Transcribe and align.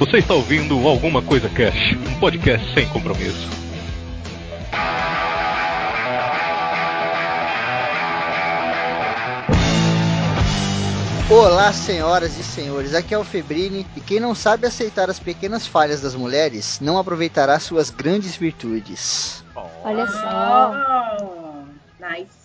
Você 0.00 0.16
está 0.16 0.32
ouvindo 0.32 0.88
Alguma 0.88 1.20
Coisa 1.20 1.46
Cash, 1.50 1.94
um 1.94 2.18
podcast 2.18 2.72
sem 2.72 2.88
compromisso. 2.88 3.50
Olá, 11.28 11.70
senhoras 11.74 12.38
e 12.38 12.42
senhores, 12.42 12.94
aqui 12.94 13.12
é 13.12 13.18
o 13.18 13.24
Febrini 13.24 13.86
e 13.94 14.00
quem 14.00 14.18
não 14.18 14.34
sabe 14.34 14.66
aceitar 14.66 15.10
as 15.10 15.20
pequenas 15.20 15.66
falhas 15.66 16.00
das 16.00 16.14
mulheres 16.14 16.80
não 16.80 16.96
aproveitará 16.96 17.60
suas 17.60 17.90
grandes 17.90 18.34
virtudes. 18.34 19.44
Olha 19.84 20.06
só. 20.06 20.72
Oh, 21.20 22.02
nice. 22.02 22.39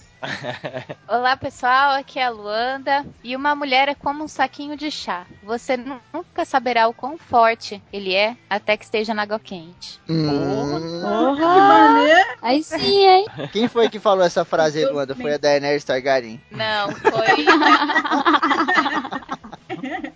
Olá 1.07 1.37
pessoal, 1.37 1.91
aqui 1.91 2.19
é 2.19 2.25
a 2.25 2.29
Luanda 2.29 3.05
e 3.23 3.35
uma 3.35 3.55
mulher 3.55 3.87
é 3.89 3.95
como 3.95 4.23
um 4.23 4.27
saquinho 4.27 4.75
de 4.75 4.89
chá. 4.89 5.25
Você 5.43 5.77
nunca 5.77 6.45
saberá 6.45 6.87
o 6.87 6.93
quão 6.93 7.17
forte 7.17 7.81
ele 7.93 8.13
é 8.13 8.35
até 8.49 8.75
que 8.77 8.85
esteja 8.85 9.13
na 9.13 9.21
água 9.23 9.39
quente. 9.39 9.99
Hum, 10.09 11.35
Que 11.35 11.41
maneiro. 11.41 12.29
Aí 12.41 12.63
sim, 12.63 13.05
hein? 13.05 13.25
quem 13.51 13.67
foi 13.67 13.89
que 13.89 13.99
falou 13.99 14.25
essa 14.25 14.43
frase 14.45 14.79
aí, 14.79 14.85
Luanda? 14.85 15.15
Foi 15.15 15.33
a 15.33 15.37
Daenerys 15.37 15.83
Targaryen? 15.83 16.41
Não, 16.49 16.91
foi. 16.91 17.45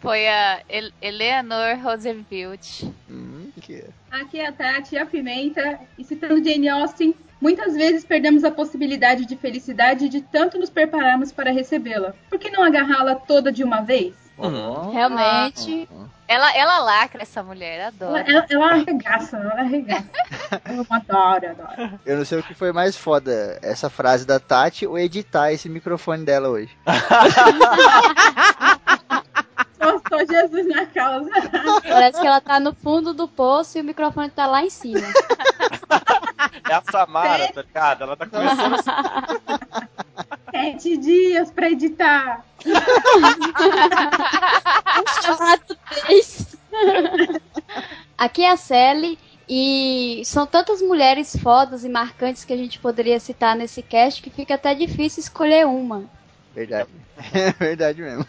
foi 0.00 0.28
a 0.28 0.60
El 0.68 0.90
Eleanor 1.02 1.76
Roosevelt. 1.82 2.84
Hum, 3.10 3.39
que... 3.60 3.84
Aqui 4.10 4.40
é 4.40 4.48
a 4.48 4.52
Tati, 4.52 4.96
a 4.98 5.06
Pimenta, 5.06 5.78
e 5.98 6.04
citando 6.04 6.42
Jane 6.42 6.68
Austen, 6.68 7.14
muitas 7.40 7.74
vezes 7.74 8.04
perdemos 8.04 8.44
a 8.44 8.50
possibilidade 8.50 9.26
de 9.26 9.36
felicidade 9.36 10.08
de 10.08 10.20
tanto 10.20 10.58
nos 10.58 10.70
prepararmos 10.70 11.30
para 11.32 11.52
recebê-la. 11.52 12.14
Por 12.28 12.38
que 12.38 12.50
não 12.50 12.62
agarrá-la 12.62 13.14
toda 13.14 13.52
de 13.52 13.62
uma 13.62 13.80
vez? 13.82 14.14
Realmente. 14.92 15.88
Ela, 16.26 16.56
ela 16.56 16.78
lacra 16.78 17.22
essa 17.22 17.42
mulher, 17.42 17.78
Ela, 17.78 17.88
adoro. 17.88 18.24
ela, 18.30 18.46
ela 18.48 18.70
arregaça, 18.70 19.36
ela 19.36 19.60
arregaça. 19.60 20.08
Eu 20.72 20.86
adoro, 20.88 21.50
adoro. 21.50 22.00
Eu 22.06 22.18
não 22.18 22.24
sei 22.24 22.38
o 22.38 22.42
que 22.42 22.54
foi 22.54 22.72
mais 22.72 22.96
foda, 22.96 23.58
essa 23.62 23.90
frase 23.90 24.24
da 24.24 24.38
Tati 24.38 24.86
ou 24.86 24.96
editar 24.96 25.52
esse 25.52 25.68
microfone 25.68 26.24
dela 26.24 26.48
hoje. 26.48 26.70
Jesus 30.26 30.66
na 30.66 30.86
causa. 30.86 31.30
Parece 31.82 32.20
que 32.20 32.26
ela 32.26 32.40
tá 32.40 32.58
no 32.60 32.74
fundo 32.74 33.12
do 33.12 33.28
poço 33.28 33.78
e 33.78 33.80
o 33.80 33.84
microfone 33.84 34.30
tá 34.30 34.46
lá 34.46 34.64
em 34.64 34.70
cima. 34.70 35.06
É 36.68 36.74
a 36.74 36.82
Samara, 36.90 37.52
tá 37.52 37.62
ligado? 37.62 38.02
Ela 38.02 38.16
tá 38.16 38.26
começando 38.26 38.76
Sete 40.50 40.96
dias 40.96 41.50
pra 41.50 41.70
editar. 41.70 42.44
Chamado 45.22 45.76
três. 45.90 46.56
Aqui 48.16 48.42
é 48.42 48.52
a 48.52 48.56
Sally 48.56 49.18
e 49.48 50.22
são 50.24 50.46
tantas 50.46 50.80
mulheres 50.80 51.34
fodas 51.36 51.84
e 51.84 51.88
marcantes 51.88 52.44
que 52.44 52.52
a 52.52 52.56
gente 52.56 52.78
poderia 52.78 53.18
citar 53.18 53.56
nesse 53.56 53.82
cast 53.82 54.22
que 54.22 54.30
fica 54.30 54.54
até 54.54 54.74
difícil 54.74 55.20
escolher 55.20 55.66
uma. 55.66 56.04
Verdade. 56.54 56.88
É 57.34 57.52
verdade 57.52 58.00
mesmo. 58.00 58.24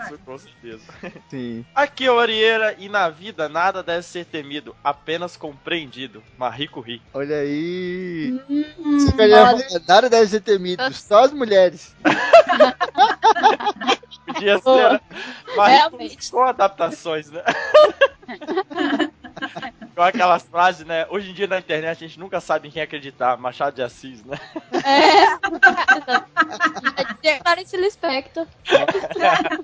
Isso, 0.00 0.18
com 0.24 0.38
certeza. 0.38 0.82
Sim. 1.28 1.66
Aqui 1.74 2.06
é 2.06 2.10
o 2.10 2.18
Arieira 2.18 2.74
e 2.78 2.88
na 2.88 3.10
vida 3.10 3.46
nada 3.46 3.82
deve 3.82 4.02
ser 4.04 4.24
temido, 4.24 4.74
apenas 4.82 5.36
compreendido. 5.36 6.24
Marie 6.38 6.66
Curie. 6.66 7.02
Olha 7.12 7.36
aí. 7.36 8.40
Hum, 8.48 8.64
olha- 9.18 9.54
nada 9.86 10.08
deve 10.08 10.28
ser 10.28 10.40
temido, 10.40 10.82
só 10.94 11.24
as 11.24 11.32
mulheres. 11.32 11.94
Podia 14.26 14.58
ser 14.58 15.00
Marie 15.56 15.76
Realmente. 15.76 16.30
Com 16.30 16.42
adaptações, 16.42 17.30
né? 17.30 17.42
com 19.94 20.02
aquelas 20.02 20.42
frases, 20.42 20.86
né? 20.86 21.06
Hoje 21.10 21.30
em 21.30 21.34
dia 21.34 21.46
na 21.46 21.58
internet 21.58 22.04
a 22.04 22.06
gente 22.06 22.18
nunca 22.18 22.40
sabe 22.40 22.68
em 22.68 22.70
quem 22.70 22.82
acreditar. 22.82 23.36
Machado 23.36 23.74
de 23.74 23.82
Assis, 23.82 24.24
né? 24.24 24.38
É. 27.22 27.38
Clarice 27.38 27.76
Lispector. 27.76 28.46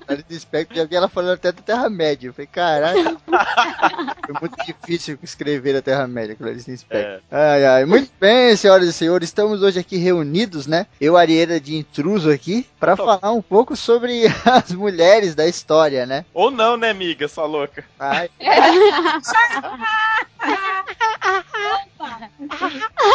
Clarice 0.07 0.27
Lispector, 0.31 0.77
já 0.77 0.85
vi 0.85 0.97
ela 0.97 1.09
falando 1.09 1.35
até 1.35 1.53
da 1.53 1.63
Terra-média. 1.63 2.29
Eu 2.29 2.35
falei, 2.35 2.49
caralho. 2.51 3.21
Foi 4.27 4.35
muito 4.41 4.57
difícil 4.65 5.19
escrever 5.23 5.77
a 5.77 5.83
Terra-média, 5.83 6.35
Clarice 6.35 6.71
Lispector. 6.71 7.21
É. 7.31 7.55
Ai, 7.55 7.65
ai. 7.65 7.85
Muito 7.85 8.11
bem, 8.21 8.57
senhoras 8.57 8.89
e 8.89 8.93
senhores, 8.93 9.29
estamos 9.29 9.63
hoje 9.63 9.79
aqui 9.79 9.97
reunidos, 9.97 10.67
né? 10.67 10.87
Eu, 11.01 11.17
Arieira 11.17 11.61
de 11.61 11.77
intruso 11.77 12.31
aqui, 12.31 12.67
pra 12.81 12.97
Tô. 12.97 13.05
falar 13.05 13.33
um 13.33 13.43
pouco 13.43 13.77
sobre 13.77 14.25
as 14.45 14.73
mulheres 14.73 15.35
da 15.35 15.47
história, 15.47 16.07
né? 16.07 16.25
Ou 16.33 16.51
não, 16.51 16.77
né, 16.77 16.91
amiga, 16.91 17.29
sua 17.29 17.47
louca? 17.47 17.85
Ai, 17.99 18.31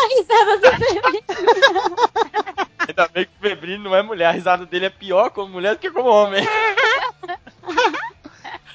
Risada 0.10 0.58
do. 0.58 0.68
Ainda 2.88 3.08
bem 3.10 3.26
que 3.26 3.32
o 3.38 3.42
Febrino 3.42 3.84
não 3.84 3.96
é 3.96 4.02
mulher, 4.02 4.28
a 4.28 4.32
risada 4.32 4.66
dele 4.66 4.88
é 4.88 4.90
pior 4.90 5.30
como 5.30 5.54
mulher 5.54 5.76
do 5.76 5.80
que 5.80 5.92
como 5.92 6.10
homem. 6.10 6.44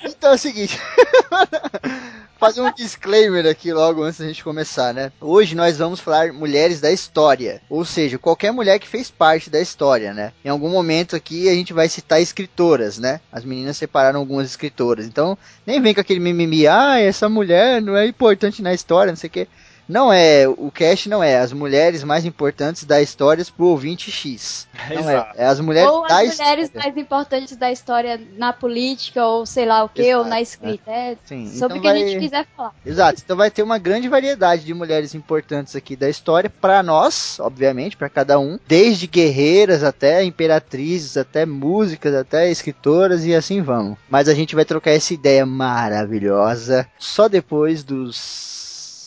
Então 0.03 0.33
é 0.33 0.35
o 0.35 0.39
seguinte. 0.39 0.79
Fazer 2.37 2.61
um 2.61 2.73
disclaimer 2.73 3.47
aqui 3.47 3.73
logo 3.73 4.03
antes 4.03 4.21
da 4.21 4.27
gente 4.27 4.45
começar, 4.45 4.93
né? 4.93 5.13
Hoje 5.21 5.55
nós 5.55 5.79
vamos 5.79 6.01
falar 6.01 6.33
mulheres 6.33 6.81
da 6.81 6.91
história. 6.91 7.63
Ou 7.71 7.85
seja, 7.85 8.19
qualquer 8.19 8.53
mulher 8.53 8.79
que 8.79 8.89
fez 8.89 9.11
parte 9.11 9.49
da 9.49 9.61
história, 9.61 10.13
né? 10.13 10.33
Em 10.45 10.49
algum 10.49 10.69
momento 10.69 11.17
aqui 11.17 11.49
a 11.49 11.55
gente 11.55 11.73
vai 11.73 11.89
citar 11.89 12.21
escritoras, 12.21 12.99
né? 12.99 13.21
As 13.33 13.45
meninas 13.45 13.77
separaram 13.77 14.21
algumas 14.21 14.47
escritoras. 14.47 15.07
Então, 15.07 15.39
nem 15.67 15.81
vem 15.81 15.95
com 15.95 16.01
aquele 16.01 16.21
mimimi, 16.21 16.67
ah, 16.67 16.99
essa 16.99 17.29
mulher 17.29 17.81
não 17.81 17.97
é 17.97 18.07
importante 18.07 18.61
na 18.61 18.75
história, 18.75 19.13
não 19.13 19.17
sei 19.17 19.29
o 19.29 19.33
quê. 19.33 19.49
Não 19.89 20.13
é, 20.13 20.47
o 20.49 20.71
cast 20.71 21.09
não 21.09 21.23
é 21.23 21.39
as 21.39 21.53
mulheres 21.53 22.03
mais 22.05 22.25
importantes 22.25 22.85
da 22.85 23.03
história 23.03 23.45
pro 23.57 23.67
ouvinte 23.67 24.11
X. 24.11 24.67
Não 24.89 24.97
é, 24.97 25.01
Exato. 25.01 25.33
é 25.37 25.45
as 25.47 25.61
mulheres 25.61 25.91
ou 25.91 26.07
da 26.07 26.21
as 26.23 26.39
mulheres 26.39 26.65
história. 26.67 26.89
mais 26.89 26.97
importantes 26.97 27.57
da 27.57 27.71
história 27.71 28.21
na 28.37 28.53
política, 28.53 29.25
ou 29.27 29.45
sei 29.45 29.67
lá 29.67 29.85
o 29.85 29.89
que, 29.89 30.15
ou 30.15 30.25
na 30.25 30.41
escrita. 30.41 30.91
É 30.91 31.17
Sim, 31.25 31.47
sobre 31.53 31.57
então 31.57 31.79
o 31.79 31.81
que 31.83 31.89
a 31.89 31.93
vai- 31.93 32.01
gente 32.01 32.19
quiser 32.21 32.47
falar. 32.57 32.75
Exato, 32.85 33.21
então 33.25 33.37
vai 33.37 33.51
ter 33.51 33.63
uma 33.63 33.79
grande 33.79 34.09
variedade 34.09 34.65
de 34.65 34.73
mulheres 34.73 35.15
importantes 35.15 35.77
aqui 35.77 35.95
da 35.97 36.09
história 36.09 36.49
para 36.49 36.83
nós, 36.83 37.39
obviamente, 37.41 37.97
para 37.97 38.09
cada 38.09 38.39
um, 38.39 38.59
desde 38.67 39.07
guerreiras 39.07 39.83
até 39.85 40.25
imperatrizes, 40.25 41.17
até 41.17 41.45
músicas, 41.45 42.15
até 42.15 42.51
escritoras 42.51 43.25
e 43.27 43.35
assim 43.35 43.61
vamos. 43.61 43.99
Mas 44.09 44.29
a 44.29 44.35
gente 44.35 44.55
vai 44.55 44.65
trocar 44.65 44.93
essa 44.93 45.13
ideia 45.13 45.45
maravilhosa 45.45 46.87
só 46.99 47.29
depois 47.29 47.83
dos 47.85 48.64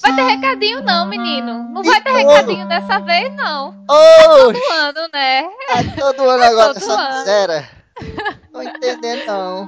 Vai 0.08 0.16
ter 0.16 0.24
recadinho 0.24 0.84
não, 0.84 1.06
menino. 1.06 1.68
Não 1.70 1.84
vai 1.84 2.02
ter 2.02 2.12
recadinho 2.12 2.66
dessa 2.68 3.00
vez, 3.00 3.34
não. 3.36 3.76
Oh, 3.90 4.54
Todo 4.54 4.72
ano, 4.72 5.10
né? 5.14 5.44
tá 5.68 5.84
todo 5.98 6.30
ano 6.30 6.44
agora 6.44 6.74
Todo 6.74 6.78
essa 6.78 6.94
ano. 6.94 7.68
Tô 8.54 8.62
entendendo 8.62 9.26
não. 9.26 9.68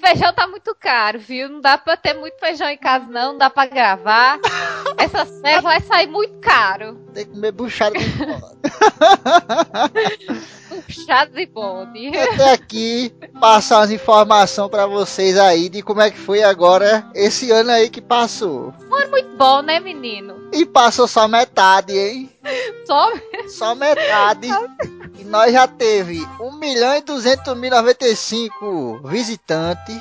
Feijão 0.00 0.32
tá 0.32 0.46
muito 0.48 0.74
caro, 0.74 1.18
viu? 1.20 1.48
Não 1.48 1.60
dá 1.60 1.78
pra 1.78 1.96
ter 1.96 2.14
muito 2.14 2.38
feijão 2.38 2.68
em 2.68 2.76
casa, 2.76 3.06
não. 3.06 3.32
Não 3.32 3.38
dá 3.38 3.48
pra 3.48 3.66
gravar. 3.66 4.38
Essa 4.98 5.24
serra 5.24 5.60
vai 5.60 5.80
sair 5.80 6.08
muito 6.08 6.38
caro. 6.40 6.94
Tem 7.14 7.24
que 7.24 7.32
comer 7.32 7.52
buchada 7.52 7.94
de 10.86 10.94
fora. 10.94 11.26
Puxado 11.26 11.32
de 11.34 11.46
bode. 11.46 12.18
até 12.18 12.52
aqui 12.52 13.12
passar 13.40 13.78
umas 13.78 13.90
informações 13.90 14.70
para 14.70 14.86
vocês 14.86 15.38
aí 15.38 15.68
de 15.68 15.82
como 15.82 16.00
é 16.00 16.10
que 16.10 16.18
foi 16.18 16.42
agora 16.42 17.08
esse 17.14 17.50
ano 17.50 17.70
aí 17.70 17.88
que 17.90 18.00
passou. 18.00 18.72
Muito 19.10 19.36
bom, 19.36 19.62
né, 19.62 19.80
menino? 19.80 20.48
E 20.52 20.64
passou 20.64 21.06
só 21.06 21.28
metade, 21.28 21.96
hein? 21.96 22.30
Só 22.86 23.10
Só 23.48 23.74
metade. 23.74 24.48
E 25.18 25.24
nós 25.24 25.52
já 25.52 25.66
teve 25.66 26.26
1 26.40 26.52
milhão 26.52 26.94
e 26.96 27.00
200 27.00 27.56
mil 27.56 27.70
95 27.70 29.00
visitantes. 29.04 29.96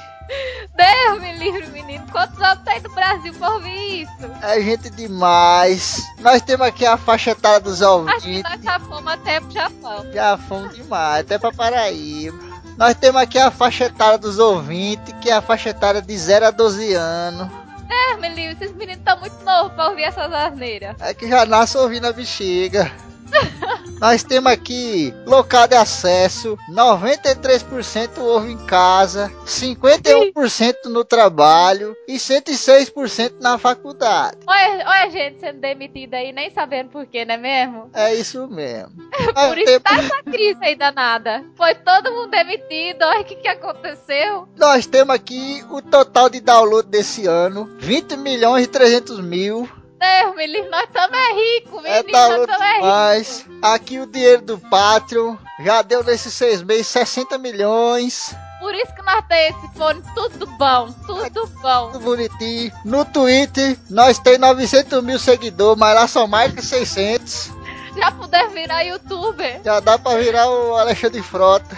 Deus 0.75 1.22
me 1.22 1.33
livre, 1.38 1.68
menino. 1.68 2.06
Quantos 2.12 2.42
anos 2.42 2.63
tem 2.63 2.81
do 2.81 2.89
Brasil 2.89 3.33
por 3.36 3.51
ouvir 3.54 4.01
isso? 4.04 4.31
É 4.42 4.60
gente 4.62 4.89
demais. 4.89 6.01
Nós 6.19 6.42
temos 6.42 6.68
aqui 6.68 6.86
a 6.86 6.98
faixa 6.98 7.31
etária 7.31 7.60
dos 7.60 7.81
Acho 7.81 8.04
que 8.06 8.12
ouvintes. 8.30 8.44
nós 8.44 8.63
já 8.63 8.80
fomos 8.80 9.07
até 9.13 9.39
pro 9.39 9.51
Japão. 9.51 10.06
Já 10.13 10.38
fomos 10.38 10.75
demais, 10.75 11.22
até 11.22 11.38
pra 11.38 11.51
Paraíba. 11.51 12.38
Nós 12.77 12.94
temos 12.95 13.22
aqui 13.22 13.38
a 13.38 13.50
faixa 13.51 13.86
etária 13.86 14.18
dos 14.18 14.38
ouvintes, 14.39 15.13
que 15.22 15.30
é 15.30 15.33
a 15.33 15.42
faixa 15.42 15.69
etária 15.69 16.01
de 16.01 16.18
0 16.18 16.48
a 16.48 16.51
12 16.51 16.94
anos. 16.94 17.48
Deus 17.88 18.19
me 18.19 18.30
livre, 18.30 18.57
esses 18.66 18.75
meninos 18.75 18.98
estão 19.00 19.18
muito 19.19 19.42
novos 19.45 19.72
pra 19.74 19.89
ouvir 19.89 20.04
essas 20.04 20.31
asneiras. 20.33 20.95
É 21.00 21.13
que 21.13 21.30
já 21.30 21.45
nasce 21.45 21.77
ouvindo 21.77 22.07
a 22.07 22.12
bexiga. 22.12 22.92
Nós 24.00 24.24
temos 24.24 24.51
aqui 24.51 25.13
local 25.25 25.68
de 25.68 25.75
acesso, 25.75 26.57
93% 26.69 28.18
ovo 28.19 28.48
em 28.48 28.57
casa, 28.66 29.31
51% 29.45 30.86
no 30.86 31.06
trabalho 31.06 31.95
e 32.07 32.16
106% 32.16 33.36
na 33.39 33.57
faculdade. 33.57 34.38
Olha, 34.45 34.86
olha 34.86 35.04
a 35.06 35.10
gente 35.10 35.39
sendo 35.39 35.60
demitida 35.62 36.18
aí, 36.18 36.33
nem 36.33 36.51
sabendo 36.51 36.89
por 36.89 37.06
quê, 37.06 37.24
não 37.24 37.36
é 37.36 37.38
mesmo? 37.38 37.89
É 37.94 38.13
isso 38.13 38.48
mesmo. 38.48 38.92
Por 39.48 39.57
isso 39.57 39.80
tá 39.80 39.98
essa 39.98 40.24
crise 40.24 40.60
aí 40.62 40.75
danada. 40.75 41.44
Foi 41.56 41.74
todo 41.75 42.12
mundo 42.12 42.31
demitido, 42.31 43.04
olha 43.04 43.22
o 43.22 43.25
que, 43.25 43.36
que 43.36 43.48
aconteceu. 43.48 44.48
Nós 44.57 44.86
temos 44.86 45.16
aqui 45.16 45.63
o 45.69 45.81
total 45.81 46.30
de 46.30 46.42
download 46.42 46.89
desse 46.89 47.25
ano, 47.25 47.69
20 47.80 48.18
milhões 48.18 48.66
e 48.66 48.68
300 48.68 49.19
mil. 49.22 49.69
Deus, 50.00 50.36
me 50.36 50.47
livre, 50.47 50.69
nós 50.69 50.83
estamos 50.83 51.18
é 51.18 51.33
ricos, 51.33 51.86
É 51.86 52.03
menino, 52.03 52.12
nós 52.12 52.30
download 52.30 52.51
estamos 52.51 52.68
é 52.68 52.74
demais. 52.75 53.45
Aqui 53.62 54.00
o 54.00 54.06
dinheiro 54.06 54.42
do 54.42 54.57
Patreon 54.59 55.36
já 55.59 55.81
deu 55.81 56.03
nesses 56.03 56.33
seis 56.33 56.62
meses 56.62 56.88
60 56.88 57.38
milhões. 57.38 58.36
Por 58.59 58.74
isso 58.74 58.94
que 58.95 59.01
nós 59.03 59.24
temos 59.27 59.63
esse 59.63 59.77
fone 59.77 60.03
tudo 60.13 60.47
bom, 60.57 60.92
tudo 61.06 61.47
bom. 61.62 61.92
Tudo 61.92 62.00
bonitinho. 62.03 62.71
No 62.83 63.06
Twitter, 63.06 63.77
nós 63.89 64.18
tem 64.19 64.38
900 64.38 65.03
mil 65.03 65.19
seguidores, 65.19 65.80
mas 65.80 65.95
lá 65.95 66.07
são 66.07 66.27
mais 66.27 66.53
que 66.53 66.62
600. 66.62 67.51
Já 67.95 68.12
puder 68.12 68.50
virar 68.50 68.81
youtuber. 68.81 69.62
Já 69.63 69.80
dá 69.80 69.98
pra 69.98 70.18
virar 70.18 70.50
o 70.50 70.75
Alexandre 70.75 71.21
Frota. 71.21 71.77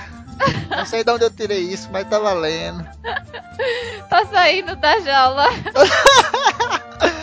Não 0.70 0.86
sei 0.86 1.04
de 1.04 1.12
onde 1.12 1.24
eu 1.25 1.31
tirei 1.31 1.60
isso, 1.60 1.90
mas 1.92 2.08
tá 2.08 2.20
valendo. 2.20 2.86
Tá 4.08 4.24
saindo 4.28 4.75
da 4.75 5.00
jaula. 5.00 5.48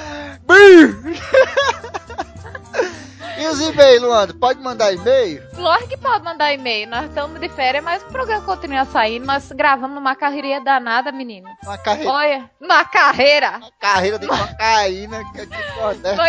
Brrr. 0.46 2.26
e 3.38 3.47
os 3.47 3.61
e-mails, 3.61 4.03
Luanda? 4.03 4.35
Pode 4.35 4.61
mandar 4.61 4.93
e-mail? 4.93 5.43
Lógico 5.56 5.88
que 5.88 5.97
pode 5.97 6.25
mandar 6.25 6.53
e-mail. 6.53 6.88
Nós 6.88 7.06
estamos 7.06 7.41
de 7.41 7.49
férias, 7.49 7.82
mas 7.82 8.03
o 8.03 8.06
programa 8.06 8.44
continua 8.44 8.85
saindo. 8.85 9.26
Nós 9.26 9.50
gravamos 9.50 9.94
numa 9.94 10.15
carreirinha 10.15 10.61
danada, 10.61 11.11
menino. 11.11 11.49
Uma 11.62 11.79
carreira, 11.79 12.11
Olha, 12.11 12.50
uma 12.61 12.85
carreira. 12.85 13.61
carreira 13.81 14.19
de 14.19 14.26
cocaína. 14.26 15.25
Que 15.32 15.41
é 15.41 15.47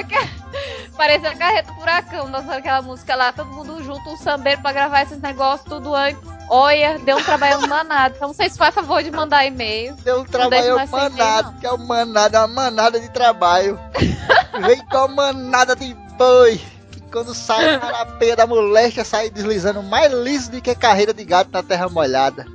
que... 0.03 0.45
Parecia 0.95 1.29
a 1.29 1.35
carreta 1.35 1.71
do 1.71 1.79
furacão, 1.79 2.31
dançando 2.31 2.53
aquela 2.53 2.81
música 2.81 3.15
lá, 3.15 3.33
todo 3.33 3.51
mundo 3.51 3.83
junto, 3.83 4.09
um 4.09 4.17
sambeiro 4.17 4.61
pra 4.61 4.71
gravar 4.71 5.01
esses 5.01 5.19
negócios 5.21 5.67
tudo 5.67 5.93
antes. 5.93 6.35
Olha, 6.49 6.99
deu 6.99 7.17
um 7.17 7.23
trabalho 7.23 7.67
manado. 7.67 8.15
Então 8.15 8.31
vocês 8.31 8.55
fazem 8.55 8.75
favor 8.75 9.03
de 9.03 9.11
mandar 9.11 9.45
e-mail. 9.45 9.95
Deu 10.03 10.21
um 10.21 10.25
trabalho 10.25 10.77
manado, 10.89 11.59
que 11.59 11.65
é 11.65 11.71
o 11.71 11.77
manado, 11.77 12.35
é 12.35 12.39
uma 12.39 12.47
manada 12.47 12.99
de 12.99 13.09
trabalho. 13.09 13.79
Vem 14.65 14.85
com 14.85 14.97
a 14.97 15.07
manada 15.07 15.75
de 15.75 15.93
boi. 16.17 16.61
Que 16.91 17.01
quando 17.11 17.33
sai 17.33 17.75
a 17.75 17.79
carapeia 17.79 18.35
da 18.35 18.47
moléstia, 18.47 19.03
sai 19.03 19.29
deslizando 19.29 19.81
mais 19.83 20.11
liso 20.11 20.51
do 20.51 20.61
que 20.61 20.75
carreira 20.75 21.13
de 21.13 21.23
gato 21.23 21.49
na 21.51 21.63
terra 21.63 21.87
molhada. 21.89 22.45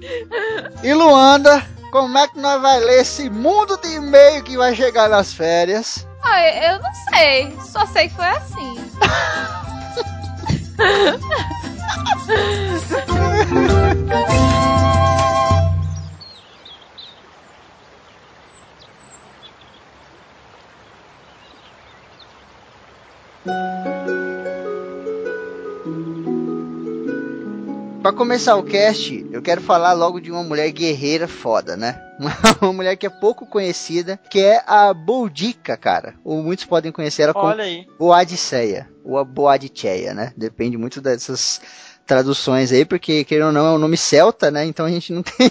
E 0.83 0.93
Luanda, 0.93 1.65
como 1.91 2.17
é 2.19 2.29
que 2.29 2.39
nós 2.39 2.61
vai 2.61 2.81
ler 2.81 3.01
esse 3.01 3.29
mundo 3.29 3.77
de 3.79 3.95
e-mail 3.95 4.43
que 4.43 4.57
vai 4.57 4.75
chegar 4.75 5.09
nas 5.09 5.33
férias? 5.33 6.07
Ah, 6.23 6.43
eu 6.43 6.75
eu 6.75 6.81
não 6.81 6.95
sei. 7.11 7.57
Só 7.65 7.87
sei 7.87 8.09
que 8.09 8.15
foi 8.15 8.29
assim. 8.29 8.91
Pra 28.03 28.13
começar 28.13 28.57
o 28.57 28.63
cast, 28.63 29.27
eu 29.31 29.43
quero 29.43 29.61
falar 29.61 29.93
logo 29.93 30.21
de 30.21 30.31
uma 30.31 30.43
mulher 30.43 30.71
guerreira 30.73 31.29
foda, 31.29 31.77
né? 31.77 32.01
Uma 32.61 32.73
mulher 32.73 32.97
que 32.97 33.07
é 33.07 33.11
pouco 33.11 33.47
conhecida, 33.47 34.19
que 34.31 34.41
é 34.41 34.63
a 34.67 34.93
Boudica, 34.93 35.77
cara. 35.77 36.15
Ou 36.23 36.43
muitos 36.43 36.65
podem 36.67 36.93
conhecer 36.93 37.23
ela 37.23 37.33
como. 37.33 37.47
Boadiceia, 37.99 38.89
ou 39.05 39.17
a 39.17 39.25
Boadiceia, 39.25 40.13
né? 40.13 40.33
Depende 40.37 40.77
muito 40.77 41.01
dessas 41.01 41.61
traduções 42.11 42.73
aí, 42.73 42.85
porque, 42.85 43.23
querendo 43.23 43.47
ou 43.47 43.53
não, 43.53 43.67
é 43.69 43.71
um 43.71 43.79
nome 43.79 43.97
celta, 43.97 44.51
né? 44.51 44.65
Então 44.65 44.85
a 44.85 44.91
gente 44.91 45.13
não 45.13 45.23
tem 45.23 45.49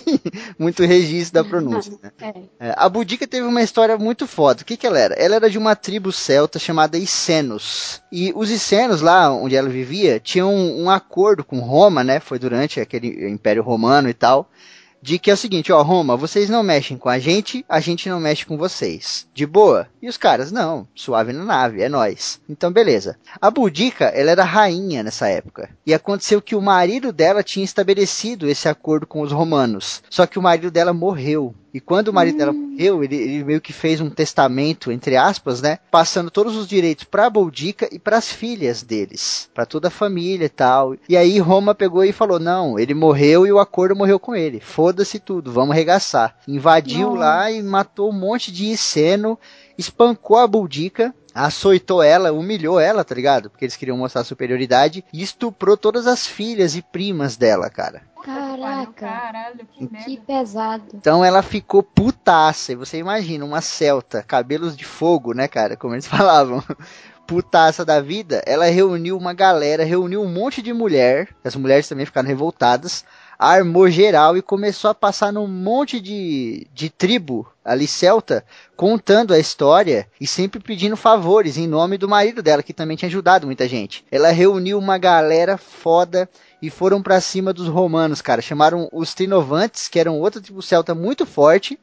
muito 0.60 0.84
registro 0.84 1.42
da 1.42 1.50
pronúncia, 1.50 1.98
né? 2.04 2.12
É. 2.20 2.68
É, 2.68 2.74
a 2.76 2.90
Boudica 2.90 3.26
teve 3.26 3.48
uma 3.48 3.64
história 3.64 3.98
muito 3.98 4.28
foda. 4.28 4.62
O 4.62 4.66
que, 4.66 4.76
que 4.76 4.86
ela 4.86 5.00
era? 5.00 5.14
Ela 5.14 5.36
era 5.36 5.50
de 5.50 5.58
uma 5.58 5.74
tribo 5.74 6.12
celta 6.12 6.60
chamada 6.60 6.98
Icenos. 6.98 8.02
E 8.12 8.34
os 8.36 8.52
Icenos, 8.52 9.00
lá 9.00 9.32
onde 9.32 9.56
ela 9.56 9.70
vivia, 9.70 10.20
tinham 10.20 10.54
um, 10.54 10.84
um 10.84 10.90
acordo 10.90 11.46
com 11.46 11.60
Roma, 11.60 12.04
né? 12.04 12.20
Foi 12.20 12.38
durante 12.38 12.82
aquele 12.82 13.30
Império 13.30 13.64
Romano 13.64 14.10
e 14.10 14.14
tal. 14.14 14.52
De 15.02 15.18
que 15.18 15.32
é 15.32 15.34
o 15.34 15.38
seguinte, 15.38 15.72
ó, 15.72 15.82
Roma, 15.82 16.18
vocês 16.18 16.50
não 16.50 16.62
mexem 16.62 16.98
com 16.98 17.08
a 17.08 17.18
gente, 17.18 17.66
a 17.70 17.80
gente 17.80 18.10
não 18.10 18.20
mexe 18.20 18.46
com 18.46 18.58
vocês. 18.58 19.28
De 19.34 19.46
boa? 19.46 19.88
E 20.02 20.10
os 20.10 20.18
caras, 20.18 20.52
não, 20.52 20.88
suave 20.94 21.32
na 21.32 21.44
nave, 21.44 21.82
é 21.82 21.88
nós. 21.88 22.42
Então, 22.50 22.72
beleza. 22.72 23.18
A 23.42 23.50
Boudica, 23.50 24.06
ela 24.06 24.32
era 24.32 24.44
rainha 24.44 25.02
nessa 25.02 25.28
época. 25.28 25.70
E 25.86 25.94
aconteceu 25.94 26.42
que 26.42 26.56
o 26.56 26.62
marido 26.62 27.14
dela 27.14 27.44
tinha 27.44 27.64
estabelecido 27.64 28.50
esse 28.50 28.68
acordo 28.68 29.08
com 29.08 29.22
os 29.22 29.32
romanos. 29.32 30.04
Só 30.10 30.26
que 30.26 30.38
o 30.38 30.42
marido 30.42 30.70
dela 30.70 30.94
morreu. 30.94 31.56
E 31.74 31.80
quando 31.80 32.08
o 32.08 32.14
marido 32.14 32.38
dela 32.38 32.52
morreu, 32.52 33.04
ele, 33.04 33.16
ele 33.16 33.44
meio 33.44 33.62
que 33.62 33.72
fez 33.72 34.02
um 34.02 34.10
testamento, 34.10 34.92
entre 34.92 35.16
aspas, 35.16 35.62
né? 35.62 35.80
Passando 35.92 36.32
todos 36.32 36.56
os 36.56 36.68
direitos 36.68 37.04
pra 37.04 37.30
Boudica 37.30 37.88
e 37.92 38.00
pras 38.00 38.32
filhas 38.32 38.82
deles. 38.82 39.50
Pra 39.54 39.66
toda 39.66 39.88
a 39.88 39.92
família 39.92 40.46
e 40.46 40.50
tal. 40.50 40.96
E 41.08 41.16
aí 41.16 41.38
Roma 41.40 41.76
pegou 41.76 42.04
e 42.04 42.12
falou, 42.12 42.40
não, 42.40 42.80
ele 42.80 42.94
morreu 42.94 43.46
e 43.46 43.52
o 43.52 43.60
acordo 43.60 43.96
morreu 43.96 44.20
com 44.20 44.36
ele. 44.36 44.60
Foda-se 44.60 45.20
tudo, 45.20 45.52
vamos 45.52 45.76
regaçar. 45.76 46.36
Invadiu 46.48 47.10
Nossa. 47.10 47.20
lá 47.20 47.52
e 47.52 47.62
matou 47.62 48.10
um 48.10 48.20
monte 48.20 48.52
de 48.52 48.66
Iceno, 48.66 49.38
espancou 49.78 50.38
a 50.38 50.48
Boudica, 50.48 51.14
açoitou 51.34 52.02
ela, 52.02 52.32
humilhou 52.32 52.80
ela, 52.80 53.04
tá 53.04 53.16
ligado? 53.16 53.50
Porque 53.50 53.66
eles 53.66 53.76
queriam 53.76 53.98
mostrar 53.98 54.24
superioridade. 54.24 55.04
E 55.14 55.22
estuprou 55.22 55.78
todas 55.78 56.08
as 56.08 56.26
filhas 56.26 56.76
e 56.76 56.82
primas 56.82 57.38
dela, 57.38 57.70
cara. 57.70 58.02
Caraca, 58.58 58.92
Caralho, 58.94 59.66
que 59.68 59.88
que 59.88 60.18
pesado. 60.18 60.84
Então 60.94 61.24
ela 61.24 61.42
ficou 61.42 61.84
putaça. 61.84 62.72
E 62.72 62.76
você 62.76 62.98
imagina, 62.98 63.46
uma 63.46 63.62
celta, 63.62 64.24
cabelos 64.24 64.76
de 64.76 64.86
fogo, 64.86 65.34
né, 65.34 65.48
cara? 65.48 65.78
Como 65.78 65.94
eles 65.94 66.08
falavam. 66.08 66.64
Putaça 67.28 67.86
da 67.86 68.02
vida. 68.02 68.42
Ela 68.46 68.66
reuniu 68.66 69.16
uma 69.18 69.34
galera, 69.34 69.84
reuniu 69.84 70.22
um 70.22 70.28
monte 70.34 70.62
de 70.62 70.74
mulher. 70.74 71.30
As 71.44 71.56
mulheres 71.56 71.88
também 71.88 72.06
ficaram 72.06 72.28
revoltadas. 72.28 73.06
Armou 73.40 73.90
geral 73.90 74.36
e 74.36 74.42
começou 74.42 74.92
a 74.92 74.94
passar 74.94 75.32
num 75.32 75.48
monte 75.48 76.02
de, 76.02 76.68
de 76.74 76.90
tribo 76.90 77.48
ali 77.64 77.88
celta, 77.88 78.44
contando 78.76 79.34
a 79.34 79.40
história 79.40 80.06
e 80.20 80.28
sempre 80.28 80.60
pedindo 80.60 80.98
favores 80.98 81.58
em 81.58 81.66
nome 81.66 81.98
do 81.98 82.10
marido 82.10 82.44
dela, 82.44 82.62
que 82.62 82.74
também 82.74 82.98
tinha 82.98 83.08
ajudado 83.08 83.48
muita 83.48 83.66
gente. 83.66 84.04
Ela 84.12 84.32
reuniu 84.32 84.78
uma 84.78 84.98
galera 84.98 85.58
foda 85.58 86.30
e 86.62 86.70
foram 86.70 87.02
pra 87.02 87.22
cima 87.22 87.54
dos 87.54 87.70
romanos, 87.70 88.22
cara. 88.22 88.42
Chamaram 88.42 88.90
os 88.92 89.14
Trinovantes, 89.14 89.88
que 89.88 90.00
eram 90.00 90.20
outra 90.20 90.42
tribo 90.42 90.62
celta 90.62 90.94
muito 90.94 91.26
forte, 91.26 91.80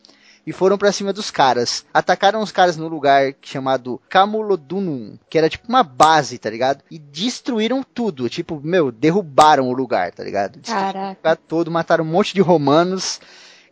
e 0.47 0.53
foram 0.53 0.79
pra 0.79 0.93
cima 0.93 1.13
dos 1.13 1.31
caras. 1.31 1.85
Atacaram 1.93 2.41
os 2.41 2.53
caras 2.53 2.77
no 2.77 2.87
lugar 2.89 3.35
chamado 3.43 4.01
Camulodunum, 4.09 5.19
que 5.29 5.37
era 5.37 5.49
tipo 5.49 5.69
uma 5.69 5.83
base, 5.83 6.39
tá 6.39 6.49
ligado? 6.49 6.83
E 6.91 6.99
destruíram 6.99 7.83
tudo, 7.83 8.29
tipo, 8.29 8.61
meu, 8.63 8.93
derrubaram 8.93 9.69
o 9.69 9.73
lugar, 9.73 10.13
tá 10.13 10.23
ligado? 10.23 10.59
Destruíram 10.59 10.93
Caraca. 10.93 11.13
o 11.13 11.17
lugar 11.17 11.37
todo, 11.37 11.71
mataram 11.71 12.05
um 12.05 12.09
monte 12.09 12.33
de 12.33 12.41
romanos. 12.41 13.21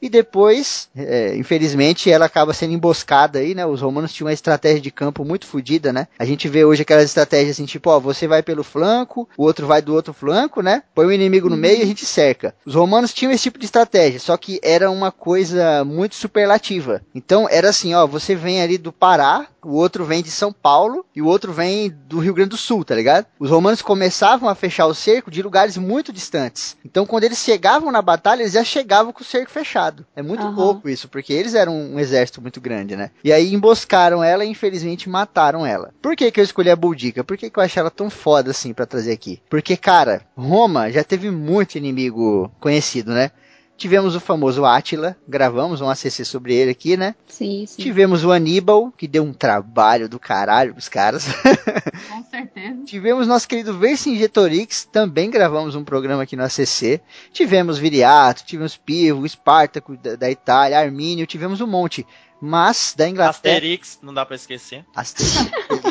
E 0.01 0.09
depois, 0.09 0.89
é, 0.97 1.37
infelizmente, 1.37 2.11
ela 2.11 2.27
acaba 2.27 2.53
sendo 2.53 2.73
emboscada 2.75 3.39
aí, 3.39 3.55
né? 3.55 3.65
Os 3.65 3.81
romanos 3.81 4.13
tinham 4.13 4.27
uma 4.27 4.33
estratégia 4.33 4.81
de 4.81 4.91
campo 4.91 5.25
muito 5.25 5.47
fodida, 5.47 5.93
né? 5.93 6.07
A 6.19 6.25
gente 6.25 6.49
vê 6.49 6.65
hoje 6.65 6.83
aquelas 6.83 7.05
estratégias 7.05 7.57
assim, 7.57 7.65
tipo, 7.65 7.91
ó, 7.91 7.99
você 7.99 8.27
vai 8.27 8.43
pelo 8.43 8.65
flanco, 8.65 9.29
o 9.37 9.45
outro 9.45 9.67
vai 9.67 9.81
do 9.81 9.95
outro 9.95 10.13
flanco, 10.13 10.63
né? 10.63 10.83
Põe 10.95 11.07
o 11.07 11.13
inimigo 11.13 11.49
no 11.49 11.57
meio 11.57 11.79
e 11.79 11.83
a 11.83 11.87
gente 11.87 12.05
cerca. 12.05 12.55
Os 12.65 12.75
romanos 12.75 13.13
tinham 13.13 13.33
esse 13.33 13.45
tipo 13.45 13.59
de 13.59 13.65
estratégia, 13.65 14.21
só 14.21 14.37
que 14.37 14.61
era 14.63 14.91
uma 14.91 15.11
coisa 15.11 15.85
muito 15.85 16.15
superlativa. 16.15 17.03
Então 17.15 17.49
era 17.51 17.71
assim, 17.71 17.95
ó, 17.95 18.07
você 18.07 18.35
vem 18.35 18.61
ali 18.61 18.79
do 18.79 18.93
Pará, 18.93 19.47
o 19.65 19.73
outro 19.73 20.05
vem 20.05 20.23
de 20.23 20.31
São 20.31 20.53
Paulo 20.53 21.05
e 21.15 21.23
o 21.23 21.27
outro 21.27 21.53
vem 21.53 21.91
do 21.91 22.19
Rio 22.19 22.35
Grande 22.35 22.51
do 22.51 22.57
Sul, 22.57 22.85
tá 22.85 22.95
ligado? 22.95 23.27
Os 23.39 23.51
romanos 23.51 23.83
começavam 23.83 24.49
a 24.49 24.55
fechar 24.55 24.87
o 24.87 24.95
cerco 24.95 25.31
de 25.31 25.43
lugares 25.43 25.77
muito 25.77 26.13
distantes. 26.13 26.77
Então 26.85 27.07
quando 27.07 27.25
eles 27.25 27.39
chegavam 27.39 27.91
na 27.91 28.03
batalha, 28.03 28.43
eles 28.43 28.53
já 28.53 28.65
chegavam 28.65 29.13
com 29.13 29.23
o 29.23 29.27
cerco 29.27 29.51
fechado. 29.51 30.07
É 30.15 30.23
muito 30.23 30.47
Aham. 30.47 30.55
louco 30.57 30.89
isso, 30.89 31.09
porque 31.09 31.33
eles 31.33 31.55
eram 31.55 31.75
um 31.75 31.99
exército 31.99 32.41
muito 32.41 32.61
grande, 32.61 32.97
né? 32.97 33.11
E 33.23 33.33
aí 33.33 33.53
emboscaram 33.55 34.23
ela 34.23 34.45
e 34.45 34.49
infelizmente 34.49 35.09
mataram 35.09 35.67
ela. 35.67 35.93
Por 36.01 36.17
que 36.17 36.31
que 36.31 36.41
eu 36.41 36.45
escolhi 36.45 36.71
a 36.71 36.77
Boudica? 36.77 37.25
Por 37.25 37.37
que 37.37 37.51
que 37.51 37.59
eu 37.59 37.63
achei 37.63 37.81
ela 37.81 37.91
tão 37.91 38.11
foda 38.11 38.51
assim 38.51 38.73
pra 38.73 38.87
trazer 38.87 39.13
aqui? 39.13 39.41
Porque, 39.49 39.77
cara, 39.77 40.23
Roma 40.37 40.91
já 40.91 41.03
teve 41.05 41.31
muito 41.31 41.77
inimigo 41.77 42.51
conhecido, 42.61 43.13
né? 43.13 43.31
Tivemos 43.77 44.15
o 44.15 44.21
famoso 44.21 44.65
Átila, 44.65 45.17
gravamos 45.27 45.81
um 45.81 45.91
ACC 45.91 46.25
sobre 46.25 46.55
ele 46.55 46.71
aqui, 46.71 46.97
né? 46.97 47.15
Sim, 47.27 47.67
sim. 47.67 47.83
Tivemos 47.83 48.25
o 48.25 48.31
Aníbal, 48.31 48.93
que 48.97 49.09
deu 49.09 49.25
um 49.25 49.33
trabalho 49.33 50.09
do 50.09 50.19
caralho 50.19 50.73
pros 50.73 50.89
caras. 50.89 51.27
Com 52.09 52.25
certeza. 52.31 52.85
Tivemos 52.87 53.27
nosso 53.27 53.49
querido 53.49 53.77
Vercingetorix, 53.77 54.89
também 54.91 55.29
gravamos 55.29 55.75
um 55.75 55.83
programa 55.83 56.23
aqui 56.23 56.37
no 56.37 56.45
ACC. 56.45 57.01
Tivemos 57.33 57.77
Viriato, 57.77 58.45
tivemos 58.45 58.77
Pivo, 58.77 59.27
Espartaco 59.27 59.97
da, 59.97 60.15
da 60.15 60.31
Itália, 60.31 60.79
Armínio, 60.79 61.27
tivemos 61.27 61.61
um 61.61 61.67
monte. 61.67 62.07
Mas 62.41 62.95
da 62.97 63.09
Inglaterra. 63.09 63.55
Asterix, 63.55 63.99
não 64.03 64.13
dá 64.13 64.25
pra 64.25 64.37
esquecer. 64.37 64.85
Asterix. 64.95 65.51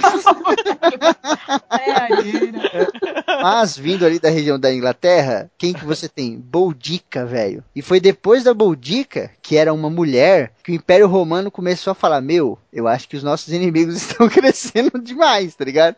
É? 1.72 3.42
Mas 3.42 3.78
vindo 3.78 4.06
ali 4.06 4.20
da 4.20 4.30
região 4.30 4.60
da 4.60 4.74
Inglaterra, 4.74 5.50
quem 5.58 5.74
que 5.74 5.86
você 5.86 6.08
tem? 6.08 6.40
Boudica, 6.40 7.26
velho. 7.26 7.64
E 7.76 7.82
foi 7.82 8.00
depois 8.00 8.44
da 8.44 8.54
Boudica, 8.54 9.32
que 9.42 9.58
era 9.58 9.74
uma 9.74 9.90
mulher, 9.90 10.54
que 10.64 10.72
o 10.72 10.76
Império 10.76 11.08
Romano 11.08 11.52
começou 11.52 11.92
a 11.92 11.96
falar: 11.96 12.22
Meu, 12.22 12.58
eu 12.72 12.88
acho 12.88 13.08
que 13.08 13.18
os 13.18 13.24
nossos 13.24 13.52
inimigos 13.54 13.96
estão 14.02 14.30
crescendo 14.30 15.00
demais, 15.00 15.56
tá 15.56 15.66
ligado? 15.66 15.96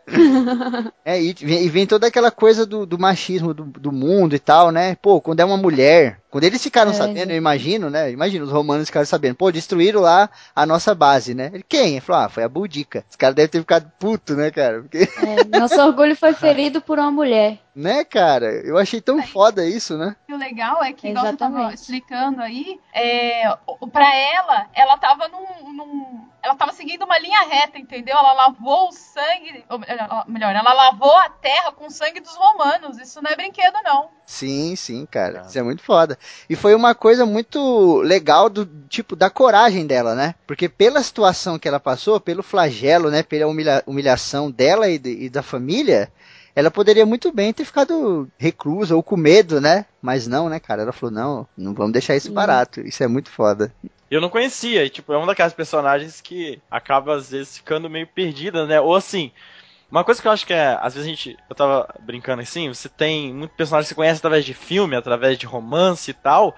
é, 1.04 1.20
e 1.22 1.32
vem, 1.32 1.64
e 1.64 1.68
vem 1.68 1.86
toda 1.86 2.06
aquela 2.06 2.30
coisa 2.30 2.66
do, 2.66 2.84
do 2.84 2.98
machismo 2.98 3.54
do, 3.54 3.64
do 3.64 3.92
mundo 3.92 4.34
e 4.34 4.38
tal, 4.38 4.70
né? 4.70 4.96
Pô, 4.96 5.20
quando 5.20 5.40
é 5.40 5.44
uma 5.44 5.56
mulher. 5.56 6.20
Quando 6.28 6.44
eles 6.44 6.62
ficaram 6.62 6.90
É, 6.90 6.94
sabendo, 6.94 7.30
eu 7.30 7.36
imagino, 7.36 7.88
né? 7.88 8.10
Imagina, 8.10 8.44
os 8.44 8.50
romanos 8.50 8.88
ficaram 8.88 9.06
sabendo. 9.06 9.36
Pô, 9.36 9.50
destruíram 9.50 10.02
lá 10.02 10.28
a 10.54 10.66
nossa 10.66 10.94
base, 10.94 11.32
né? 11.32 11.50
Ele, 11.54 11.64
quem? 11.66 11.92
Ele 11.92 12.00
falou, 12.00 12.22
ah, 12.22 12.28
foi 12.28 12.42
a 12.44 12.48
Boudica. 12.48 13.06
Os 13.08 13.16
caras 13.16 13.34
devem 13.34 13.48
ter 13.48 13.60
ficado 13.60 13.90
puto, 13.98 14.34
né, 14.34 14.50
cara? 14.50 14.82
Porque 14.82 15.08
É, 15.18 15.58
nosso 15.58 15.80
orgulho 15.80 16.16
foi 16.16 16.32
ferido 16.34 16.80
por 16.80 16.98
uma 16.98 17.10
mulher. 17.10 17.58
Né, 17.76 18.04
cara? 18.04 18.46
Eu 18.64 18.78
achei 18.78 19.02
tão 19.02 19.22
foda 19.22 19.62
isso, 19.66 19.98
né? 19.98 20.16
E 20.26 20.32
o 20.32 20.38
legal 20.38 20.82
é 20.82 20.94
que, 20.94 21.08
igual 21.08 21.26
você 21.26 21.36
tava 21.36 21.74
explicando 21.74 22.40
aí, 22.40 22.80
é, 22.94 23.54
o- 23.66 23.86
pra 23.86 24.16
ela, 24.16 24.66
ela 24.72 24.96
tava 24.96 25.28
num, 25.28 25.72
num- 25.74 26.26
Ela 26.42 26.54
tava 26.54 26.72
seguindo 26.72 27.04
uma 27.04 27.18
linha 27.18 27.42
reta, 27.42 27.76
entendeu? 27.76 28.16
Ela 28.16 28.32
lavou 28.32 28.88
o 28.88 28.92
sangue. 28.92 29.64
Ou 29.68 29.80
melhor, 29.80 30.24
melhor, 30.28 30.54
ela 30.54 30.72
lavou 30.72 31.12
a 31.16 31.28
terra 31.28 31.72
com 31.72 31.86
o 31.86 31.90
sangue 31.90 32.20
dos 32.20 32.36
romanos. 32.36 32.98
Isso 32.98 33.20
não 33.20 33.28
é 33.30 33.34
brinquedo, 33.34 33.74
não. 33.82 34.08
Sim, 34.24 34.76
sim, 34.76 35.04
cara. 35.06 35.42
Isso 35.48 35.58
é 35.58 35.62
muito 35.62 35.82
foda. 35.82 36.16
E 36.48 36.54
foi 36.54 36.72
uma 36.76 36.94
coisa 36.94 37.26
muito 37.26 37.96
legal 38.02 38.48
do 38.48 38.64
tipo 38.88 39.16
da 39.16 39.28
coragem 39.28 39.86
dela, 39.88 40.14
né? 40.14 40.36
Porque 40.46 40.68
pela 40.68 41.02
situação 41.02 41.58
que 41.58 41.66
ela 41.66 41.80
passou, 41.80 42.20
pelo 42.20 42.44
flagelo, 42.44 43.10
né? 43.10 43.24
Pela 43.24 43.48
humilha- 43.48 43.82
humilhação 43.84 44.48
dela 44.48 44.88
e, 44.88 44.98
de- 45.00 45.24
e 45.24 45.28
da 45.28 45.42
família, 45.42 46.12
ela 46.56 46.70
poderia 46.70 47.04
muito 47.04 47.30
bem 47.30 47.52
ter 47.52 47.66
ficado 47.66 48.26
reclusa 48.38 48.96
ou 48.96 49.02
com 49.02 49.14
medo, 49.14 49.60
né? 49.60 49.84
Mas 50.00 50.26
não, 50.26 50.48
né, 50.48 50.58
cara? 50.58 50.82
Ela 50.82 50.92
falou: 50.92 51.14
não, 51.14 51.46
não 51.54 51.74
vamos 51.74 51.92
deixar 51.92 52.16
isso 52.16 52.32
barato. 52.32 52.80
Isso 52.80 53.04
é 53.04 53.06
muito 53.06 53.30
foda. 53.30 53.72
Eu 54.10 54.22
não 54.22 54.30
conhecia, 54.30 54.84
e 54.84 54.88
tipo, 54.88 55.12
é 55.12 55.18
uma 55.18 55.26
daquelas 55.26 55.52
personagens 55.52 56.20
que 56.20 56.60
acaba 56.70 57.14
às 57.16 57.30
vezes 57.30 57.58
ficando 57.58 57.90
meio 57.90 58.06
perdida, 58.06 58.64
né? 58.64 58.80
Ou 58.80 58.94
assim, 58.94 59.32
uma 59.90 60.02
coisa 60.02 60.22
que 60.22 60.28
eu 60.28 60.32
acho 60.32 60.46
que 60.46 60.54
é, 60.54 60.78
às 60.80 60.94
vezes 60.94 61.06
a 61.06 61.10
gente, 61.10 61.36
eu 61.50 61.54
tava 61.54 61.92
brincando 62.00 62.40
assim, 62.40 62.68
você 62.68 62.88
tem 62.88 63.34
muito 63.34 63.50
personagem 63.54 63.86
que 63.86 63.88
você 63.90 63.94
conhece 63.94 64.18
através 64.18 64.44
de 64.44 64.54
filme, 64.54 64.96
através 64.96 65.36
de 65.36 65.44
romance 65.44 66.10
e 66.10 66.14
tal, 66.14 66.56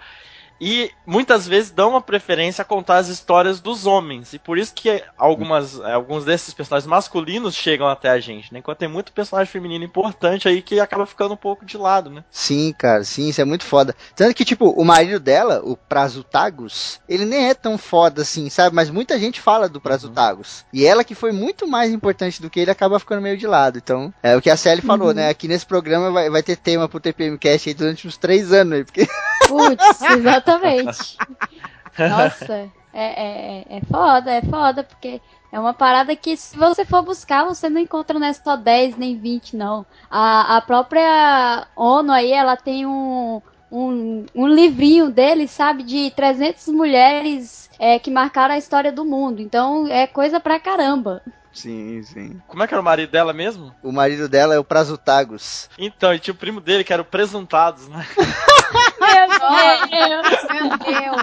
e 0.61 0.91
muitas 1.07 1.47
vezes 1.47 1.71
dão 1.71 1.91
uma 1.91 2.01
preferência 2.01 2.63
a 2.63 2.65
contar 2.65 2.99
as 2.99 3.09
histórias 3.09 3.61
dos 3.61 3.87
homens, 3.87 4.33
e 4.33 4.39
por 4.39 4.59
isso 4.59 4.75
que 4.75 5.03
algumas, 5.17 5.81
alguns 5.81 6.25
desses 6.25 6.53
personagens 6.55 6.89
masculinos 6.89 7.55
chegam 7.55 7.87
até 7.87 8.11
a 8.11 8.21
gente, 8.21 8.53
né? 8.53 8.59
Enquanto 8.59 8.79
tem 8.79 8.89
muito 8.89 9.13
personagem 9.13 9.51
feminino 9.51 9.85
importante 9.85 10.49
aí 10.49 10.63
que 10.63 10.81
acaba 10.81 11.07
ficando 11.07 11.35
um 11.35 11.37
pouco 11.37 11.65
de 11.65 11.77
lado, 11.77 12.11
né? 12.11 12.25
Sim, 12.31 12.75
cara, 12.77 13.05
sim, 13.05 13.29
isso 13.29 13.41
é 13.41 13.45
muito 13.45 13.65
foda. 13.65 13.95
Tanto 14.15 14.35
que, 14.35 14.45
tipo, 14.45 14.71
o 14.71 14.85
marido 14.85 15.21
dela, 15.21 15.61
o 15.65 15.77
Prasutagus, 15.77 17.01
ele 17.09 17.25
nem 17.25 17.49
é 17.49 17.55
tão 17.55 17.79
foda 17.79 18.23
assim, 18.23 18.51
sabe? 18.51 18.75
Mas 18.75 18.91
muita 18.91 19.19
gente 19.19 19.41
fala 19.41 19.69
do 19.69 19.81
Prasutagus. 19.81 20.65
E 20.73 20.85
ela 20.85 21.05
que 21.05 21.15
foi 21.15 21.33
muito 21.33 21.67
mais 21.67 21.93
importante 21.93 22.41
do 22.43 22.51
que 22.51 22.61
ele, 22.61 22.71
acaba 22.71 22.99
ficando 22.99 23.23
meio 23.23 23.37
de 23.37 23.47
lado. 23.47 23.79
Então, 23.79 24.13
é 24.23 24.37
o 24.37 24.43
que 24.43 24.51
a 24.51 24.57
Sally 24.57 24.83
falou, 24.83 25.15
né? 25.15 25.29
Aqui 25.29 25.49
nesse 25.49 25.67
programa 25.67 26.11
vai, 26.11 26.31
vai 26.31 26.43
ter 26.43 26.57
tema 26.57 26.89
pro 26.89 27.01
TPMcast 27.01 27.69
aí 27.69 27.75
durante 27.75 28.07
uns 28.07 28.17
três 28.17 28.53
anos 28.53 28.75
aí, 28.75 28.85
porque 28.85 29.09
Putz, 29.47 30.03
exatamente. 30.03 30.45
Nossa, 31.99 32.71
é, 32.93 33.63
é, 33.73 33.79
é 33.79 33.81
foda, 33.91 34.31
é 34.31 34.43
foda, 34.43 34.85
porque 34.85 35.21
é 35.51 35.59
uma 35.59 35.73
parada 35.73 36.15
que 36.15 36.37
se 36.37 36.57
você 36.57 36.85
for 36.85 37.03
buscar, 37.03 37.45
você 37.45 37.69
não 37.69 37.81
encontra 37.81 38.19
não 38.19 38.27
é 38.27 38.33
só 38.33 38.57
10 38.57 38.97
nem 38.97 39.19
20, 39.19 39.57
não. 39.57 39.85
A, 40.11 40.57
a 40.57 40.61
própria 40.61 41.67
ONU 41.75 42.13
aí, 42.13 42.33
ela 42.33 42.57
tem 42.57 42.87
um, 42.87 43.41
um, 43.71 44.27
um 44.35 44.47
livrinho 44.47 45.11
dele, 45.11 45.49
sabe, 45.49 45.83
de 45.83 46.11
300 46.11 46.69
mulheres 46.69 47.71
é, 47.79 47.99
que 47.99 48.11
marcaram 48.11 48.55
a 48.55 48.59
história 48.59 48.93
do 48.93 49.05
mundo. 49.05 49.41
Então 49.41 49.87
é 49.89 50.07
coisa 50.07 50.39
pra 50.39 50.61
caramba. 50.61 51.23
Sim, 51.53 52.03
sim. 52.03 52.41
Como 52.47 52.63
é 52.63 52.69
que 52.69 52.75
era 52.75 52.81
o 52.81 52.85
marido 52.85 53.11
dela 53.11 53.33
mesmo? 53.33 53.75
O 53.83 53.91
marido 53.91 54.29
dela 54.29 54.55
é 54.55 54.59
o 54.59 54.65
Prasutagus. 54.65 55.69
Então, 55.79 56.15
e 56.15 56.19
tinha 56.19 56.35
o 56.35 56.37
primo 56.37 56.61
dele 56.61 56.85
que 56.85 56.93
era 56.93 57.03
o 57.03 57.05
Presuntados, 57.05 57.89
né? 57.89 58.07
Meu 59.01 59.29
Deus. 59.29 60.29
Meu 60.51 60.69
Deus. 60.79 61.23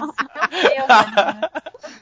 Meu 0.50 0.62
Deus. 0.62 0.85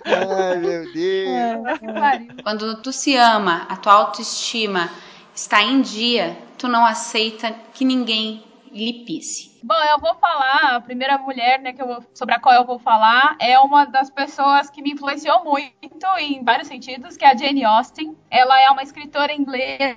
Ai, 0.04 0.58
meu 0.58 0.92
Deus. 0.92 1.80
Pariu. 1.94 2.28
Quando 2.42 2.76
tu 2.82 2.92
se 2.92 3.16
ama, 3.16 3.66
a 3.68 3.76
tua 3.76 3.92
autoestima 3.94 4.90
está 5.34 5.62
em 5.62 5.80
dia, 5.82 6.36
tu 6.58 6.68
não 6.68 6.84
aceita 6.84 7.54
que 7.72 7.84
ninguém 7.84 8.44
lhe 8.74 9.04
pisse. 9.04 9.54
Bom, 9.62 9.82
eu 9.90 9.98
vou 9.98 10.14
falar, 10.16 10.74
a 10.74 10.80
primeira 10.80 11.16
mulher 11.16 11.58
né, 11.60 11.72
que 11.72 11.80
eu 11.80 11.86
vou- 11.86 12.04
sobre 12.12 12.34
a 12.34 12.38
qual 12.40 12.54
eu 12.54 12.66
vou 12.66 12.78
falar 12.78 13.36
é 13.40 13.58
uma 13.58 13.86
das 13.86 14.10
pessoas 14.10 14.68
que 14.68 14.82
me 14.82 14.90
influenciou 14.92 15.42
muito 15.42 16.06
em 16.18 16.44
vários 16.44 16.68
sentidos, 16.68 17.16
que 17.16 17.24
é 17.24 17.30
a 17.30 17.36
Jane 17.36 17.64
Austen. 17.64 18.14
Ela 18.30 18.60
é 18.60 18.68
uma 18.68 18.82
escritora 18.82 19.32
inglesa. 19.32 19.96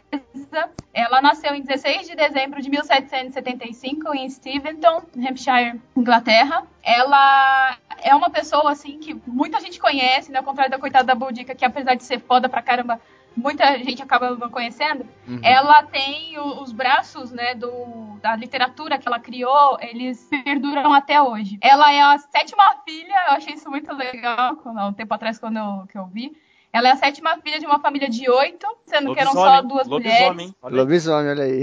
Ela 0.93 1.21
nasceu 1.21 1.53
em 1.53 1.61
16 1.61 2.07
de 2.07 2.15
dezembro 2.15 2.61
de 2.61 2.69
1775 2.69 4.13
em 4.15 4.29
Steventon, 4.29 5.01
Hampshire, 5.17 5.81
Inglaterra. 5.95 6.63
Ela 6.83 7.77
é 8.01 8.15
uma 8.15 8.29
pessoa 8.29 8.71
assim 8.71 8.99
que 8.99 9.13
muita 9.27 9.59
gente 9.59 9.79
conhece, 9.79 10.31
né, 10.31 10.37
ao 10.39 10.45
contrário 10.45 10.71
da 10.71 10.79
coitada 10.79 11.03
da 11.05 11.15
Boudica, 11.15 11.53
que 11.55 11.65
apesar 11.65 11.95
de 11.95 12.03
ser 12.03 12.19
foda 12.21 12.47
pra 12.47 12.61
caramba, 12.61 13.01
muita 13.37 13.77
gente 13.79 14.01
acaba 14.01 14.31
não 14.31 14.49
conhecendo. 14.49 15.05
Uhum. 15.27 15.39
Ela 15.43 15.83
tem 15.83 16.37
o- 16.39 16.61
os 16.61 16.71
braços, 16.71 17.31
né, 17.31 17.53
do, 17.55 18.17
da 18.21 18.35
literatura 18.35 18.97
que 18.97 19.07
ela 19.07 19.19
criou, 19.19 19.77
eles 19.79 20.27
perduram 20.43 20.91
até 20.93 21.21
hoje. 21.21 21.57
Ela 21.61 21.93
é 21.93 22.01
a 22.01 22.17
sétima 22.17 22.63
filha, 22.83 23.15
eu 23.29 23.33
achei 23.35 23.53
isso 23.53 23.69
muito 23.69 23.93
legal, 23.93 24.55
quando, 24.57 24.79
um 24.81 24.93
tempo 24.93 25.13
atrás 25.13 25.37
quando 25.39 25.57
eu, 25.57 25.87
que 25.87 25.97
eu 25.97 26.05
vi. 26.07 26.35
Ela 26.73 26.89
é 26.89 26.91
a 26.91 26.95
sétima 26.97 27.37
filha 27.37 27.59
de 27.59 27.65
uma 27.65 27.79
família 27.79 28.09
de 28.09 28.29
oito, 28.29 28.67
sendo 28.85 29.13
que 29.13 29.19
eram 29.19 29.31
só 29.31 29.39
Lobisomem, 29.61 29.67
duas 29.69 29.87
lobisomem. 29.87 30.29
mulheres. 30.33 30.55
Olha. 30.61 30.75
Lobisomem, 30.75 31.29
olha 31.31 31.43
aí. 31.43 31.61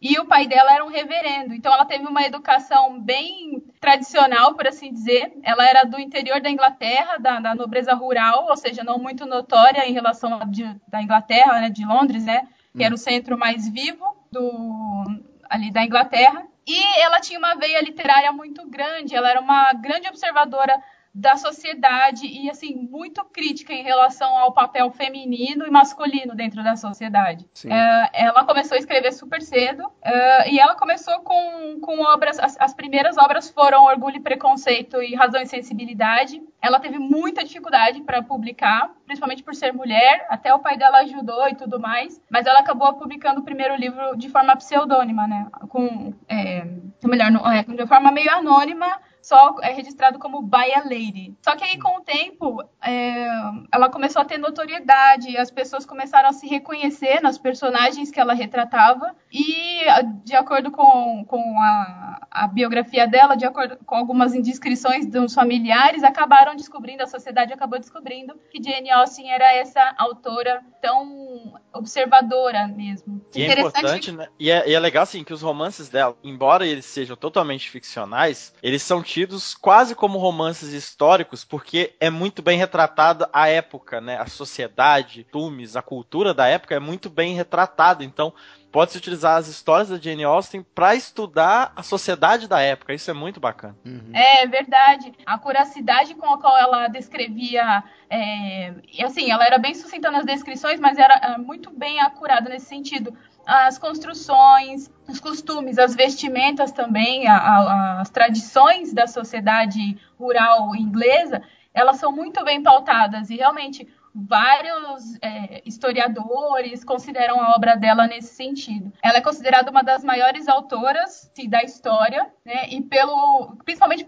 E 0.00 0.18
o 0.18 0.26
pai 0.26 0.46
dela 0.46 0.72
era 0.72 0.84
um 0.84 0.88
reverendo, 0.88 1.54
então 1.54 1.72
ela 1.72 1.84
teve 1.84 2.06
uma 2.06 2.22
educação 2.22 3.00
bem 3.00 3.62
tradicional, 3.80 4.54
por 4.54 4.66
assim 4.66 4.92
dizer. 4.92 5.32
Ela 5.42 5.68
era 5.68 5.84
do 5.84 5.98
interior 5.98 6.40
da 6.40 6.50
Inglaterra, 6.50 7.18
da, 7.18 7.40
da 7.40 7.54
nobreza 7.54 7.94
rural, 7.94 8.46
ou 8.48 8.56
seja, 8.56 8.84
não 8.84 8.98
muito 8.98 9.26
notória 9.26 9.88
em 9.88 9.92
relação 9.92 10.38
de, 10.48 10.64
da 10.86 11.02
Inglaterra, 11.02 11.60
né, 11.60 11.70
de 11.70 11.84
Londres, 11.84 12.24
né, 12.24 12.46
que 12.76 12.84
era 12.84 12.94
o 12.94 12.98
centro 12.98 13.38
mais 13.38 13.68
vivo 13.68 14.04
do 14.30 15.04
ali 15.48 15.70
da 15.70 15.82
Inglaterra. 15.82 16.44
E 16.66 17.00
ela 17.00 17.20
tinha 17.20 17.38
uma 17.38 17.54
veia 17.54 17.80
literária 17.80 18.32
muito 18.32 18.68
grande, 18.68 19.14
ela 19.14 19.30
era 19.30 19.40
uma 19.40 19.72
grande 19.72 20.08
observadora 20.08 20.82
da 21.16 21.34
sociedade 21.38 22.26
e 22.26 22.50
assim 22.50 22.74
muito 22.74 23.24
crítica 23.24 23.72
em 23.72 23.82
relação 23.82 24.36
ao 24.36 24.52
papel 24.52 24.90
feminino 24.90 25.66
e 25.66 25.70
masculino 25.70 26.34
dentro 26.34 26.62
da 26.62 26.76
sociedade. 26.76 27.48
É, 27.64 28.26
ela 28.26 28.44
começou 28.44 28.76
a 28.76 28.78
escrever 28.78 29.10
super 29.12 29.40
cedo 29.40 29.90
é, 30.02 30.52
e 30.52 30.60
ela 30.60 30.74
começou 30.74 31.18
com, 31.20 31.80
com 31.80 32.02
obras. 32.02 32.38
As, 32.38 32.60
as 32.60 32.74
primeiras 32.74 33.16
obras 33.16 33.48
foram 33.48 33.84
Orgulho 33.84 34.16
e 34.16 34.20
Preconceito 34.20 35.02
e 35.02 35.14
Razão 35.14 35.40
e 35.40 35.46
Sensibilidade. 35.46 36.42
Ela 36.60 36.78
teve 36.78 36.98
muita 36.98 37.42
dificuldade 37.42 38.02
para 38.02 38.22
publicar, 38.22 38.90
principalmente 39.06 39.42
por 39.42 39.54
ser 39.54 39.72
mulher. 39.72 40.26
Até 40.28 40.52
o 40.52 40.58
pai 40.58 40.76
dela 40.76 40.98
ajudou 40.98 41.48
e 41.48 41.54
tudo 41.54 41.80
mais, 41.80 42.20
mas 42.28 42.44
ela 42.44 42.60
acabou 42.60 42.92
publicando 42.92 43.40
o 43.40 43.44
primeiro 43.44 43.74
livro 43.74 44.18
de 44.18 44.28
forma 44.28 44.54
pseudônima, 44.54 45.26
né? 45.26 45.46
Com, 45.70 46.12
é, 46.28 46.62
melhor, 47.04 47.30
é, 47.54 47.62
de 47.62 47.86
forma 47.86 48.12
meio 48.12 48.30
anônima 48.30 49.00
só 49.26 49.56
é 49.60 49.72
registrado 49.72 50.20
como 50.20 50.40
By 50.40 50.72
a 50.72 50.84
Lady. 50.84 51.34
Só 51.42 51.56
que 51.56 51.64
aí, 51.64 51.76
com 51.80 51.98
o 51.98 52.00
tempo, 52.00 52.62
é, 52.80 53.26
ela 53.72 53.90
começou 53.90 54.22
a 54.22 54.24
ter 54.24 54.38
notoriedade, 54.38 55.36
as 55.36 55.50
pessoas 55.50 55.84
começaram 55.84 56.28
a 56.28 56.32
se 56.32 56.46
reconhecer 56.46 57.20
nas 57.20 57.36
personagens 57.36 58.12
que 58.12 58.20
ela 58.20 58.34
retratava, 58.34 59.16
e, 59.32 59.80
de 60.24 60.36
acordo 60.36 60.70
com, 60.70 61.24
com 61.26 61.60
a, 61.60 62.20
a 62.30 62.46
biografia 62.46 63.08
dela, 63.08 63.34
de 63.34 63.44
acordo 63.44 63.76
com 63.84 63.96
algumas 63.96 64.32
indiscrições 64.32 65.06
dos 65.06 65.34
familiares, 65.34 66.04
acabaram 66.04 66.54
descobrindo, 66.54 67.02
a 67.02 67.08
sociedade 67.08 67.52
acabou 67.52 67.80
descobrindo 67.80 68.38
que 68.48 68.62
Jane 68.62 68.92
Austen 68.92 69.32
era 69.32 69.52
essa 69.52 69.92
autora 69.98 70.62
tão 70.80 71.60
observadora 71.72 72.68
mesmo. 72.68 73.20
E 73.34 73.42
é 73.42 73.58
importante, 73.58 74.12
né? 74.12 74.28
E 74.38 74.52
é, 74.52 74.68
e 74.68 74.72
é 74.72 74.78
legal, 74.78 75.02
assim, 75.02 75.24
que 75.24 75.32
os 75.32 75.42
romances 75.42 75.88
dela, 75.88 76.16
embora 76.22 76.64
eles 76.64 76.84
sejam 76.84 77.16
totalmente 77.16 77.68
ficcionais, 77.68 78.54
eles 78.62 78.82
são 78.82 79.02
tidos 79.16 79.54
quase 79.54 79.94
como 79.94 80.18
romances 80.18 80.74
históricos, 80.74 81.42
porque 81.42 81.96
é 81.98 82.10
muito 82.10 82.42
bem 82.42 82.58
retratada 82.58 83.26
a 83.32 83.48
época, 83.48 83.98
né? 83.98 84.18
A 84.18 84.26
sociedade, 84.26 85.24
tumes, 85.24 85.74
a 85.74 85.80
cultura 85.80 86.34
da 86.34 86.46
época 86.46 86.74
é 86.74 86.78
muito 86.78 87.08
bem 87.08 87.34
retratado. 87.34 88.04
Então, 88.04 88.30
pode-se 88.70 88.98
utilizar 88.98 89.38
as 89.38 89.48
histórias 89.48 89.88
da 89.88 89.96
Jane 89.96 90.22
Austen 90.22 90.62
para 90.62 90.94
estudar 90.94 91.72
a 91.74 91.82
sociedade 91.82 92.46
da 92.46 92.60
época. 92.60 92.92
Isso 92.92 93.10
é 93.10 93.14
muito 93.14 93.40
bacana. 93.40 93.74
Uhum. 93.86 94.10
É 94.12 94.46
verdade. 94.46 95.10
A 95.24 95.38
curacidade 95.38 96.14
com 96.14 96.26
a 96.34 96.38
qual 96.38 96.54
ela 96.54 96.86
descrevia. 96.86 97.82
É, 98.10 98.74
e 98.92 99.02
assim, 99.02 99.30
ela 99.30 99.46
era 99.46 99.56
bem 99.56 99.74
sucinta 99.74 100.10
nas 100.10 100.26
descrições, 100.26 100.78
mas 100.78 100.98
era 100.98 101.14
é, 101.14 101.38
muito 101.38 101.70
bem 101.70 102.00
acurada 102.00 102.50
nesse 102.50 102.66
sentido. 102.66 103.16
As 103.46 103.78
construções, 103.78 104.90
os 105.08 105.20
costumes, 105.20 105.78
as 105.78 105.94
vestimentas 105.94 106.72
também, 106.72 107.28
a- 107.28 107.36
a- 107.36 108.00
as 108.00 108.10
tradições 108.10 108.92
da 108.92 109.06
sociedade 109.06 109.96
rural 110.18 110.74
inglesa, 110.74 111.40
elas 111.72 111.98
são 111.98 112.10
muito 112.10 112.42
bem 112.44 112.60
pautadas 112.62 113.30
e 113.30 113.36
realmente 113.36 113.86
vários 114.18 115.14
é, 115.20 115.60
historiadores 115.66 116.82
consideram 116.82 117.38
a 117.38 117.54
obra 117.54 117.76
dela 117.76 118.06
nesse 118.06 118.34
sentido. 118.34 118.90
Ela 119.02 119.18
é 119.18 119.20
considerada 119.20 119.70
uma 119.70 119.82
das 119.82 120.02
maiores 120.02 120.48
autoras 120.48 121.30
sim, 121.34 121.46
da 121.50 121.62
história, 121.62 122.26
né, 122.42 122.66
e 122.70 122.80
pelo, 122.80 123.54
principalmente 123.62 124.04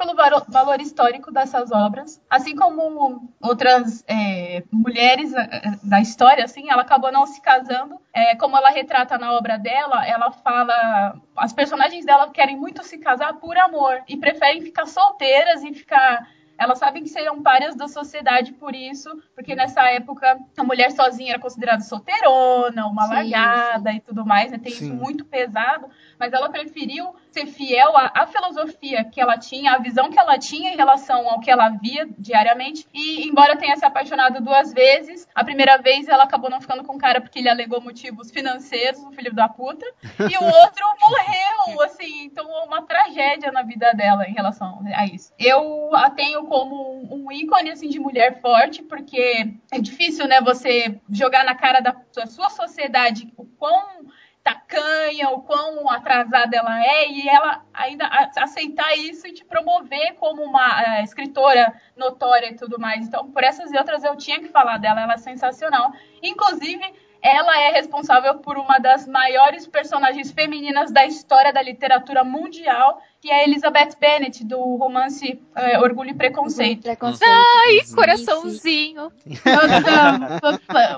valor 0.48 0.80
histórico 0.80 1.32
dessas 1.32 1.70
obras, 1.70 2.20
assim 2.28 2.56
como 2.56 3.32
outras 3.40 4.04
é, 4.08 4.62
mulheres 4.72 5.32
é, 5.32 5.78
da 5.82 6.00
história, 6.00 6.44
assim, 6.44 6.70
ela 6.70 6.82
acabou 6.82 7.12
não 7.12 7.26
se 7.26 7.40
casando. 7.40 8.00
É, 8.12 8.34
como 8.36 8.56
ela 8.56 8.70
retrata 8.70 9.16
na 9.16 9.32
obra 9.32 9.56
dela, 9.58 10.04
ela 10.06 10.32
fala, 10.32 11.14
as 11.36 11.52
personagens 11.52 12.04
dela 12.04 12.30
querem 12.30 12.56
muito 12.56 12.82
se 12.82 12.98
casar 12.98 13.34
por 13.34 13.56
amor 13.56 14.02
e 14.08 14.16
preferem 14.16 14.62
ficar 14.62 14.86
solteiras 14.86 15.62
e 15.62 15.72
ficar 15.72 16.26
elas 16.58 16.80
sabem 16.80 17.04
que 17.04 17.08
seriam 17.08 17.40
párias 17.40 17.76
da 17.76 17.86
sociedade 17.86 18.52
por 18.52 18.74
isso, 18.74 19.08
porque 19.32 19.54
nessa 19.54 19.88
época 19.90 20.38
a 20.56 20.64
mulher 20.64 20.90
sozinha 20.90 21.34
era 21.34 21.38
considerada 21.38 21.82
solteirona, 21.82 22.84
uma 22.86 23.06
Sim, 23.06 23.14
largada 23.14 23.92
e 23.92 24.00
tudo 24.00 24.26
mais, 24.26 24.50
né? 24.50 24.58
Tem 24.58 24.72
isso 24.72 24.84
Sim. 24.84 24.90
muito 24.92 25.24
pesado, 25.24 25.88
mas 26.18 26.32
ela 26.32 26.50
preferiu 26.50 27.14
ser 27.38 27.46
fiel 27.46 27.96
à, 27.96 28.10
à 28.14 28.26
filosofia 28.26 29.04
que 29.04 29.20
ela 29.20 29.38
tinha, 29.38 29.72
à 29.72 29.78
visão 29.78 30.10
que 30.10 30.18
ela 30.18 30.38
tinha 30.38 30.72
em 30.72 30.76
relação 30.76 31.28
ao 31.28 31.40
que 31.40 31.50
ela 31.50 31.68
via 31.68 32.08
diariamente. 32.18 32.86
E 32.92 33.28
embora 33.28 33.56
tenha 33.56 33.76
se 33.76 33.84
apaixonado 33.84 34.42
duas 34.42 34.72
vezes, 34.72 35.26
a 35.34 35.44
primeira 35.44 35.78
vez 35.78 36.08
ela 36.08 36.24
acabou 36.24 36.50
não 36.50 36.60
ficando 36.60 36.84
com 36.84 36.96
o 36.96 36.98
cara 36.98 37.20
porque 37.20 37.38
ele 37.38 37.48
alegou 37.48 37.80
motivos 37.80 38.30
financeiros, 38.30 39.02
o 39.02 39.12
filho 39.12 39.32
da 39.32 39.48
puta, 39.48 39.86
e 40.02 40.36
o 40.36 40.44
outro 40.44 40.84
morreu, 41.00 41.82
assim, 41.82 42.24
então 42.24 42.46
uma 42.64 42.82
tragédia 42.82 43.52
na 43.52 43.62
vida 43.62 43.92
dela 43.92 44.26
em 44.26 44.32
relação 44.32 44.82
a 44.94 45.06
isso. 45.06 45.32
Eu 45.38 45.94
a 45.94 46.10
tenho 46.10 46.44
como 46.44 47.14
um, 47.14 47.30
ícone 47.30 47.70
assim 47.70 47.88
de 47.88 48.00
mulher 48.00 48.40
forte, 48.40 48.82
porque 48.82 49.54
é 49.70 49.78
difícil, 49.78 50.26
né, 50.26 50.40
você 50.40 50.98
jogar 51.10 51.44
na 51.44 51.54
cara 51.54 51.80
da, 51.80 51.94
da 52.14 52.26
sua 52.26 52.50
sociedade 52.50 53.32
o 53.36 53.44
quão 53.44 54.06
tacanha, 54.48 55.28
o 55.30 55.42
quão 55.42 55.88
atrasada 55.90 56.56
ela 56.56 56.82
é, 56.82 57.10
e 57.10 57.28
ela 57.28 57.62
ainda 57.74 58.06
aceitar 58.36 58.96
isso 58.96 59.26
e 59.26 59.32
te 59.32 59.44
promover 59.44 60.14
como 60.14 60.42
uma 60.42 60.82
eh, 60.82 61.02
escritora 61.02 61.72
notória 61.94 62.50
e 62.50 62.56
tudo 62.56 62.78
mais. 62.78 63.06
Então, 63.06 63.30
por 63.30 63.44
essas 63.44 63.70
e 63.70 63.76
outras 63.76 64.02
eu 64.04 64.16
tinha 64.16 64.40
que 64.40 64.48
falar 64.48 64.78
dela, 64.78 65.02
ela 65.02 65.14
é 65.14 65.18
sensacional. 65.18 65.92
Inclusive, 66.22 66.82
ela 67.22 67.60
é 67.60 67.72
responsável 67.72 68.36
por 68.36 68.56
uma 68.56 68.78
das 68.78 69.06
maiores 69.06 69.66
personagens 69.66 70.30
femininas 70.30 70.90
da 70.90 71.04
história 71.04 71.52
da 71.52 71.60
literatura 71.60 72.22
mundial, 72.22 73.02
que 73.20 73.30
é 73.30 73.44
Elizabeth 73.44 73.96
Bennet, 73.98 74.44
do 74.44 74.76
romance 74.76 75.40
eh, 75.56 75.78
Orgulho 75.80 76.10
e 76.10 76.14
Preconceito. 76.14 76.82
Preconceito. 76.82 77.28
Ai, 77.28 77.80
coraçãozinho. 77.92 79.12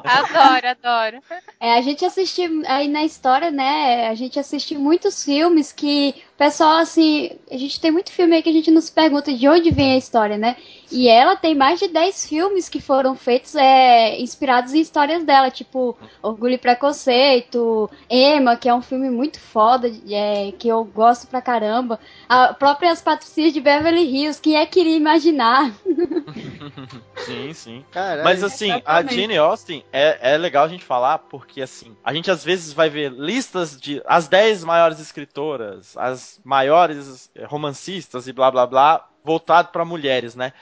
Adoro, 0.05 0.69
adoro. 0.69 1.23
É, 1.59 1.75
a 1.75 1.81
gente 1.81 2.05
assistiu 2.05 2.63
aí 2.67 2.89
na 2.89 3.05
história, 3.05 3.51
né? 3.51 4.09
A 4.09 4.15
gente 4.15 4.39
assistiu 4.39 4.79
muitos 4.79 5.25
filmes 5.25 5.73
que 5.73 6.15
o 6.35 6.37
pessoal, 6.37 6.79
assim, 6.79 7.39
a 7.51 7.57
gente 7.57 7.81
tem 7.81 7.91
muito 7.91 8.13
filme 8.13 8.37
aí 8.37 8.43
que 8.43 8.51
a 8.51 8.53
gente 8.53 8.71
nos 8.71 8.91
pergunta 8.91 9.33
de 9.33 9.49
onde 9.49 9.71
vem 9.71 9.95
a 9.95 9.99
história, 9.99 10.37
né? 10.37 10.57
E 10.91 11.09
ela 11.09 11.37
tem 11.37 11.55
mais 11.55 11.79
de 11.79 11.89
10 11.89 12.29
filmes 12.29 12.69
que 12.69 12.81
foram 12.81 13.15
feitos 13.15 13.55
é, 13.55 14.19
inspirados 14.21 14.75
em 14.75 14.81
histórias 14.81 15.25
dela, 15.25 15.51
tipo 15.51 15.97
Orgulho 16.23 16.55
e 16.55 16.59
Preconceito, 16.59 17.89
Emma, 18.09 18.57
que 18.57 18.69
é 18.69 18.75
um 18.75 18.83
filme 18.83 19.09
muito 19.09 19.39
foda, 19.39 19.91
é, 20.11 20.53
que 20.59 20.69
eu 20.69 20.85
gosto 20.85 21.27
pra 21.29 21.41
caramba. 21.41 21.99
A 22.29 22.53
própria 22.55 22.91
As 22.91 23.01
Patricinhas 23.01 23.53
de 23.53 23.61
Beverly 23.61 24.03
Hills, 24.03 24.41
quem 24.41 24.57
é 24.57 24.67
que 24.67 24.81
iria 24.81 24.97
imaginar? 24.97 25.73
Sim, 27.17 27.53
sim. 27.53 27.85
Caralho. 27.91 28.25
Mas 28.25 28.43
assim, 28.43 28.71
a 28.71 28.77
Exatamente. 28.77 29.15
Jane 29.15 29.37
Austen 29.39 29.85
é, 29.93 30.35
é 30.35 30.39
legal 30.39 30.65
a 30.65 30.69
gente 30.69 30.85
falar 30.85 31.19
porque 31.19 31.61
assim, 31.61 31.97
a 32.03 32.15
gente 32.15 32.31
às 32.31 32.43
vezes 32.43 32.73
vai 32.73 32.89
ver 32.89 33.13
listas 33.13 33.79
de 33.79 34.03
as 34.07 34.27
10 34.27 34.65
maiores 34.65 35.01
escritoras, 35.01 35.97
as 35.97 36.41
maiores 36.45 37.31
eh, 37.35 37.45
romancistas 37.45 38.27
e 38.27 38.33
blá 38.33 38.51
blá 38.51 38.67
blá, 38.67 39.09
voltado 39.23 39.69
para 39.69 39.85
mulheres, 39.85 40.35
né? 40.35 40.53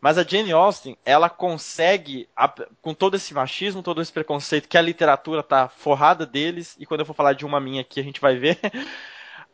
Mas 0.00 0.18
a 0.18 0.24
Jane 0.24 0.52
Austen, 0.52 0.96
ela 1.04 1.28
consegue, 1.28 2.28
com 2.82 2.94
todo 2.94 3.16
esse 3.16 3.32
machismo, 3.32 3.82
todo 3.82 4.02
esse 4.02 4.12
preconceito 4.12 4.68
que 4.68 4.78
a 4.78 4.82
literatura 4.82 5.42
tá 5.42 5.68
forrada 5.68 6.26
deles, 6.26 6.76
e 6.78 6.86
quando 6.86 7.00
eu 7.00 7.06
for 7.06 7.14
falar 7.14 7.32
de 7.32 7.44
uma 7.44 7.60
minha 7.60 7.80
aqui 7.80 8.00
a 8.00 8.04
gente 8.04 8.20
vai 8.20 8.36
ver, 8.36 8.58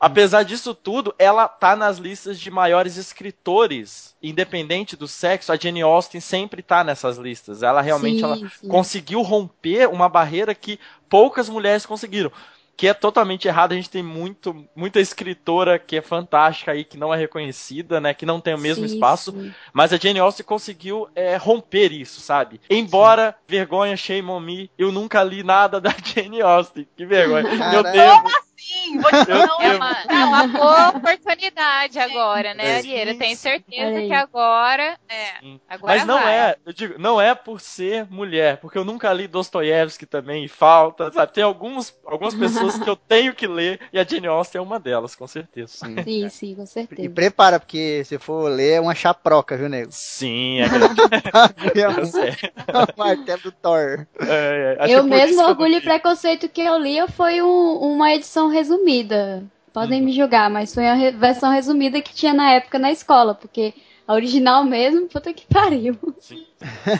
Apesar 0.02 0.42
disso 0.42 0.74
tudo, 0.74 1.14
ela 1.16 1.46
tá 1.46 1.76
nas 1.76 1.98
listas 1.98 2.40
de 2.40 2.50
maiores 2.50 2.96
escritores, 2.96 4.16
independente 4.20 4.96
do 4.96 5.06
sexo. 5.06 5.52
A 5.52 5.56
Jane 5.56 5.80
Austen 5.80 6.20
sempre 6.20 6.60
tá 6.60 6.82
nessas 6.82 7.18
listas. 7.18 7.62
Ela 7.62 7.80
realmente 7.80 8.18
Sim, 8.18 8.24
ela 8.24 8.36
sim. 8.36 8.66
conseguiu 8.66 9.22
romper 9.22 9.88
uma 9.88 10.08
barreira 10.08 10.56
que 10.56 10.80
poucas 11.08 11.48
mulheres 11.48 11.86
conseguiram. 11.86 12.32
Que 12.76 12.88
é 12.88 12.94
totalmente 12.94 13.46
errado. 13.46 13.72
A 13.72 13.74
gente 13.76 13.90
tem 13.90 14.02
muito, 14.02 14.66
muita 14.74 14.98
escritora 15.00 15.78
que 15.78 15.96
é 15.96 16.02
fantástica 16.02 16.72
aí, 16.72 16.84
que 16.84 16.96
não 16.98 17.12
é 17.12 17.16
reconhecida, 17.16 18.00
né? 18.00 18.12
Que 18.14 18.26
não 18.26 18.40
tem 18.40 18.54
o 18.54 18.58
mesmo 18.58 18.86
Sim, 18.88 18.94
espaço. 18.94 19.30
sim. 19.32 19.52
Mas 19.72 19.92
a 19.92 19.96
Jane 19.96 20.18
Austen 20.18 20.44
conseguiu 20.44 21.08
é, 21.14 21.36
romper 21.36 21.92
isso, 21.92 22.20
sabe? 22.20 22.60
Embora, 22.68 23.36
vergonha, 23.46 23.96
shame 23.96 24.28
on 24.30 24.40
me, 24.40 24.70
eu 24.78 24.90
nunca 24.90 25.22
li 25.22 25.42
nada 25.42 25.80
da 25.80 25.94
Jane 26.02 26.40
Austen. 26.42 26.86
Que 26.96 27.04
vergonha. 27.06 27.46
Eu 27.48 27.82
Caralho. 27.82 27.92
devo. 27.92 28.30
Sim, 28.92 28.98
vou 29.00 29.10
te 29.10 29.24
dar 29.24 29.56
um 29.58 29.62
É 29.62 29.76
uma, 29.76 29.98
é 30.08 30.24
uma 30.24 30.46
boa 30.48 30.88
oportunidade 30.90 31.98
agora, 31.98 32.54
né, 32.54 32.62
É. 32.64 32.76
Arieira? 32.78 33.14
Tenho 33.14 33.36
certeza 33.36 34.02
que 34.02 34.12
agora. 34.12 34.98
É, 35.08 35.38
Sim. 35.40 35.60
agora 35.68 35.94
Mas 35.94 36.06
não 36.06 36.20
vai. 36.20 36.34
é, 36.34 36.56
eu 36.64 36.72
digo, 36.72 36.98
não 36.98 37.20
é 37.20 37.34
por 37.34 37.60
ser 37.60 38.06
mulher, 38.10 38.58
porque 38.58 38.78
eu 38.78 38.84
nunca 38.84 39.12
li 39.12 39.26
Dostoiévski 39.26 40.06
também, 40.06 40.44
e 40.44 40.48
falta, 40.48 41.10
sabe? 41.12 41.32
Tem 41.32 41.42
alguns, 41.44 41.94
algumas 42.04 42.34
pessoas 42.34 42.78
que 42.78 42.88
eu 42.88 42.96
tenho 42.96 43.34
que 43.34 43.46
ler, 43.46 43.80
e 43.92 43.98
a 43.98 44.04
Jane 44.04 44.26
Austen 44.26 44.58
é 44.58 44.62
uma 44.62 44.78
delas, 44.78 45.14
com 45.14 45.26
certeza. 45.26 45.72
Sim, 46.04 46.28
sim, 46.28 46.54
com 46.54 46.62
E 46.62 46.66
certeza. 46.66 47.08
prepara, 47.08 47.58
porque 47.58 48.04
se 48.04 48.18
for 48.18 48.48
ler 48.50 48.74
é 48.74 48.80
uma 48.80 48.94
chaproca, 48.94 49.56
viu, 49.56 49.68
nego? 49.68 49.90
Sim, 49.90 50.60
é 50.60 50.68
grande. 50.68 51.00
É 51.74 51.86
eu 51.86 52.06
sei. 52.06 52.30
o 52.68 52.98
martelo 52.98 53.40
do 53.42 53.52
Thor. 53.52 54.06
É, 54.20 54.76
é, 54.80 54.94
Eu 54.94 55.04
mesmo, 55.04 55.42
Orgulho 55.42 55.76
e. 55.76 55.80
Preconceito 55.80 56.48
que 56.48 56.60
eu 56.60 56.78
li 56.78 56.96
foi 57.08 57.42
um- 57.42 57.78
uma 57.78 58.12
edição 58.14 58.48
resumida. 58.48 58.81
Podem 59.72 60.00
Uhum. 60.00 60.06
me 60.06 60.12
julgar, 60.12 60.50
mas 60.50 60.74
foi 60.74 60.86
a 60.88 61.10
versão 61.12 61.50
resumida 61.52 62.02
que 62.02 62.14
tinha 62.14 62.34
na 62.34 62.50
época 62.52 62.78
na 62.78 62.92
escola, 62.92 63.34
porque 63.34 63.74
a 64.06 64.12
original 64.14 64.64
mesmo, 64.64 65.08
puta 65.08 65.32
que 65.32 65.46
pariu. 65.46 65.96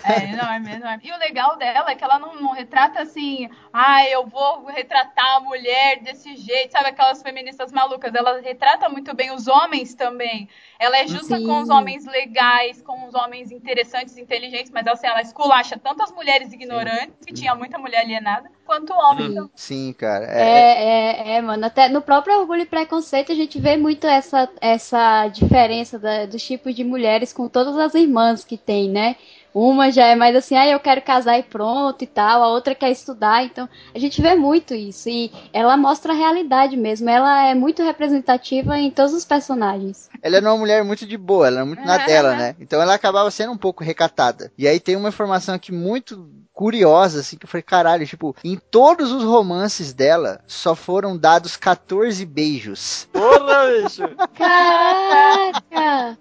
É, 0.05 0.35
não, 0.35 0.53
é 0.53 0.59
mesmo. 0.59 0.85
é. 0.87 0.99
E 1.05 1.13
o 1.13 1.19
legal 1.19 1.57
dela 1.57 1.91
é 1.91 1.95
que 1.95 2.03
ela 2.03 2.19
não, 2.19 2.35
não 2.41 2.53
retrata 2.53 3.01
assim, 3.01 3.49
ah, 3.73 4.05
eu 4.09 4.27
vou 4.27 4.65
retratar 4.67 5.37
a 5.37 5.41
mulher 5.41 6.01
desse 6.03 6.35
jeito, 6.37 6.73
sabe? 6.73 6.89
Aquelas 6.89 7.23
feministas 7.23 7.71
malucas. 7.71 8.13
Ela 8.13 8.41
retrata 8.41 8.89
muito 8.89 9.15
bem 9.15 9.33
os 9.33 9.47
homens 9.47 9.95
também. 9.95 10.49
Ela 10.81 10.99
é 10.99 11.07
justa 11.07 11.37
Sim. 11.37 11.47
com 11.47 11.61
os 11.63 11.69
homens 11.69 12.05
legais, 12.07 12.83
com 12.83 13.07
os 13.07 13.15
homens 13.15 13.53
interessantes, 13.53 14.17
inteligentes, 14.19 14.73
mas 14.73 14.85
assim, 14.89 15.07
ela 15.07 15.23
esculacha 15.23 15.79
tanto 15.79 16.03
as 16.03 16.11
mulheres 16.11 16.53
ignorantes, 16.53 17.25
que 17.25 17.33
tinha 17.33 17.55
muita 17.55 17.79
mulher 17.79 18.01
alienada, 18.01 18.51
quanto 18.67 18.93
homens 18.93 19.29
Uhum. 19.29 19.35
também. 19.35 19.51
Sim, 19.55 19.93
cara. 19.93 20.25
É, 20.27 20.43
É, 20.43 21.33
é, 21.33 21.37
é, 21.37 21.41
mano. 21.41 21.65
Até 21.65 21.89
no 21.89 22.03
próprio 22.03 22.37
Orgulho 22.41 22.63
e 22.63 22.67
Preconceito 22.67 23.31
a 23.31 23.35
gente 23.37 23.61
vê 23.61 23.77
muito 23.77 24.09
essa, 24.09 24.49
essa 24.61 25.29
diferença 25.29 26.01
da- 26.01 26.27
dos 26.27 26.43
tipos 26.45 26.75
de 26.75 26.83
mulheres 26.93 27.33
com 27.33 27.49
todas 27.49 27.77
as 27.77 27.95
irmãs 27.95 28.45
que 28.45 28.57
tem, 28.57 28.89
né? 28.91 29.17
Uma 29.55 29.91
já 29.91 30.07
é 30.07 30.15
mais 30.15 30.35
assim, 30.35 30.57
ah, 30.57 30.67
eu 30.67 30.81
quero 30.81 31.03
casar 31.03 31.39
e 31.39 31.43
pronto 31.43 32.03
e 32.03 32.07
tal, 32.07 32.43
a 32.43 32.49
outra 32.49 32.75
quer 32.75 32.91
estudar, 32.91 33.45
então 33.45 33.69
a 33.95 33.99
gente 33.99 34.23
vê 34.23 34.35
muito 34.35 34.75
isso. 34.75 35.11
E 35.11 35.31
ela 35.53 35.77
mostra 35.77 36.13
a 36.13 36.17
realidade 36.17 36.75
mesmo, 36.77 37.11
ela 37.11 37.47
é 37.47 37.55
muito 37.55 37.83
representativa 37.83 38.79
em 38.79 38.91
todos 38.91 39.13
os 39.13 39.27
personagens. 39.27 40.09
Ela 40.23 40.39
era 40.39 40.51
uma 40.51 40.57
mulher 40.57 40.83
muito 40.85 41.07
de 41.07 41.19
boa, 41.19 41.47
ela 41.49 41.57
era 41.59 41.67
muito 41.67 41.85
na 41.85 41.99
dela, 41.99 42.35
né? 42.37 42.57
Então 42.59 42.81
ela 42.81 42.95
acabava 42.95 43.31
sendo 43.31 43.53
um 43.53 43.59
pouco 43.59 43.85
recatada. 43.85 44.51
E 44.57 44.67
aí 44.67 44.81
tem 44.81 44.97
uma 44.97 45.11
informação 45.11 45.55
aqui 45.55 45.71
muito 45.71 46.27
curiosa, 46.53 47.21
assim, 47.21 47.37
que 47.37 47.45
eu 47.45 47.49
falei, 47.49 47.63
caralho, 47.63 48.07
tipo, 48.07 48.37
em 48.45 48.57
todos 48.57 49.11
os 49.11 49.25
romances 49.25 49.93
dela, 49.93 50.41
só 50.47 50.75
foram 50.75 51.17
dados 51.17 51.57
14 51.57 52.25
beijos. 52.25 53.09
Porra, 53.13 53.67
bicho! 53.83 54.03
Caraca! 54.35 56.19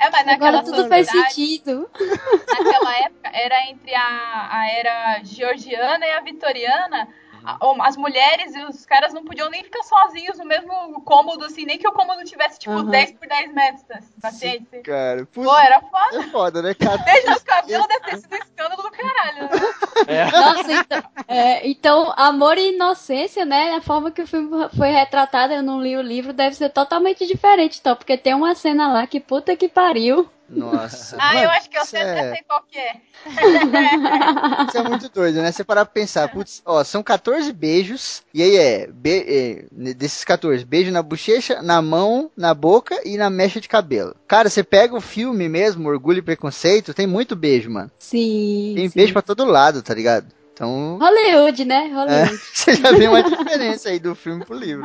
É, 0.00 0.10
mas 0.10 0.24
naquela 0.24 0.60
Agora 0.60 0.64
tudo 0.64 0.88
faz 0.88 1.06
sentido. 1.08 1.90
naquela 2.48 2.98
época, 3.00 3.30
era 3.34 3.66
entre 3.68 3.94
a, 3.94 4.48
a 4.50 4.70
era 4.70 5.20
georgiana 5.22 6.06
e 6.06 6.10
a 6.12 6.20
vitoriana. 6.20 7.06
A- 7.44 7.58
As 7.86 7.96
mulheres 7.96 8.54
e 8.54 8.64
os 8.64 8.84
caras 8.86 9.12
não 9.12 9.24
podiam 9.24 9.48
nem 9.50 9.62
ficar 9.64 9.82
sozinhos 9.82 10.38
no 10.38 10.44
mesmo 10.44 11.00
cômodo, 11.02 11.44
assim, 11.44 11.64
nem 11.64 11.78
que 11.78 11.86
o 11.88 11.92
cômodo 11.92 12.22
tivesse, 12.24 12.58
tipo, 12.58 12.72
Aham. 12.72 12.90
10 12.90 13.12
por 13.12 13.26
10 13.28 13.52
metros. 13.54 14.04
Paciente. 14.20 14.66
Cara, 14.84 15.26
Pô, 15.32 15.56
era 15.58 15.80
foda. 15.80 16.16
é 16.18 16.22
foda, 16.30 16.62
né, 16.62 16.74
cara? 16.74 16.98
Desde 17.04 17.30
os 17.32 17.42
cabelos 17.42 17.86
deve 17.86 18.00
ter 18.04 18.16
sido 18.18 18.32
um 18.32 18.36
escândalo 18.36 18.82
do 18.82 18.90
caralho. 18.90 19.42
Né? 19.44 19.74
É. 20.06 20.30
Nossa, 20.30 20.72
então, 20.72 21.02
é, 21.28 21.68
então, 21.68 22.12
amor 22.16 22.58
e 22.58 22.74
inocência, 22.74 23.44
né? 23.44 23.74
A 23.74 23.80
forma 23.80 24.10
que 24.10 24.22
o 24.22 24.26
filme 24.26 24.68
foi 24.76 24.88
retratado, 24.90 25.52
eu 25.52 25.62
não 25.62 25.80
li 25.80 25.96
o 25.96 26.02
livro, 26.02 26.32
deve 26.32 26.54
ser 26.56 26.70
totalmente 26.70 27.26
diferente, 27.26 27.78
então, 27.80 27.94
porque 27.96 28.16
tem 28.16 28.34
uma 28.34 28.54
cena 28.54 28.92
lá 28.92 29.06
que 29.06 29.20
puta 29.20 29.56
que 29.56 29.68
pariu. 29.68 30.28
Nossa. 30.50 31.16
Ah, 31.18 31.34
Mano, 31.34 31.44
eu 31.44 31.50
acho 31.50 31.70
que 31.70 31.78
eu 31.78 31.84
sei, 31.84 32.00
até 32.00 32.18
é- 32.18 32.34
sei 32.34 32.42
qual 32.46 32.64
que 32.68 32.76
é. 32.76 32.96
Isso 34.68 34.78
é 34.78 34.82
muito 34.82 35.08
doido, 35.08 35.40
né? 35.40 35.52
Você 35.52 35.62
parar 35.62 35.84
pra 35.84 35.94
pensar, 35.94 36.28
putz, 36.28 36.60
ó, 36.66 36.82
são 36.82 37.02
14 37.02 37.52
beijos, 37.52 38.22
e 38.34 38.42
aí 38.42 38.56
é, 38.56 38.86
be- 38.88 39.24
é, 39.28 39.92
desses 39.94 40.24
14, 40.24 40.64
beijo 40.64 40.90
na 40.90 41.02
bochecha, 41.02 41.62
na 41.62 41.80
mão, 41.80 42.30
na 42.36 42.52
boca 42.52 43.00
e 43.04 43.16
na 43.16 43.30
mecha 43.30 43.60
de 43.60 43.68
cabelo. 43.68 44.14
Cara, 44.26 44.48
você 44.50 44.64
pega 44.64 44.96
o 44.96 45.00
filme 45.00 45.48
mesmo, 45.48 45.88
Orgulho 45.88 46.18
e 46.18 46.22
Preconceito, 46.22 46.92
tem 46.92 47.06
muito 47.06 47.36
beijo, 47.36 47.70
mano. 47.70 47.90
Sim. 47.98 48.72
Tem 48.74 48.88
sim. 48.88 48.94
beijo 48.96 49.12
pra 49.12 49.22
todo 49.22 49.44
lado, 49.44 49.82
tá 49.82 49.94
ligado? 49.94 50.26
Então, 50.52 50.98
Hollywood, 51.00 51.64
né? 51.64 51.86
é, 51.86 51.88
Hollywood. 51.94 52.36
você 52.52 52.74
já 52.74 52.92
vê 52.92 53.06
uma 53.08 53.22
diferença 53.22 53.88
aí 53.88 53.98
do 53.98 54.14
filme 54.14 54.44
pro 54.44 54.54
livro. 54.56 54.84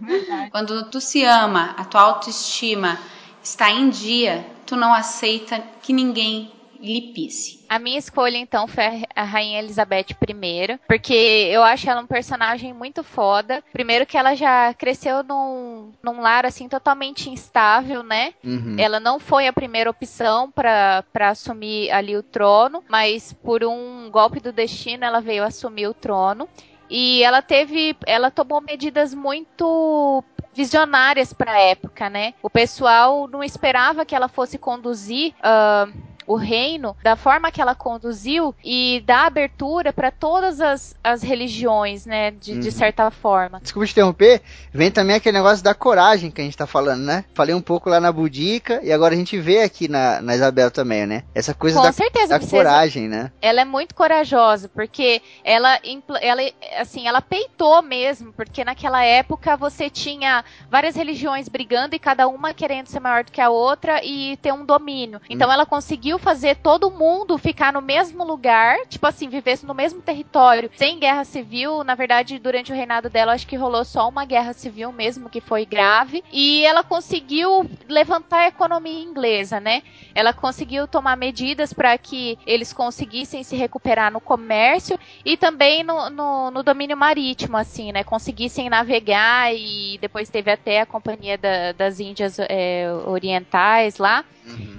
Quando 0.50 0.90
tu 0.90 1.00
se 1.00 1.22
ama, 1.24 1.74
a 1.76 1.84
tua 1.84 2.00
autoestima 2.00 2.98
está 3.42 3.70
em 3.70 3.90
dia, 3.90 4.44
tu 4.66 4.76
não 4.76 4.92
aceita 4.92 5.62
que 5.82 5.92
ninguém 5.92 6.50
lhe 6.82 7.12
pisse. 7.12 7.64
A 7.68 7.78
minha 7.78 7.98
escolha, 7.98 8.36
então, 8.36 8.66
foi 8.66 9.04
a 9.14 9.22
Rainha 9.22 9.60
Elizabeth 9.60 10.06
I, 10.10 10.78
porque 10.86 11.14
eu 11.14 11.62
acho 11.62 11.88
ela 11.88 12.02
um 12.02 12.06
personagem 12.06 12.74
muito 12.74 13.04
foda. 13.04 13.62
Primeiro 13.72 14.04
que 14.04 14.18
ela 14.18 14.34
já 14.34 14.74
cresceu 14.74 15.22
num, 15.22 15.92
num 16.02 16.20
lar, 16.20 16.44
assim, 16.44 16.68
totalmente 16.68 17.30
instável, 17.30 18.02
né? 18.02 18.34
Uhum. 18.44 18.76
Ela 18.78 18.98
não 18.98 19.20
foi 19.20 19.46
a 19.46 19.52
primeira 19.52 19.88
opção 19.88 20.50
para 20.50 21.04
assumir 21.30 21.90
ali 21.92 22.16
o 22.16 22.22
trono, 22.22 22.82
mas 22.88 23.32
por 23.32 23.64
um 23.64 24.10
golpe 24.10 24.40
do 24.40 24.52
destino 24.52 25.04
ela 25.04 25.20
veio 25.20 25.44
assumir 25.44 25.86
o 25.86 25.94
trono. 25.94 26.48
E 26.90 27.22
ela 27.22 27.40
teve, 27.40 27.96
ela 28.06 28.30
tomou 28.30 28.60
medidas 28.60 29.14
muito 29.14 30.22
visionárias 30.54 31.32
para 31.32 31.52
a 31.52 31.60
época, 31.60 32.10
né? 32.10 32.34
O 32.42 32.50
pessoal 32.50 33.26
não 33.28 33.42
esperava 33.42 34.04
que 34.04 34.14
ela 34.14 34.28
fosse 34.28 34.58
conduzir 34.58 35.34
ah, 35.42 35.88
o 36.26 36.36
reino 36.36 36.96
da 37.02 37.16
forma 37.16 37.50
que 37.50 37.60
ela 37.60 37.74
conduziu 37.74 38.54
e 38.64 39.02
dar 39.06 39.26
abertura 39.26 39.92
para 39.92 40.10
todas 40.10 40.60
as, 40.60 40.94
as 41.02 41.22
religiões, 41.22 42.06
né? 42.06 42.30
De, 42.30 42.58
de 42.58 42.68
Uhum. 42.68 42.72
certa 42.72 43.10
forma. 43.10 43.60
Desculpa 43.62 43.86
te 43.86 43.92
interromper, 43.92 44.42
vem 44.72 44.90
também 44.90 45.16
aquele 45.16 45.36
negócio 45.36 45.62
da 45.64 45.74
coragem 45.74 46.30
que 46.30 46.40
a 46.40 46.44
gente 46.44 46.56
tá 46.56 46.66
falando, 46.66 47.02
né? 47.02 47.24
Falei 47.34 47.54
um 47.54 47.60
pouco 47.60 47.88
lá 47.90 48.00
na 48.00 48.10
Budica 48.12 48.80
e 48.82 48.92
agora 48.92 49.14
a 49.14 49.16
gente 49.16 49.38
vê 49.38 49.60
aqui 49.62 49.88
na, 49.88 50.20
na 50.20 50.34
Isabel 50.34 50.70
também, 50.70 51.06
né? 51.06 51.24
Essa 51.34 51.54
coisa 51.54 51.78
Com 51.78 51.84
da, 51.86 51.92
certeza, 51.92 52.38
da 52.38 52.46
coragem, 52.46 53.08
né? 53.08 53.30
ela 53.40 53.60
é 53.60 53.64
muito 53.64 53.94
corajosa, 53.94 54.68
porque 54.68 55.20
ela, 55.44 55.78
ela, 56.20 56.42
assim, 56.78 57.06
ela 57.06 57.20
peitou 57.20 57.82
mesmo, 57.82 58.32
porque 58.32 58.64
naquela 58.64 59.02
época 59.04 59.56
você 59.56 59.90
tinha 59.90 60.44
várias 60.70 60.94
religiões 60.96 61.48
brigando 61.48 61.94
e 61.94 61.98
cada 61.98 62.26
uma 62.28 62.54
querendo 62.54 62.86
ser 62.88 63.00
maior 63.00 63.24
do 63.24 63.32
que 63.32 63.40
a 63.40 63.50
outra 63.50 64.02
e 64.04 64.36
ter 64.38 64.52
um 64.52 64.64
domínio. 64.64 65.20
Então 65.28 65.50
ela 65.52 65.66
conseguiu 65.66 66.11
fazer 66.18 66.56
todo 66.56 66.90
mundo 66.90 67.38
ficar 67.38 67.72
no 67.72 67.80
mesmo 67.80 68.24
lugar, 68.24 68.78
tipo 68.88 69.06
assim, 69.06 69.28
vivesse 69.28 69.64
no 69.66 69.74
mesmo 69.74 70.00
território, 70.02 70.70
sem 70.76 70.98
guerra 70.98 71.24
civil. 71.24 71.82
Na 71.84 71.94
verdade, 71.94 72.38
durante 72.38 72.72
o 72.72 72.74
reinado 72.74 73.08
dela, 73.10 73.32
acho 73.32 73.46
que 73.46 73.56
rolou 73.56 73.84
só 73.84 74.08
uma 74.08 74.24
guerra 74.24 74.52
civil 74.52 74.92
mesmo, 74.92 75.28
que 75.30 75.40
foi 75.40 75.64
grave. 75.64 76.22
E 76.32 76.64
ela 76.64 76.82
conseguiu 76.82 77.68
levantar 77.88 78.40
a 78.40 78.48
economia 78.48 79.02
inglesa, 79.02 79.60
né? 79.60 79.82
Ela 80.14 80.32
conseguiu 80.32 80.86
tomar 80.86 81.16
medidas 81.16 81.72
para 81.72 81.96
que 81.98 82.38
eles 82.46 82.72
conseguissem 82.72 83.42
se 83.42 83.56
recuperar 83.56 84.10
no 84.12 84.20
comércio 84.20 84.98
e 85.24 85.36
também 85.36 85.82
no, 85.82 86.10
no, 86.10 86.50
no 86.50 86.62
domínio 86.62 86.96
marítimo, 86.96 87.56
assim, 87.56 87.92
né? 87.92 88.04
Conseguissem 88.04 88.68
navegar 88.68 89.54
e 89.54 89.98
depois 90.00 90.28
teve 90.28 90.50
até 90.50 90.80
a 90.80 90.86
companhia 90.86 91.36
da- 91.38 91.72
das 91.72 92.00
Índias 92.00 92.36
é, 92.38 92.86
Orientais 93.06 93.98
lá. 93.98 94.24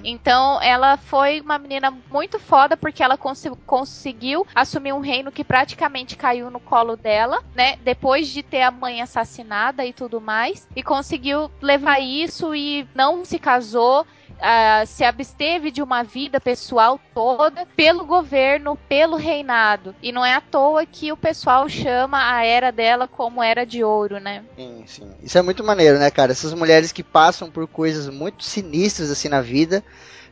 Então, 0.04 0.62
ela 0.62 0.98
foi 0.98 1.40
uma 1.40 1.58
menina 1.58 1.92
muito 2.12 2.38
foda 2.40 2.76
porque 2.76 3.02
ela 3.02 3.18
consi- 3.18 3.50
conseguiu 3.66 4.46
assumir 4.54 4.92
um 4.94 5.00
reino 5.00 5.32
que 5.32 5.44
praticamente 5.44 6.18
caiu 6.18 6.52
no 6.52 6.60
colo 6.60 6.98
dela, 6.98 7.42
né? 7.56 7.78
Depois 7.78 8.28
de 8.28 8.44
ter 8.44 8.62
a 8.62 8.72
mãe 8.72 9.02
assassinada 9.02 9.86
e 9.86 9.94
tudo 9.94 10.20
mais, 10.20 10.68
e 10.76 10.84
conseguiu 10.84 11.50
levar 11.62 12.00
isso 12.00 12.54
e 12.54 12.88
não 12.94 13.24
se 13.24 13.40
casou. 13.40 14.06
Ah, 14.46 14.84
se 14.86 15.06
absteve 15.06 15.72
de 15.72 15.82
uma 15.82 16.04
vida 16.04 16.38
pessoal 16.38 17.00
toda 17.16 17.66
pelo 17.78 18.06
governo, 18.06 18.78
pelo 18.90 19.16
reinado. 19.16 19.96
E 20.04 20.12
não 20.12 20.26
é 20.26 20.34
à 20.34 20.42
toa 20.42 20.86
que 20.86 21.14
o 21.14 21.18
pessoal 21.18 21.70
chama 21.70 22.36
a 22.36 22.44
era 22.44 22.70
dela 22.70 23.08
como 23.08 23.42
era 23.42 23.66
de 23.66 23.86
ouro, 23.86 24.20
né? 24.20 24.44
Sim, 24.58 24.84
sim. 24.86 25.12
Isso 25.24 25.38
é 25.38 25.42
muito 25.42 25.64
maneiro, 25.64 25.98
né, 25.98 26.12
cara? 26.12 26.34
Essas 26.34 26.54
mulheres 26.54 26.92
que 26.92 27.02
passam 27.02 27.50
por 27.50 27.66
coisas 27.68 28.10
muito 28.10 28.44
sinistras 28.44 29.10
assim 29.10 29.30
na 29.30 29.40
vida, 29.40 29.82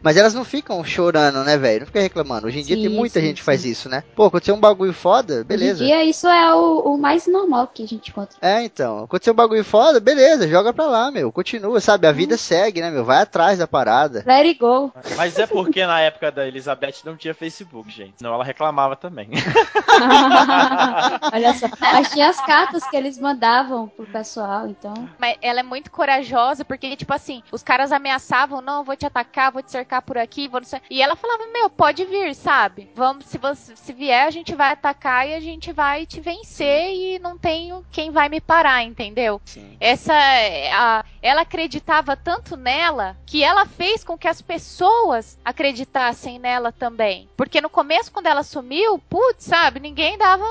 mas 0.01 0.17
elas 0.17 0.33
não 0.33 0.43
ficam 0.43 0.83
chorando, 0.83 1.43
né, 1.43 1.57
velho? 1.57 1.81
Não 1.81 1.87
fica 1.87 2.01
reclamando. 2.01 2.47
Hoje 2.47 2.59
em 2.59 2.63
dia 2.63 2.75
Sim, 2.75 2.83
tem 2.83 2.91
muita 2.91 3.19
sim, 3.19 3.27
gente 3.27 3.37
que 3.37 3.43
faz 3.43 3.65
isso, 3.65 3.89
né? 3.89 4.03
Pô, 4.15 4.25
aconteceu 4.25 4.55
um 4.55 4.59
bagulho 4.59 4.93
foda, 4.93 5.43
beleza. 5.43 5.83
Hoje 5.83 5.83
em 5.83 5.87
dia, 5.87 6.03
isso 6.03 6.27
é 6.27 6.53
o, 6.53 6.93
o 6.93 6.97
mais 6.97 7.27
normal 7.27 7.67
que 7.67 7.83
a 7.83 7.87
gente 7.87 8.09
encontra. 8.09 8.37
É, 8.41 8.63
então. 8.63 9.03
Aconteceu 9.03 9.33
um 9.33 9.35
bagulho 9.35 9.63
foda, 9.63 9.99
beleza, 9.99 10.47
joga 10.47 10.73
pra 10.73 10.85
lá, 10.85 11.11
meu. 11.11 11.31
Continua, 11.31 11.79
sabe? 11.79 12.07
A 12.07 12.11
vida 12.11 12.37
segue, 12.37 12.81
né, 12.81 12.89
meu? 12.89 13.05
Vai 13.05 13.21
atrás 13.21 13.59
da 13.59 13.67
parada. 13.67 14.23
Let 14.25 14.45
it 14.45 14.59
go. 14.59 14.91
Mas 15.15 15.37
é 15.37 15.45
porque 15.45 15.85
na 15.85 15.99
época 16.01 16.31
da 16.31 16.47
Elizabeth 16.47 16.95
não 17.05 17.15
tinha 17.15 17.33
Facebook, 17.33 17.89
gente. 17.91 18.13
Senão 18.17 18.33
ela 18.33 18.43
reclamava 18.43 18.95
também. 18.95 19.29
Olha 21.33 21.53
só. 21.53 21.67
Mas 21.79 22.11
tinha 22.11 22.29
as 22.29 22.43
cartas 22.45 22.87
que 22.87 22.95
eles 22.95 23.19
mandavam 23.19 23.87
pro 23.87 24.05
pessoal, 24.05 24.67
então. 24.67 24.93
Mas 25.19 25.37
ela 25.41 25.59
é 25.59 25.63
muito 25.63 25.91
corajosa, 25.91 26.65
porque, 26.65 26.95
tipo 26.95 27.13
assim, 27.13 27.43
os 27.51 27.63
caras 27.63 27.91
ameaçavam, 27.91 28.61
não, 28.61 28.83
vou 28.83 28.95
te 28.95 29.05
atacar, 29.05 29.51
vou 29.51 29.61
te 29.61 29.71
cercar 29.71 29.90
por 29.99 30.15
aqui, 30.15 30.47
vou 30.47 30.59
não 30.59 30.67
sei. 30.67 30.79
E 30.91 31.01
ela 31.01 31.15
falava, 31.15 31.47
meu, 31.47 31.71
pode 31.71 32.05
vir, 32.05 32.35
sabe? 32.35 32.91
Vamos, 32.93 33.25
se 33.25 33.39
você 33.39 33.75
se 33.75 33.93
vier, 33.93 34.27
a 34.27 34.29
gente 34.29 34.53
vai 34.53 34.71
atacar 34.71 35.27
e 35.27 35.33
a 35.33 35.39
gente 35.39 35.73
vai 35.73 36.05
te 36.05 36.21
vencer 36.21 36.93
e 36.93 37.17
não 37.17 37.35
tenho 37.35 37.83
quem 37.91 38.11
vai 38.11 38.29
me 38.29 38.39
parar, 38.39 38.83
entendeu? 38.83 39.41
Sim. 39.43 39.75
Essa 39.79 40.13
a, 40.13 41.03
ela 41.21 41.41
acreditava 41.41 42.15
tanto 42.15 42.55
nela 42.55 43.17
que 43.25 43.43
ela 43.43 43.65
fez 43.65 44.03
com 44.03 44.17
que 44.17 44.27
as 44.27 44.41
pessoas 44.41 45.39
acreditassem 45.43 46.37
nela 46.37 46.71
também. 46.71 47.27
Porque 47.35 47.59
no 47.59 47.69
começo, 47.69 48.11
quando 48.11 48.27
ela 48.27 48.43
sumiu, 48.43 48.99
putz, 48.99 49.45
sabe, 49.45 49.79
ninguém 49.79 50.17
dava 50.17 50.45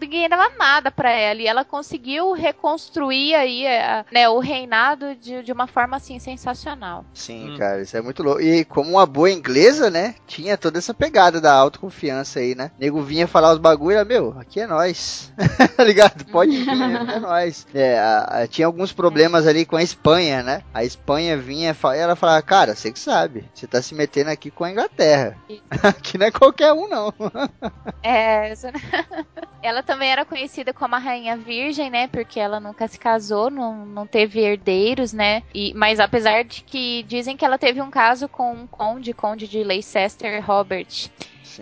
ninguém 0.00 0.28
dava 0.28 0.50
nada 0.58 0.90
pra 0.90 1.10
ela 1.10 1.40
e 1.40 1.46
ela 1.46 1.64
conseguiu 1.64 2.32
reconstruir 2.32 3.34
aí 3.34 3.66
a- 3.66 4.04
né, 4.12 4.28
o 4.28 4.38
reinado 4.38 5.14
de, 5.16 5.42
de 5.42 5.52
uma 5.52 5.66
forma 5.66 5.96
assim 5.96 6.18
sensacional. 6.18 7.04
Sim, 7.14 7.52
Hum. 7.54 7.58
cara, 7.58 7.82
isso 7.82 7.96
é 7.96 8.00
muito 8.02 8.22
louco. 8.22 8.40
E 8.40 8.64
como 8.64 8.90
uma 8.90 9.06
boa 9.06 9.30
inglesa, 9.30 9.90
né? 9.90 10.14
Tinha 10.26 10.56
toda 10.58 10.78
essa 10.78 10.92
pegada 10.94 11.40
da 11.40 11.52
autoconfiança 11.54 12.38
aí, 12.40 12.54
né? 12.54 12.70
nego 12.78 13.00
vinha 13.02 13.26
falar 13.26 13.52
os 13.52 13.58
bagulho, 13.58 13.96
era, 13.96 14.04
meu, 14.04 14.34
aqui 14.38 14.60
é 14.60 14.66
nós. 14.66 15.32
tá 15.76 15.84
ligado? 15.84 16.24
Pode 16.26 16.50
vir, 16.56 16.68
aqui 16.70 17.12
é 17.12 17.20
nós. 17.20 17.66
É, 17.74 17.98
a- 17.98 18.40
a- 18.42 18.46
tinha 18.46 18.66
alguns 18.66 18.92
problemas 18.92 19.46
ali 19.46 19.64
com 19.64 19.76
a 19.76 19.82
Espanha, 19.82 20.42
né? 20.42 20.62
A 20.72 20.84
Espanha 20.84 21.36
vinha 21.36 21.74
e 21.84 21.98
ela 21.98 22.16
falava, 22.16 22.42
cara, 22.42 22.74
você 22.74 22.90
que 22.92 22.98
sabe, 22.98 23.48
você 23.54 23.66
tá 23.66 23.80
se 23.80 23.94
metendo 23.94 24.30
aqui 24.30 24.50
com 24.50 24.64
a 24.64 24.70
Inglaterra. 24.70 25.36
aqui 25.82 26.18
não 26.18 26.26
é 26.26 26.30
qualquer 26.30 26.72
um, 26.72 26.88
não. 26.88 27.12
É, 28.02 28.50
essa- 28.50 28.72
Ela 29.62 29.82
também 29.84 30.10
era 30.10 30.24
conhecida 30.24 30.72
como 30.72 30.94
a 30.94 30.98
Rainha 30.98 31.36
Virgem, 31.36 31.90
né? 31.90 32.08
Porque 32.08 32.40
ela 32.40 32.58
nunca 32.58 32.88
se 32.88 32.98
casou, 32.98 33.50
não, 33.50 33.86
não 33.86 34.06
teve 34.06 34.40
herdeiros, 34.40 35.12
né? 35.12 35.42
E, 35.54 35.72
mas 35.74 36.00
apesar 36.00 36.44
de 36.44 36.62
que 36.62 37.02
dizem 37.04 37.36
que 37.36 37.44
ela 37.44 37.58
teve 37.58 37.80
um 37.80 37.90
caso 37.90 38.28
com 38.28 38.52
um 38.52 38.66
conde, 38.66 39.12
conde 39.12 39.46
de 39.46 39.62
Leicester 39.62 40.44
Robert. 40.44 41.10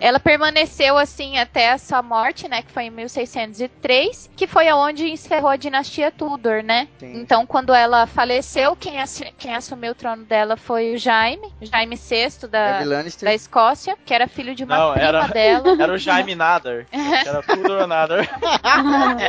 Ela 0.00 0.20
permaneceu 0.20 0.96
assim 0.96 1.38
até 1.38 1.70
a 1.72 1.78
sua 1.78 2.02
morte, 2.02 2.48
né? 2.48 2.62
Que 2.62 2.70
foi 2.72 2.84
em 2.84 2.90
1603, 2.90 4.30
que 4.36 4.46
foi 4.46 4.68
aonde 4.68 5.10
encerrou 5.10 5.50
a 5.50 5.56
dinastia 5.56 6.10
Tudor, 6.10 6.62
né? 6.62 6.88
Sim. 6.98 7.20
Então, 7.20 7.44
quando 7.46 7.74
ela 7.74 8.06
faleceu, 8.06 8.76
quem, 8.76 9.00
assi- 9.00 9.32
quem 9.36 9.54
assumiu 9.54 9.92
o 9.92 9.94
trono 9.94 10.24
dela 10.24 10.56
foi 10.56 10.94
o 10.94 10.98
Jaime, 10.98 11.52
Jaime 11.60 11.96
VI 11.96 12.46
da, 12.48 12.80
Lannister. 12.84 13.28
da 13.28 13.34
Escócia, 13.34 13.96
que 14.04 14.14
era 14.14 14.28
filho 14.28 14.54
de 14.54 14.64
uma 14.64 14.76
Não, 14.76 14.92
prima 14.92 15.06
era- 15.08 15.26
dela. 15.28 15.76
Era 15.82 15.92
o 15.92 15.98
Jaime 15.98 16.34
Nader. 16.34 16.86
Era 17.26 17.42
tudo 17.42 17.72
ou 17.72 17.86
nada. 17.86 18.18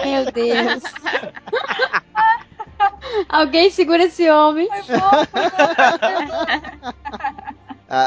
Meu 0.05 0.31
Deus. 0.31 0.83
Alguém 3.29 3.69
segura 3.71 4.03
esse 4.03 4.29
homem. 4.29 4.67
A, 7.95 7.99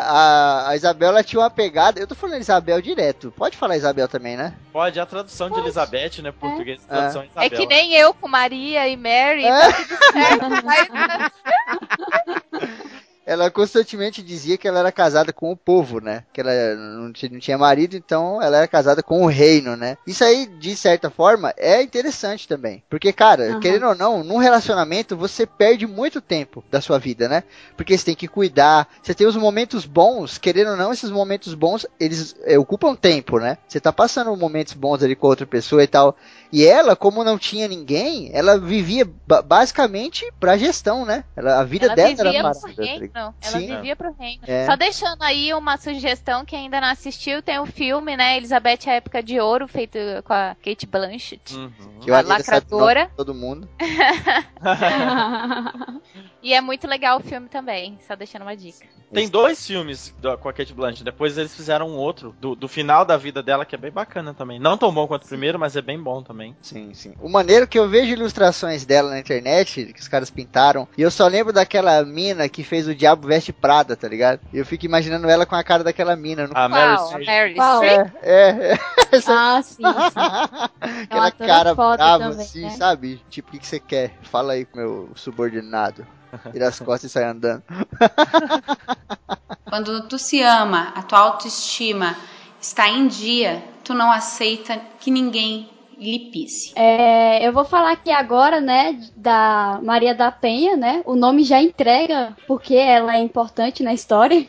a, 0.67 0.69
a 0.71 0.77
Isabel 0.77 1.11
ela 1.11 1.23
tinha 1.23 1.39
uma 1.41 1.49
pegada. 1.51 2.01
Eu 2.01 2.09
tô 2.09 2.15
falando 2.17 2.41
Isabel 2.41 2.83
direto. 2.83 3.33
Pode 3.37 3.57
falar 3.57 3.77
Isabel 3.77 4.09
também, 4.09 4.37
né? 4.37 4.55
Pode, 4.73 4.99
a 4.99 5.07
tradução 5.07 5.49
de 5.49 5.61
Elizabeth, 5.61 6.21
né? 6.23 6.33
Português, 6.33 6.83
É. 6.89 6.97
tradução 6.97 7.23
É 7.23 7.27
Isabel. 7.27 7.51
que 7.51 7.67
nem 7.67 7.95
eu 7.95 8.13
com 8.13 8.27
Maria 8.27 8.89
e 8.89 8.97
Mary, 8.97 9.45
É. 9.45 9.71
tá 9.73 9.73
tudo 9.73 10.13
certo. 10.13 10.65
mas- 10.65 10.89
Ela 13.27 13.51
constantemente 13.51 14.23
dizia 14.23 14.57
que 14.57 14.69
ela 14.69 14.79
era 14.79 14.93
casada 14.93 15.33
com 15.33 15.51
o 15.51 15.57
povo, 15.57 16.01
né? 16.01 16.23
Que 16.33 16.41
ela 16.41 16.53
não 16.77 17.13
tinha, 17.13 17.33
não 17.33 17.41
tinha 17.41 17.59
marido, 17.59 17.97
então 17.97 18.41
ela 18.41 18.59
era 18.59 18.69
casada 18.69 19.03
com 19.03 19.23
o 19.25 19.27
reino, 19.27 19.77
né? 19.77 19.99
Isso 20.07 20.23
aí, 20.23 20.47
de 20.47 20.77
certa 20.77 21.11
forma, 21.11 21.53
é 21.57 21.83
interessante 21.83 22.47
também. 22.47 22.85
Porque, 22.89 23.13
cara, 23.13 23.51
Aham. 23.51 23.61
querendo 23.61 23.87
ou 23.89 23.95
não, 23.97 24.23
num 24.23 24.37
relacionamento 24.37 25.17
você 25.17 25.45
perde 25.45 25.89
muito 25.89 26.21
tempo 26.21 26.63
da 26.71 26.81
sua 26.81 26.99
vida, 27.01 27.29
né? 27.29 27.43
Porque 27.77 27.99
você 27.99 28.05
tem 28.05 28.15
que 28.15 28.29
cuidar, 28.29 28.87
você 29.03 29.13
tem 29.13 29.27
os 29.27 29.37
momentos 29.37 29.85
bons, 29.87 30.39
querendo 30.39 30.71
ou 30.71 30.77
não, 30.77 30.93
esses 30.93 31.11
momentos 31.11 31.53
bons, 31.55 31.85
eles 31.99 32.37
é, 32.45 32.57
ocupam 32.57 32.95
tempo, 32.95 33.41
né? 33.41 33.59
Você 33.67 33.81
tá 33.81 33.93
passando 33.93 34.37
momentos 34.37 34.73
bons 34.75 35.03
ali 35.03 35.17
com 35.17 35.27
outra 35.27 35.47
pessoa 35.47 35.83
e 35.83 35.89
tal. 35.89 36.17
E 36.53 36.65
ela, 36.65 36.95
como 36.95 37.25
não 37.25 37.37
tinha 37.39 37.67
ninguém, 37.67 38.31
ela 38.33 38.57
vivia 38.57 39.05
ba- 39.27 39.43
basicamente 39.43 40.25
pra 40.39 40.57
gestão, 40.57 41.05
né? 41.05 41.25
Ela, 41.37 41.59
a 41.59 41.65
vida 41.65 41.87
Ela 41.87 41.97
dela 41.97 42.15
era 42.19 42.33
parada. 42.43 42.61
tá 43.16 43.16
reino. 43.17 43.35
Ela 43.43 43.59
Sim. 43.61 43.67
vivia 43.77 43.97
pro 43.97 44.13
reino. 44.19 44.43
É. 44.47 44.67
Só 44.67 44.77
deixando 44.77 45.23
aí 45.23 45.53
uma 45.55 45.77
sugestão 45.77 46.45
que 46.45 46.55
ainda 46.57 46.81
não 46.81 46.89
assistiu, 46.89 47.43
tem 47.43 47.59
o 47.59 47.67
filme, 47.67 48.17
né? 48.17 48.37
Elizabeth 48.37 48.81
a 48.87 48.93
Época 48.93 49.23
de 49.23 49.41
Ouro, 49.41 49.67
feito 49.69 49.99
com 50.25 50.33
a 50.33 50.57
Kate 50.63 50.87
Blanchett. 50.87 51.55
Uhum. 51.55 51.71
Que 52.01 52.11
eu 52.11 52.15
A 52.15 52.21
lacradora. 52.21 53.11
todo 53.17 53.35
mundo. 53.35 53.69
E 56.43 56.55
é 56.55 56.61
muito 56.61 56.87
legal 56.87 57.19
o 57.19 57.23
filme 57.23 57.49
também, 57.49 57.99
só 58.07 58.15
deixando 58.15 58.43
uma 58.43 58.57
dica. 58.57 58.87
Tem 59.13 59.29
dois 59.29 59.67
filmes 59.67 60.15
do- 60.21 60.39
com 60.39 60.49
a 60.49 60.53
Kate 60.53 60.73
Blanchett. 60.73 61.03
Depois 61.03 61.37
eles 61.37 61.55
fizeram 61.55 61.89
um 61.89 61.97
outro 61.97 62.35
do, 62.41 62.55
do 62.55 62.69
final 62.69 63.05
da 63.05 63.17
vida 63.17 63.43
dela 63.43 63.65
que 63.65 63.75
é 63.75 63.79
bem 63.79 63.91
bacana 63.91 64.33
também. 64.33 64.59
Não 64.61 64.77
tão 64.79 64.93
bom 64.95 65.09
quanto 65.09 65.25
o 65.25 65.29
primeiro, 65.29 65.59
mas 65.59 65.75
é 65.77 65.83
bem 65.83 66.01
bom 66.01 66.23
também. 66.23 66.57
Sim, 66.63 66.95
sim. 66.95 67.15
O 67.21 67.29
maneiro 67.29 67.67
que 67.67 67.77
eu 67.79 67.89
vejo 67.89 68.13
ilustrações 68.13 68.85
dela 68.85 69.11
na 69.11 69.19
internet, 69.19 69.87
que 69.93 70.01
os 70.01 70.07
caras 70.09 70.31
pintaram, 70.31 70.87
e 70.97 71.03
eu 71.03 71.11
só 71.11 71.27
lembro 71.27 71.53
daquela 71.53 72.05
mina 72.05 72.49
que 72.49 72.63
fez 72.63 72.87
o 72.87 72.95
Diabo 73.07 73.29
Veste 73.29 73.53
Prada, 73.53 73.95
tá 73.95 74.09
ligado? 74.09 74.41
E 74.53 74.59
eu 74.59 74.67
fico 74.67 74.85
imaginando 74.85 75.29
ela 75.29 75.47
com 75.47 75.55
a 75.55 75.63
cara 75.63 75.85
daquela 75.85 76.17
mina. 76.17 76.49
Não... 76.49 76.57
A 76.57 76.69
Mary 76.69 76.97
Streep. 76.97 77.57
Streep? 77.57 78.13
É, 78.21 78.73
é. 78.73 78.79
ah, 79.29 79.63
sim, 79.63 79.77
sim. 79.77 79.83
Aquela 81.05 81.27
atora 81.29 81.47
cara 81.47 81.75
brava 81.75 82.19
também, 82.19 82.45
assim, 82.45 82.63
né? 82.63 82.71
sabe? 82.71 83.23
Tipo, 83.31 83.49
o 83.49 83.53
que, 83.53 83.61
que 83.61 83.67
você 83.67 83.79
quer? 83.79 84.13
Fala 84.23 84.55
aí 84.55 84.65
com 84.65 84.79
o 84.79 84.83
meu 84.83 85.11
subordinado. 85.15 86.05
Vira 86.53 86.67
as 86.67 86.81
costas 86.81 87.11
e 87.11 87.13
sai 87.13 87.25
andando. 87.25 87.63
Quando 89.69 90.09
tu 90.09 90.19
se 90.19 90.43
ama, 90.43 90.93
a 90.97 91.03
tua 91.03 91.21
autoestima 91.21 92.17
está 92.61 92.89
em 92.89 93.07
dia, 93.07 93.63
tu 93.85 93.95
não 93.95 94.11
aceita 94.11 94.81
que 94.99 95.13
ninguém 95.13 95.71
lhe 95.97 96.31
pise. 96.31 96.73
É, 96.77 97.47
eu 97.47 97.53
vou 97.53 97.65
falar 97.65 97.93
aqui 97.93 98.11
agora, 98.11 98.61
né, 98.61 98.99
da 99.17 99.81
Maria 99.83 100.15
da 100.15 100.31
Penha, 100.31 100.77
né? 100.77 101.03
O 101.05 101.15
nome 101.15 101.43
já 101.43 101.61
entrega 101.61 102.37
porque 102.47 102.75
ela 102.75 103.17
é 103.17 103.21
importante 103.21 103.83
na 103.83 103.95
história. 103.95 104.47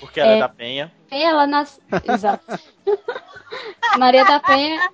Porque 0.00 0.20
ela 0.20 0.32
é, 0.32 0.36
É. 0.36 0.40
da 0.40 0.48
Penha. 0.48 0.92
Ela 1.10 1.46
nas... 1.46 1.80
Exato. 2.12 2.44
Maria 3.98 4.24
da 4.24 4.40
Penha. 4.40 4.90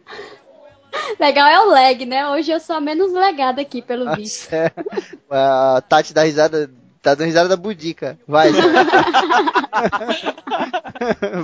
Legal 1.18 1.48
é 1.48 1.60
o 1.60 1.70
leg, 1.72 2.06
né? 2.06 2.28
Hoje 2.28 2.52
eu 2.52 2.60
sou 2.60 2.76
a 2.76 2.80
menos 2.80 3.12
legada 3.12 3.60
aqui, 3.60 3.82
pelo 3.82 4.14
visto. 4.14 4.52
É. 4.52 4.70
A 5.28 5.82
Tati 5.88 6.14
dá 6.14 6.22
risada. 6.22 6.70
Tá 7.04 7.14
dando 7.14 7.26
risada 7.26 7.50
da 7.50 7.56
budica. 7.56 8.18
Vai. 8.26 8.48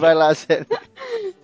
Vai 0.00 0.14
lá, 0.14 0.34
sério. 0.34 0.66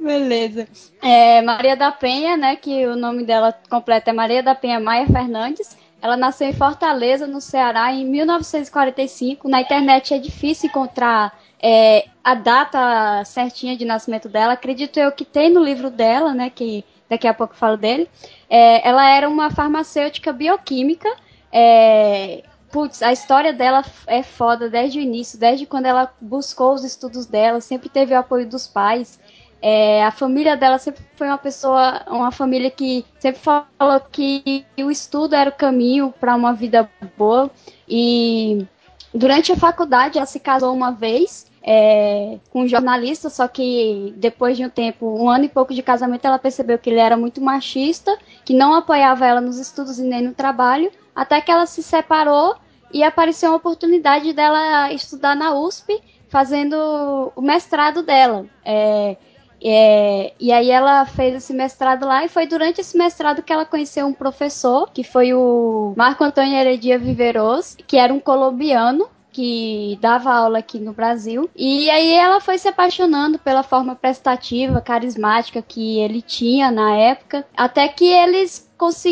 Beleza. 0.00 0.66
É, 1.02 1.42
Maria 1.42 1.76
da 1.76 1.92
Penha, 1.92 2.34
né? 2.34 2.56
Que 2.56 2.86
o 2.86 2.96
nome 2.96 3.24
dela 3.24 3.54
completo 3.68 4.08
é 4.08 4.14
Maria 4.14 4.42
da 4.42 4.54
Penha 4.54 4.80
Maia 4.80 5.06
Fernandes. 5.06 5.76
Ela 6.00 6.16
nasceu 6.16 6.48
em 6.48 6.54
Fortaleza, 6.54 7.26
no 7.26 7.42
Ceará, 7.42 7.92
em 7.92 8.06
1945. 8.06 9.50
Na 9.50 9.60
internet 9.60 10.14
é 10.14 10.18
difícil 10.18 10.70
encontrar 10.70 11.38
é, 11.62 12.06
a 12.24 12.34
data 12.34 13.22
certinha 13.26 13.76
de 13.76 13.84
nascimento 13.84 14.30
dela. 14.30 14.54
Acredito 14.54 14.98
eu 14.98 15.12
que 15.12 15.26
tem 15.26 15.52
no 15.52 15.62
livro 15.62 15.90
dela, 15.90 16.32
né? 16.32 16.48
Que 16.48 16.82
daqui 17.06 17.28
a 17.28 17.34
pouco 17.34 17.52
eu 17.52 17.58
falo 17.58 17.76
dele. 17.76 18.08
É, 18.48 18.88
ela 18.88 19.06
era 19.10 19.28
uma 19.28 19.50
farmacêutica 19.50 20.32
bioquímica. 20.32 21.14
É, 21.52 22.42
putz, 22.76 23.02
a 23.02 23.10
história 23.10 23.54
dela 23.54 23.82
é 24.06 24.22
foda 24.22 24.68
desde 24.68 24.98
o 24.98 25.00
início, 25.00 25.38
desde 25.38 25.64
quando 25.64 25.86
ela 25.86 26.12
buscou 26.20 26.74
os 26.74 26.84
estudos 26.84 27.24
dela, 27.24 27.58
sempre 27.58 27.88
teve 27.88 28.12
o 28.12 28.18
apoio 28.18 28.46
dos 28.46 28.66
pais. 28.66 29.18
É, 29.62 30.04
a 30.04 30.10
família 30.10 30.58
dela 30.58 30.76
sempre 30.76 31.02
foi 31.16 31.26
uma 31.26 31.38
pessoa, 31.38 32.02
uma 32.06 32.30
família 32.30 32.70
que 32.70 33.02
sempre 33.18 33.40
falou 33.40 33.98
que 34.12 34.66
o 34.76 34.90
estudo 34.90 35.34
era 35.34 35.48
o 35.48 35.54
caminho 35.54 36.12
para 36.20 36.36
uma 36.36 36.52
vida 36.52 36.86
boa. 37.16 37.50
E 37.88 38.66
durante 39.14 39.52
a 39.52 39.56
faculdade 39.56 40.18
ela 40.18 40.26
se 40.26 40.38
casou 40.38 40.74
uma 40.74 40.90
vez 40.90 41.50
é, 41.62 42.38
com 42.50 42.64
um 42.64 42.68
jornalista, 42.68 43.30
só 43.30 43.48
que 43.48 44.12
depois 44.18 44.54
de 44.54 44.66
um 44.66 44.68
tempo, 44.68 45.16
um 45.18 45.30
ano 45.30 45.46
e 45.46 45.48
pouco 45.48 45.72
de 45.72 45.82
casamento, 45.82 46.26
ela 46.26 46.38
percebeu 46.38 46.78
que 46.78 46.90
ele 46.90 47.00
era 47.00 47.16
muito 47.16 47.40
machista, 47.40 48.18
que 48.44 48.52
não 48.52 48.74
apoiava 48.74 49.24
ela 49.24 49.40
nos 49.40 49.56
estudos 49.58 49.98
e 49.98 50.02
nem 50.02 50.20
no 50.20 50.34
trabalho, 50.34 50.92
até 51.14 51.40
que 51.40 51.50
ela 51.50 51.64
se 51.64 51.82
separou 51.82 52.54
e 52.92 53.02
apareceu 53.02 53.50
uma 53.50 53.56
oportunidade 53.56 54.32
dela 54.32 54.92
estudar 54.92 55.34
na 55.34 55.54
USP, 55.54 56.00
fazendo 56.28 57.32
o 57.34 57.40
mestrado 57.40 58.02
dela. 58.02 58.46
É, 58.64 59.16
é, 59.62 60.32
e 60.38 60.52
aí 60.52 60.70
ela 60.70 61.04
fez 61.06 61.34
esse 61.34 61.52
mestrado 61.52 62.06
lá 62.06 62.24
e 62.24 62.28
foi 62.28 62.46
durante 62.46 62.80
esse 62.80 62.96
mestrado 62.96 63.42
que 63.42 63.52
ela 63.52 63.64
conheceu 63.64 64.06
um 64.06 64.12
professor, 64.12 64.90
que 64.92 65.02
foi 65.02 65.32
o 65.32 65.94
Marco 65.96 66.24
Antônio 66.24 66.54
Heredia 66.54 66.98
Viveros, 66.98 67.76
que 67.86 67.96
era 67.96 68.12
um 68.12 68.20
colombiano 68.20 69.08
que 69.32 69.98
dava 70.00 70.32
aula 70.32 70.60
aqui 70.60 70.78
no 70.78 70.94
Brasil. 70.94 71.50
E 71.54 71.90
aí 71.90 72.14
ela 72.14 72.40
foi 72.40 72.56
se 72.56 72.68
apaixonando 72.68 73.38
pela 73.38 73.62
forma 73.62 73.94
prestativa, 73.94 74.80
carismática 74.80 75.60
que 75.60 76.00
ele 76.00 76.22
tinha 76.22 76.70
na 76.70 76.96
época, 76.96 77.46
até 77.54 77.86
que 77.86 78.06
eles 78.06 78.65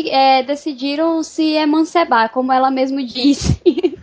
é, 0.09 0.43
decidiram 0.43 1.21
se 1.23 1.53
emancebar, 1.53 2.29
como 2.31 2.51
ela 2.51 2.69
mesma 2.71 3.03
disse. 3.03 3.61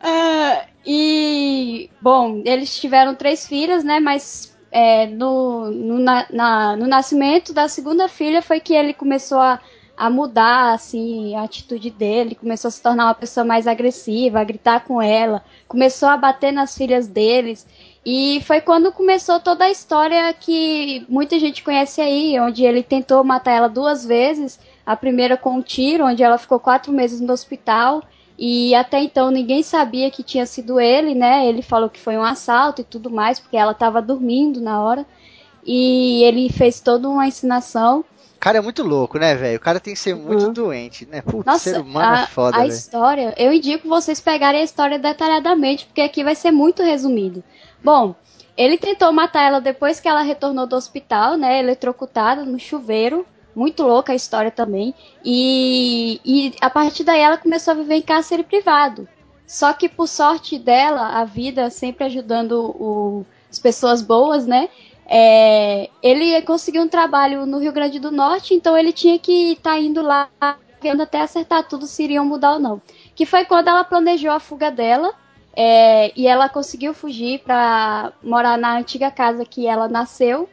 Ah, 0.00 0.66
e, 0.86 1.90
bom, 2.00 2.42
eles 2.44 2.78
tiveram 2.80 3.14
três 3.14 3.46
filhas, 3.46 3.84
né? 3.84 4.00
Mas 4.00 4.56
é, 4.70 5.06
no, 5.06 5.70
no, 5.70 5.98
na- 5.98 6.26
na- 6.30 6.76
no 6.76 6.86
nascimento 6.86 7.52
da 7.52 7.68
segunda 7.68 8.08
filha 8.08 8.40
foi 8.42 8.60
que 8.60 8.74
ele 8.74 8.94
começou 8.94 9.38
a, 9.38 9.60
a 9.96 10.08
mudar, 10.10 10.72
assim, 10.74 11.34
a 11.34 11.42
atitude 11.42 11.90
dele, 11.90 12.34
começou 12.34 12.68
a 12.68 12.70
se 12.72 12.82
tornar 12.82 13.06
uma 13.06 13.14
pessoa 13.14 13.44
mais 13.44 13.66
agressiva, 13.66 14.40
a 14.40 14.44
gritar 14.44 14.84
com 14.84 15.00
ela, 15.02 15.42
começou 15.66 16.08
a 16.08 16.16
bater 16.16 16.52
nas 16.52 16.76
filhas 16.76 17.06
deles. 17.08 17.66
E 18.10 18.40
foi 18.46 18.62
quando 18.62 18.90
começou 18.90 19.38
toda 19.38 19.66
a 19.66 19.70
história 19.70 20.32
que 20.32 21.04
muita 21.10 21.38
gente 21.38 21.62
conhece 21.62 22.00
aí, 22.00 22.40
onde 22.40 22.64
ele 22.64 22.82
tentou 22.82 23.22
matar 23.22 23.52
ela 23.52 23.68
duas 23.68 24.02
vezes. 24.02 24.58
A 24.86 24.96
primeira 24.96 25.36
com 25.36 25.56
um 25.56 25.60
tiro, 25.60 26.06
onde 26.06 26.22
ela 26.22 26.38
ficou 26.38 26.58
quatro 26.58 26.90
meses 26.90 27.20
no 27.20 27.30
hospital. 27.34 28.02
E 28.38 28.74
até 28.74 28.98
então 29.02 29.30
ninguém 29.30 29.62
sabia 29.62 30.10
que 30.10 30.22
tinha 30.22 30.46
sido 30.46 30.80
ele, 30.80 31.14
né? 31.14 31.46
Ele 31.46 31.60
falou 31.60 31.90
que 31.90 32.00
foi 32.00 32.16
um 32.16 32.24
assalto 32.24 32.80
e 32.80 32.84
tudo 32.84 33.10
mais, 33.10 33.38
porque 33.38 33.58
ela 33.58 33.72
estava 33.72 34.00
dormindo 34.00 34.58
na 34.58 34.80
hora. 34.82 35.04
E 35.62 36.22
ele 36.24 36.48
fez 36.48 36.80
toda 36.80 37.10
uma 37.10 37.26
ensinação. 37.26 38.02
O 38.36 38.40
cara 38.40 38.56
é 38.56 38.60
muito 38.62 38.82
louco, 38.84 39.18
né, 39.18 39.34
velho? 39.34 39.58
O 39.58 39.60
cara 39.60 39.80
tem 39.80 39.92
que 39.92 40.00
ser 40.00 40.14
muito 40.14 40.46
Uhum. 40.46 40.52
doente, 40.54 41.04
né? 41.04 41.20
Putz, 41.20 41.44
Nossa, 41.44 41.72
ser 41.72 41.80
humano 41.80 42.14
a, 42.16 42.20
é 42.22 42.26
foda, 42.26 42.56
a 42.56 42.60
velho. 42.60 42.72
história, 42.72 43.34
eu 43.36 43.52
indico 43.52 43.86
vocês 43.86 44.18
pegarem 44.18 44.62
a 44.62 44.64
história 44.64 44.98
detalhadamente, 44.98 45.84
porque 45.84 46.00
aqui 46.00 46.24
vai 46.24 46.34
ser 46.36 46.52
muito 46.52 46.82
resumido. 46.82 47.44
Bom, 47.82 48.14
Ele 48.56 48.76
tentou 48.76 49.12
matar 49.12 49.42
ela 49.42 49.60
depois 49.60 50.00
que 50.00 50.08
ela 50.08 50.22
retornou 50.22 50.66
do 50.66 50.76
hospital, 50.76 51.36
né? 51.36 51.60
Eletrocutada 51.60 52.44
no 52.44 52.58
chuveiro. 52.58 53.26
Muito 53.54 53.82
louca 53.82 54.12
a 54.12 54.16
história 54.16 54.50
também. 54.50 54.94
E, 55.24 56.20
e 56.24 56.54
a 56.60 56.70
partir 56.70 57.04
daí 57.04 57.20
ela 57.20 57.36
começou 57.36 57.72
a 57.72 57.76
viver 57.76 57.96
em 57.96 58.02
cárcere 58.02 58.42
privado. 58.42 59.08
Só 59.46 59.72
que 59.72 59.88
por 59.88 60.06
sorte 60.06 60.58
dela, 60.58 61.18
a 61.18 61.24
vida 61.24 61.70
sempre 61.70 62.04
ajudando 62.04 62.52
o, 62.78 63.26
as 63.50 63.58
pessoas 63.58 64.02
boas, 64.02 64.46
né? 64.46 64.68
É, 65.06 65.88
ele 66.02 66.42
conseguiu 66.42 66.82
um 66.82 66.88
trabalho 66.88 67.46
no 67.46 67.58
Rio 67.58 67.72
Grande 67.72 67.98
do 67.98 68.10
Norte, 68.10 68.52
então 68.52 68.76
ele 68.76 68.92
tinha 68.92 69.18
que 69.18 69.52
estar 69.52 69.70
tá 69.70 69.78
indo 69.78 70.02
lá 70.02 70.28
vendo 70.80 71.02
até 71.02 71.20
acertar 71.20 71.66
tudo 71.66 71.86
se 71.86 72.04
iriam 72.04 72.26
mudar 72.26 72.52
ou 72.54 72.58
não. 72.58 72.82
Que 73.14 73.24
foi 73.24 73.46
quando 73.46 73.68
ela 73.68 73.84
planejou 73.84 74.30
a 74.30 74.38
fuga 74.38 74.70
dela 74.70 75.14
é, 75.60 76.12
e 76.14 76.28
ela 76.28 76.48
conseguiu 76.48 76.94
fugir 76.94 77.40
para 77.40 78.12
morar 78.22 78.56
na 78.56 78.78
antiga 78.78 79.10
casa 79.10 79.44
que 79.44 79.66
ela 79.66 79.88
nasceu. 79.88 80.48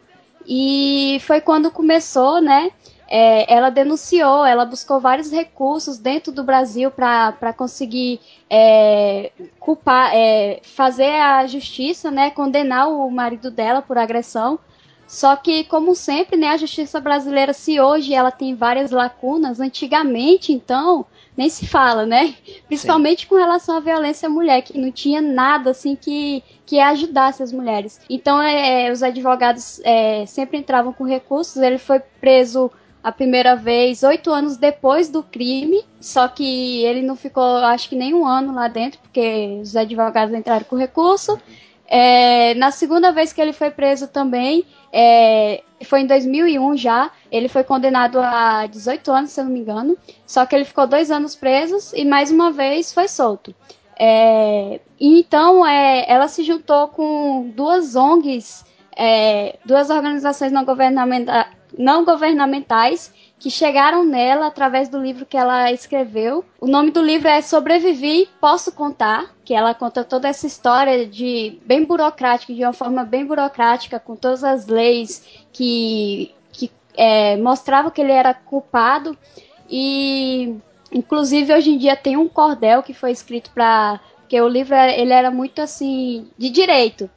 E 0.48 1.20
foi 1.22 1.39
quando 1.39 1.70
começou, 1.70 2.41
né? 2.41 2.72
É, 3.08 3.54
ela 3.54 3.70
denunciou, 3.70 4.44
ela 4.44 4.65
buscou 4.65 5.00
vários 5.00 5.32
recursos 5.32 6.00
dentro 6.00 6.32
do 6.32 6.44
Brasil 6.44 6.89
para 6.89 7.54
conseguir 7.56 8.20
é, 8.50 9.32
culpar, 9.60 10.10
é, 10.12 10.60
fazer 10.63 11.12
a 11.22 11.46
justiça, 11.46 12.10
né, 12.10 12.32
condenar 12.32 12.89
o 12.89 13.08
marido 13.12 13.52
dela 13.52 13.84
por 13.84 14.00
agressão. 14.00 14.58
Só 15.08 15.36
que, 15.36 15.65
como 15.65 15.94
sempre, 15.94 16.36
né, 16.36 16.48
a 16.48 16.58
justiça 16.58 17.00
brasileira, 17.00 17.54
se 17.54 17.80
hoje 17.80 18.12
ela 18.15 18.32
tem 18.32 18.56
várias 18.56 18.89
lacunas, 18.89 19.60
antigamente, 19.60 20.52
então, 20.52 21.06
nem 21.38 21.50
se 21.50 21.67
fala, 21.67 22.06
né? 22.06 22.36
Principalmente 22.67 23.24
Sim. 23.24 23.28
com 23.28 23.36
relação 23.36 23.78
à 23.78 23.80
violência 23.80 24.28
à 24.28 24.30
mulher, 24.30 24.62
que 24.62 24.78
não 24.78 24.91
tinha 24.91 25.21
nada 25.21 25.71
assim 25.71 25.95
que, 25.95 26.43
que 26.65 26.80
ajudasse 26.80 27.43
as 27.43 27.52
mulheres. 27.52 28.00
Então, 28.10 28.41
é, 28.41 28.91
os 28.91 29.04
advogados 29.04 29.82
é, 29.84 30.26
sempre 30.26 30.58
entravam 30.58 30.93
com 30.93 31.04
recursos. 31.04 31.58
Ele 31.58 31.78
foi 31.78 32.00
preso 32.00 32.71
a 33.04 33.12
primeira 33.12 33.56
vez 33.56 34.02
oito 34.02 34.32
anos 34.32 34.58
depois 34.58 35.10
do 35.10 35.21
crime, 35.21 35.84
só 36.02 36.28
que 36.28 36.84
ele 36.84 37.04
não 37.04 37.15
ficou, 37.15 37.58
acho 37.58 37.88
que 37.88 37.95
nem 37.95 38.15
um 38.15 38.26
ano 38.26 38.52
lá 38.56 38.67
dentro, 38.67 39.00
porque 39.00 39.60
os 39.62 39.76
advogados 39.76 40.34
entraram 40.34 40.65
com 40.65 40.76
recurso. 40.76 41.39
É, 41.88 42.56
na 42.56 42.71
segunda 42.71 43.12
vez 43.12 43.32
que 43.32 43.39
ele 43.39 43.54
foi 43.54 43.69
preso 43.69 44.08
também, 44.08 44.65
é, 44.91 45.62
foi 45.86 46.02
em 46.02 46.08
2001 46.08 46.78
já, 46.78 47.12
ele 47.32 47.48
foi 47.48 47.63
condenado 47.63 48.19
a 48.19 48.65
18 48.65 49.12
anos, 49.12 49.32
se 49.32 49.39
eu 49.39 49.45
não 49.45 49.52
me 49.52 49.60
engano, 49.60 49.98
só 50.26 50.45
que 50.45 50.56
ele 50.56 50.65
ficou 50.65 50.86
dois 50.88 51.12
anos 51.12 51.36
preso 51.36 51.95
e 51.95 52.04
mais 52.04 52.32
uma 52.32 52.52
vez 52.52 52.93
foi 52.93 53.08
solto. 53.08 53.56
É, 53.98 54.82
então, 55.00 55.65
é, 55.65 56.06
ela 56.10 56.28
se 56.28 56.43
juntou 56.43 56.89
com 56.89 57.52
duas 57.56 57.95
ONGs, 57.95 58.65
é, 58.95 59.58
duas 59.65 59.89
organizações 59.89 60.52
não 60.52 60.65
governamentais 60.65 61.48
não 61.78 62.06
governamentais 62.06 63.13
que 63.39 63.50
chegaram 63.50 64.04
nela 64.04 64.48
através 64.48 64.89
do 64.89 64.98
livro 64.98 65.26
que 65.26 65.38
ela 65.38 65.71
escreveu. 65.71 66.43
O 66.60 66.67
nome 66.67 66.91
do 66.91 67.02
livro 67.02 67.28
é 67.28 67.41
Sobrevivi, 67.41 68.30
Posso 68.39 68.71
Contar, 68.71 69.34
que 69.43 69.54
ela 69.54 69.74
conta 69.74 70.04
toda 70.04 70.28
essa 70.28 70.48
história 70.48 71.06
de 71.06 71.60
bem 71.65 71.84
burocrática, 71.84 72.54
de 72.54 72.63
uma 72.63 72.74
forma 72.74 73.04
bem 73.04 73.26
burocrática, 73.26 74.00
com 74.00 74.15
todas 74.15 74.43
as 74.43 74.67
leis 74.67 75.43
que, 75.52 76.34
que 76.52 76.71
é, 76.95 77.36
mostravam 77.38 77.91
que 77.91 78.02
ele 78.02 78.13
era 78.13 78.34
culpado. 78.34 79.17
E, 79.69 80.56
inclusive, 80.91 81.54
hoje 81.54 81.71
em 81.71 81.78
dia 81.78 81.95
tem 81.95 82.17
um 82.17 82.28
cordel 82.28 82.82
que 82.84 82.93
foi 82.93 83.12
escrito 83.12 83.52
para... 83.52 84.00
Porque 84.21 84.41
o 84.41 84.48
livro 84.48 84.74
ele 84.76 85.13
era 85.13 85.30
muito 85.30 85.62
assim 85.62 86.28
de 86.36 86.50
direito. 86.50 87.08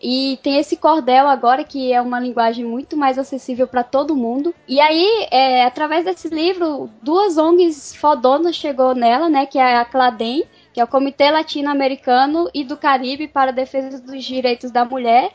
E 0.00 0.38
tem 0.42 0.58
esse 0.58 0.76
cordel 0.76 1.26
agora 1.26 1.64
que 1.64 1.92
é 1.92 2.00
uma 2.00 2.20
linguagem 2.20 2.64
muito 2.64 2.96
mais 2.96 3.18
acessível 3.18 3.66
para 3.66 3.82
todo 3.82 4.14
mundo. 4.14 4.54
E 4.66 4.80
aí, 4.80 5.26
é, 5.30 5.64
através 5.64 6.04
desse 6.04 6.28
livro, 6.28 6.88
duas 7.02 7.36
ONGs 7.36 7.96
fodonas 7.96 8.54
chegou 8.54 8.94
nela, 8.94 9.28
né? 9.28 9.44
Que 9.44 9.58
é 9.58 9.76
a 9.76 9.84
CLADEM, 9.84 10.44
que 10.72 10.80
é 10.80 10.84
o 10.84 10.88
Comitê 10.88 11.30
Latino-Americano 11.30 12.48
e 12.54 12.62
do 12.62 12.76
Caribe 12.76 13.26
para 13.26 13.50
a 13.50 13.54
Defesa 13.54 14.00
dos 14.00 14.24
Direitos 14.24 14.70
da 14.70 14.84
Mulher, 14.84 15.32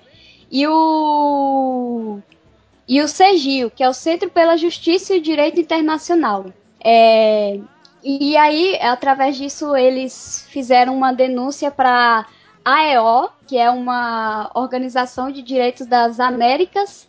e 0.49 0.65
o 0.67 2.19
e 2.87 3.01
o 3.01 3.07
CEGIO, 3.07 3.71
que 3.71 3.83
é 3.83 3.89
o 3.89 3.93
Centro 3.93 4.29
pela 4.29 4.57
Justiça 4.57 5.15
e 5.15 5.21
Direito 5.21 5.59
Internacional. 5.59 6.45
É, 6.83 7.59
e 8.03 8.35
aí, 8.35 8.77
através 8.81 9.37
disso, 9.37 9.75
eles 9.75 10.45
fizeram 10.49 10.95
uma 10.95 11.13
denúncia 11.13 11.71
para 11.71 12.25
AEO, 12.63 13.29
que 13.47 13.57
é 13.57 13.69
uma 13.69 14.49
organização 14.53 15.31
de 15.31 15.41
direitos 15.41 15.85
das 15.85 16.19
Américas, 16.19 17.07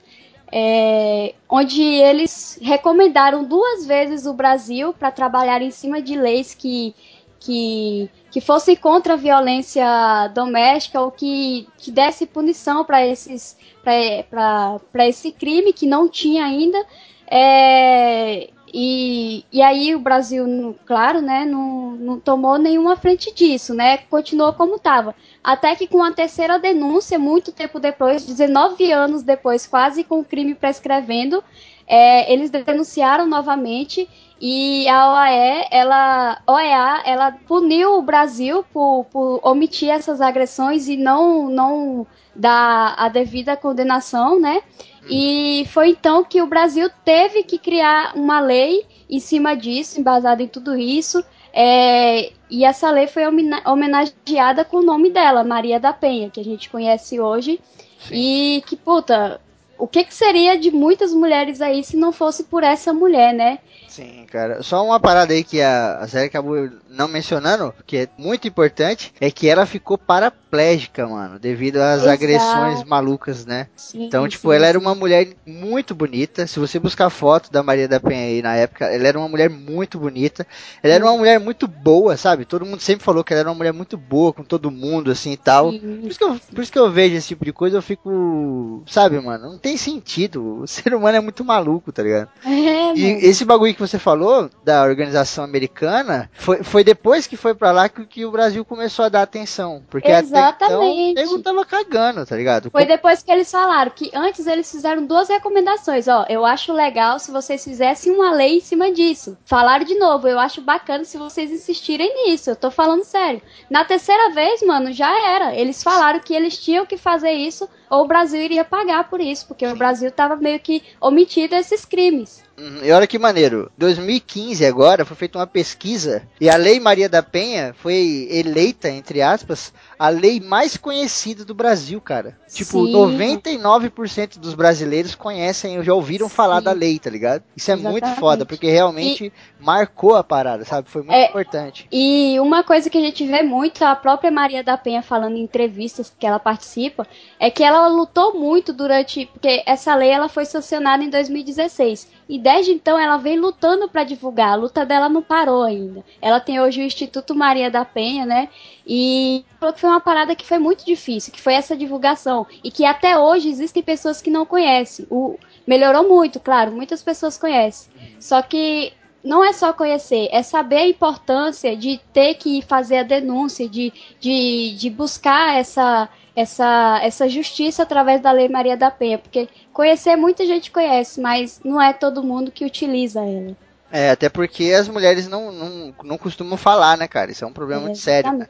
é, 0.51 1.35
onde 1.49 1.83
eles 1.83 2.59
recomendaram 2.63 3.45
duas 3.45 3.87
vezes 3.87 4.27
o 4.27 4.35
Brasil 4.35 4.93
para 4.93 5.11
trabalhar 5.11 5.63
em 5.63 5.71
cima 5.71 6.01
de 6.01 6.17
leis 6.17 6.55
que, 6.55 6.95
que, 7.41 8.09
que 8.31 8.41
fossem 8.41 8.77
contra 8.77 9.15
a 9.15 9.17
violência 9.17 10.29
doméstica 10.35 11.01
ou 11.01 11.11
que, 11.11 11.67
que 11.79 11.91
desse 11.91 12.27
punição 12.27 12.85
para 12.85 13.05
esses 13.07 13.57
para 13.83 15.07
esse 15.07 15.31
crime 15.31 15.73
que 15.73 15.87
não 15.87 16.09
tinha 16.09 16.45
ainda. 16.45 16.85
É, 17.27 18.49
e, 18.73 19.45
e 19.53 19.63
aí 19.63 19.95
o 19.95 20.01
Brasil, 20.01 20.75
claro, 20.85 21.21
né, 21.21 21.45
não, 21.45 21.93
não 21.93 22.19
tomou 22.19 22.59
nenhuma 22.59 22.97
frente 22.97 23.33
disso, 23.33 23.73
né? 23.73 23.99
Continuou 23.99 24.53
como 24.53 24.77
estava. 24.77 25.15
Até 25.45 25.77
que 25.77 25.87
com 25.87 26.03
a 26.03 26.11
terceira 26.11 26.59
denúncia, 26.59 27.19
muito 27.19 27.53
tempo 27.53 27.79
depois, 27.79 28.25
19 28.25 28.91
anos 28.91 29.23
depois, 29.23 29.67
quase 29.67 30.03
com 30.03 30.21
o 30.21 30.25
crime 30.25 30.55
prescrevendo, 30.55 31.45
é, 31.87 32.33
eles 32.33 32.49
denunciaram 32.49 33.27
novamente 33.27 34.09
e 34.41 34.89
a 34.89 35.13
OEA, 35.13 35.69
ela, 35.71 36.43
OEA, 36.47 37.03
ela 37.05 37.33
puniu 37.33 37.99
o 37.99 38.03
Brasil 38.03 38.65
por, 38.73 39.05
por 39.13 39.41
omitir 39.43 39.91
essas 39.91 40.21
agressões 40.21 40.89
e 40.89 40.97
não, 40.97 41.49
não 41.51 42.07
dar 42.35 42.95
a 42.99 43.09
devida 43.09 43.57
condenação, 43.57 44.41
né? 44.41 44.63
E 45.09 45.67
foi 45.69 45.91
então 45.91 46.25
que 46.25 46.41
o 46.41 46.47
Brasil 46.47 46.89
teve 47.05 47.43
que 47.43 47.59
criar 47.59 48.13
uma 48.17 48.41
lei 48.41 48.87
em 49.09 49.21
cima 49.21 49.55
disso, 49.55 50.01
embasada 50.01 50.43
em 50.43 50.49
tudo 50.49 50.75
isso. 50.75 51.23
É, 51.57 52.33
e 52.51 52.65
essa 52.65 52.91
lei 52.91 53.07
foi 53.07 53.23
homenageada 53.65 54.65
com 54.65 54.79
o 54.79 54.83
nome 54.83 55.09
dela, 55.11 55.45
Maria 55.45 55.79
da 55.79 55.93
Penha, 55.93 56.29
que 56.29 56.41
a 56.41 56.45
gente 56.45 56.69
conhece 56.69 57.21
hoje. 57.21 57.61
Sim. 58.01 58.15
E 58.15 58.63
que, 58.67 58.77
puta, 58.77 59.41
o 59.79 59.87
que, 59.87 60.03
que 60.05 60.13
seria 60.13 60.59
de 60.59 60.73
muitas 60.73 61.15
mulheres 61.15 61.61
aí 61.61 61.85
se 61.85 61.97
não 61.97 62.11
fosse 62.11 62.45
por 62.45 62.65
essa 62.65 62.93
mulher, 62.93 63.33
né? 63.33 63.61
Sim, 63.95 64.27
cara. 64.29 64.61
Só 64.61 64.85
uma 64.85 64.99
parada 64.99 65.33
aí 65.33 65.45
que 65.45 65.61
a, 65.61 65.99
a 65.99 66.09
série 66.09 66.27
acabou 66.27 66.69
não 66.89 67.07
mencionando, 67.07 67.73
que 67.87 67.99
é 67.99 68.09
muito 68.19 68.49
importante, 68.49 69.15
é 69.21 69.31
que 69.31 69.49
ela 69.49 69.67
ficou 69.67 69.97
paraplégica, 69.97 71.07
mano, 71.07 71.39
devido 71.39 71.77
às 71.77 72.03
Exato. 72.03 72.11
agressões 72.11 72.83
malucas, 72.83 73.47
né? 73.47 73.69
Sim, 73.77 74.07
então, 74.07 74.27
tipo, 74.27 74.51
sim, 74.51 74.57
ela 74.57 74.65
sim. 74.65 74.69
era 74.71 74.79
uma 74.81 74.97
mulher 74.97 75.29
muito 75.47 75.95
bonita. 75.95 76.45
Se 76.45 76.59
você 76.59 76.81
buscar 76.81 77.09
foto 77.09 77.53
da 77.53 77.63
Maria 77.63 77.87
da 77.87 78.01
Penha 78.01 78.27
aí 78.27 78.43
na 78.43 78.57
época, 78.57 78.87
ela 78.87 79.07
era 79.07 79.17
uma 79.17 79.29
mulher 79.29 79.49
muito 79.49 79.97
bonita. 79.97 80.45
Ela 80.83 80.95
era 80.95 81.05
uma 81.05 81.17
mulher 81.17 81.39
muito 81.39 81.69
boa, 81.69 82.17
sabe? 82.17 82.45
Todo 82.45 82.67
mundo 82.67 82.81
sempre 82.81 83.05
falou 83.05 83.23
que 83.23 83.33
ela 83.33 83.41
era 83.41 83.49
uma 83.49 83.55
mulher 83.55 83.73
muito 83.73 83.97
boa 83.97 84.33
com 84.33 84.43
todo 84.43 84.73
mundo, 84.73 85.13
assim 85.13 85.33
e 85.33 85.37
tal. 85.37 85.71
Por 85.73 86.11
isso, 86.11 86.19
que 86.19 86.25
eu, 86.25 86.41
por 86.53 86.63
isso 86.63 86.73
que 86.73 86.79
eu 86.81 86.91
vejo 86.91 87.15
esse 87.15 87.29
tipo 87.29 87.45
de 87.45 87.53
coisa, 87.53 87.77
eu 87.77 87.83
fico, 87.83 88.83
sabe, 88.89 89.21
mano? 89.21 89.53
Não 89.53 89.59
tem 89.59 89.77
sentido. 89.77 90.63
O 90.63 90.67
ser 90.75 90.93
humano 90.93 91.17
é 91.17 91.21
muito 91.21 91.45
maluco, 91.45 91.93
tá 91.93 92.03
ligado? 92.03 92.29
É, 92.45 92.95
e 92.97 93.05
esse 93.27 93.45
bagulho 93.45 93.73
que 93.73 93.84
você 93.87 93.99
falou 93.99 94.51
da 94.65 94.83
organização 94.85 95.45
americana 95.45 96.31
foi, 96.33 96.63
foi 96.63 96.85
depois 96.85 97.27
que 97.27 97.37
foi 97.37 97.55
para 97.55 97.73
lá 97.73 97.89
que, 97.89 98.07
que, 98.07 98.25
o 98.25 98.31
Brasil 98.31 98.65
começou 98.65 99.05
a 99.05 99.09
dar 99.09 99.23
atenção. 99.23 99.83
Porque 99.89 100.11
Exatamente. 100.11 101.13
até 101.13 101.23
então 101.23 101.35
o 101.35 101.43
tava 101.43 101.65
cagando, 101.65 102.25
tá 102.25 102.37
ligado? 102.37 102.71
Foi 102.71 102.85
depois 102.85 103.23
que 103.23 103.31
eles 103.31 103.51
falaram 103.51 103.91
que 103.91 104.11
antes 104.15 104.47
eles 104.47 104.71
fizeram 104.71 105.05
duas 105.07 105.29
recomendações. 105.29 106.09
Ó, 106.09 106.25
eu 106.29 106.45
acho 106.45 106.73
legal 106.73 107.19
se 107.19 107.31
vocês 107.31 107.63
fizessem 107.63 108.13
uma 108.13 108.33
lei 108.33 108.59
em 108.59 108.61
cima 108.61 108.93
disso. 108.93 109.37
Falaram 109.45 109.85
de 109.85 109.95
novo, 109.99 110.29
eu 110.29 110.39
acho 110.39 110.61
bacana 110.61 111.05
se 111.05 111.19
vocês 111.19 111.51
insistirem 111.51 112.27
nisso. 112.27 112.51
Eu 112.51 112.57
tô 112.57 112.71
falando 112.71 113.05
sério. 113.05 113.43
Na 113.69 113.85
terceira 113.85 114.31
vez, 114.31 114.63
mano, 114.63 114.93
já 114.93 115.11
era. 115.31 115.55
Eles 115.55 115.83
falaram 115.83 116.21
que 116.21 116.35
eles 116.35 116.59
tinham 116.59 116.87
que 116.87 116.97
fazer 116.97 117.33
isso 117.33 117.69
ou 117.91 118.03
o 118.03 118.09
Brasil 118.09 118.41
iria 118.41 118.65
pagar 118.65 119.09
por 119.09 119.21
isso, 119.21 119.47
porque 119.47 119.67
o 119.67 119.77
Brasil 119.77 120.11
tava 120.11 120.37
meio 120.37 120.59
que 120.59 120.83
omitido 121.01 121.55
esses 121.55 121.85
crimes. 121.85 122.43
Uhum, 122.59 122.85
E 122.85 122.93
olha 122.93 123.07
que 123.07 123.19
maneiro. 123.19 123.71
2015 123.77 124.65
agora 124.65 125.05
foi 125.05 125.17
feita 125.17 125.39
uma 125.39 125.47
pesquisa 125.47 126.23
e 126.41 126.49
a 126.49 126.57
Lei 126.57 126.79
Maria 126.81 127.09
da 127.09 127.23
Penha 127.23 127.75
foi 127.77 128.29
eleita, 128.31 128.89
entre 128.89 129.21
aspas, 129.23 129.73
a 129.99 130.09
lei 130.09 130.41
mais 130.41 130.77
conhecida 130.77 131.45
do 131.45 131.55
Brasil, 131.55 132.01
cara. 132.01 132.39
Tipo, 132.53 132.87
Sim. 132.87 132.93
99% 132.93 134.39
dos 134.39 134.55
brasileiros 134.55 135.15
conhecem, 135.15 135.79
ou 135.79 135.85
já 135.85 135.95
ouviram 135.95 136.29
falar 136.29 136.59
Sim. 136.59 136.65
da 136.65 136.73
lei, 136.73 136.99
tá 136.99 137.11
ligado? 137.11 137.43
Isso 137.57 137.71
é 137.71 137.77
muito 137.77 137.97
Exatamente. 138.05 138.21
foda, 138.21 138.47
porque 138.47 138.71
realmente 138.71 139.33
marcou 139.59 140.15
a 140.15 140.23
parada, 140.25 140.65
sabe? 140.65 140.89
Foi 140.89 141.03
muito 141.03 141.15
É, 141.15 141.29
importante. 141.29 141.89
E 141.91 142.39
uma 142.41 142.63
coisa 142.63 142.89
que 142.89 142.99
a 142.99 143.01
gente 143.01 143.27
vê 143.27 143.43
muito, 143.43 143.83
a 143.85 143.97
própria 143.97 144.31
Maria 144.31 144.63
da 144.63 144.77
Penha 144.77 145.03
falando 145.03 145.37
em 145.37 145.43
entrevistas 145.43 146.13
que 146.19 146.27
ela 146.27 146.39
participa, 146.39 147.07
é 147.41 147.51
que 147.51 147.63
ela 147.65 147.89
lutou 147.89 148.39
muito 148.39 148.73
durante. 148.73 149.27
Porque 149.27 149.63
essa 149.67 149.95
lei 149.95 150.11
ela 150.11 150.29
foi 150.29 150.45
sancionada 150.45 151.03
em 151.03 151.11
2016. 151.11 152.14
E 152.29 152.39
desde 152.39 152.73
então 152.73 152.99
ela 152.99 153.17
vem 153.17 153.39
lutando 153.39 153.89
para 153.89 154.05
divulgar. 154.05 154.53
A 154.53 154.57
luta 154.57 154.85
dela 154.85 155.09
não 155.09 155.23
parou 155.23 155.63
ainda. 155.63 156.05
Ela 156.21 156.41
tem 156.41 156.61
hoje 156.61 156.81
o 156.81 156.85
Instituto 156.85 157.35
Maria 157.35 157.71
da 157.71 157.85
Penha, 157.85 158.25
né? 158.25 158.49
E 158.87 159.45
falou 159.61 159.75
que 159.75 159.81
foi 159.81 159.91
uma 159.91 160.01
parada 160.01 160.35
que 160.35 160.47
foi 160.47 160.59
muito 160.59 160.85
difícil, 160.85 161.33
que 161.33 161.41
foi 161.41 161.55
essa 161.55 161.77
divulgação. 161.77 162.47
E 162.63 162.71
que 162.71 162.85
até 162.85 163.19
hoje 163.19 163.49
existem 163.49 163.83
pessoas 163.83 164.23
que 164.23 164.31
não 164.31 164.47
conhecem. 164.47 165.07
O, 165.11 165.39
melhorou 165.67 166.09
muito, 166.09 166.41
claro, 166.41 166.73
muitas 166.73 167.03
pessoas 167.03 167.37
conhecem. 167.37 167.93
Só 168.19 168.41
que 168.43 168.93
não 169.25 169.43
é 169.43 169.53
só 169.55 169.73
conhecer, 169.73 170.29
é 170.31 170.43
saber 170.43 170.77
a 170.77 170.89
importância 170.89 171.75
de 171.75 171.99
ter 172.13 172.35
que 172.35 172.61
fazer 172.61 172.99
a 172.99 173.03
denúncia, 173.03 173.67
de, 173.67 173.91
de, 174.21 174.77
de 174.77 174.91
buscar 174.91 175.59
essa, 175.59 176.11
essa, 176.35 177.01
essa 177.03 177.29
justiça 177.29 177.83
através 177.83 178.21
da 178.21 178.33
Lei 178.33 178.49
Maria 178.49 178.77
da 178.77 178.91
Penha. 178.91 179.19
Porque 179.19 179.49
conhecer 179.73 180.17
muita 180.17 180.45
gente 180.47 180.71
conhece, 180.71 181.21
mas 181.21 181.61
não 181.65 181.81
é 181.81 181.93
todo 181.93 182.23
mundo 182.23 182.51
que 182.51 182.65
utiliza 182.65 183.21
ela. 183.21 183.57
É, 183.97 184.11
até 184.11 184.29
porque 184.29 184.73
as 184.73 184.89
mulheres 184.89 185.29
não, 185.29 185.53
não, 185.53 185.95
não 186.03 186.19
costumam 186.19 186.57
falar, 186.57 186.99
né, 186.99 187.07
cara? 187.07 187.31
Isso 187.31 187.45
é 187.45 187.47
um 187.47 187.53
problema 187.53 187.83
muito 187.83 187.99
sério. 187.99 188.33
né? 188.33 188.49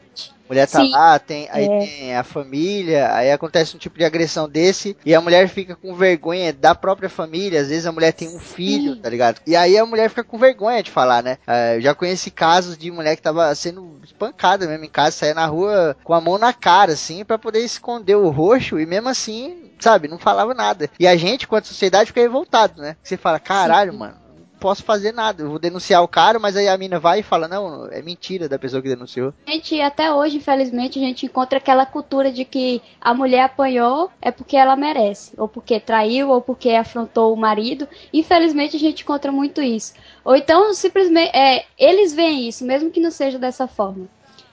Mulher 0.49 0.67
tá 0.67 0.81
Sim. 0.81 0.91
lá, 0.91 1.19
tem, 1.19 1.49
aí 1.53 1.65
É. 1.67 1.79
tem 1.87 2.17
a 2.17 2.23
família, 2.23 3.15
aí 3.15 3.31
acontece 3.31 3.77
um 3.77 3.79
tipo 3.79 3.99
de 3.99 4.05
agressão 4.05 4.49
desse, 4.49 4.97
e 5.05 5.15
a 5.15 5.21
mulher 5.21 5.49
fica 5.49 5.77
com 5.77 5.95
vergonha 5.95 6.51
da 6.53 6.75
própria 6.75 7.09
família, 7.11 7.61
às 7.61 7.69
vezes 7.69 7.87
a 7.87 7.93
mulher 7.93 8.13
tem 8.13 8.29
um 8.29 8.39
filho, 8.39 8.95
Sim. 8.95 9.01
tá 9.03 9.09
ligado? 9.11 9.41
E 9.47 9.55
aí 9.55 9.77
a 9.77 9.85
mulher 9.85 10.09
fica 10.09 10.25
com 10.25 10.39
vergonha 10.39 10.83
de 10.83 10.91
falar, 10.91 11.23
né? 11.23 11.37
É, 11.47 11.77
eu 11.77 11.81
já 11.83 11.95
conheci 11.95 12.31
casos 12.31 12.77
de 12.79 12.91
mulher 12.91 13.15
que 13.17 13.23
tava 13.23 13.55
sendo 13.55 13.99
espancada 14.03 14.67
mesmo 14.67 14.85
em 14.85 14.91
casa, 14.91 15.13
saia 15.17 15.35
na 15.35 15.45
rua 15.47 15.95
com 16.05 16.15
a 16.15 16.21
mão 16.23 16.39
na 16.39 16.53
cara, 16.55 16.93
assim, 16.93 17.23
pra 17.25 17.39
poder 17.39 17.61
esconder 17.61 18.17
o 18.17 18.31
roxo, 18.31 18.79
e 18.81 18.87
mesmo 18.87 19.09
assim, 19.11 19.73
sabe, 19.79 20.09
não 20.09 20.19
falava 20.19 20.55
nada. 20.55 20.89
E 20.99 21.07
a 21.07 21.17
gente, 21.17 21.47
quanto 21.47 21.69
sociedade, 21.69 22.07
fica 22.09 22.21
revoltado, 22.21 22.81
né? 22.81 22.97
Você 23.03 23.17
fala, 23.19 23.39
caralho, 23.39 23.93
Sim. 23.93 23.99
mano. 23.99 24.24
Posso 24.65 24.83
fazer 24.83 25.13
nada, 25.13 25.43
eu 25.43 25.51
vou 25.51 25.59
denunciar 25.59 26.03
o 26.03 26.09
cara, 26.09 26.39
mas 26.39 26.57
aí 26.57 26.69
a 26.69 26.79
mina 26.79 26.99
vai 26.99 27.21
e 27.21 27.23
fala: 27.23 27.47
Não, 27.47 27.87
é 27.89 28.01
mentira 28.01 28.49
da 28.49 28.59
pessoa 28.59 28.81
que 28.81 28.89
denunciou. 28.89 29.35
Gente, 29.47 29.79
até 29.79 30.11
hoje, 30.11 30.39
infelizmente, 30.39 30.99
a 30.99 31.03
gente 31.03 31.27
encontra 31.27 31.59
aquela 31.59 31.85
cultura 31.85 32.33
de 32.33 32.47
que 32.47 32.81
a 32.99 33.13
mulher 33.13 33.43
apanhou 33.43 34.11
é 34.23 34.31
porque 34.31 34.57
ela 34.57 34.75
merece, 34.75 35.35
ou 35.37 35.47
porque 35.47 35.79
traiu, 35.79 36.31
ou 36.31 36.41
porque 36.41 36.71
afrontou 36.71 37.35
o 37.35 37.37
marido. 37.37 37.87
Infelizmente, 38.11 38.75
a 38.75 38.81
gente 38.81 39.03
encontra 39.03 39.31
muito 39.31 39.61
isso. 39.61 39.93
Ou 40.25 40.35
então, 40.35 40.73
simplesmente, 40.73 41.37
é, 41.37 41.67
eles 41.79 42.15
veem 42.15 42.49
isso, 42.49 42.65
mesmo 42.65 42.91
que 42.91 43.01
não 43.01 43.11
seja 43.11 43.39
dessa 43.39 43.69
forma. 43.69 44.09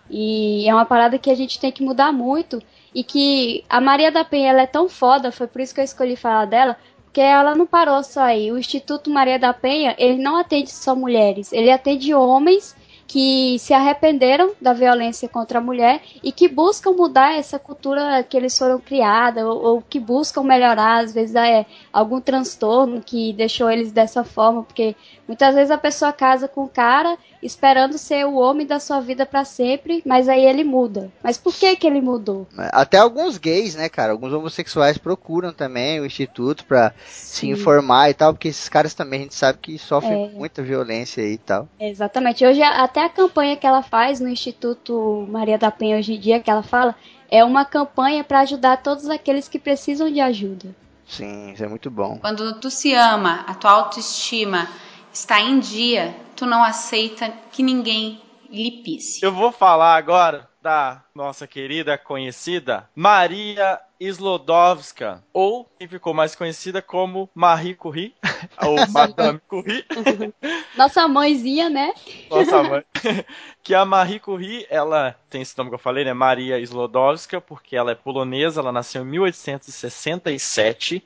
E 0.10 0.68
é 0.68 0.74
uma 0.74 0.84
parada 0.84 1.18
que 1.18 1.32
a 1.32 1.36
gente 1.36 1.58
tem 1.58 1.72
que 1.72 1.82
mudar 1.82 2.12
muito. 2.12 2.62
E 2.94 3.02
que 3.02 3.64
a 3.70 3.80
Maria 3.80 4.12
da 4.12 4.26
Penha 4.26 4.50
ela 4.50 4.64
é 4.64 4.68
tão 4.68 4.90
foda, 4.90 5.32
foi 5.32 5.48
por 5.48 5.62
isso 5.62 5.74
que 5.74 5.80
eu 5.80 5.86
escolhi 5.86 6.18
falar 6.18 6.44
dela, 6.44 6.76
porque 7.12 7.20
ela 7.20 7.54
não 7.54 7.68
parou 7.68 8.02
só 8.04 8.22
aí. 8.22 8.50
O 8.54 8.58
Instituto 8.58 9.10
Maria 9.10 9.38
da 9.38 9.54
Penha, 9.54 9.94
ele 9.98 10.24
não 10.24 10.38
atende 10.38 10.72
só 10.72 10.96
mulheres, 10.96 11.52
ele 11.52 11.70
atende 11.70 12.14
homens 12.14 12.74
que 13.06 13.60
se 13.60 13.74
arrependeram 13.74 14.54
da 14.62 14.72
violência 14.72 15.28
contra 15.28 15.60
a 15.60 15.62
mulher 15.62 16.02
e 16.24 16.32
que 16.32 16.48
buscam 16.48 16.94
mudar 16.94 17.38
essa 17.38 17.60
cultura 17.60 18.24
que 18.24 18.38
eles 18.38 18.58
foram 18.58 18.80
criados, 18.80 19.44
ou, 19.44 19.62
ou 19.62 19.82
que 19.82 20.00
buscam 20.00 20.44
melhorar, 20.44 21.04
às 21.04 21.14
vezes 21.14 21.36
é 21.36 21.66
algum 21.92 22.22
transtorno 22.22 23.02
que 23.02 23.34
deixou 23.34 23.70
eles 23.70 23.92
dessa 23.92 24.24
forma, 24.24 24.64
porque 24.64 24.96
muitas 25.28 25.54
vezes 25.54 25.70
a 25.70 25.78
pessoa 25.78 26.14
casa 26.14 26.48
com 26.48 26.64
o 26.64 26.70
cara 26.70 27.18
esperando 27.42 27.98
ser 27.98 28.26
o 28.26 28.36
homem 28.36 28.66
da 28.66 28.80
sua 28.80 29.00
vida 29.00 29.26
para 29.26 29.44
sempre, 29.44 30.02
mas 30.06 30.30
aí 30.30 30.46
ele 30.46 30.64
muda. 30.64 31.12
Mas 31.24 31.38
por 31.38 31.54
que 31.54 31.76
que 31.76 31.88
ele 31.88 32.02
mudou? 32.02 32.48
Até 32.58 32.98
alguns 32.98 33.38
gays, 33.38 33.76
né, 33.76 33.90
cara? 33.90 34.12
Alguns 34.12 34.34
homossexuais 34.34 34.98
procuram 34.98 35.52
também 35.52 36.00
o 36.00 36.06
instituto 36.06 36.66
pra 36.66 36.94
se 37.08 37.48
informar 37.50 38.10
e 38.10 38.14
tal, 38.14 38.34
porque 38.34 38.50
esses 38.50 38.70
caras 38.70 38.94
também 38.94 39.20
a 39.20 39.24
gente 39.24 39.36
sabe 39.36 39.60
que 39.62 39.78
sofrem 39.78 40.26
É. 40.26 40.38
muita 40.38 40.62
violência 40.62 41.24
aí 41.24 41.34
e 41.34 41.38
tal. 41.38 41.68
Exatamente. 41.80 42.46
Hoje, 42.46 42.62
até 42.62 43.04
a 43.06 43.10
campanha 43.10 43.56
que 43.56 43.66
ela 43.66 43.82
faz 43.82 44.20
no 44.20 44.28
Instituto 44.30 45.28
Maria 45.30 45.58
da 45.58 45.72
Penha 45.72 45.98
hoje 45.98 46.14
em 46.14 46.20
dia, 46.20 46.40
que 46.40 46.50
ela 46.50 46.64
fala, 46.64 46.96
é 47.30 47.44
uma 47.44 47.66
campanha 47.66 48.24
para 48.24 48.42
ajudar 48.42 48.78
todos 48.84 49.10
aqueles 49.10 49.48
que 49.48 49.58
precisam 49.58 50.12
de 50.12 50.20
ajuda. 50.20 50.76
Sim, 51.08 51.52
isso 51.52 51.64
é 51.64 51.68
muito 51.68 51.90
bom. 51.92 52.18
Quando 52.22 52.60
tu 52.60 52.70
se 52.70 52.94
ama, 52.94 53.44
a 53.48 53.54
tua 53.54 53.72
autoestima 53.72 54.68
está 55.14 55.40
em 55.42 55.60
dia, 55.60 56.16
tu 56.36 56.46
não 56.46 56.64
aceita 56.64 57.34
que 57.52 57.62
ninguém 57.62 58.22
lhe 58.50 58.84
pise. 58.84 59.24
Eu 59.24 59.32
vou 59.32 59.52
falar 59.52 59.96
agora 59.96 60.50
da 60.62 61.04
nossa 61.16 61.48
querida 61.48 61.98
conhecida 61.98 62.88
Maria 62.96 63.80
Slodowska, 64.00 65.24
ou 65.34 65.66
que 65.78 65.88
ficou 65.88 66.14
mais 66.14 66.36
conhecida 66.36 66.82
como 66.82 67.30
Marie 67.34 67.76
Curie, 67.76 68.14
ou 68.62 68.76
Madame 68.90 69.40
Curie, 69.48 69.86
Nossa 70.76 71.08
mãezinha, 71.08 71.70
né? 71.70 71.94
nossa 72.30 72.64
mãe. 72.64 72.84
que 73.64 73.74
a 73.76 73.86
Marie 73.86 74.20
Curie, 74.20 74.66
ela 74.70 75.16
tem 75.30 75.42
esse 75.42 75.58
nome 75.58 75.70
que 75.70 75.76
eu 75.76 75.80
falei, 75.80 76.04
né? 76.04 76.14
Maria 76.14 76.60
Slodowska, 76.60 77.40
porque 77.40 77.76
ela 77.76 77.92
é 77.92 77.96
polonesa, 77.96 78.62
ela 78.62 78.72
nasceu 78.72 79.04
em 79.04 79.06
1867. 79.06 81.04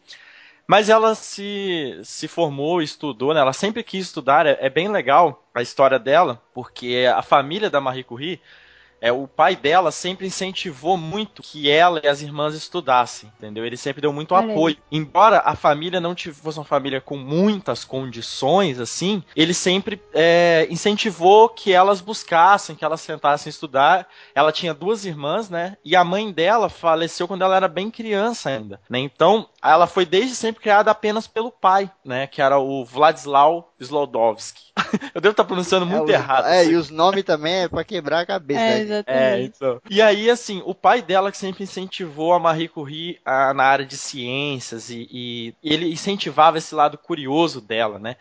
Mas 0.68 0.89
ela 0.89 1.13
se, 1.13 1.99
se 2.03 2.28
formou, 2.28 2.82
estudou, 2.82 3.34
né? 3.34 3.39
Ela 3.39 3.53
sempre 3.53 3.84
quis 3.84 4.07
estudar. 4.07 4.45
É, 4.45 4.57
é 4.59 4.70
bem 4.70 4.88
legal 4.88 5.47
a 5.53 5.61
história 5.61 5.99
dela, 5.99 6.41
porque 6.53 7.05
a 7.13 7.22
família 7.22 7.70
da 7.70 7.80
Marie 7.80 8.03
Curie, 8.03 8.41
é, 9.06 9.12
o 9.12 9.28
pai 9.28 9.56
dela 9.56 9.91
sempre 9.91 10.26
incentivou 10.26 10.97
muito 10.97 11.43
que 11.43 11.70
ela 11.70 12.01
e 12.03 12.08
as 12.08 12.24
irmãs 12.24 12.56
estudassem, 12.56 13.32
entendeu? 13.38 13.64
Ele 13.64 13.78
sempre 13.78 14.01
deu 14.01 14.12
muito 14.12 14.34
Olha 14.34 14.47
aí. 14.47 14.51
apoio. 14.51 14.78
Embora 14.91 15.43
a 15.45 15.56
família 15.56 16.01
não 16.01 16.16
fosse 16.34 16.58
uma 16.58 16.66
família 16.66 16.99
com 16.99 17.16
muitas 17.16 17.84
condições, 17.84 18.80
assim, 18.80 19.24
ele 19.36 19.53
sempre 19.53 20.01
é, 20.12 20.66
incentivou 20.72 21.49
que 21.49 21.72
elas 21.72 22.01
buscassem, 22.01 22.76
que 22.76 22.84
elas 22.84 23.06
tentassem 23.06 23.47
estudar. 23.47 24.08
Ela 24.34 24.51
tinha 24.51 24.74
duas 24.74 25.06
irmãs, 25.06 25.51
né? 25.51 25.78
E 25.86 25.95
a 25.95 26.03
mãe 26.03 26.32
dela 26.32 26.68
faleceu 26.68 27.28
quando 27.28 27.43
ela 27.43 27.56
era 27.56 27.68
bem 27.68 27.91
criança 27.91 28.49
ainda, 28.49 28.82
né? 28.89 28.97
Então, 28.97 29.47
ela 29.62 29.86
foi 29.86 30.08
desde 30.08 30.36
sempre 30.36 30.64
criada 30.64 30.89
apenas 30.89 31.28
pelo 31.28 31.51
pai, 31.51 31.91
né? 32.03 32.26
Que 32.26 32.41
era 32.41 32.58
o 32.58 32.84
Vladislau 32.84 33.72
Slodowski. 33.80 34.74
Eu 35.14 35.22
devo 35.22 35.32
estar 35.32 35.44
pronunciando 35.44 35.86
muito 35.86 36.12
é, 36.12 36.14
errado. 36.14 36.48
é, 36.48 36.64
isso 36.64 36.72
e 36.72 36.76
os 36.76 36.90
nomes 36.90 37.24
também 37.24 37.64
é 37.64 37.68
pra 37.68 37.84
quebrar 37.84 38.22
a 38.22 38.26
cabeça. 38.26 38.60
né? 38.86 39.04
é, 39.08 39.42
então. 39.42 39.82
E 39.90 40.02
aí, 40.02 40.30
assim, 40.30 40.62
o 40.66 40.74
pai 40.74 41.02
dela 41.02 41.32
que 41.32 41.38
sempre 41.38 41.64
incentivou 41.64 42.34
a 42.34 42.40
Marie 42.40 42.68
Curie 42.68 43.20
a, 43.26 43.54
na 43.54 43.64
área 43.64 43.86
de 43.86 43.98
ciências 43.98 44.90
e, 44.90 45.08
e 45.12 45.56
ele 45.64 45.92
incentivava 45.92 46.58
esse 46.58 46.74
lado 46.74 46.98
curioso 46.98 47.62
dela, 47.62 48.00
né? 48.00 48.16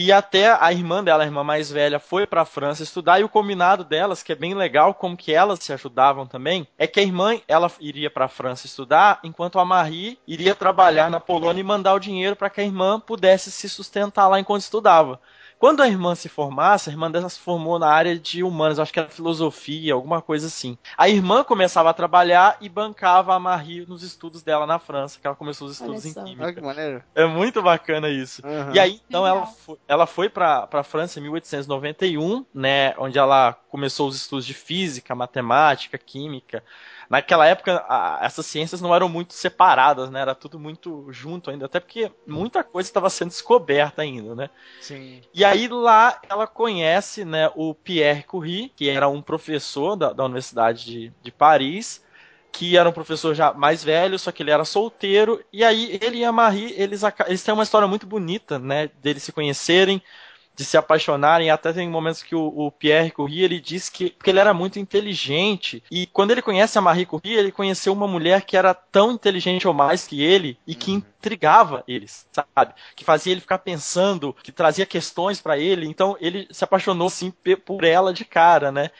E 0.00 0.12
até 0.12 0.56
a 0.60 0.72
irmã 0.72 1.02
dela, 1.02 1.24
a 1.24 1.26
irmã 1.26 1.42
mais 1.42 1.72
velha, 1.72 1.98
foi 1.98 2.24
para 2.24 2.42
a 2.42 2.44
França 2.44 2.84
estudar 2.84 3.18
e 3.18 3.24
o 3.24 3.28
combinado 3.28 3.82
delas, 3.82 4.22
que 4.22 4.30
é 4.30 4.36
bem 4.36 4.54
legal, 4.54 4.94
como 4.94 5.16
que 5.16 5.34
elas 5.34 5.58
se 5.58 5.72
ajudavam 5.72 6.24
também, 6.24 6.68
é 6.78 6.86
que 6.86 7.00
a 7.00 7.02
irmã 7.02 7.36
ela 7.48 7.68
iria 7.80 8.08
para 8.08 8.26
a 8.26 8.28
França 8.28 8.64
estudar, 8.64 9.18
enquanto 9.24 9.58
a 9.58 9.64
Marie 9.64 10.16
iria 10.24 10.54
trabalhar 10.54 11.10
na 11.10 11.18
Polônia 11.18 11.60
e 11.60 11.64
mandar 11.64 11.94
o 11.94 11.98
dinheiro 11.98 12.36
para 12.36 12.48
que 12.48 12.60
a 12.60 12.64
irmã 12.64 13.00
pudesse 13.00 13.50
se 13.50 13.68
sustentar 13.68 14.28
lá 14.28 14.38
enquanto 14.38 14.62
estudava. 14.62 15.20
Quando 15.58 15.82
a 15.82 15.88
irmã 15.88 16.14
se 16.14 16.28
formasse, 16.28 16.88
a 16.88 16.92
irmã 16.92 17.10
dela 17.10 17.28
se 17.28 17.40
formou 17.40 17.78
na 17.78 17.88
área 17.88 18.16
de 18.16 18.44
humanas, 18.44 18.78
acho 18.78 18.92
que 18.92 19.00
era 19.00 19.08
filosofia, 19.08 19.92
alguma 19.92 20.22
coisa 20.22 20.46
assim. 20.46 20.78
A 20.96 21.08
irmã 21.08 21.42
começava 21.42 21.90
a 21.90 21.94
trabalhar 21.94 22.56
e 22.60 22.68
bancava 22.68 23.34
a 23.34 23.40
Marie 23.40 23.84
nos 23.86 24.04
estudos 24.04 24.42
dela 24.42 24.66
na 24.66 24.78
França, 24.78 25.18
que 25.20 25.26
ela 25.26 25.34
começou 25.34 25.66
os 25.66 25.74
estudos 25.74 26.04
em 26.04 26.12
só. 26.12 26.20
Olha 26.20 26.30
química. 26.30 26.52
que 26.52 26.60
maneiro. 26.60 27.02
É 27.12 27.26
muito 27.26 27.60
bacana 27.60 28.08
isso. 28.08 28.40
Aham. 28.46 28.72
E 28.72 28.78
aí, 28.78 29.00
então, 29.08 29.26
ela 29.26 29.46
foi, 29.46 29.78
ela 29.88 30.06
foi 30.06 30.28
pra, 30.28 30.66
pra 30.68 30.84
França 30.84 31.18
em 31.18 31.22
1891, 31.22 32.46
né? 32.54 32.94
Onde 32.96 33.18
ela 33.18 33.52
começou 33.68 34.08
os 34.08 34.16
estudos 34.16 34.46
de 34.46 34.54
física, 34.54 35.14
matemática, 35.14 35.98
química. 35.98 36.62
Naquela 37.08 37.46
época, 37.46 37.84
a- 37.88 38.18
essas 38.22 38.46
ciências 38.46 38.80
não 38.80 38.94
eram 38.94 39.08
muito 39.08 39.34
separadas, 39.34 40.10
né? 40.10 40.20
Era 40.20 40.34
tudo 40.34 40.58
muito 40.60 41.10
junto 41.12 41.50
ainda, 41.50 41.66
até 41.66 41.80
porque 41.80 42.12
muita 42.26 42.62
coisa 42.64 42.88
estava 42.88 43.10
sendo 43.10 43.30
descoberta 43.30 44.02
ainda, 44.02 44.34
né? 44.34 44.50
Sim. 44.80 45.24
E 45.32 45.44
aí 45.44 45.68
lá 45.68 46.20
ela 46.28 46.46
conhece 46.46 47.24
né, 47.24 47.50
o 47.54 47.74
Pierre 47.74 48.22
Curie, 48.24 48.70
que 48.70 48.88
era 48.88 49.08
um 49.08 49.22
professor 49.22 49.94
da, 49.96 50.12
da 50.12 50.24
Universidade 50.24 50.84
de, 50.84 51.10
de 51.22 51.30
Paris, 51.32 52.02
que 52.50 52.76
era 52.76 52.88
um 52.88 52.92
professor 52.92 53.34
já 53.34 53.52
mais 53.52 53.84
velho, 53.84 54.18
só 54.18 54.32
que 54.32 54.42
ele 54.42 54.50
era 54.50 54.64
solteiro. 54.64 55.44
E 55.52 55.62
aí 55.62 55.98
ele 56.02 56.18
e 56.18 56.24
a 56.24 56.32
Marie, 56.32 56.72
eles, 56.80 57.02
eles 57.26 57.42
têm 57.42 57.52
uma 57.54 57.62
história 57.62 57.86
muito 57.86 58.06
bonita, 58.06 58.58
né? 58.58 58.88
Deles 58.88 59.22
se 59.22 59.32
conhecerem, 59.32 60.02
de 60.58 60.64
se 60.64 60.76
apaixonarem. 60.76 61.50
Até 61.50 61.72
tem 61.72 61.88
momentos 61.88 62.22
que 62.22 62.34
o, 62.34 62.46
o 62.48 62.72
Pierre 62.72 63.12
Curie 63.12 63.44
ele 63.44 63.60
diz 63.60 63.88
que 63.88 64.10
porque 64.10 64.30
ele 64.30 64.40
era 64.40 64.52
muito 64.52 64.78
inteligente 64.80 65.82
e 65.88 66.06
quando 66.06 66.32
ele 66.32 66.42
conhece 66.42 66.76
a 66.76 66.80
Marie 66.82 67.06
Curie, 67.06 67.36
ele 67.36 67.52
conheceu 67.52 67.92
uma 67.92 68.08
mulher 68.08 68.42
que 68.42 68.56
era 68.56 68.74
tão 68.74 69.12
inteligente 69.12 69.68
ou 69.68 69.72
mais 69.72 70.06
que 70.06 70.20
ele 70.20 70.58
e 70.66 70.74
que 70.74 70.90
intrigava 70.90 71.84
eles, 71.86 72.26
sabe? 72.32 72.74
Que 72.96 73.04
fazia 73.04 73.32
ele 73.32 73.40
ficar 73.40 73.58
pensando, 73.58 74.34
que 74.42 74.50
trazia 74.50 74.84
questões 74.84 75.40
para 75.40 75.56
ele. 75.56 75.86
Então 75.86 76.16
ele 76.20 76.48
se 76.50 76.64
apaixonou 76.64 77.08
sim 77.08 77.32
por 77.64 77.84
ela 77.84 78.12
de 78.12 78.24
cara, 78.24 78.72
né? 78.72 78.90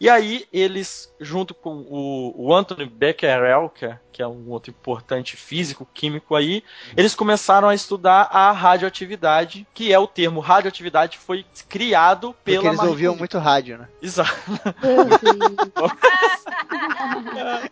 E 0.00 0.08
aí 0.08 0.46
eles, 0.50 1.14
junto 1.20 1.52
com 1.54 1.84
o, 1.90 2.32
o 2.34 2.54
Anthony 2.54 2.86
Becquerel, 2.86 3.68
que 3.68 3.84
é, 3.84 3.98
que 4.10 4.22
é 4.22 4.26
um 4.26 4.48
outro 4.48 4.70
importante 4.70 5.36
físico, 5.36 5.86
químico 5.92 6.34
aí, 6.34 6.64
eles 6.96 7.14
começaram 7.14 7.68
a 7.68 7.74
estudar 7.74 8.22
a 8.32 8.50
radioatividade, 8.50 9.66
que 9.74 9.92
é 9.92 9.98
o 9.98 10.06
termo 10.06 10.40
radioatividade 10.40 11.18
foi 11.18 11.44
criado 11.68 12.34
pela 12.42 12.56
Porque 12.56 12.68
eles 12.68 12.78
Marie 12.78 12.90
ouviam 12.90 13.12
Curie. 13.12 13.20
muito 13.20 13.38
rádio, 13.38 13.76
né? 13.76 13.88
Exato. 14.00 14.32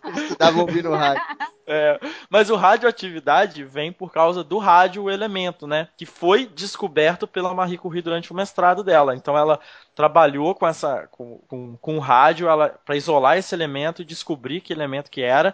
Eles 0.05 0.23
estudavam 0.23 0.61
ouvindo 0.61 0.91
rádio. 0.91 1.23
É, 1.71 1.99
mas 2.31 2.49
o 2.49 2.55
radioatividade 2.55 3.63
vem 3.63 3.91
por 3.91 4.11
causa 4.11 4.43
do 4.43 4.57
rádio 4.57 5.07
elemento, 5.07 5.67
né? 5.67 5.87
Que 5.95 6.03
foi 6.03 6.47
descoberto 6.47 7.27
pela 7.27 7.53
Marie 7.53 7.77
Curie 7.77 8.01
durante 8.01 8.31
o 8.31 8.35
mestrado 8.35 8.83
dela. 8.83 9.15
Então 9.15 9.37
ela 9.37 9.59
trabalhou 9.93 10.55
com 10.55 10.65
essa 10.67 11.07
com, 11.11 11.37
com, 11.47 11.77
com 11.77 11.95
o 11.97 11.99
rádio 11.99 12.47
para 12.83 12.95
isolar 12.95 13.37
esse 13.37 13.53
elemento 13.53 14.01
e 14.01 14.05
descobrir 14.05 14.61
que 14.61 14.73
elemento 14.73 15.11
que 15.11 15.21
era. 15.21 15.53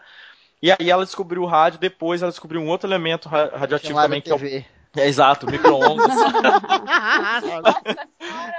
E 0.61 0.72
aí 0.72 0.89
ela 0.89 1.03
descobriu 1.05 1.43
o 1.43 1.45
rádio, 1.47 1.80
depois 1.80 2.22
ela 2.22 2.32
descobriu 2.32 2.61
um 2.61 2.68
outro 2.70 2.88
elemento 2.88 3.28
ra- 3.28 3.51
radioativo 3.57 3.99
também, 3.99 4.22
que 4.22 4.32
é 4.32 4.36
o. 4.36 4.41
É, 4.95 5.07
exato, 5.07 5.45
micro-ondas. 5.49 6.07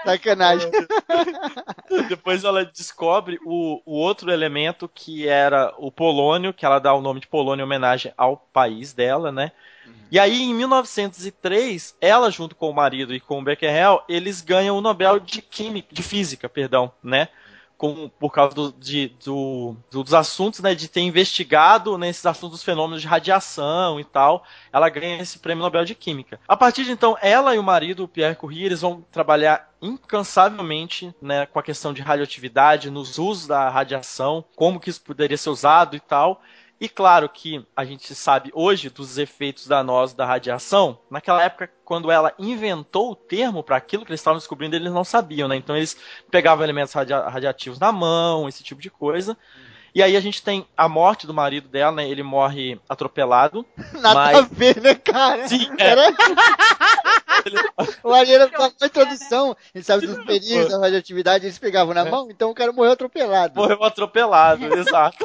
Sacanagem. 0.04 0.70
Depois 2.08 2.44
ela 2.44 2.64
descobre 2.64 3.38
o, 3.44 3.80
o 3.84 3.96
outro 3.96 4.30
elemento 4.30 4.88
que 4.88 5.26
era 5.26 5.74
o 5.78 5.90
polônio, 5.90 6.52
que 6.52 6.66
ela 6.66 6.78
dá 6.78 6.92
o 6.94 7.00
nome 7.00 7.20
de 7.20 7.26
polônio 7.26 7.62
em 7.62 7.66
homenagem 7.66 8.12
ao 8.16 8.36
país 8.36 8.92
dela, 8.92 9.32
né? 9.32 9.52
E 10.10 10.18
aí, 10.18 10.42
em 10.42 10.54
1903, 10.54 11.96
ela, 12.00 12.30
junto 12.30 12.54
com 12.54 12.70
o 12.70 12.74
marido 12.74 13.14
e 13.14 13.20
com 13.20 13.40
o 13.40 13.42
Becquerel, 13.42 14.04
eles 14.08 14.40
ganham 14.40 14.78
o 14.78 14.80
Nobel 14.80 15.18
de 15.18 15.42
Química, 15.42 15.88
de 15.92 16.02
Física, 16.02 16.48
perdão, 16.48 16.92
né? 17.02 17.28
Com, 17.76 18.08
por 18.08 18.32
causa 18.32 18.54
do- 18.54 18.72
de- 18.72 19.08
do- 19.22 19.76
dos 19.90 20.14
assuntos, 20.14 20.60
né? 20.60 20.74
De 20.74 20.88
ter 20.88 21.02
investigado 21.02 21.98
nesses 21.98 22.24
assuntos 22.24 22.58
dos 22.58 22.64
fenômenos 22.64 23.02
de 23.02 23.06
radiação 23.06 24.00
e 24.00 24.04
tal. 24.04 24.44
Ela 24.72 24.88
ganha 24.88 25.20
esse 25.20 25.38
prêmio 25.38 25.62
Nobel 25.62 25.84
de 25.84 25.94
Química. 25.94 26.40
A 26.48 26.56
partir 26.56 26.84
de 26.84 26.92
então, 26.92 27.18
ela 27.20 27.54
e 27.54 27.58
o 27.58 27.62
marido, 27.62 28.04
o 28.04 28.08
Pierre 28.08 28.34
Curie, 28.34 28.64
eles 28.64 28.80
vão 28.80 29.04
trabalhar 29.12 29.70
incansavelmente 29.82 31.14
né, 31.20 31.46
com 31.46 31.58
a 31.58 31.62
questão 31.62 31.92
de 31.92 32.00
radioatividade, 32.02 32.90
nos 32.90 33.18
usos 33.18 33.46
da 33.46 33.68
radiação, 33.68 34.44
como 34.56 34.80
que 34.80 34.88
isso 34.90 35.02
poderia 35.02 35.36
ser 35.36 35.50
usado 35.50 35.94
e 35.96 36.00
tal. 36.00 36.40
E 36.78 36.88
claro 36.90 37.26
que 37.28 37.64
a 37.74 37.84
gente 37.86 38.14
sabe 38.14 38.50
hoje 38.54 38.90
dos 38.90 39.16
efeitos 39.16 39.66
danosos 39.66 40.14
da 40.14 40.26
radiação. 40.26 40.98
Naquela 41.10 41.42
época, 41.42 41.70
quando 41.84 42.10
ela 42.10 42.34
inventou 42.38 43.12
o 43.12 43.16
termo 43.16 43.62
para 43.62 43.76
aquilo 43.76 44.04
que 44.04 44.10
eles 44.10 44.20
estavam 44.20 44.38
descobrindo, 44.38 44.76
eles 44.76 44.92
não 44.92 45.04
sabiam, 45.04 45.48
né? 45.48 45.56
Então 45.56 45.74
eeles 45.74 45.96
pegavam 46.30 46.62
elementos 46.64 46.92
radia- 46.92 47.28
radiativos 47.28 47.78
na 47.78 47.90
mão, 47.90 48.46
esse 48.46 48.62
tipo 48.62 48.80
de 48.80 48.90
coisa. 48.90 49.36
E 49.94 50.02
aí 50.02 50.14
a 50.14 50.20
gente 50.20 50.42
tem 50.42 50.66
a 50.76 50.86
morte 50.86 51.26
do 51.26 51.32
marido 51.32 51.68
dela, 51.70 51.92
né? 51.96 52.06
Ele 52.06 52.22
morre 52.22 52.78
atropelado. 52.86 53.64
Nada 53.94 54.14
Mas- 54.14 54.36
a 54.36 54.40
ver, 54.42 54.78
né, 54.82 54.94
cara? 54.94 55.48
Sim, 55.48 55.70
é. 55.80 55.86
Era... 55.88 56.14
o 58.02 58.12
Ariano 58.12 58.50
com 58.50 58.62
a 58.62 58.86
introdução, 58.86 59.56
ele 59.74 59.84
sabe 59.84 60.06
dos 60.06 60.22
perigos 60.24 60.68
da 60.68 60.78
radioatividade, 60.78 61.46
eles 61.46 61.58
pegavam 61.58 61.94
na 61.94 62.04
mão, 62.04 62.28
então 62.30 62.50
o 62.50 62.54
cara 62.54 62.72
morreu 62.72 62.92
atropelado. 62.92 63.54
Morreu 63.58 63.82
atropelado, 63.84 64.66
exato. 64.76 65.24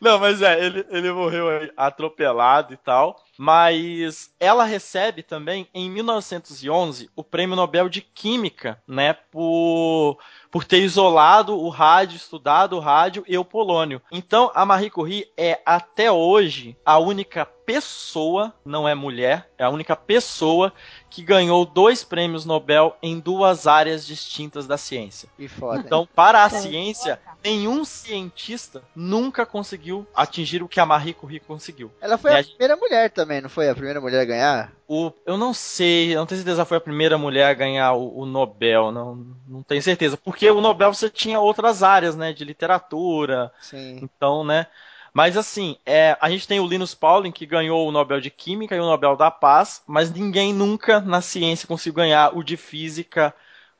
Não, 0.00 0.18
mas 0.18 0.42
é, 0.42 0.64
ele, 0.64 0.86
ele 0.90 1.12
morreu 1.12 1.46
atropelado 1.76 2.72
e 2.72 2.76
tal. 2.76 3.22
Mas 3.36 4.32
ela 4.38 4.64
recebe 4.64 5.22
também, 5.22 5.68
em 5.74 5.90
1911, 5.90 7.10
o 7.16 7.24
Prêmio 7.24 7.56
Nobel 7.56 7.88
de 7.88 8.00
Química, 8.00 8.80
né? 8.86 9.12
Por, 9.12 10.18
por 10.50 10.64
ter 10.64 10.78
isolado 10.78 11.58
o 11.58 11.68
rádio, 11.68 12.16
estudado 12.16 12.76
o 12.76 12.80
rádio 12.80 13.24
e 13.26 13.36
o 13.36 13.44
polônio. 13.44 14.00
Então, 14.10 14.50
a 14.54 14.64
Marie 14.64 14.90
Curie 14.90 15.28
é, 15.36 15.60
até 15.66 16.12
hoje, 16.12 16.76
a 16.84 16.98
única 16.98 17.44
pessoa, 17.44 18.54
não 18.64 18.86
é 18.86 18.94
mulher, 18.94 19.50
é 19.58 19.64
a 19.64 19.70
única 19.70 19.96
pessoa 19.96 20.72
que 21.14 21.22
ganhou 21.22 21.64
dois 21.64 22.02
prêmios 22.02 22.44
Nobel 22.44 22.96
em 23.00 23.20
duas 23.20 23.68
áreas 23.68 24.04
distintas 24.04 24.66
da 24.66 24.76
ciência. 24.76 25.28
Que 25.36 25.46
foda. 25.46 25.78
Então, 25.78 26.08
para 26.12 26.42
a 26.42 26.50
ciência, 26.50 27.20
nenhum 27.42 27.84
cientista 27.84 28.82
nunca 28.96 29.46
conseguiu 29.46 30.04
atingir 30.12 30.60
o 30.60 30.66
que 30.68 30.80
a 30.80 30.86
Marie 30.86 31.14
Curie 31.14 31.38
conseguiu. 31.38 31.88
Ela 32.00 32.18
foi 32.18 32.32
E 32.32 32.34
a 32.34 32.38
a 32.38 32.42
gente- 32.42 32.56
primeira 32.56 32.76
mulher 32.76 33.10
também, 33.12 33.40
não 33.40 33.48
foi 33.48 33.68
a 33.68 33.74
primeira 33.76 34.00
mulher 34.00 34.20
a 34.22 34.24
ganhar? 34.24 34.72
O, 34.88 35.12
eu 35.24 35.36
não 35.38 35.54
sei, 35.54 36.12
eu 36.14 36.18
não 36.18 36.26
tenho 36.26 36.40
certeza 36.40 36.62
se 36.64 36.68
foi 36.68 36.78
a 36.78 36.80
primeira 36.80 37.16
mulher 37.16 37.46
a 37.46 37.54
ganhar 37.54 37.92
o, 37.92 38.18
o 38.18 38.26
Nobel, 38.26 38.90
não, 38.90 39.24
não 39.46 39.62
tenho 39.62 39.82
certeza. 39.82 40.16
Porque 40.16 40.50
o 40.50 40.60
Nobel 40.60 40.92
você 40.92 41.08
tinha 41.08 41.38
outras 41.38 41.84
áreas, 41.84 42.16
né, 42.16 42.32
de 42.32 42.44
literatura, 42.44 43.52
Sim. 43.60 44.00
então, 44.02 44.42
né. 44.42 44.66
Mas 45.14 45.36
assim, 45.36 45.76
é, 45.86 46.16
a 46.20 46.28
gente 46.28 46.48
tem 46.48 46.58
o 46.58 46.66
Linus 46.66 46.94
Pauling 46.94 47.30
que 47.30 47.46
ganhou 47.46 47.86
o 47.88 47.92
Nobel 47.92 48.20
de 48.20 48.30
Química 48.30 48.74
e 48.74 48.80
o 48.80 48.84
Nobel 48.84 49.16
da 49.16 49.30
Paz, 49.30 49.80
mas 49.86 50.10
ninguém 50.10 50.52
nunca 50.52 51.00
na 51.00 51.20
ciência 51.22 51.68
conseguiu 51.68 51.94
ganhar 51.94 52.36
o 52.36 52.42
de 52.42 52.56
Física, 52.56 53.32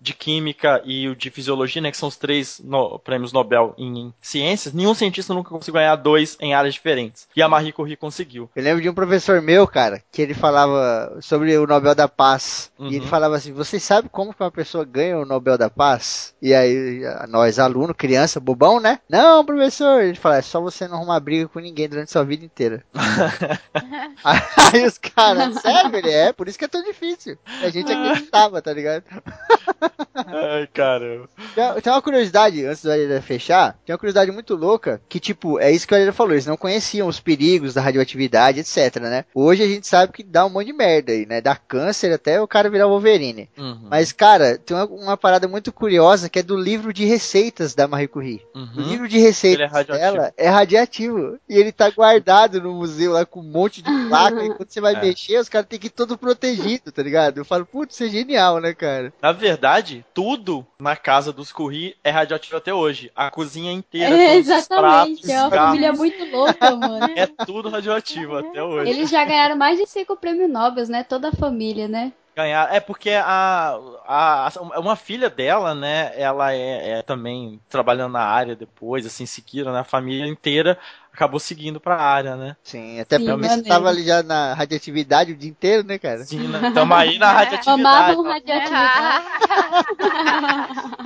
de 0.04 0.12
Química 0.12 0.82
e 0.84 1.08
o 1.08 1.16
de 1.16 1.30
Fisiologia, 1.30 1.80
né, 1.80 1.90
que 1.90 1.96
são 1.96 2.08
os 2.08 2.16
três 2.16 2.60
no- 2.62 2.98
prêmios 2.98 3.32
Nobel 3.32 3.74
em 3.78 4.12
ciências. 4.20 4.74
Nenhum 4.74 4.94
cientista 4.94 5.32
nunca 5.32 5.48
conseguiu 5.48 5.80
ganhar 5.80 5.96
dois 5.96 6.36
em 6.40 6.52
áreas 6.52 6.74
diferentes. 6.74 7.26
E 7.34 7.40
a 7.42 7.48
Marie 7.48 7.72
Curie 7.72 7.96
conseguiu. 7.96 8.50
Eu 8.54 8.62
lembro 8.62 8.82
de 8.82 8.88
um 8.88 8.94
professor 8.94 9.40
meu, 9.40 9.66
cara, 9.66 10.02
que 10.12 10.20
ele 10.20 10.34
falava 10.34 11.16
sobre 11.22 11.56
o 11.56 11.66
Nobel 11.66 11.94
da 11.94 12.06
Paz. 12.06 12.70
Uhum. 12.78 12.88
E 12.90 12.96
ele 12.96 13.06
falava 13.06 13.36
assim: 13.36 13.52
Vocês 13.52 13.82
sabem 13.82 14.10
como 14.12 14.34
que 14.34 14.42
uma 14.42 14.50
pessoa 14.50 14.84
ganha 14.84 15.18
o 15.18 15.24
Nobel 15.24 15.56
da 15.56 15.70
Paz? 15.70 16.34
E 16.42 16.52
aí, 16.52 17.00
nós, 17.28 17.58
aluno, 17.58 17.94
criança, 17.94 18.38
bobão, 18.38 18.78
né? 18.78 19.00
Não, 19.08 19.44
professor. 19.44 20.02
Ele 20.02 20.16
fala: 20.16 20.36
É 20.36 20.42
só 20.42 20.60
você 20.60 20.86
não 20.86 20.96
arrumar 20.98 21.20
briga 21.20 21.48
com 21.48 21.60
ninguém 21.60 21.88
durante 21.88 22.12
sua 22.12 22.24
vida 22.24 22.44
inteira. 22.44 22.84
aí 24.24 24.84
os 24.84 24.98
caras, 24.98 25.54
sério, 25.60 25.96
ele 25.96 26.10
é, 26.10 26.32
por 26.32 26.48
isso 26.48 26.58
que 26.58 26.64
é 26.64 26.68
tão 26.68 26.82
difícil. 26.82 27.38
A 27.62 27.70
gente 27.70 27.90
acreditava, 27.90 28.60
tá 28.60 28.72
ligado? 28.72 29.04
Ai, 30.14 30.66
caramba. 30.72 31.28
Tem 31.54 31.82
tem 31.82 31.92
uma 31.92 32.02
curiosidade, 32.02 32.64
antes 32.64 32.82
do 32.82 32.90
Ariel 32.90 33.22
fechar, 33.22 33.78
tem 33.84 33.92
uma 33.92 33.98
curiosidade 33.98 34.30
muito 34.30 34.54
louca, 34.54 35.00
que 35.08 35.20
tipo, 35.20 35.58
é 35.58 35.70
isso 35.70 35.86
que 35.86 35.94
o 35.94 35.96
Ariel 35.96 36.12
falou, 36.12 36.32
eles 36.32 36.46
não 36.46 36.56
conheciam 36.56 37.08
os 37.08 37.20
perigos 37.20 37.74
da 37.74 37.80
radioatividade, 37.80 38.60
etc, 38.60 38.96
né? 39.00 39.24
Hoje 39.34 39.62
a 39.62 39.66
gente 39.66 39.86
sabe 39.86 40.12
que 40.12 40.22
dá 40.22 40.44
um 40.46 40.50
monte 40.50 40.66
de 40.66 40.72
merda 40.72 41.12
aí, 41.12 41.26
né? 41.26 41.40
Dá 41.40 41.56
câncer 41.56 42.12
até 42.12 42.40
o 42.40 42.48
cara 42.48 42.70
virar 42.70 42.86
Wolverine. 42.86 43.48
Uhum. 43.56 43.86
Mas, 43.90 44.12
cara, 44.12 44.58
tem 44.58 44.76
uma, 44.76 44.86
uma 44.86 45.16
parada 45.16 45.46
muito 45.48 45.72
curiosa 45.72 46.28
que 46.28 46.38
é 46.38 46.42
do 46.42 46.56
livro 46.56 46.92
de 46.92 47.04
receitas 47.04 47.74
da 47.74 47.86
Marie 47.86 48.08
Curie. 48.08 48.42
O 48.54 48.58
Uhum. 48.58 48.88
livro 48.88 49.08
de 49.08 49.18
receitas 49.18 49.60
é 49.60 49.66
radioativo. 49.72 50.12
dela 50.12 50.32
é 50.36 50.48
radiativo. 50.48 51.38
E 51.48 51.54
ele 51.56 51.72
tá 51.72 51.90
guardado 51.90 52.60
no 52.60 52.72
museu 52.74 53.12
lá 53.12 53.24
com 53.26 53.40
um 53.40 53.50
monte 53.50 53.82
de 53.82 53.90
placa. 54.08 54.42
e 54.44 54.48
quando 54.54 54.68
você 54.70 54.80
vai 54.80 54.94
É. 54.96 55.00
mexer, 55.00 55.38
os 55.38 55.48
caras 55.48 55.66
têm 55.68 55.78
que 55.78 55.88
ir 55.88 55.90
todo 55.90 56.16
protegido, 56.16 56.90
tá 56.92 57.02
ligado? 57.02 57.38
Eu 57.38 57.44
falo, 57.44 57.66
putz, 57.66 57.94
isso 57.94 58.04
é 58.04 58.08
genial, 58.08 58.60
né, 58.60 58.72
cara? 58.74 59.12
Na 59.20 59.32
verdade, 59.32 59.73
tudo 60.12 60.66
na 60.78 60.96
casa 60.96 61.32
dos 61.32 61.50
Curie 61.52 61.96
é 62.04 62.10
radioativo 62.10 62.56
até 62.56 62.72
hoje. 62.72 63.10
A 63.14 63.30
cozinha 63.30 63.72
inteira, 63.72 64.14
É, 64.16 64.36
exatamente. 64.36 65.20
pratos, 65.20 65.28
É 65.28 65.40
uma 65.40 65.50
família 65.50 65.92
muito 65.92 66.24
louca, 66.24 66.76
mano. 66.76 67.08
é 67.16 67.26
tudo 67.26 67.68
radioativo 67.68 68.36
até 68.36 68.62
hoje. 68.62 68.90
Eles 68.90 69.10
já 69.10 69.24
ganharam 69.24 69.56
mais 69.56 69.78
de 69.78 69.86
cinco 69.86 70.16
prêmios 70.16 70.50
Nobel, 70.50 70.86
né? 70.88 71.02
Toda 71.04 71.28
a 71.28 71.32
família, 71.32 71.88
né? 71.88 72.12
Ganhar. 72.36 72.74
É 72.74 72.80
porque 72.80 73.10
a, 73.10 73.78
a, 74.04 74.48
a- 74.48 74.80
uma 74.80 74.96
filha 74.96 75.30
dela, 75.30 75.72
né, 75.72 76.10
ela 76.20 76.52
é, 76.52 76.98
é 76.98 77.02
também 77.02 77.60
trabalhando 77.68 78.12
na 78.12 78.24
área 78.24 78.56
depois, 78.56 79.06
assim, 79.06 79.24
seguiram, 79.24 79.72
né, 79.72 79.78
a 79.80 79.84
família 79.84 80.26
inteira 80.26 80.76
acabou 81.14 81.38
seguindo 81.38 81.80
pra 81.80 81.96
área, 81.96 82.34
né. 82.36 82.56
Sim, 82.62 83.00
até 83.00 83.18
Sim, 83.18 83.24
você 83.26 83.36
maneiro. 83.36 83.62
tava 83.68 83.88
ali 83.88 84.02
já 84.04 84.22
na 84.22 84.52
radioatividade 84.52 85.32
o 85.32 85.36
dia 85.36 85.48
inteiro, 85.48 85.86
né, 85.86 85.96
cara? 85.96 86.24
Sim, 86.24 86.48
né? 86.48 86.72
Tamo 86.74 86.92
aí 86.92 87.18
na 87.18 87.32
radioatividade. 87.32 87.80
Amavam 87.80 88.24
ó. 88.24 88.28
radioatividade. 88.28 89.24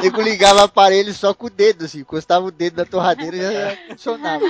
Eu 0.02 0.22
ligava 0.22 0.60
o 0.60 0.64
aparelho 0.64 1.12
só 1.12 1.34
com 1.34 1.46
o 1.46 1.50
dedo, 1.50 1.84
assim, 1.84 2.00
encostava 2.00 2.44
o 2.46 2.50
dedo 2.50 2.76
na 2.78 2.84
torradeira 2.84 3.36
e 3.36 3.40
já, 3.42 3.52
já 3.52 3.76
funcionava. 3.90 4.44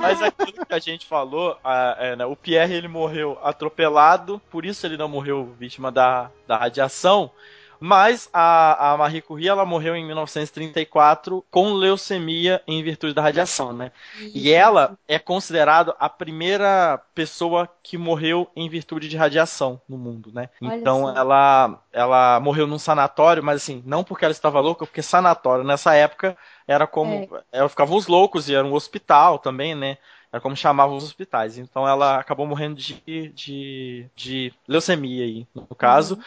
Mas 0.00 0.20
aquilo 0.22 0.66
que 0.66 0.74
a 0.74 0.78
gente 0.78 1.06
falou, 1.06 1.56
a- 1.64 1.96
é, 1.98 2.16
né, 2.16 2.26
o 2.26 2.36
Pierre 2.36 2.74
ele 2.74 2.88
morreu 2.88 3.38
atropelado, 3.42 4.40
por 4.50 4.64
isso 4.66 4.86
ele 4.86 4.96
não 4.96 5.08
morreu 5.08 5.54
vítima 5.58 5.90
da, 5.90 6.30
da 6.46 6.56
radiação. 6.56 7.30
Mas 7.80 8.28
a, 8.32 8.92
a 8.92 8.96
Marie 8.96 9.22
Curie 9.22 9.48
ela 9.48 9.64
morreu 9.64 9.94
em 9.94 10.04
1934 10.04 11.44
com 11.50 11.72
leucemia 11.72 12.62
em 12.66 12.82
virtude 12.82 13.14
da 13.14 13.22
radiação, 13.22 13.72
né? 13.72 13.92
E 14.34 14.50
ela 14.50 14.96
é 15.06 15.18
considerada 15.18 15.94
a 15.98 16.08
primeira 16.08 16.98
pessoa 17.14 17.68
que 17.82 17.96
morreu 17.96 18.50
em 18.56 18.68
virtude 18.68 19.08
de 19.08 19.16
radiação 19.16 19.80
no 19.88 19.96
mundo, 19.96 20.30
né? 20.32 20.50
Olha 20.60 20.76
Então 20.76 21.08
ela 21.16 21.80
ela 21.92 22.40
morreu 22.40 22.66
num 22.66 22.78
sanatório, 22.78 23.42
mas 23.42 23.62
assim, 23.62 23.82
não 23.86 24.04
porque 24.04 24.24
ela 24.24 24.32
estava 24.32 24.60
louca, 24.60 24.84
porque 24.86 25.02
sanatório 25.02 25.64
nessa 25.64 25.94
época 25.94 26.36
era 26.66 26.86
como 26.86 27.28
ela 27.52 27.68
ficava 27.68 27.94
os 27.94 28.06
loucos 28.06 28.48
e 28.48 28.54
era 28.54 28.66
um 28.66 28.74
hospital 28.74 29.38
também, 29.38 29.74
né? 29.74 29.98
Era 30.32 30.40
como 30.40 30.54
chamavam 30.56 30.96
os 30.96 31.04
hospitais. 31.04 31.56
Então 31.58 31.88
ela 31.88 32.18
acabou 32.18 32.46
morrendo 32.46 32.76
de, 32.76 33.02
de, 33.30 34.10
de 34.14 34.54
leucemia 34.66 35.24
aí, 35.24 35.46
no 35.54 35.74
caso. 35.74 36.18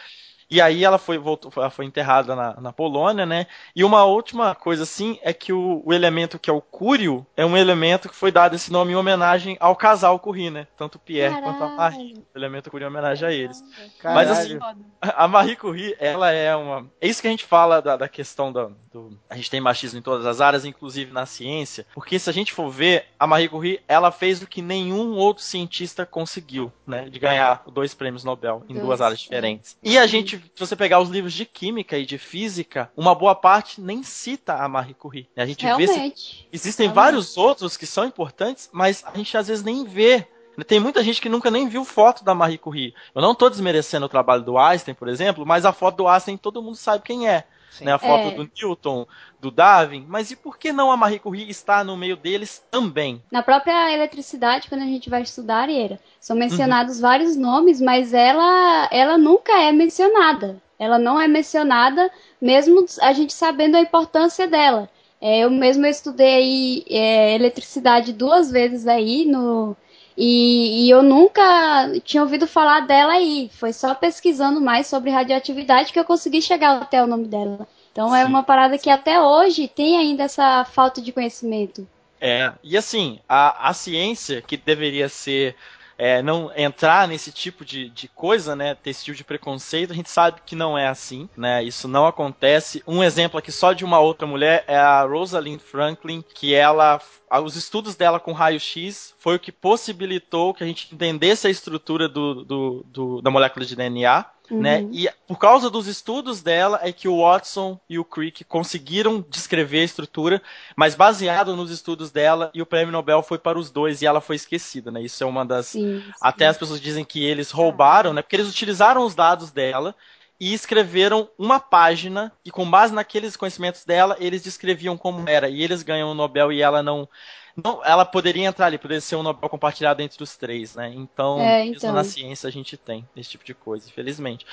E 0.52 0.60
aí 0.60 0.84
ela 0.84 0.98
foi, 0.98 1.16
voltou, 1.16 1.50
ela 1.56 1.70
foi 1.70 1.86
enterrada 1.86 2.36
na, 2.36 2.60
na 2.60 2.72
Polônia, 2.74 3.24
né? 3.24 3.46
E 3.74 3.82
uma 3.82 4.04
última 4.04 4.54
coisa 4.54 4.82
assim 4.82 5.18
é 5.22 5.32
que 5.32 5.50
o, 5.50 5.82
o 5.82 5.94
elemento 5.94 6.38
que 6.38 6.50
é 6.50 6.52
o 6.52 6.60
cúrio 6.60 7.26
é 7.34 7.46
um 7.46 7.56
elemento 7.56 8.06
que 8.06 8.14
foi 8.14 8.30
dado 8.30 8.54
esse 8.54 8.70
nome 8.70 8.92
em 8.92 8.94
homenagem 8.94 9.56
ao 9.58 9.74
casal 9.74 10.18
Curie, 10.18 10.50
né? 10.50 10.66
Tanto 10.76 10.96
o 10.96 10.98
Pierre 10.98 11.40
quanto 11.40 11.64
a 11.64 11.68
Marie. 11.68 12.22
O 12.34 12.38
elemento 12.38 12.70
Curie 12.70 12.84
é 12.84 12.86
em 12.86 12.90
homenagem 12.90 13.28
a 13.28 13.32
eles. 13.32 13.64
Mas 14.04 14.30
assim, 14.30 14.58
a 15.00 15.26
Marie 15.26 15.56
Curie, 15.56 15.96
ela 15.98 16.30
é 16.30 16.54
uma. 16.54 16.86
É 17.00 17.08
isso 17.08 17.22
que 17.22 17.28
a 17.28 17.30
gente 17.30 17.44
fala 17.44 17.80
da, 17.80 17.96
da 17.96 18.08
questão 18.08 18.52
da, 18.52 18.68
do. 18.92 19.18
A 19.30 19.36
gente 19.36 19.50
tem 19.50 19.60
machismo 19.60 19.98
em 19.98 20.02
todas 20.02 20.26
as 20.26 20.42
áreas, 20.42 20.66
inclusive 20.66 21.12
na 21.12 21.24
ciência. 21.24 21.86
Porque 21.94 22.18
se 22.18 22.28
a 22.28 22.32
gente 22.32 22.52
for 22.52 22.68
ver, 22.68 23.06
a 23.18 23.26
Marie 23.26 23.48
Curie, 23.48 23.80
ela 23.88 24.12
fez 24.12 24.42
o 24.42 24.46
que 24.46 24.60
nenhum 24.60 25.14
outro 25.14 25.42
cientista 25.42 26.04
conseguiu, 26.04 26.70
né? 26.86 27.08
De 27.08 27.18
ganhar 27.18 27.62
dois 27.72 27.94
prêmios 27.94 28.22
Nobel 28.22 28.64
em 28.68 28.74
Dois, 28.74 28.86
duas 28.86 29.00
áreas 29.00 29.20
diferentes. 29.20 29.78
E 29.82 29.96
a 29.96 30.06
gente, 30.06 30.41
se 30.54 30.60
você 30.60 30.76
pegar 30.76 31.00
os 31.00 31.08
livros 31.08 31.32
de 31.32 31.44
química 31.44 31.96
e 31.98 32.06
de 32.06 32.18
física, 32.18 32.90
uma 32.96 33.14
boa 33.14 33.34
parte 33.34 33.80
nem 33.80 34.02
cita 34.02 34.54
a 34.54 34.68
Marie 34.68 34.94
Curie. 34.94 35.28
A 35.36 35.46
gente 35.46 35.64
vê 35.64 35.86
se 35.86 35.92
Realmente. 35.94 36.48
Existem 36.52 36.86
Realmente. 36.86 37.04
vários 37.04 37.36
outros 37.36 37.76
que 37.76 37.86
são 37.86 38.04
importantes, 38.04 38.68
mas 38.72 39.04
a 39.04 39.16
gente 39.16 39.36
às 39.36 39.48
vezes 39.48 39.64
nem 39.64 39.84
vê. 39.84 40.26
Tem 40.66 40.78
muita 40.78 41.02
gente 41.02 41.20
que 41.20 41.28
nunca 41.28 41.50
nem 41.50 41.68
viu 41.68 41.84
foto 41.84 42.22
da 42.22 42.34
Marie 42.34 42.58
Curie. 42.58 42.94
Eu 43.14 43.22
não 43.22 43.32
estou 43.32 43.48
desmerecendo 43.48 44.06
o 44.06 44.08
trabalho 44.08 44.42
do 44.42 44.58
Einstein, 44.58 44.94
por 44.94 45.08
exemplo, 45.08 45.46
mas 45.46 45.64
a 45.64 45.72
foto 45.72 45.98
do 45.98 46.08
Einstein 46.08 46.36
todo 46.36 46.62
mundo 46.62 46.76
sabe 46.76 47.02
quem 47.02 47.28
é. 47.28 47.44
Sim. 47.72 47.86
Né? 47.86 47.92
A 47.92 47.98
foto 47.98 48.28
É. 48.28 48.30
do 48.32 48.50
Newton, 48.60 49.06
do 49.40 49.50
Darwin. 49.50 50.04
Mas 50.08 50.30
e 50.30 50.36
por 50.36 50.58
que 50.58 50.72
não 50.72 50.90
a 50.92 50.96
Marie 50.96 51.18
Curie 51.18 51.48
está 51.48 51.82
no 51.82 51.96
meio 51.96 52.16
deles 52.16 52.62
também? 52.70 53.22
Na 53.30 53.42
própria 53.42 53.92
eletricidade, 53.92 54.68
quando 54.68 54.82
a 54.82 54.86
gente 54.86 55.08
vai 55.08 55.22
estudar, 55.22 55.62
Arieira, 55.62 55.98
são 56.20 56.34
Uhum. 56.36 56.40
mencionados 56.40 57.00
vários 57.00 57.34
nomes, 57.36 57.80
mas 57.80 58.12
ela, 58.12 58.88
ela 58.90 59.16
nunca 59.16 59.52
é 59.60 59.72
mencionada. 59.72 60.60
Ela 60.78 60.98
não 60.98 61.20
é 61.20 61.26
mencionada, 61.28 62.10
mesmo 62.40 62.84
a 63.00 63.12
gente 63.12 63.32
sabendo 63.32 63.76
a 63.76 63.80
importância 63.80 64.46
dela. 64.48 64.88
É, 65.20 65.38
eu 65.44 65.50
mesmo 65.50 65.86
estudei 65.86 66.34
aí, 66.34 66.84
é, 66.90 67.34
eletricidade 67.36 68.12
duas 68.12 68.50
vezes 68.50 68.86
aí 68.88 69.24
no 69.24 69.76
e, 70.16 70.86
e 70.86 70.90
eu 70.90 71.02
nunca 71.02 71.90
tinha 72.04 72.22
ouvido 72.22 72.46
falar 72.46 72.80
dela 72.80 73.14
aí. 73.14 73.50
Foi 73.54 73.72
só 73.72 73.94
pesquisando 73.94 74.60
mais 74.60 74.86
sobre 74.86 75.10
radioatividade 75.10 75.92
que 75.92 75.98
eu 75.98 76.04
consegui 76.04 76.42
chegar 76.42 76.82
até 76.82 77.02
o 77.02 77.06
nome 77.06 77.26
dela. 77.26 77.66
Então 77.92 78.14
é 78.14 78.22
Sim. 78.22 78.28
uma 78.28 78.42
parada 78.42 78.78
que 78.78 78.90
até 78.90 79.20
hoje 79.20 79.68
tem 79.68 79.98
ainda 79.98 80.24
essa 80.24 80.64
falta 80.64 81.00
de 81.00 81.12
conhecimento. 81.12 81.86
É, 82.20 82.52
e 82.62 82.76
assim, 82.76 83.18
a, 83.28 83.68
a 83.68 83.74
ciência 83.74 84.40
que 84.40 84.56
deveria 84.56 85.08
ser 85.08 85.56
é, 86.04 86.20
não 86.20 86.50
entrar 86.56 87.06
nesse 87.06 87.30
tipo 87.30 87.64
de, 87.64 87.88
de 87.90 88.08
coisa, 88.08 88.56
né? 88.56 88.74
Ter 88.74 88.90
esse 88.90 89.04
tipo 89.04 89.16
de 89.16 89.22
preconceito, 89.22 89.92
a 89.92 89.94
gente 89.94 90.10
sabe 90.10 90.40
que 90.44 90.56
não 90.56 90.76
é 90.76 90.88
assim, 90.88 91.28
né? 91.36 91.62
Isso 91.62 91.86
não 91.86 92.08
acontece. 92.08 92.82
Um 92.88 93.04
exemplo 93.04 93.38
aqui 93.38 93.52
só 93.52 93.72
de 93.72 93.84
uma 93.84 94.00
outra 94.00 94.26
mulher 94.26 94.64
é 94.66 94.76
a 94.76 95.04
Rosalind 95.04 95.60
Franklin, 95.60 96.24
que 96.34 96.54
ela. 96.54 97.00
Os 97.44 97.54
estudos 97.54 97.94
dela 97.94 98.18
com 98.18 98.32
raio-x 98.32 99.14
foi 99.16 99.36
o 99.36 99.38
que 99.38 99.52
possibilitou 99.52 100.52
que 100.52 100.64
a 100.64 100.66
gente 100.66 100.92
entendesse 100.92 101.46
a 101.46 101.50
estrutura 101.50 102.08
do, 102.08 102.44
do- 102.44 102.84
do- 102.88 103.22
da 103.22 103.30
molécula 103.30 103.64
de 103.64 103.76
DNA. 103.76 104.24
Né? 104.60 104.80
Uhum. 104.80 104.90
E 104.92 105.10
por 105.26 105.38
causa 105.38 105.70
dos 105.70 105.86
estudos 105.86 106.42
dela 106.42 106.78
é 106.82 106.92
que 106.92 107.08
o 107.08 107.22
Watson 107.22 107.80
e 107.88 107.98
o 107.98 108.04
Crick 108.04 108.44
conseguiram 108.44 109.24
descrever 109.28 109.80
a 109.80 109.84
estrutura, 109.84 110.42
mas 110.76 110.94
baseado 110.94 111.56
nos 111.56 111.70
estudos 111.70 112.10
dela, 112.10 112.50
e 112.54 112.60
o 112.60 112.66
prêmio 112.66 112.92
Nobel 112.92 113.22
foi 113.22 113.38
para 113.38 113.58
os 113.58 113.70
dois 113.70 114.02
e 114.02 114.06
ela 114.06 114.20
foi 114.20 114.36
esquecida, 114.36 114.90
né? 114.90 115.02
Isso 115.02 115.22
é 115.22 115.26
uma 115.26 115.44
das. 115.44 115.66
Sim, 115.66 116.02
Até 116.20 116.46
as 116.46 116.58
pessoas 116.58 116.80
dizem 116.80 117.04
que 117.04 117.24
eles 117.24 117.50
roubaram, 117.50 118.12
né? 118.12 118.20
Porque 118.20 118.36
eles 118.36 118.48
utilizaram 118.48 119.04
os 119.06 119.14
dados 119.14 119.50
dela 119.50 119.94
e 120.38 120.52
escreveram 120.52 121.28
uma 121.38 121.60
página 121.60 122.32
e 122.44 122.50
com 122.50 122.68
base 122.68 122.92
naqueles 122.92 123.36
conhecimentos 123.36 123.84
dela, 123.84 124.16
eles 124.18 124.42
descreviam 124.42 124.96
como 124.96 125.28
era 125.28 125.48
e 125.48 125.62
eles 125.62 125.84
ganham 125.84 126.10
o 126.10 126.14
Nobel 126.14 126.50
e 126.52 126.60
ela 126.60 126.82
não 126.82 127.08
não, 127.56 127.84
ela 127.84 128.04
poderia 128.04 128.46
entrar 128.46 128.66
ali, 128.66 128.78
poderia 128.78 129.00
ser 129.00 129.16
um 129.16 129.22
Nobel 129.22 129.48
compartilhado 129.48 130.00
entre 130.02 130.22
os 130.22 130.36
três, 130.36 130.74
né? 130.74 130.92
Então, 130.94 131.38
É, 131.40 131.64
mesmo 131.64 131.76
então. 131.76 131.92
na 131.92 132.04
ciência 132.04 132.48
a 132.48 132.52
gente 132.52 132.76
tem 132.76 133.06
esse 133.16 133.30
tipo 133.30 133.44
de 133.44 133.54
coisa, 133.54 133.88
infelizmente. 133.88 134.46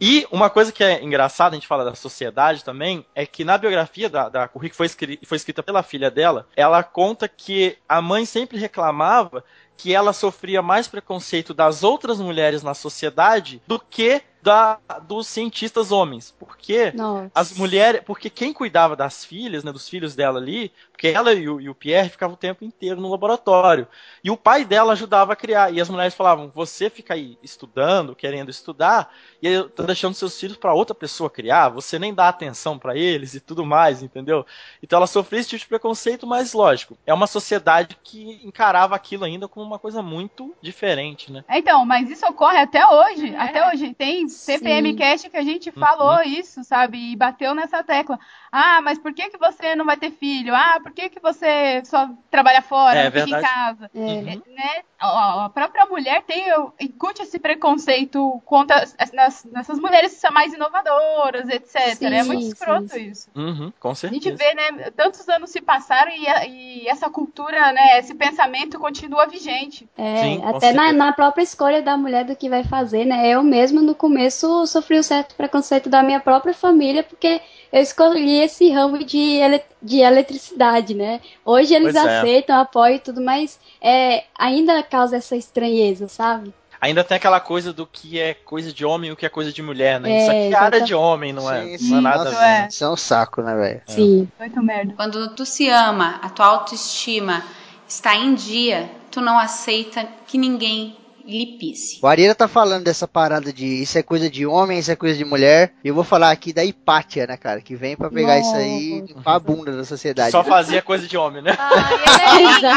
E 0.00 0.26
uma 0.30 0.50
coisa 0.50 0.72
que 0.72 0.82
é 0.82 1.02
engraçada, 1.02 1.54
a 1.54 1.58
gente 1.58 1.66
fala 1.66 1.84
da 1.84 1.94
sociedade 1.94 2.64
também, 2.64 3.04
é 3.14 3.24
que 3.24 3.44
na 3.44 3.56
biografia 3.56 4.08
da, 4.08 4.28
da 4.28 4.48
que 4.48 4.70
foi, 4.70 4.88
foi 4.88 5.36
escrita 5.36 5.62
pela 5.62 5.82
filha 5.82 6.10
dela, 6.10 6.46
ela 6.56 6.82
conta 6.82 7.28
que 7.28 7.78
a 7.88 8.02
mãe 8.02 8.24
sempre 8.24 8.58
reclamava 8.58 9.44
que 9.76 9.94
ela 9.94 10.12
sofria 10.12 10.60
mais 10.60 10.86
preconceito 10.86 11.54
das 11.54 11.82
outras 11.82 12.18
mulheres 12.20 12.62
na 12.62 12.74
sociedade 12.74 13.62
do 13.66 13.78
que 13.78 14.22
da, 14.42 14.78
dos 15.02 15.26
cientistas 15.26 15.92
homens. 15.92 16.34
Porque 16.38 16.92
Nossa. 16.92 17.30
as 17.34 17.56
mulheres. 17.56 18.02
Porque 18.04 18.30
quem 18.30 18.52
cuidava 18.52 18.96
das 18.96 19.24
filhas, 19.24 19.64
né, 19.64 19.72
dos 19.72 19.88
filhos 19.88 20.14
dela 20.14 20.38
ali, 20.38 20.72
porque 20.92 21.08
ela 21.08 21.32
e 21.32 21.48
o, 21.48 21.60
e 21.60 21.68
o 21.68 21.74
Pierre 21.74 22.10
ficavam 22.10 22.34
o 22.34 22.38
tempo 22.38 22.64
inteiro 22.64 23.00
no 23.00 23.10
laboratório. 23.10 23.88
E 24.22 24.30
o 24.30 24.36
pai 24.36 24.64
dela 24.64 24.92
ajudava 24.92 25.32
a 25.32 25.36
criar. 25.36 25.72
E 25.72 25.80
as 25.80 25.88
mulheres 25.88 26.14
falavam: 26.14 26.52
você 26.54 26.90
fica 26.90 27.14
aí 27.14 27.38
estudando, 27.42 28.14
querendo 28.14 28.50
estudar, 28.50 29.10
e 29.40 29.48
aí 29.48 29.68
tá 29.70 29.82
deixando 29.84 30.14
seus 30.14 30.38
filhos 30.38 30.56
para 30.58 30.74
outra 30.74 30.94
pessoa 30.94 31.30
criar, 31.30 31.68
você 31.70 31.98
nem 31.98 32.12
dá 32.12 32.28
atenção 32.28 32.78
para 32.78 32.96
eles 32.96 33.34
e 33.34 33.40
tudo 33.40 33.64
mais, 33.64 34.02
entendeu? 34.02 34.44
Então 34.82 34.98
ela 34.98 35.06
sofria 35.06 35.40
esse 35.40 35.48
tipo 35.48 35.60
de 35.60 35.68
preconceito, 35.68 36.26
mas 36.26 36.52
lógico, 36.52 36.98
é 37.06 37.14
uma 37.14 37.26
sociedade 37.26 37.96
que 38.02 38.40
encarava 38.44 38.94
aquilo 38.94 39.24
ainda 39.24 39.48
como 39.48 39.64
uma 39.64 39.78
coisa 39.78 40.02
muito 40.02 40.54
diferente, 40.60 41.32
né? 41.32 41.44
É, 41.48 41.58
Então, 41.58 41.84
mas 41.86 42.10
isso 42.10 42.26
ocorre 42.26 42.58
até 42.58 42.86
hoje. 42.86 43.34
Até 43.36 43.68
hoje. 43.68 43.94
Tem 43.94 44.28
CPM 44.30 44.90
Sim. 44.90 44.96
Cast 44.96 45.28
que 45.30 45.36
a 45.36 45.42
gente 45.42 45.70
falou 45.72 46.16
Uhum. 46.18 46.22
isso, 46.22 46.64
sabe? 46.64 47.12
E 47.12 47.16
bateu 47.16 47.54
nessa 47.54 47.82
tecla. 47.84 48.18
Ah, 48.52 48.80
mas 48.82 48.98
por 48.98 49.12
que, 49.12 49.28
que 49.30 49.38
você 49.38 49.74
não 49.74 49.84
vai 49.84 49.96
ter 49.96 50.10
filho? 50.10 50.54
Ah, 50.54 50.78
por 50.82 50.92
que, 50.92 51.08
que 51.08 51.20
você 51.20 51.82
só 51.84 52.08
trabalha 52.30 52.62
fora, 52.62 52.98
É 52.98 53.10
fica 53.10 53.24
verdade. 53.26 53.44
em 53.44 53.48
casa? 53.48 53.90
É. 53.94 53.98
Uhum. 53.98 54.42
Né? 54.54 54.82
A 54.98 55.44
a 55.44 55.48
própria 55.48 55.86
mulher 55.86 56.22
tem, 56.22 56.44
incute 56.80 57.22
esse 57.22 57.38
preconceito 57.38 58.40
contra 58.44 58.82
as- 58.98 59.12
nas- 59.12 59.44
nessas 59.44 59.78
mulheres 59.78 60.12
que 60.14 60.20
são 60.20 60.30
mais 60.32 60.52
inovadoras, 60.52 61.48
etc. 61.48 61.94
Sim, 61.96 62.06
é 62.06 62.22
muito 62.22 62.42
sim, 62.42 62.48
escroto 62.48 62.88
sim. 62.88 63.10
isso. 63.10 63.30
Uhum, 63.34 63.72
com 63.80 63.90
A 63.90 63.94
certeza. 63.94 64.22
gente 64.22 64.36
vê, 64.36 64.54
né? 64.54 64.90
Tantos 64.90 65.28
anos 65.28 65.50
se 65.50 65.60
passaram 65.60 66.10
e, 66.12 66.28
a- 66.28 66.46
e 66.46 66.86
essa 66.88 67.08
cultura, 67.08 67.72
né? 67.72 67.98
Esse 67.98 68.14
pensamento 68.14 68.78
continua 68.78 69.26
vigente. 69.26 69.88
É, 69.96 70.34
até 70.46 70.72
na, 70.72 70.92
na 70.92 71.12
própria 71.12 71.42
escolha 71.42 71.80
da 71.82 71.96
mulher 71.96 72.24
do 72.24 72.36
que 72.36 72.48
vai 72.50 72.64
fazer, 72.64 73.04
né? 73.04 73.28
Eu 73.28 73.42
mesmo 73.42 73.80
no 73.80 73.94
começo 73.94 74.19
sofri 74.28 74.98
um 74.98 75.02
certo 75.02 75.34
preconceito 75.36 75.88
da 75.88 76.02
minha 76.02 76.20
própria 76.20 76.52
família, 76.52 77.02
porque 77.04 77.40
eu 77.72 77.80
escolhi 77.80 78.40
esse 78.40 78.68
ramo 78.70 78.98
de, 79.04 79.16
ele- 79.18 79.62
de 79.80 79.98
eletricidade, 80.00 80.94
né? 80.94 81.20
Hoje 81.44 81.74
eles 81.74 81.94
Pois 81.94 82.04
é. 82.04 82.06
aceitam, 82.18 82.58
apoiam 82.60 82.96
e 82.96 82.98
tudo, 83.00 83.20
mas 83.20 83.58
é, 83.80 84.24
ainda 84.36 84.82
causa 84.82 85.16
essa 85.16 85.36
estranheza, 85.36 86.08
sabe? 86.08 86.52
Ainda 86.80 87.04
tem 87.04 87.16
aquela 87.16 87.40
coisa 87.40 87.72
do 87.72 87.86
que 87.86 88.18
é 88.18 88.32
coisa 88.34 88.72
de 88.72 88.84
homem 88.84 89.10
e 89.10 89.12
o 89.12 89.16
que 89.16 89.26
é 89.26 89.28
coisa 89.28 89.52
de 89.52 89.62
mulher, 89.62 90.00
né? 90.00 90.10
É, 90.10 90.16
Isso 90.16 90.30
aqui 90.30 90.54
é 90.54 90.56
área 90.56 90.80
de 90.80 90.94
homem, 90.94 91.32
não 91.32 91.50
é? 91.50 91.70
Sim, 91.70 91.78
Não 91.78 91.78
sim. 91.78 91.98
é 91.98 92.00
nada 92.00 92.30
a 92.30 92.32
Nossa, 92.32 92.36
ver. 92.36 92.66
é. 92.66 92.68
Isso 92.68 92.84
é 92.84 92.90
um 92.90 92.96
saco, 92.96 93.42
né, 93.42 93.54
velho? 93.54 93.82
Sim. 93.86 94.28
Muito 94.38 94.62
merda. 94.62 94.94
Quando 94.94 95.34
tu 95.34 95.44
se 95.44 95.68
ama, 95.68 96.18
a 96.22 96.30
tua 96.30 96.46
autoestima 96.46 97.44
está 97.88 98.14
em 98.16 98.34
dia, 98.34 98.90
tu 99.10 99.20
não 99.20 99.38
aceita 99.38 100.04
que 100.26 100.38
ninguém 100.38 100.96
lhe 101.38 101.58
pisse. 101.58 101.98
O 102.02 102.06
Arieira 102.06 102.34
tá 102.34 102.46
falando 102.48 102.84
dessa 102.84 103.06
parada 103.08 103.52
de 103.52 103.66
isso 103.82 103.96
é 103.98 104.02
coisa 104.02 104.28
de 104.30 104.46
homem, 104.46 104.78
isso 104.78 104.90
é 104.90 104.96
coisa 104.96 105.16
de 105.16 105.24
mulher. 105.24 105.72
E 105.84 105.88
eu 105.88 105.94
vou 105.94 106.04
falar 106.04 106.30
aqui 106.30 106.52
da 106.52 106.64
Hipátia, 106.64 107.26
né, 107.26 107.36
cara? 107.36 107.60
Que 107.60 107.74
vem 107.74 107.96
pra 107.96 108.10
pegar 108.10 108.38
isso 108.38 108.54
aí 108.54 108.98
e 108.98 109.00
limpar 109.00 109.34
a 109.36 109.38
bunda 109.40 109.72
da 109.76 109.84
sociedade. 109.84 110.30
Só 110.30 110.42
fazia 110.44 110.82
coisa 110.82 111.06
de 111.06 111.16
homem, 111.16 111.42
né? 111.42 111.56
Ai, 111.58 111.82
ela 112.20 112.32
é 112.32 112.38
linda. 112.42 112.70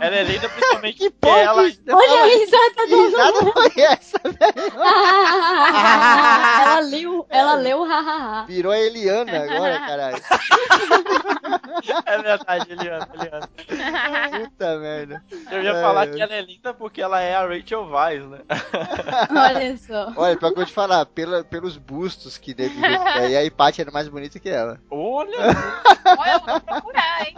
Ela 0.00 0.16
é 0.16 0.22
linda 0.24 0.48
principalmente 0.48 0.98
Que 0.98 1.10
porque 1.10 1.26
porra 1.26 1.38
ela. 1.40 1.70
que- 1.70 1.78
Olha 1.92 2.22
a 2.22 2.26
risada 2.26 2.86
Que 2.86 2.94
risada 2.94 3.52
foi 3.52 3.82
essa, 3.82 4.18
velho? 4.24 4.72
ela 6.62 6.80
leu, 6.80 7.26
ela 7.30 7.54
leu 7.54 7.78
o 7.80 7.84
hahaha. 7.84 8.44
Virou 8.46 8.72
a 8.72 8.78
Eliana 8.78 9.32
agora, 9.44 9.78
caralho. 9.80 10.22
É 12.14 12.22
verdade, 12.22 12.72
Eliana, 12.72 13.08
Eliana. 13.14 13.48
Puta 14.44 14.78
merda. 14.78 15.24
Eu 15.50 15.62
ia 15.62 15.70
É. 15.72 15.82
falar 15.82 16.06
que 16.08 16.20
ela 16.20 16.34
é 16.34 16.42
linda 16.42 16.72
porque 16.74 17.00
ela 17.02 17.20
é 17.20 17.34
a 17.34 17.46
Rachel 17.46 17.86
Weisz, 17.90 18.24
né? 18.26 18.38
Olha 19.30 19.76
só. 19.76 20.12
Olha, 20.16 20.36
pra 20.36 20.48
que 20.48 20.52
eu 20.52 20.56
vou 20.56 20.66
te 20.66 20.72
falar, 20.72 21.04
pela, 21.06 21.44
pelos 21.44 21.76
bustos 21.76 22.38
que 22.38 22.54
deve 22.54 22.74
aí 22.84 23.36
a 23.36 23.44
Hipátia 23.44 23.82
era 23.82 23.90
mais 23.90 24.08
bonita 24.08 24.38
que 24.38 24.48
ela. 24.48 24.80
Olha! 24.90 25.38
Olha, 26.18 26.32
eu 26.32 26.40
vou 26.40 26.60
procurar, 26.60 27.26
hein? 27.26 27.34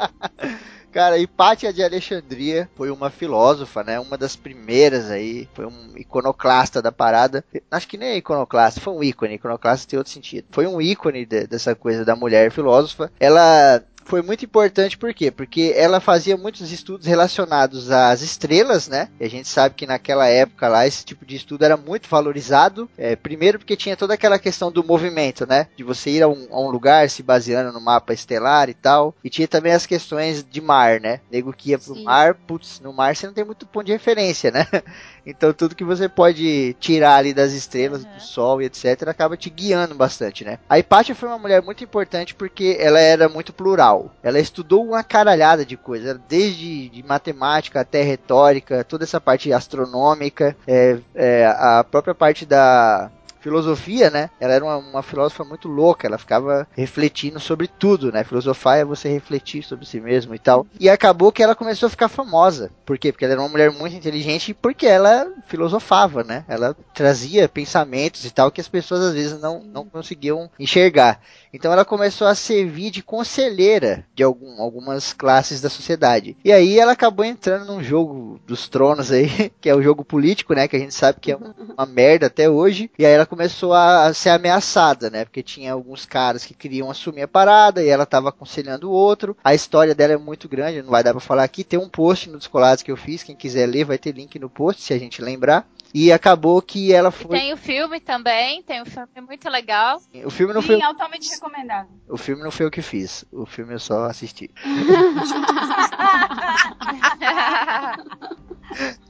Cara, 0.92 1.18
Hipátia 1.18 1.72
de 1.74 1.82
Alexandria 1.84 2.70
foi 2.74 2.90
uma 2.90 3.10
filósofa, 3.10 3.84
né? 3.84 4.00
Uma 4.00 4.16
das 4.16 4.34
primeiras 4.34 5.10
aí. 5.10 5.46
Foi 5.52 5.66
um 5.66 5.92
iconoclasta 5.96 6.80
da 6.80 6.90
parada. 6.90 7.44
Acho 7.70 7.86
que 7.86 7.98
nem 7.98 8.08
é 8.10 8.16
iconoclasta, 8.16 8.80
foi 8.80 8.94
um 8.94 9.02
ícone. 9.04 9.34
Iconoclasta 9.34 9.86
tem 9.86 9.98
outro 9.98 10.12
sentido. 10.12 10.46
Foi 10.50 10.66
um 10.66 10.80
ícone 10.80 11.26
de- 11.26 11.46
dessa 11.46 11.74
coisa 11.74 12.02
da 12.02 12.16
mulher 12.16 12.50
filósofa. 12.50 13.12
Ela 13.20 13.82
foi 14.06 14.22
muito 14.22 14.44
importante 14.44 14.96
por 14.96 15.12
quê? 15.12 15.30
Porque 15.30 15.74
ela 15.76 16.00
fazia 16.00 16.36
muitos 16.36 16.70
estudos 16.70 17.06
relacionados 17.06 17.90
às 17.90 18.22
estrelas, 18.22 18.88
né? 18.88 19.08
E 19.20 19.24
a 19.24 19.28
gente 19.28 19.48
sabe 19.48 19.74
que 19.74 19.86
naquela 19.86 20.28
época 20.28 20.68
lá 20.68 20.86
esse 20.86 21.04
tipo 21.04 21.26
de 21.26 21.36
estudo 21.36 21.64
era 21.64 21.76
muito 21.76 22.08
valorizado. 22.08 22.88
É, 22.96 23.16
primeiro 23.16 23.58
porque 23.58 23.76
tinha 23.76 23.96
toda 23.96 24.14
aquela 24.14 24.38
questão 24.38 24.70
do 24.70 24.84
movimento, 24.84 25.46
né? 25.46 25.66
De 25.76 25.82
você 25.82 26.10
ir 26.10 26.22
a 26.22 26.28
um, 26.28 26.46
a 26.50 26.60
um 26.60 26.70
lugar 26.70 27.10
se 27.10 27.22
baseando 27.22 27.72
no 27.72 27.80
mapa 27.80 28.14
estelar 28.14 28.68
e 28.68 28.74
tal. 28.74 29.14
E 29.24 29.28
tinha 29.28 29.48
também 29.48 29.72
as 29.72 29.86
questões 29.86 30.44
de 30.48 30.60
mar, 30.60 31.00
né? 31.00 31.20
Nego 31.30 31.52
que 31.52 31.70
ia 31.70 31.78
pro 31.78 31.94
Sim. 31.94 32.04
mar, 32.04 32.34
putz, 32.34 32.80
no 32.80 32.92
mar 32.92 33.14
você 33.14 33.26
não 33.26 33.34
tem 33.34 33.44
muito 33.44 33.66
ponto 33.66 33.86
de 33.86 33.92
referência, 33.92 34.52
né? 34.52 34.66
Então 35.26 35.52
tudo 35.52 35.74
que 35.74 35.84
você 35.84 36.08
pode 36.08 36.74
tirar 36.78 37.16
ali 37.16 37.34
das 37.34 37.52
estrelas, 37.52 38.04
do 38.04 38.20
sol 38.20 38.62
e 38.62 38.66
etc, 38.66 39.08
acaba 39.08 39.36
te 39.36 39.50
guiando 39.50 39.94
bastante, 39.94 40.44
né? 40.44 40.58
A 40.68 40.78
Hipátia 40.78 41.14
foi 41.14 41.28
uma 41.28 41.38
mulher 41.38 41.62
muito 41.62 41.82
importante 41.82 42.34
porque 42.34 42.76
ela 42.78 43.00
era 43.00 43.28
muito 43.28 43.52
plural. 43.52 44.12
Ela 44.22 44.38
estudou 44.38 44.86
uma 44.86 45.02
caralhada 45.02 45.66
de 45.66 45.76
coisas, 45.76 46.18
desde 46.28 46.88
de 46.88 47.02
matemática 47.02 47.80
até 47.80 48.02
retórica, 48.02 48.84
toda 48.84 49.04
essa 49.04 49.20
parte 49.20 49.52
astronômica, 49.52 50.56
é, 50.66 50.98
é, 51.14 51.46
a 51.46 51.84
própria 51.84 52.14
parte 52.14 52.46
da 52.46 53.10
filosofia, 53.46 54.10
né? 54.10 54.28
Ela 54.40 54.54
era 54.54 54.64
uma, 54.64 54.76
uma 54.76 55.02
filósofa 55.04 55.44
muito 55.44 55.68
louca, 55.68 56.08
ela 56.08 56.18
ficava 56.18 56.66
refletindo 56.72 57.38
sobre 57.38 57.68
tudo, 57.68 58.10
né? 58.10 58.24
Filosofar 58.24 58.78
é 58.78 58.84
você 58.84 59.08
refletir 59.08 59.62
sobre 59.62 59.86
si 59.86 60.00
mesmo 60.00 60.34
e 60.34 60.38
tal. 60.38 60.66
E 60.80 60.90
acabou 60.90 61.30
que 61.30 61.44
ela 61.44 61.54
começou 61.54 61.86
a 61.86 61.90
ficar 61.90 62.08
famosa. 62.08 62.72
Por 62.84 62.98
quê? 62.98 63.12
Porque 63.12 63.24
ela 63.24 63.34
era 63.34 63.40
uma 63.40 63.48
mulher 63.48 63.70
muito 63.70 63.94
inteligente 63.94 64.48
e 64.48 64.54
porque 64.54 64.84
ela 64.84 65.28
filosofava, 65.46 66.24
né? 66.24 66.44
Ela 66.48 66.74
trazia 66.92 67.48
pensamentos 67.48 68.24
e 68.24 68.32
tal 68.32 68.50
que 68.50 68.60
as 68.60 68.68
pessoas 68.68 69.00
às 69.00 69.14
vezes 69.14 69.40
não, 69.40 69.62
não 69.62 69.86
conseguiam 69.86 70.50
enxergar. 70.58 71.20
Então 71.56 71.72
ela 71.72 71.86
começou 71.86 72.26
a 72.26 72.34
servir 72.34 72.90
de 72.90 73.02
conselheira 73.02 74.04
de 74.14 74.22
algum, 74.22 74.60
algumas 74.60 75.14
classes 75.14 75.60
da 75.60 75.70
sociedade. 75.70 76.36
E 76.44 76.52
aí 76.52 76.78
ela 76.78 76.92
acabou 76.92 77.24
entrando 77.24 77.64
num 77.64 77.82
jogo 77.82 78.38
dos 78.46 78.68
tronos 78.68 79.10
aí, 79.10 79.50
que 79.58 79.68
é 79.68 79.74
o 79.74 79.82
jogo 79.82 80.04
político, 80.04 80.52
né? 80.52 80.68
Que 80.68 80.76
a 80.76 80.78
gente 80.78 80.92
sabe 80.92 81.18
que 81.18 81.32
é 81.32 81.36
uma 81.36 81.86
merda 81.86 82.26
até 82.26 82.48
hoje. 82.48 82.90
E 82.98 83.06
aí 83.06 83.12
ela 83.12 83.24
começou 83.24 83.72
a, 83.72 84.04
a 84.04 84.14
ser 84.14 84.28
ameaçada, 84.28 85.08
né? 85.08 85.24
Porque 85.24 85.42
tinha 85.42 85.72
alguns 85.72 86.04
caras 86.04 86.44
que 86.44 86.52
queriam 86.52 86.90
assumir 86.90 87.22
a 87.22 87.28
parada 87.28 87.82
e 87.82 87.88
ela 87.88 88.04
tava 88.04 88.28
aconselhando 88.28 88.90
o 88.90 88.92
outro. 88.92 89.34
A 89.42 89.54
história 89.54 89.94
dela 89.94 90.12
é 90.12 90.18
muito 90.18 90.48
grande, 90.48 90.82
não 90.82 90.90
vai 90.90 91.02
dar 91.02 91.12
pra 91.12 91.20
falar 91.20 91.44
aqui. 91.44 91.64
Tem 91.64 91.78
um 91.78 91.88
post 91.88 92.28
no 92.28 92.36
Descolados 92.36 92.82
que 92.82 92.92
eu 92.92 92.96
fiz, 92.98 93.22
quem 93.22 93.34
quiser 93.34 93.66
ler 93.66 93.84
vai 93.84 93.96
ter 93.96 94.12
link 94.12 94.38
no 94.38 94.50
post, 94.50 94.82
se 94.82 94.92
a 94.92 94.98
gente 94.98 95.22
lembrar. 95.22 95.66
E 95.98 96.12
acabou 96.12 96.60
que 96.60 96.92
ela 96.92 97.08
E 97.08 97.12
foi. 97.12 97.38
tem 97.38 97.54
o 97.54 97.56
filme 97.56 97.98
também, 98.00 98.62
tem 98.62 98.82
um 98.82 98.84
filme 98.84 99.08
muito 99.26 99.48
legal. 99.48 99.98
O 100.26 100.30
filme 100.30 100.52
não 100.52 100.60
foi, 100.60 100.76
Sim, 100.76 100.82
altamente 100.82 101.30
recomendado. 101.30 101.88
o 102.06 102.18
filme 102.18 102.42
não 102.42 102.50
foi 102.50 102.66
eu 102.66 102.70
que 102.70 102.82
fiz. 102.82 103.24
O 103.32 103.46
filme 103.46 103.72
eu 103.72 103.78
só 103.78 104.04
assisti. 104.04 104.50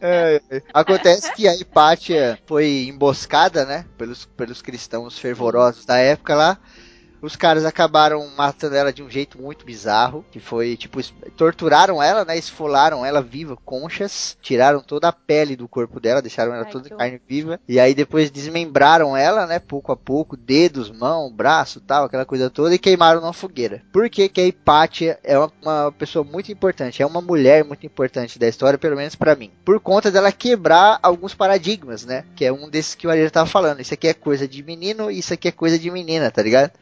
É, 0.01 0.41
é. 0.51 0.63
Acontece 0.73 1.33
que 1.33 1.49
a 1.49 1.55
Hipátia 1.57 2.39
foi 2.47 2.87
emboscada, 2.89 3.65
né? 3.65 3.85
Pelos, 3.99 4.25
pelos 4.25 4.63
cristãos 4.63 5.19
fervorosos 5.19 5.85
da 5.85 5.97
época 5.97 6.37
lá. 6.37 6.57
Os 7.21 7.37
caras 7.37 7.65
acabaram 7.65 8.27
matando 8.37 8.77
ela 8.77 8.93
de 8.93 9.03
um 9.03 9.11
jeito 9.11 9.41
muito 9.41 9.65
bizarro. 9.65 10.25
Que 10.31 10.41
foi, 10.41 10.77
tipo, 10.77 11.03
torturaram 11.37 12.03
ela, 12.03 12.25
né? 12.25 12.37
Esfolaram 12.37 13.05
ela 13.05 13.23
viva, 13.23 13.57
conchas. 13.57 14.37
Tiraram 14.41 14.81
toda 14.81 15.09
a 15.09 15.13
pele 15.13 15.57
do 15.57 15.69
corpo 15.69 16.01
dela, 16.01 16.23
deixaram 16.23 16.55
ela 16.55 16.65
Ai, 16.65 16.71
toda 16.71 16.89
em 16.89 16.97
carne 16.97 17.21
viva. 17.27 17.61
E 17.69 17.81
aí 17.81 17.95
depois 17.95 18.31
desmembraram 18.31 19.17
ela, 19.17 19.47
né? 19.47 19.59
Pouco 19.59 19.93
a 19.93 19.97
pouco, 19.97 20.37
dedos, 20.37 20.91
mão, 20.91 21.33
braço 21.33 21.81
tal, 21.81 22.05
aquela 22.05 22.25
coisa 22.25 22.51
toda. 22.51 22.75
E 22.75 22.79
queimaram 22.79 23.21
na 23.21 23.33
fogueira. 23.33 23.83
Por 23.93 24.09
que, 24.09 24.29
que 24.29 24.41
a 24.41 24.47
Hipátia 24.47 25.19
é 25.23 25.39
uma, 25.39 25.53
uma 25.63 25.93
pessoa 25.93 26.25
muito 26.25 26.53
importante? 26.53 27.03
É 27.03 27.07
uma 27.07 27.21
mulher 27.21 27.65
muito 27.65 27.87
importante 27.87 28.39
da 28.39 28.49
história, 28.49 28.79
pelo 28.79 28.97
menos 28.97 29.15
pra 29.15 29.35
mim. 29.37 29.51
Por 29.65 29.81
conta 29.81 30.11
dela 30.11 30.33
quebrar 30.33 30.99
alguns 31.03 31.35
paradigmas, 31.35 32.05
né? 32.05 32.25
Que 32.35 32.45
é 32.45 32.53
um 32.53 32.69
desses 32.69 32.95
que 32.95 33.07
o 33.07 33.11
Ariel 33.11 33.31
tava 33.31 33.49
falando. 33.49 33.81
Isso 33.81 33.95
aqui 33.95 34.09
é 34.09 34.15
coisa 34.15 34.47
de 34.47 34.63
menino, 34.63 35.11
isso 35.11 35.33
aqui 35.35 35.49
é 35.49 35.53
coisa 35.53 35.79
de 35.79 35.91
menina, 35.91 36.31
tá 36.31 36.43
ligado? 36.43 36.73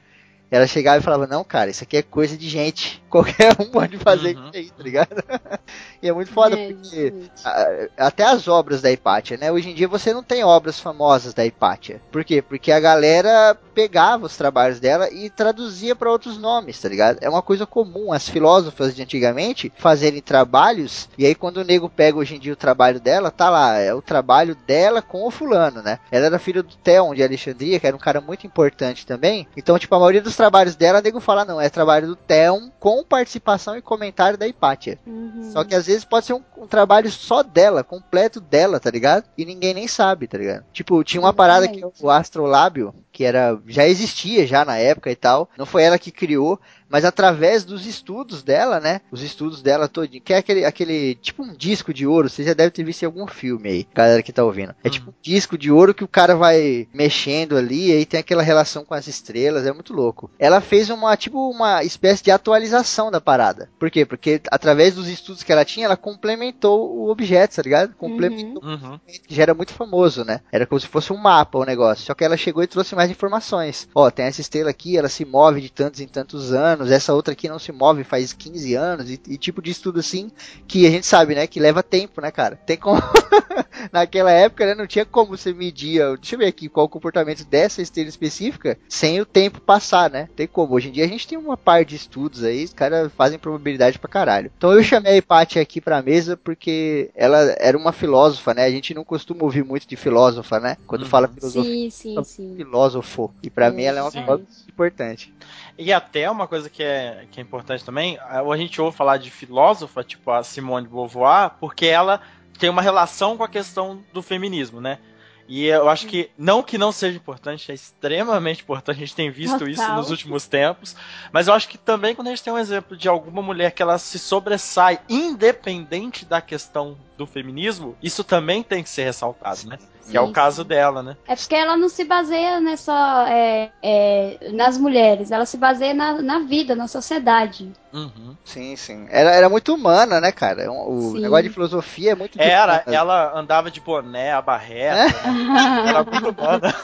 Ela 0.51 0.67
chegava 0.67 0.99
e 0.99 1.03
falava, 1.03 1.27
não, 1.27 1.43
cara, 1.43 1.71
isso 1.71 1.85
aqui 1.85 1.97
é 1.97 2.03
coisa 2.03 2.37
de 2.37 2.49
gente. 2.49 3.03
Qualquer 3.15 3.55
um 3.61 3.67
pode 3.67 3.97
fazer 3.99 4.37
Uhum. 4.37 4.49
isso 4.49 4.57
aí, 4.57 4.71
tá 4.71 4.83
ligado? 4.83 5.09
e 6.03 6.09
é 6.09 6.13
muito 6.13 6.33
foda 6.33 6.57
É, 6.59 6.73
porque 6.73 7.15
a- 7.45 8.07
até 8.09 8.25
as 8.25 8.49
obras 8.49 8.83
da 8.83 8.91
Hipátia, 8.91 9.37
né? 9.37 9.53
Hoje 9.53 9.71
em 9.71 9.75
dia 9.75 9.87
você 9.87 10.13
não 10.13 10.23
tem 10.23 10.43
obras 10.43 10.81
famosas 10.81 11.33
da 11.33 11.47
Hipátia. 11.47 12.03
Por 12.11 12.25
quê? 12.25 12.43
Porque 12.43 12.73
a 12.73 12.81
galera 12.81 13.57
pegava 13.73 14.27
os 14.27 14.37
trabalhos 14.37 14.81
dela 14.81 15.09
e 15.13 15.31
traduzia 15.31 15.95
para 15.95 16.11
outros 16.11 16.39
nomes, 16.39 16.81
tá 16.81 16.89
ligado? 16.89 17.19
É 17.21 17.29
uma 17.29 17.43
coisa 17.43 17.65
comum 17.67 18.13
as 18.13 18.29
filósofas 18.29 18.95
de 18.97 19.03
antigamente 19.03 19.73
fazerem 19.77 20.21
trabalhos 20.21 21.09
e 21.17 21.25
aí 21.25 21.35
quando 21.37 21.59
o 21.59 21.65
nego 21.65 21.89
pega 21.89 22.19
hoje 22.19 22.35
em 22.35 22.41
dia 22.41 22.53
o 22.53 22.57
trabalho 22.57 22.99
dela, 23.01 23.31
tá 23.31 23.49
lá, 23.49 23.79
é 23.79 23.95
o 23.95 24.03
trabalho 24.03 24.57
dela 24.67 25.01
com 25.01 25.25
o 25.25 25.31
fulano, 25.31 25.83
né? 25.83 26.01
Ela 26.11 26.27
era 26.27 26.39
filha 26.41 26.63
do 26.65 26.75
Theon 26.77 27.15
de 27.15 27.23
Alexandria, 27.23 27.79
que 27.79 27.87
era 27.87 27.95
um 27.95 28.01
cara 28.01 28.21
muito 28.21 28.45
importante 28.47 29.07
também. 29.07 29.47
Então, 29.57 29.79
tipo, 29.79 29.95
a 29.95 29.99
maioria 30.01 30.23
dos 30.23 30.35
trabalhos 30.37 30.75
dela, 30.75 30.99
o 30.99 31.03
nego 31.03 31.21
fala, 31.21 31.45
não, 31.45 31.61
é 31.61 31.69
trabalho 31.69 32.09
do 32.09 32.17
Theon 32.17 32.71
com 32.81 33.04
participação 33.05 33.77
e 33.77 33.83
comentário 33.83 34.39
da 34.39 34.49
Hipátia. 34.49 34.99
Uhum. 35.07 35.51
Só 35.53 35.63
que 35.65 35.75
às 35.75 35.87
vezes 35.87 36.05
pode 36.05 36.27
ser 36.27 36.33
um, 36.33 36.43
um 36.57 36.67
trabalho 36.67 37.11
só 37.11 37.43
dela, 37.43 37.85
completo 37.85 38.41
dela, 38.41 38.81
tá 38.81 38.91
ligado? 38.91 39.25
E 39.37 39.45
ninguém 39.45 39.75
nem 39.75 39.87
sabe, 39.87 40.27
tá 40.27 40.39
ligado? 40.39 40.65
Tipo, 40.73 41.05
tinha 41.05 41.21
uma 41.21 41.33
parada 41.33 41.69
que 41.69 41.85
o 42.01 42.11
astrolábio, 42.11 42.95
que 43.13 43.25
era 43.25 43.59
já 43.67 43.87
existia 43.87 44.47
já 44.47 44.65
na 44.65 44.77
época 44.77 45.11
e 45.11 45.17
tal. 45.17 45.49
Não 45.57 45.67
foi 45.67 45.83
ela 45.83 45.99
que 45.99 46.11
criou, 46.11 46.61
mas 46.89 47.05
através 47.05 47.65
dos 47.65 47.87
estudos 47.87 48.43
dela, 48.43 48.81
né? 48.81 49.01
Os 49.11 49.23
estudos 49.23 49.63
dela 49.63 49.89
todinho, 49.89 50.23
que 50.23 50.33
é 50.33 50.39
aquele, 50.39 50.65
aquele 50.65 51.15
tipo 51.17 51.43
um 51.43 51.55
disco 51.55 51.93
de 51.93 52.07
ouro, 52.07 52.29
você 52.29 52.43
já 52.45 52.53
deve 52.55 52.71
ter 52.71 52.85
visto 52.85 53.03
em 53.03 53.07
algum 53.07 53.27
filme 53.27 53.69
aí, 53.69 53.87
galera 53.95 54.23
que 54.23 54.33
tá 54.33 54.45
ouvindo. 54.45 54.75
É 54.83 54.91
tipo 54.91 55.11
um 55.11 55.15
disco 55.23 55.57
de 55.59 55.71
ouro 55.71 55.95
que 55.95 56.05
o 56.05 56.09
cara 56.09 56.35
vai 56.35 56.87
mexendo 56.93 57.57
ali, 57.57 57.91
e 57.91 57.93
aí 57.93 58.07
tem 58.07 58.21
aquela 58.21 58.43
relação 58.43 58.85
com 58.85 58.95
as 58.95 59.07
estrelas, 59.07 59.67
é 59.67 59.73
muito 59.73 59.93
louco. 59.93 60.31
Ela 60.39 60.61
fez 60.61 60.91
uma, 60.91 61.17
tipo, 61.17 61.51
uma 61.51 61.83
espécie 61.85 62.23
de 62.25 62.31
atualização 62.31 63.11
da 63.11 63.21
parada. 63.21 63.69
Por 63.79 63.91
quê? 63.91 64.05
Porque 64.05 64.41
através 64.51 64.95
dos 64.95 65.09
estudos 65.09 65.43
que 65.43 65.53
ela 65.53 65.65
tinha, 65.65 65.87
ela 65.87 65.97
complementou 65.97 66.91
o 66.97 67.11
objeto, 67.11 67.57
tá 67.57 67.63
ligado? 67.63 67.95
Complementou 67.95 68.63
Uhum. 68.65 68.99
que 69.27 69.35
já 69.35 69.43
era 69.43 69.55
muito 69.55 69.73
famoso, 69.73 70.25
né? 70.25 70.41
Era 70.51 70.67
como 70.67 70.81
se 70.81 70.87
fosse 70.87 71.13
um 71.13 71.17
mapa 71.17 71.59
o 71.59 71.65
negócio. 71.65 72.05
Só 72.05 72.15
que 72.15 72.25
ela 72.25 72.37
chegou 72.37 72.63
e 72.63 72.67
trouxe 72.67 72.95
mais 72.95 73.11
informações. 73.11 73.89
Ó, 73.95 74.11
tem 74.11 74.27
essa 74.27 74.41
estrela 74.41 74.71
aqui, 74.71 74.97
ela 74.97 75.09
se 75.09 75.25
move 75.25 75.61
de 75.61 75.71
tantos 75.71 76.01
em 76.01 76.07
tantos 76.09 76.53
anos. 76.53 76.74
Essa 76.83 77.15
outra 77.15 77.33
aqui 77.33 77.49
não 77.49 77.59
se 77.59 77.73
move 77.73 78.05
faz 78.05 78.33
15 78.33 78.75
anos. 78.75 79.11
E, 79.11 79.21
e 79.29 79.39
tipo 79.39 79.63
de 79.63 79.71
estudo 79.71 80.01
assim 80.01 80.31
que 80.67 80.87
a 80.87 80.91
gente 80.91 81.07
sabe, 81.07 81.35
né? 81.35 81.47
Que 81.47 81.61
leva 81.61 81.83
tempo, 81.83 82.21
né, 82.21 82.31
cara? 82.31 82.57
Tem 82.57 82.77
como. 82.77 83.01
Naquela 83.93 84.31
época, 84.31 84.67
né? 84.67 84.75
Não 84.75 84.87
tinha 84.87 85.05
como 85.05 85.37
você 85.37 85.53
medir. 85.53 86.01
Deixa 86.19 86.35
eu 86.35 86.39
ver 86.39 86.47
aqui 86.47 86.69
qual 86.69 86.87
o 86.87 86.89
comportamento 86.89 87.45
dessa 87.45 87.83
estrela 87.83 88.09
específica 88.09 88.79
sem 88.89 89.21
o 89.21 89.27
tempo 89.27 89.61
passar, 89.61 90.11
né? 90.11 90.29
Tem 90.37 90.47
como. 90.47 90.75
Hoje 90.75 90.89
em 90.89 90.93
dia 90.93 91.05
a 91.05 91.09
gente 91.09 91.27
tem 91.27 91.39
uma 91.39 91.57
par 91.57 91.85
de 91.85 91.97
estudos 91.97 92.43
aí, 92.45 92.65
os 92.65 92.73
caras 92.73 93.13
fazem 93.13 93.39
probabilidade 93.39 93.99
pra 93.99 94.09
caralho. 94.09 94.51
Então 94.57 94.73
eu 94.73 94.83
chamei 94.83 95.13
a 95.13 95.17
Hipátia 95.17 95.61
aqui 95.63 95.81
pra 95.81 96.03
mesa 96.03 96.37
porque 96.37 97.11
ela 97.15 97.55
era 97.59 97.77
uma 97.77 97.93
filósofa, 97.93 98.55
né? 98.55 98.65
A 98.65 98.71
gente 98.71 98.95
não 98.95 99.05
costuma 99.05 99.43
ouvir 99.45 99.65
muito 99.65 99.87
de 99.87 99.97
filósofa, 99.97 100.59
né? 100.61 100.77
Quando 100.87 101.03
Uhum. 101.03 101.09
fala 101.09 101.29
filosofia, 101.29 101.91
Sim, 101.91 101.91
sim, 101.91 102.25
sim. 102.25 102.57
filósofo. 102.57 103.35
E 103.43 103.51
pra 103.51 103.71
mim 103.71 103.83
ela 103.85 103.99
é 103.99 104.03
uma 104.03 104.11
filósofa 104.11 104.47
importante. 104.69 105.33
E 105.79 105.93
até 105.93 106.31
uma 106.31 106.47
coisa 106.47 106.71
que 106.71 106.83
é, 106.83 107.27
que 107.31 107.41
é 107.41 107.43
importante 107.43 107.85
também, 107.85 108.19
a 108.29 108.57
gente 108.57 108.81
ouve 108.81 108.97
falar 108.97 109.17
de 109.19 109.31
filósofa, 109.31 110.03
tipo 110.05 110.31
a 110.31 110.43
Simone 110.43 110.87
de 110.87 110.93
Beauvoir, 110.93 111.53
porque 111.61 111.87
ela 111.87 112.21
tem 112.59 112.71
uma 112.71 112.83
relação 112.83 113.37
com 113.37 113.45
a 113.45 113.49
questão 113.49 114.03
do 114.13 114.23
feminismo, 114.23 114.81
né? 114.81 114.99
E 115.47 115.67
eu 115.67 115.89
acho 115.91 116.07
que, 116.07 116.31
não 116.39 116.63
que 116.63 116.79
não 116.79 116.91
seja 116.91 117.19
importante, 117.19 117.71
é 117.71 117.75
extremamente 117.75 118.63
importante, 118.63 118.97
a 118.97 119.01
gente 119.01 119.15
tem 119.15 119.31
visto 119.31 119.59
Total. 119.59 119.69
isso 119.69 119.93
nos 119.93 120.11
últimos 120.11 120.47
tempos, 120.47 120.97
mas 121.31 121.49
eu 121.49 121.55
acho 121.55 121.69
que 121.69 121.77
também 121.77 122.15
quando 122.15 122.29
a 122.29 122.31
gente 122.31 122.43
tem 122.43 122.53
um 122.53 122.59
exemplo 122.59 122.97
de 122.97 123.09
alguma 123.09 123.43
mulher 123.43 123.73
que 123.73 123.83
ela 123.83 123.99
se 123.99 124.19
sobressai, 124.19 125.01
independente 125.09 126.25
da 126.25 126.41
questão 126.41 126.97
do 127.19 127.27
feminismo, 127.27 127.95
isso 128.03 128.25
também 128.25 128.63
tem 128.63 128.83
que 128.83 128.89
ser 128.89 129.05
ressaltado, 129.05 129.69
né? 129.69 129.79
Sim, 130.05 130.11
que 130.11 130.17
é 130.17 130.21
o 130.21 130.33
caso 130.33 130.63
dela, 130.63 131.03
né? 131.03 131.17
É 131.27 131.35
porque 131.35 131.55
ela 131.55 131.77
não 131.77 131.89
se 131.89 132.05
baseia 132.05 132.61
né, 132.61 132.77
só 132.77 133.27
é, 133.27 133.71
é, 133.83 134.51
nas 134.53 134.77
mulheres, 134.77 135.31
ela 135.31 135.47
se 135.47 135.57
baseia 135.57 135.95
na, 135.95 136.21
na 136.21 136.39
vida, 136.41 136.75
na 136.75 136.87
sociedade. 136.87 137.73
Uhum. 137.95 138.37
Sim, 138.45 138.75
sim. 138.75 139.07
Era, 139.09 139.31
era 139.31 139.49
muito 139.49 139.73
humana, 139.73 140.21
né, 140.21 140.33
cara? 140.33 140.71
O 140.71 141.13
Sim. 141.13 141.21
negócio 141.21 141.45
de 141.45 141.51
filosofia 141.51 142.11
é 142.11 142.15
muito 142.17 142.41
Era, 142.41 142.83
ela 142.87 143.39
andava 143.39 143.71
de 143.71 143.81
boné, 143.81 144.33
a 144.33 144.43
barreta, 144.43 144.97
né? 144.97 145.15
Era 145.89 146.03
muito 146.03 146.29
humana. 146.31 146.75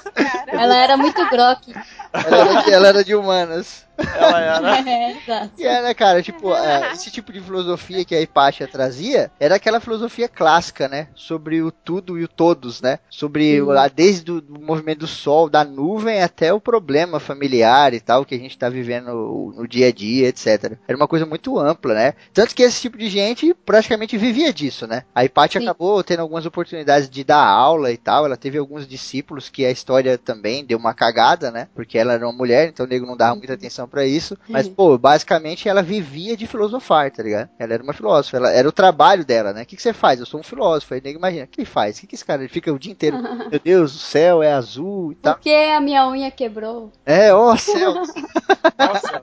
ela 0.46 0.76
era 0.76 0.96
muito 0.96 1.28
grok. 1.28 1.74
Ela 2.12 2.36
era 2.36 2.62
de, 2.62 2.72
ela 2.72 2.88
era 2.88 3.04
de 3.04 3.14
humanas. 3.14 3.86
Ela 3.98 4.40
era. 4.40 4.80
É, 4.90 5.12
exato. 5.12 5.50
E 5.58 5.66
é, 5.66 5.82
né, 5.82 5.94
cara, 5.94 6.22
tipo, 6.22 6.54
é, 6.54 6.92
esse 6.92 7.10
tipo 7.10 7.32
de 7.32 7.40
filosofia 7.40 8.04
que 8.04 8.14
a 8.14 8.20
Hipátia 8.20 8.66
trazia 8.66 9.30
era 9.38 9.56
aquela 9.56 9.80
filosofia 9.80 10.28
clássica, 10.28 10.88
né? 10.88 11.08
Sobre 11.14 11.60
o 11.60 11.70
tudo 11.70 12.18
e 12.18 12.24
o 12.24 12.28
todos, 12.28 12.80
né? 12.80 12.98
Sobre 13.10 13.60
o- 13.60 13.70
a- 13.72 13.88
desde 13.88 14.30
o 14.30 14.40
do 14.40 14.60
movimento 14.60 15.00
do 15.00 15.06
sol, 15.06 15.48
da 15.50 15.64
nuvem 15.64 16.22
até 16.22 16.52
o 16.52 16.60
problema 16.60 17.18
familiar 17.18 17.92
e 17.92 18.00
tal 18.00 18.24
que 18.24 18.34
a 18.34 18.38
gente 18.38 18.56
tá 18.56 18.68
vivendo 18.68 19.06
no, 19.06 19.52
no 19.56 19.68
dia 19.68 19.88
a 19.88 19.92
dia, 19.92 20.28
etc. 20.28 20.78
Era 20.86 20.96
uma 20.96 21.08
coisa 21.08 21.26
muito 21.26 21.58
ampla, 21.58 21.94
né? 21.94 22.14
Tanto 22.32 22.54
que 22.54 22.62
esse 22.62 22.80
tipo 22.80 22.96
de 22.96 23.08
gente 23.08 23.52
praticamente 23.66 24.16
vivia 24.16 24.52
disso, 24.52 24.86
né? 24.86 25.02
A 25.14 25.24
Hipátia 25.24 25.60
Sim. 25.60 25.66
acabou 25.66 26.02
tendo 26.04 26.20
algumas 26.20 26.46
oportunidades 26.46 27.08
de 27.10 27.24
dar 27.24 27.44
aula 27.44 27.90
e 27.92 27.96
tal. 27.96 28.24
Ela 28.26 28.36
teve 28.36 28.58
alguns 28.58 28.86
discípulos 28.86 29.48
que 29.48 29.64
a 29.64 29.70
história 29.70 30.16
também 30.16 30.64
deu 30.64 30.78
uma 30.78 30.94
cagada, 30.94 31.50
né? 31.50 31.68
Porque 31.74 31.98
ela 31.98 32.12
era 32.12 32.26
uma 32.26 32.32
mulher, 32.36 32.68
então 32.68 32.86
o 32.86 32.88
nego 32.88 33.06
não 33.06 33.16
dava 33.16 33.34
muita 33.36 33.54
atenção 33.54 33.88
pra 33.88 34.06
isso. 34.06 34.36
Mas, 34.48 34.66
Uhum. 34.66 34.74
pô, 34.74 34.98
basicamente 34.98 35.68
ela 35.68 35.82
vivia 35.82 36.36
de 36.36 36.46
filosofar, 36.46 37.10
tá 37.10 37.22
ligado? 37.22 37.48
Ela 37.58 37.74
era 37.74 37.82
uma 37.82 37.92
filósofa, 37.92 38.36
ela, 38.36 38.50
era 38.52 38.68
o 38.68 38.72
trabalho 38.72 39.24
dela, 39.24 39.52
né? 39.52 39.62
O 39.62 39.66
que, 39.66 39.76
que 39.76 39.82
você 39.82 39.92
faz? 39.92 40.20
Eu 40.20 40.26
sou 40.26 40.40
um 40.40 40.44
filósofo. 40.44 40.94
Aí 40.94 41.00
o 41.00 41.02
nego 41.02 41.18
imagina, 41.18 41.44
o 41.44 41.48
que 41.48 41.60
ele 41.60 41.66
faz? 41.66 41.96
O 41.96 42.00
que, 42.02 42.06
que 42.06 42.14
esse 42.14 42.24
cara 42.24 42.42
ele 42.42 42.48
fica 42.48 42.72
o 42.72 42.78
dia 42.78 42.92
inteiro? 43.00 43.18
Meu 43.50 43.58
Deus, 43.58 43.94
o 43.94 43.98
céu 43.98 44.42
é 44.42 44.52
azul 44.52 45.12
e 45.12 45.14
tal. 45.14 45.34
Porque 45.34 45.50
a 45.50 45.80
minha 45.80 46.06
unha 46.06 46.30
quebrou. 46.30 46.92
É, 47.06 47.32
ó, 47.32 47.56
céu. 47.56 47.94
Nossa, 48.78 49.22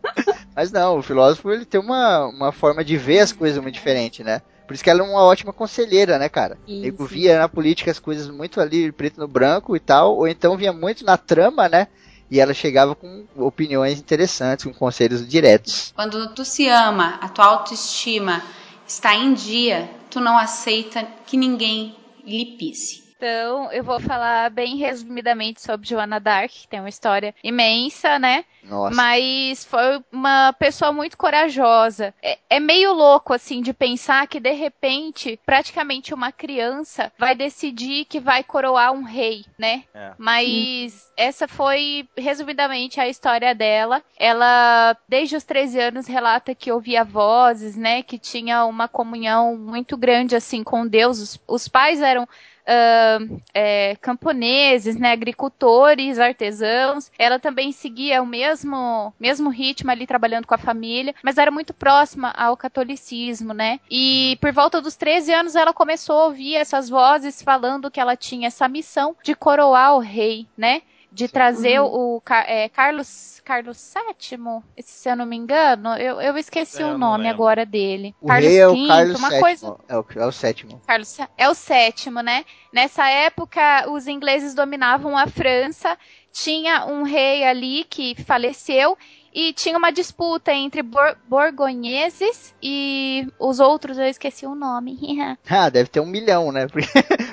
Mas 0.55 0.71
não, 0.71 0.97
o 0.97 1.03
filósofo 1.03 1.51
ele 1.51 1.65
tem 1.65 1.79
uma, 1.79 2.25
uma 2.25 2.51
forma 2.51 2.83
de 2.83 2.97
ver 2.97 3.19
as 3.19 3.31
coisas 3.31 3.61
muito 3.61 3.75
diferente, 3.75 4.23
né? 4.23 4.41
Por 4.65 4.73
isso 4.73 4.83
que 4.83 4.89
ela 4.89 4.99
é 4.99 5.03
uma 5.03 5.23
ótima 5.23 5.53
conselheira, 5.53 6.17
né, 6.17 6.27
cara? 6.27 6.57
Isso. 6.67 6.81
Nego 6.81 7.05
via 7.05 7.39
na 7.39 7.47
política 7.47 7.91
as 7.91 7.99
coisas 7.99 8.27
muito 8.27 8.59
ali, 8.59 8.91
preto 8.91 9.19
no 9.19 9.27
branco 9.27 9.75
e 9.75 9.79
tal, 9.79 10.17
ou 10.17 10.27
então 10.27 10.57
via 10.57 10.73
muito 10.73 11.05
na 11.05 11.15
trama, 11.15 11.69
né? 11.69 11.87
E 12.29 12.41
ela 12.41 12.53
chegava 12.53 12.93
com 12.93 13.25
opiniões 13.37 13.99
interessantes, 13.99 14.65
com 14.65 14.73
conselhos 14.73 15.25
diretos. 15.25 15.93
Quando 15.95 16.33
tu 16.33 16.43
se 16.43 16.67
ama, 16.67 17.17
a 17.21 17.29
tua 17.29 17.45
autoestima 17.45 18.43
está 18.85 19.15
em 19.15 19.33
dia, 19.33 19.89
tu 20.09 20.19
não 20.19 20.37
aceita 20.37 21.07
que 21.25 21.37
ninguém 21.37 21.95
lhe 22.25 22.57
pisse. 22.57 23.06
Então, 23.17 23.71
eu 23.71 23.83
vou 23.83 23.99
falar 23.99 24.51
bem 24.51 24.75
resumidamente 24.75 25.59
sobre 25.59 25.87
Joana 25.87 26.19
Dark, 26.19 26.51
que 26.51 26.67
tem 26.67 26.79
uma 26.79 26.87
história 26.87 27.33
imensa, 27.43 28.19
né? 28.19 28.45
Nossa. 28.61 28.95
Mas 28.95 29.65
foi 29.65 30.03
uma 30.11 30.53
pessoa 30.53 30.91
muito 30.91 31.17
corajosa. 31.17 32.13
É, 32.21 32.37
é 32.47 32.59
meio 32.59 32.93
louco, 32.93 33.33
assim, 33.33 33.59
de 33.59 33.73
pensar 33.73 34.27
que, 34.27 34.39
de 34.39 34.51
repente, 34.51 35.39
praticamente 35.43 36.13
uma 36.13 36.31
criança 36.31 37.11
vai 37.17 37.33
decidir 37.33 38.05
que 38.05 38.19
vai 38.19 38.43
coroar 38.43 38.91
um 38.91 39.01
rei, 39.01 39.45
né? 39.57 39.83
É. 39.95 40.11
Mas 40.15 41.11
essa 41.17 41.47
foi, 41.47 42.07
resumidamente, 42.15 42.99
a 42.99 43.07
história 43.07 43.55
dela. 43.55 44.03
Ela, 44.19 44.95
desde 45.09 45.37
os 45.37 45.43
13 45.43 45.79
anos, 45.79 46.07
relata 46.07 46.53
que 46.53 46.71
ouvia 46.71 47.03
vozes, 47.03 47.75
né? 47.75 48.03
Que 48.03 48.19
tinha 48.19 48.63
uma 48.65 48.87
comunhão 48.87 49.57
muito 49.57 49.97
grande, 49.97 50.35
assim, 50.35 50.63
com 50.63 50.85
Deus. 50.85 51.19
Os, 51.19 51.39
os 51.47 51.67
pais 51.67 51.99
eram 51.99 52.27
ah, 52.67 53.19
é, 53.53 53.95
camponeses, 54.01 54.97
né, 54.97 55.13
agricultores, 55.13 56.19
artesãos. 56.19 57.09
Ela 57.17 57.39
também 57.39 57.71
seguia 57.71 58.21
o 58.21 58.25
mesmo, 58.25 59.13
mesmo 59.19 59.49
ritmo 59.49 59.89
ali 59.89 60.05
trabalhando 60.05 60.45
com 60.45 60.53
a 60.53 60.57
família, 60.57 61.15
mas 61.23 61.37
era 61.37 61.49
muito 61.49 61.73
próxima 61.73 62.31
ao 62.31 62.57
catolicismo, 62.57 63.53
né? 63.53 63.79
E 63.89 64.37
por 64.41 64.51
volta 64.51 64.81
dos 64.81 64.95
13 64.95 65.33
anos 65.33 65.55
ela 65.55 65.73
começou 65.73 66.19
a 66.19 66.25
ouvir 66.25 66.55
essas 66.55 66.89
vozes 66.89 67.41
falando 67.41 67.89
que 67.89 67.99
ela 67.99 68.15
tinha 68.15 68.47
essa 68.47 68.67
missão 68.67 69.15
de 69.23 69.33
coroar 69.33 69.95
o 69.95 69.99
rei, 69.99 70.45
né? 70.57 70.81
De 71.11 71.27
trazer 71.27 71.79
o 71.79 72.21
Ca- 72.21 72.45
é, 72.47 72.69
Carlos 72.69 73.41
Carlos 73.43 73.77
VII, 73.77 74.61
se 74.83 75.09
eu 75.09 75.15
não 75.15 75.25
me 75.25 75.37
engano, 75.37 75.95
eu, 75.95 76.19
eu 76.19 76.37
esqueci 76.37 76.79
É, 76.79 76.83
eu 76.83 76.95
o 76.95 76.97
nome 76.97 77.29
agora 77.29 77.65
dele. 77.65 78.13
O 78.21 78.29
rei 78.29 78.57
é 78.59 78.67
o 78.67 78.73
V, 78.73 78.77
Carlos 78.87 79.19
uma 79.19 79.29
VII. 79.29 79.41
coisa 79.41 79.67
É, 79.87 79.97
o, 79.97 80.05
é 80.19 80.25
o 80.25 80.31
sétimo. 80.31 80.81
Carlos 80.85 81.17
é 81.37 81.49
o 81.49 81.53
sétimo, 81.53 82.21
né? 82.21 82.43
Nessa 82.73 83.07
época, 83.09 83.89
os 83.89 84.07
ingleses 84.07 84.53
dominavam 84.53 85.17
a 85.17 85.27
França, 85.27 85.97
tinha 86.31 86.85
um 86.85 87.03
rei 87.03 87.43
ali 87.43 87.83
que 87.85 88.15
faleceu 88.23 88.97
e 89.33 89.53
tinha 89.53 89.77
uma 89.77 89.91
disputa 89.91 90.51
entre 90.53 90.81
bor 90.81 91.17
borgonheses 91.27 92.53
e 92.61 93.27
os 93.39 93.59
outros, 93.59 93.97
eu 93.97 94.05
esqueci 94.05 94.45
o 94.45 94.55
nome. 94.55 94.97
Ah, 95.49 95.69
deve 95.69 95.89
ter 95.89 95.99
um 95.99 96.05
milhão, 96.05 96.51
né? 96.51 96.67
Porque, 96.71 96.87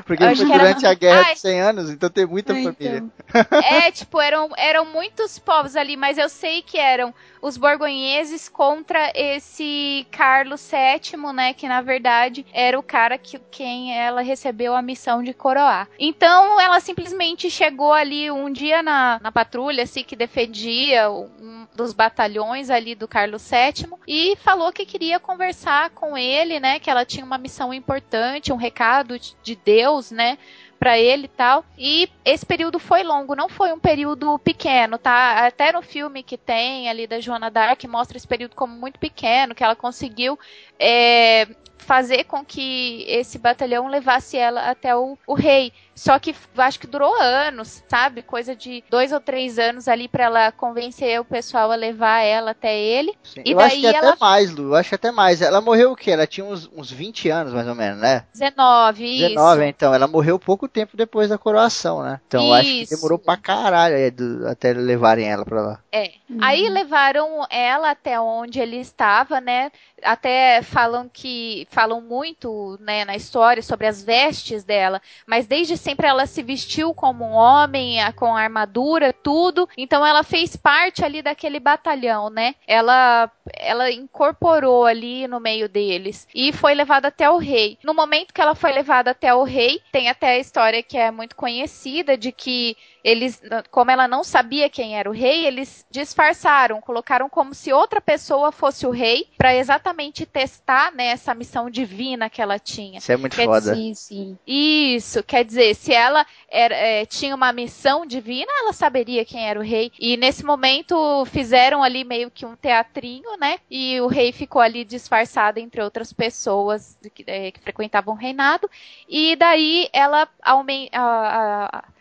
porque 0.07 0.25
foi 0.37 0.47
que 0.47 0.53
era- 0.53 0.59
durante 0.65 0.87
a 0.87 0.95
guerra 0.95 1.25
Ai. 1.27 1.35
de 1.35 1.41
100 1.41 1.61
anos, 1.61 1.91
então 1.91 2.09
tem 2.09 2.25
muita 2.27 2.53
Ah, 2.53 2.57
família. 2.63 2.99
então. 2.99 3.13
é, 3.61 3.91
tipo, 3.91 4.21
eram, 4.21 4.51
eram 4.57 4.85
muitos 4.87 5.39
povos 5.39 5.77
ali, 5.77 5.97
mas 5.97 6.17
eu 6.19 6.29
sei 6.29 6.63
que 6.63 6.79
eram 6.79 7.13
os 7.43 7.57
borgonheses 7.57 8.49
contra 8.49 9.13
esse 9.15 10.07
Carlos 10.11 10.71
VII, 10.71 11.33
né? 11.33 11.53
Que 11.55 11.69
na 11.69 11.81
verdade 11.83 12.47
era 12.53 12.79
o 12.79 12.83
cara 12.83 13.19
que 13.19 13.39
quem 13.51 13.97
ela 13.99 14.23
recebeu 14.23 14.75
a 14.75 14.83
missão 14.83 15.23
de 15.23 15.35
coroar. 15.35 15.89
Então 15.99 16.61
ela 16.61 16.81
simplesmente 16.81 17.51
chegou 17.51 17.93
ali 17.93 18.31
um 18.31 18.51
dia 18.51 18.83
na, 18.83 19.19
na 19.23 19.33
patrulha, 19.33 19.83
assim, 19.83 20.05
que 20.05 20.17
defendia 20.17 21.11
um 21.11 21.67
dos 21.75 21.84
batalhões 21.93 22.71
ali 22.71 22.95
do 22.95 23.07
Carlos 23.07 23.51
VII 23.51 23.93
e 24.07 24.37
falou 24.37 24.73
que 24.73 24.87
queria 24.87 25.21
conversar 25.21 25.91
com 25.91 26.17
ele, 26.17 26.59
né? 26.59 26.79
Que 26.79 26.91
ela 26.91 27.05
tinha 27.05 27.25
uma 27.25 27.39
missão 27.39 27.73
importante, 27.75 28.53
um 28.53 28.57
recado 28.57 29.19
de 29.19 29.57
Deus, 29.57 30.11
né? 30.11 30.39
Pra 30.79 30.99
ele 30.99 31.25
e 31.25 31.29
tal. 31.29 31.65
E 31.79 32.09
esse 32.25 32.45
período 32.45 32.79
foi 32.79 33.03
longo, 33.03 33.35
não 33.35 33.49
foi 33.49 33.73
um 33.73 33.79
período 33.79 34.39
pequeno, 34.39 34.99
tá? 34.99 35.47
Até 35.47 35.73
no 35.73 35.83
filme 35.83 36.23
que 36.23 36.37
tem 36.37 36.89
ali 36.89 37.07
da 37.07 37.21
Joana 37.21 37.51
Dark 37.51 37.83
mostra 37.85 38.17
esse 38.17 38.27
período 38.27 38.55
como 38.55 38.75
muito 38.75 38.99
pequeno, 38.99 39.55
que 39.55 39.65
ela 39.65 39.77
conseguiu 39.77 40.39
é, 40.79 41.49
fazer 41.85 42.25
com 42.25 42.45
que 42.45 43.05
esse 43.09 43.39
batalhão 43.39 43.87
levasse 43.89 44.37
ela 44.37 44.69
até 44.71 44.97
o, 44.97 45.17
o 45.27 45.35
rei. 45.35 45.73
Só 45.95 46.19
que 46.19 46.35
acho 46.59 46.81
que 46.81 46.89
durou 46.89 47.15
anos, 47.21 47.85
sabe? 47.89 48.21
Coisa 48.21 48.57
de 48.57 48.83
dois 48.91 49.13
ou 49.13 49.21
três 49.21 49.61
anos 49.61 49.87
ali 49.87 50.09
pra 50.09 50.25
ela 50.25 50.51
convencer 50.51 51.21
o 51.21 51.25
pessoal 51.25 51.71
a 51.71 51.77
levar 51.77 52.19
ela 52.21 52.51
até 52.51 52.77
ele. 52.77 53.15
Sim. 53.23 53.43
E 53.45 53.53
eu 53.53 53.61
acho 53.61 53.77
que 53.77 53.83
daí 53.83 53.95
até 53.97 54.07
ela- 54.09 54.17
mais, 54.21 54.51
Lu. 54.51 54.71
Eu 54.71 54.75
acho 54.75 54.89
que 54.89 54.95
até 54.97 55.13
mais. 55.13 55.41
Ela 55.41 55.61
morreu 55.61 55.93
o 55.93 55.97
quê? 55.97 56.11
Ela 56.11 56.27
tinha 56.27 56.45
uns, 56.45 56.69
uns 56.75 56.91
20 56.91 57.29
anos, 57.29 57.53
mais 57.53 57.69
ou 57.69 57.77
menos, 57.77 58.01
né? 58.01 58.25
19, 58.33 59.05
isso. 59.05 59.29
19, 59.29 59.65
então. 59.67 59.95
Ela 59.95 60.09
morreu 60.09 60.37
pouco 60.37 60.67
tempo 60.67 60.97
depois 60.97 61.29
da 61.29 61.39
coroação, 61.39 62.03
né? 62.03 62.21
Então 62.27 62.45
eu 62.49 62.55
acho 62.55 62.69
que 62.69 62.83
Isso. 62.83 62.97
demorou 62.97 63.19
pra 63.19 63.37
caralho 63.37 63.95
é, 63.95 64.11
do- 64.11 64.49
até 64.49 64.73
levarem 64.73 65.31
ela 65.31 65.45
pra 65.45 65.61
lá. 65.63 65.79
É. 65.93 66.11
Aí 66.41 66.69
levaram 66.69 67.47
ela 67.49 67.91
até 67.91 68.19
onde 68.19 68.59
ele 68.59 68.79
estava, 68.79 69.41
né? 69.41 69.71
Até 70.03 70.61
falam 70.63 71.09
que 71.11 71.67
falam 71.75 72.01
muito, 72.01 72.79
né, 72.81 73.05
na 73.05 73.17
história 73.17 73.63
sobre 73.63 73.87
as 73.87 74.03
vestes 74.03 74.63
dela, 74.65 75.03
mas 75.27 75.47
desde 75.47 75.77
sempre 75.77 76.07
ela 76.07 76.25
se 76.25 76.43
vestiu 76.43 76.95
como 76.95 77.25
um 77.25 77.33
homem, 77.33 77.99
com 78.15 78.37
armadura, 78.37 79.13
tudo. 79.13 79.69
Então 79.77 80.07
ela 80.07 80.23
fez 80.23 80.57
parte 80.57 81.05
ali 81.05 81.21
daquele 81.21 81.59
batalhão, 81.59 82.31
né? 82.31 82.55
Ela 82.67 83.31
ela 83.53 83.91
incorporou 83.91 84.87
ali 84.87 85.27
no 85.29 85.39
meio 85.39 85.69
deles 85.69 86.27
e 86.35 86.53
foi 86.53 86.75
levada 86.75 87.09
até 87.09 87.29
o 87.29 87.37
rei. 87.37 87.79
No 87.83 87.93
momento 87.93 88.33
que 88.33 88.41
ela 88.41 88.55
foi 88.55 88.73
levada 88.73 89.11
até 89.11 89.35
o 89.35 89.43
rei, 89.43 89.81
tem 89.93 90.09
até 90.09 90.29
a 90.29 90.39
história 90.39 90.83
que 90.83 90.97
é 90.97 91.11
muito 91.11 91.37
conhecida 91.37 92.17
de 92.17 92.33
que 92.33 92.77
eles, 93.05 93.41
como 93.71 93.91
ela 93.91 94.09
não 94.09 94.25
sabia 94.25 94.71
quem 94.71 94.99
era 94.99 95.11
o 95.11 95.13
rei, 95.13 95.47
eles 95.47 95.85
disfarçaram, 95.91 96.81
colocaram 96.81 97.29
como 97.29 97.55
se 97.55 97.71
outra 97.71 98.01
pessoa 98.01 98.51
fosse 98.51 98.87
o 98.87 98.91
rei, 98.91 99.29
para 99.37 99.55
exatamente 99.55 100.25
testar 100.25 100.91
né, 100.93 101.09
essa 101.09 101.35
missão 101.35 101.69
divina 101.69 102.31
que 102.31 102.41
ela 102.41 102.59
tinha. 102.59 102.99
Isso 102.99 103.13
é 103.13 103.17
muito 103.19 103.37
Quer 103.37 103.45
foda. 103.45 103.75
Sim, 103.75 103.95
sim. 103.95 104.39
Isso, 104.47 105.23
quer 105.23 105.45
dizer, 105.45 105.75
se 105.75 105.93
ela 105.93 106.27
era, 106.49 106.75
é, 106.75 107.05
tinha 107.05 107.35
uma 107.35 107.53
missão 107.53 108.07
divina, 108.07 108.51
ela 108.61 108.73
saberia 108.73 109.25
quem 109.25 109.47
era 109.47 109.61
o 109.61 109.63
rei. 109.63 109.93
E 110.01 110.17
nesse 110.17 110.43
momento 110.43 111.27
fizeram 111.27 111.83
ali 111.83 112.05
meio 112.05 112.31
que 112.31 112.47
um 112.47 112.57
teatrinho, 112.57 113.37
né? 113.39 113.59
E 113.71 114.01
o 114.01 114.07
rei 114.07 114.33
ficou 114.33 114.63
ali 114.63 114.83
disfarçado 114.83 115.59
entre 115.59 115.83
outras 115.83 116.11
pessoas 116.11 116.97
que, 117.15 117.23
é, 117.27 117.51
que 117.51 117.61
frequentavam 117.61 118.15
o 118.15 118.17
reinado. 118.17 118.71
E 119.07 119.37
daí 119.37 119.91
ela, 119.93 120.27
ao, 120.43 120.65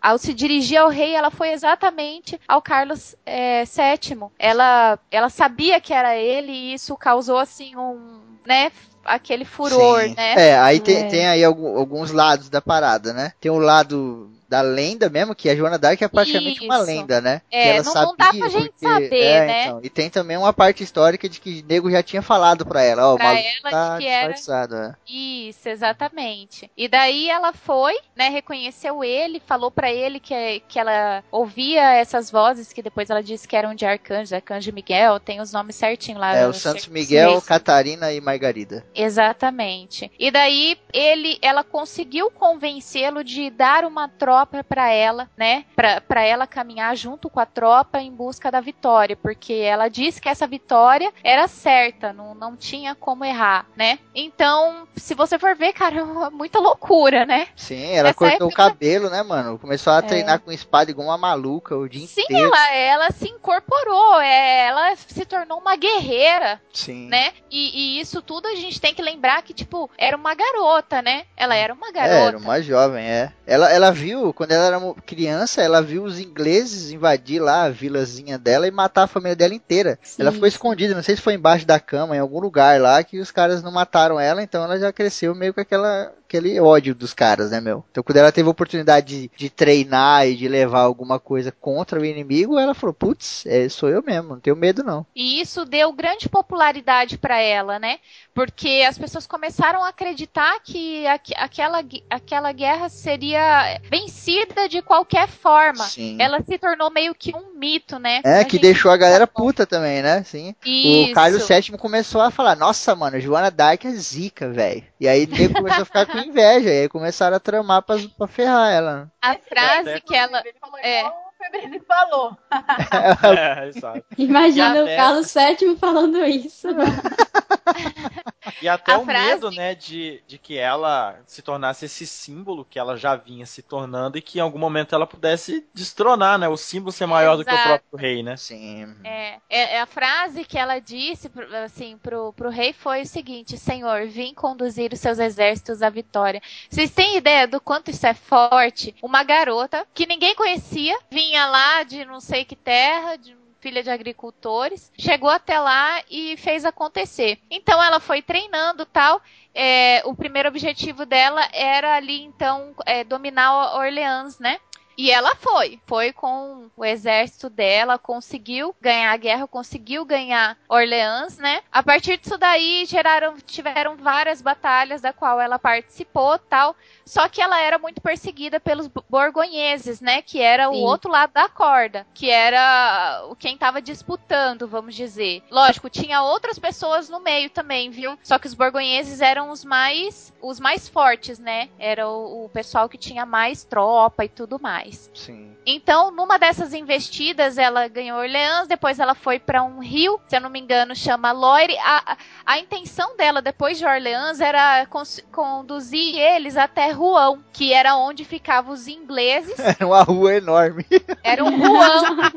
ao 0.01 0.17
se 0.17 0.33
dirigir 0.33 0.77
ao 0.77 0.92
rei, 0.93 1.15
ela 1.15 1.29
foi 1.29 1.49
exatamente 1.51 2.39
ao 2.47 2.61
Carlos 2.61 3.15
é, 3.25 3.63
VII. 3.65 4.27
Ela, 4.39 4.97
ela 5.11 5.29
sabia 5.29 5.81
que 5.81 5.93
era 5.93 6.15
ele 6.15 6.51
e 6.51 6.73
isso 6.73 6.95
causou 6.95 7.37
assim 7.37 7.75
um, 7.75 8.21
né? 8.45 8.71
aquele 9.05 9.45
furor, 9.45 10.01
Sim. 10.03 10.13
né? 10.15 10.33
É, 10.49 10.57
aí 10.57 10.79
tem, 10.79 10.97
É. 10.97 11.07
tem 11.07 11.27
aí 11.27 11.43
alguns 11.43 12.11
lados 12.11 12.49
da 12.49 12.61
parada, 12.61 13.11
né? 13.13 13.33
Tem 13.39 13.51
o 13.51 13.57
lado 13.57 14.31
da 14.53 14.61
lenda 14.61 15.09
mesmo, 15.09 15.33
que 15.33 15.49
a 15.49 15.55
Joana 15.55 15.79
Dark 15.79 15.99
é 15.99 16.07
praticamente 16.07 16.63
uma 16.63 16.77
Isso. 16.77 16.85
lenda, 16.85 17.19
né? 17.19 17.41
É, 17.49 17.63
que 17.63 17.69
ela 17.69 17.83
não- 17.83 17.93
não 17.93 18.15
dá 18.15 18.25
sabia 18.25 18.39
pra 18.41 18.49
gente 18.49 18.69
porque- 18.69 18.87
saber, 18.87 19.19
é, 19.23 19.45
né? 19.47 19.65
então. 19.65 19.79
E 19.81 19.89
tem 19.89 20.09
também 20.11 20.37
uma 20.37 20.53
parte 20.53 20.83
histórica 20.83 21.27
de 21.27 21.41
que 21.41 21.61
o 21.61 21.65
nego 21.67 21.89
já 21.89 22.03
tinha 22.03 22.21
falado 22.21 22.63
pra 22.67 22.83
ela, 22.83 23.09
ó, 23.09 23.15
o 23.15 23.17
Pra 23.17 23.25
maluco 23.33 23.47
ela 23.63 23.71
tá 23.71 23.97
que 23.97 24.05
era- 24.07 24.31
disfarçado, 24.33 24.75
é. 24.75 24.95
Isso, 25.07 25.67
exatamente. 25.67 26.69
E 26.77 26.87
daí 26.87 27.31
ela 27.31 27.51
foi, 27.51 27.95
né, 28.15 28.29
reconheceu 28.29 29.03
ele, 29.03 29.41
falou 29.43 29.71
pra 29.71 29.91
ele 29.91 30.19
que, 30.19 30.61
que 30.67 30.77
ela 30.77 31.23
ouvia 31.31 31.93
essas 31.95 32.29
vozes 32.29 32.71
que 32.71 32.83
depois 32.83 33.09
ela 33.09 33.23
disse 33.23 33.47
que 33.47 33.55
eram 33.55 33.73
de 33.73 33.87
arcanjos, 33.87 34.33
arcanjo 34.33 34.71
Miguel, 34.71 35.19
tem 35.19 35.41
os 35.41 35.51
nomes 35.51 35.75
certinho 35.75 36.19
lá. 36.19 36.35
É, 36.35 36.45
o 36.47 36.53
Santos 36.53 36.87
Miguel, 36.87 37.41
Catarina 37.41 38.11
e 38.13 38.21
Margarida. 38.21 38.85
Exatamente. 38.93 40.11
E 40.19 40.29
daí 40.29 40.77
ele, 40.93 41.39
ela 41.41 41.63
conseguiu 41.63 42.29
convencê-lo 42.29 43.23
de 43.23 43.49
dar 43.49 43.83
uma 43.85 44.07
tropa 44.45 44.63
pra 44.63 44.89
ela, 44.91 45.29
né? 45.37 45.65
Pra 45.75 46.01
pra 46.01 46.23
ela 46.23 46.45
caminhar 46.45 46.95
junto 46.95 47.29
com 47.29 47.39
a 47.39 47.45
tropa 47.45 47.99
em 48.01 48.11
busca 48.11 48.51
da 48.51 48.59
vitória, 48.59 49.15
porque 49.15 49.53
ela 49.53 49.87
disse 49.87 50.21
que 50.21 50.29
essa 50.29 50.45
vitória 50.45 51.11
era 51.23 51.47
certa, 51.47 52.11
não, 52.13 52.35
não 52.35 52.55
tinha 52.55 52.93
como 52.95 53.23
errar, 53.25 53.65
né? 53.75 53.99
Então, 54.13 54.87
se 54.95 55.13
você 55.15 55.39
for 55.39 55.55
ver, 55.55 55.73
cara, 55.73 55.95
é 55.97 56.29
muita 56.29 56.59
loucura, 56.59 57.25
né? 57.25 57.47
Sim, 57.55 57.91
ela 57.93 58.13
cortou 58.13 58.47
o 58.47 58.51
época- 58.51 58.63
cabelo, 58.69 59.09
né, 59.09 59.23
mano? 59.23 59.57
Começou 59.57 59.93
a 59.93 60.01
treinar 60.01 60.39
com 60.39 60.51
espada 60.51 60.91
igual 60.91 61.07
uma 61.07 61.17
maluca 61.17 61.75
o 61.77 61.87
dia 61.87 62.05
Sim, 62.07 62.21
inteiro. 62.21 62.45
ela, 62.47 62.73
ela 62.75 63.11
se 63.11 63.29
incorporou, 63.29 64.19
é, 64.21 64.67
ela 64.67 64.95
se 64.95 65.25
tornou 65.25 65.59
uma 65.59 65.75
guerreira, 65.75 66.61
Sim. 66.73 67.07
né? 67.07 67.31
E, 67.49 67.97
e 67.97 68.01
isso 68.01 68.21
tudo 68.21 68.47
a 68.47 68.55
gente 68.55 68.79
tem 68.79 68.93
que 68.93 69.01
lembrar 69.01 69.41
que, 69.41 69.53
tipo, 69.53 69.89
era 69.97 70.15
uma 70.17 70.33
garota, 70.35 71.01
né? 71.01 71.23
Ela 71.37 71.55
era 71.55 71.73
uma 71.73 71.89
É, 71.89 71.91
garota. 71.91 72.15
era 72.15 72.37
uma 72.37 72.61
jovem, 72.61 73.05
é. 73.05 73.31
Ela, 73.45 73.71
ela 73.71 73.91
viu, 73.91 74.22
quando 74.31 74.51
ela 74.51 74.65
era 74.67 74.93
criança, 75.05 75.61
ela 75.61 75.81
viu 75.81 76.03
os 76.03 76.19
ingleses 76.19 76.91
invadir 76.91 77.41
lá 77.41 77.63
a 77.63 77.69
vilazinha 77.69 78.37
dela 78.37 78.67
e 78.67 78.71
matar 78.71 79.03
a 79.03 79.07
família 79.07 79.35
dela 79.35 79.53
inteira. 79.53 79.97
Sim, 80.01 80.21
ela 80.21 80.31
ficou 80.31 80.47
escondida, 80.47 80.93
não 80.95 81.03
sei 81.03 81.15
se 81.15 81.21
foi 81.21 81.33
embaixo 81.33 81.65
da 81.65 81.79
cama, 81.79 82.15
em 82.15 82.19
algum 82.19 82.39
lugar 82.39 82.79
lá, 82.79 83.03
que 83.03 83.19
os 83.19 83.31
caras 83.31 83.63
não 83.63 83.71
mataram 83.71 84.19
ela, 84.19 84.43
então 84.43 84.63
ela 84.63 84.79
já 84.79 84.93
cresceu 84.93 85.33
meio 85.33 85.53
com 85.53 85.61
aquela, 85.61 86.13
aquele 86.33 86.59
ódio 86.59 86.95
dos 86.95 87.13
caras, 87.13 87.51
né, 87.51 87.61
meu? 87.61 87.83
Então 87.91 88.03
quando 88.03 88.17
ela 88.17 88.31
teve 88.31 88.47
a 88.47 88.51
oportunidade 88.51 89.27
de, 89.27 89.31
de 89.35 89.49
treinar 89.49 90.27
e 90.27 90.35
de 90.35 90.47
levar 90.47 90.81
alguma 90.81 91.19
coisa 91.19 91.51
contra 91.51 91.99
o 91.99 92.05
inimigo, 92.05 92.57
ela 92.57 92.73
falou, 92.73 92.93
putz, 92.93 93.45
é, 93.45 93.69
sou 93.69 93.89
eu 93.89 94.01
mesmo, 94.01 94.29
não 94.29 94.39
tenho 94.39 94.55
medo 94.55 94.83
não. 94.83 95.05
E 95.15 95.39
isso 95.39 95.65
deu 95.65 95.91
grande 95.93 96.27
popularidade 96.27 97.17
para 97.17 97.39
ela, 97.39 97.77
né? 97.77 97.99
Porque 98.33 98.83
as 98.87 98.97
pessoas 98.97 99.27
começaram 99.27 99.83
a 99.83 99.89
acreditar 99.89 100.59
que 100.63 101.05
aqu- 101.05 101.33
aquela, 101.37 101.83
aquela 102.09 102.51
guerra 102.51 102.89
seria 102.89 103.79
vencida 103.89 104.67
de 104.67 104.81
qualquer 104.81 105.27
forma. 105.27 105.83
Sim. 105.85 106.17
Ela 106.19 106.41
se 106.41 106.57
tornou 106.57 106.89
meio 106.89 107.13
que 107.13 107.35
um 107.35 107.53
mito, 107.57 107.99
né? 107.99 108.21
É, 108.23 108.39
A 108.39 108.45
que 108.45 108.57
deixou 108.57 108.89
a 108.91 108.97
galera 108.97 109.27
puta 109.27 109.65
também, 109.67 110.01
né? 110.01 110.23
Sim. 110.23 110.55
Isso. 110.65 111.11
O 111.11 111.13
Carlos 111.13 111.43
VII 111.47 111.77
começou 111.77 112.21
a 112.21 112.31
falar, 112.31 112.55
nossa, 112.55 112.95
mano, 112.95 113.19
Joana 113.19 113.51
Dark 113.51 113.85
é 113.85 113.91
zica, 113.91 114.49
velho. 114.49 114.83
E 115.03 115.07
aí 115.09 115.23
ele 115.23 115.53
começou 115.53 115.81
a 115.81 115.85
ficar 115.85 116.05
com 116.05 116.17
inveja, 116.17 116.69
e 116.69 116.83
aí 116.83 116.87
começaram 116.87 117.35
a 117.35 117.39
tramar 117.39 117.81
pra, 117.81 117.97
pra 118.17 118.25
ferrar 118.25 118.71
ela. 118.71 119.11
A 119.21 119.35
frase 119.35 119.99
que 119.99 120.15
ela. 120.15 120.39
Ele 120.39 120.55
falou 120.57 120.79
é. 120.79 120.99
igual 121.01 121.13
o 121.27 121.43
Febrini 121.43 121.81
falou. 121.81 122.37
É, 123.37 123.67
exato. 123.67 124.05
Imagina 124.17 124.81
o 124.81 124.95
Carlos 124.95 125.33
VII 125.33 125.75
falando 125.75 126.23
isso. 126.25 126.69
E 128.61 128.67
até 128.67 128.93
A 128.93 128.99
o 128.99 129.05
frase- 129.05 129.29
medo, 129.29 129.51
né, 129.51 129.75
de, 129.75 130.21
de 130.27 130.37
que 130.37 130.57
ela 130.57 131.19
se 131.25 131.41
tornasse 131.41 131.85
esse 131.85 132.05
símbolo 132.05 132.65
que 132.65 132.77
ela 132.79 132.97
já 132.97 133.15
vinha 133.15 133.45
se 133.45 133.61
tornando 133.61 134.17
e 134.17 134.21
que 134.21 134.37
em 134.39 134.41
algum 134.41 134.59
momento 134.59 134.93
ela 134.95 135.07
pudesse 135.07 135.65
destronar, 135.73 136.37
né? 136.37 136.47
O 136.47 136.57
símbolo 136.57 136.91
ser 136.91 137.05
maior 137.05 137.35
do 137.37 137.45
que 137.45 137.51
o 137.51 137.55
Exato. 137.55 137.67
próprio 137.67 137.97
rei, 137.99 138.23
né? 138.23 138.35
Sim. 138.37 138.95
É, 139.03 139.39
é, 139.49 139.75
é 139.75 139.81
a 139.81 139.85
frase 139.85 140.43
que 140.45 140.57
ela 140.57 140.79
disse 140.79 141.29
pro- 141.29 141.55
assim 141.57 141.97
pro, 141.97 142.33
pro 142.33 142.49
rei 142.49 142.73
foi 142.73 143.01
o 143.03 143.05
seguinte: 143.07 143.57
Senhor, 143.57 144.07
vim 144.07 144.33
conduzir 144.33 144.91
os 144.93 144.99
seus 144.99 145.19
exércitos 145.19 145.81
à 145.81 145.89
vitória. 145.89 146.41
Vocês 146.69 146.91
têm 146.91 147.17
ideia 147.17 147.47
do 147.47 147.59
quanto 147.61 147.91
isso 147.91 148.05
é 148.05 148.13
forte? 148.13 148.95
Uma 149.01 149.23
garota 149.23 149.85
que 149.93 150.05
ninguém 150.05 150.35
conhecia, 150.35 150.97
vinha 151.09 151.45
lá 151.47 151.83
de 151.83 152.03
não 152.05 152.19
sei 152.19 152.43
que 152.45 152.55
terra, 152.55 153.15
de 153.15 153.35
filha 153.63 153.81
de 153.81 153.89
agricultores, 153.89 154.91
chegou 154.99 155.29
até 155.29 155.57
lá 155.57 156.03
e 156.11 156.35
fez 156.35 156.65
acontecer. 156.65 157.39
Então 157.49 157.81
ela 157.81 157.97
foi 157.97 158.21
treinando 158.21 158.85
tal. 158.85 159.21
É, 159.55 160.01
o 160.03 160.13
primeiro 160.13 160.49
objetivo 160.49 161.05
dela 161.05 161.47
era 161.53 161.95
ali 161.95 162.23
então 162.23 162.75
é, 162.85 163.05
dominar 163.05 163.77
Orleans, 163.77 164.37
né? 164.37 164.59
E 164.97 165.09
ela 165.11 165.35
foi, 165.35 165.79
foi 165.85 166.13
com 166.13 166.69
o 166.75 166.85
exército 166.85 167.49
dela, 167.49 167.97
conseguiu 167.97 168.75
ganhar 168.79 169.11
a 169.11 169.17
guerra, 169.17 169.47
conseguiu 169.47 170.05
ganhar 170.05 170.57
Orleans, 170.69 171.37
né? 171.37 171.61
A 171.71 171.81
partir 171.81 172.17
disso 172.17 172.37
daí 172.37 172.85
geraram, 172.85 173.35
tiveram 173.45 173.95
várias 173.95 174.41
batalhas 174.41 175.01
da 175.01 175.11
qual 175.11 175.39
ela 175.41 175.57
participou, 175.57 176.37
tal. 176.37 176.75
Só 177.05 177.27
que 177.27 177.41
ela 177.41 177.59
era 177.59 177.77
muito 177.77 178.01
perseguida 178.01 178.59
pelos 178.59 178.87
borgonheses, 179.09 179.99
né? 179.99 180.21
Que 180.21 180.41
era 180.41 180.69
o 180.69 180.73
Sim. 180.73 180.83
outro 180.83 181.11
lado 181.11 181.33
da 181.33 181.49
corda, 181.49 182.05
que 182.13 182.29
era 182.29 183.25
o 183.29 183.35
quem 183.35 183.55
estava 183.55 183.81
disputando, 183.81 184.67
vamos 184.67 184.95
dizer. 184.95 185.43
Lógico, 185.49 185.89
tinha 185.89 186.21
outras 186.21 186.59
pessoas 186.59 187.09
no 187.09 187.19
meio 187.19 187.49
também, 187.49 187.89
viu? 187.89 188.17
Só 188.23 188.37
que 188.37 188.47
os 188.47 188.53
borgonheses 188.53 189.21
eram 189.21 189.49
os 189.49 189.65
mais, 189.65 190.33
os 190.41 190.59
mais 190.59 190.87
fortes, 190.87 191.39
né? 191.39 191.69
Era 191.77 192.07
o, 192.07 192.45
o 192.45 192.49
pessoal 192.49 192.87
que 192.87 192.97
tinha 192.97 193.25
mais 193.25 193.63
tropa 193.63 194.25
e 194.25 194.29
tudo 194.29 194.59
mais. 194.59 194.82
Sim. 195.13 195.55
Então, 195.65 196.11
numa 196.11 196.37
dessas 196.37 196.73
investidas, 196.73 197.57
ela 197.57 197.87
ganhou 197.87 198.19
Orleans, 198.19 198.67
depois 198.67 198.99
ela 198.99 199.15
foi 199.15 199.39
para 199.39 199.63
um 199.63 199.79
rio, 199.79 200.19
se 200.27 200.35
eu 200.35 200.41
não 200.41 200.49
me 200.49 200.59
engano, 200.59 200.95
chama 200.95 201.31
Loire. 201.31 201.77
A, 201.79 202.17
a, 202.45 202.59
intenção 202.59 203.15
dela, 203.15 203.41
depois 203.41 203.77
de 203.77 203.85
Orleans, 203.85 204.41
era 204.41 204.85
conduzir 205.31 206.17
eles 206.19 206.57
até 206.57 206.91
Rouen, 206.91 207.39
que 207.53 207.71
era 207.71 207.95
onde 207.95 208.25
ficavam 208.25 208.73
os 208.73 208.87
ingleses. 208.87 209.57
Era 209.59 209.87
uma 209.87 210.03
rua 210.03 210.35
enorme. 210.35 210.85
Era 211.23 211.43
um 211.43 211.57
Rouen. 211.57 212.31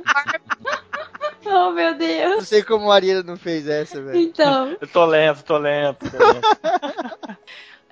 oh, 1.45 1.71
meu 1.71 1.91
Não 1.91 1.99
Deus. 1.99 2.49
sei 2.49 2.63
como 2.63 2.85
a 2.85 2.89
Marina 2.89 3.23
não 3.23 3.37
fez 3.37 3.69
essa, 3.69 4.01
velho. 4.01 4.19
Então, 4.19 4.77
Eu 4.81 4.87
tô 4.87 5.05
lento, 5.05 5.43
tô 5.43 5.59
lento, 5.59 6.11
tô 6.11 6.19
lento. 6.19 6.47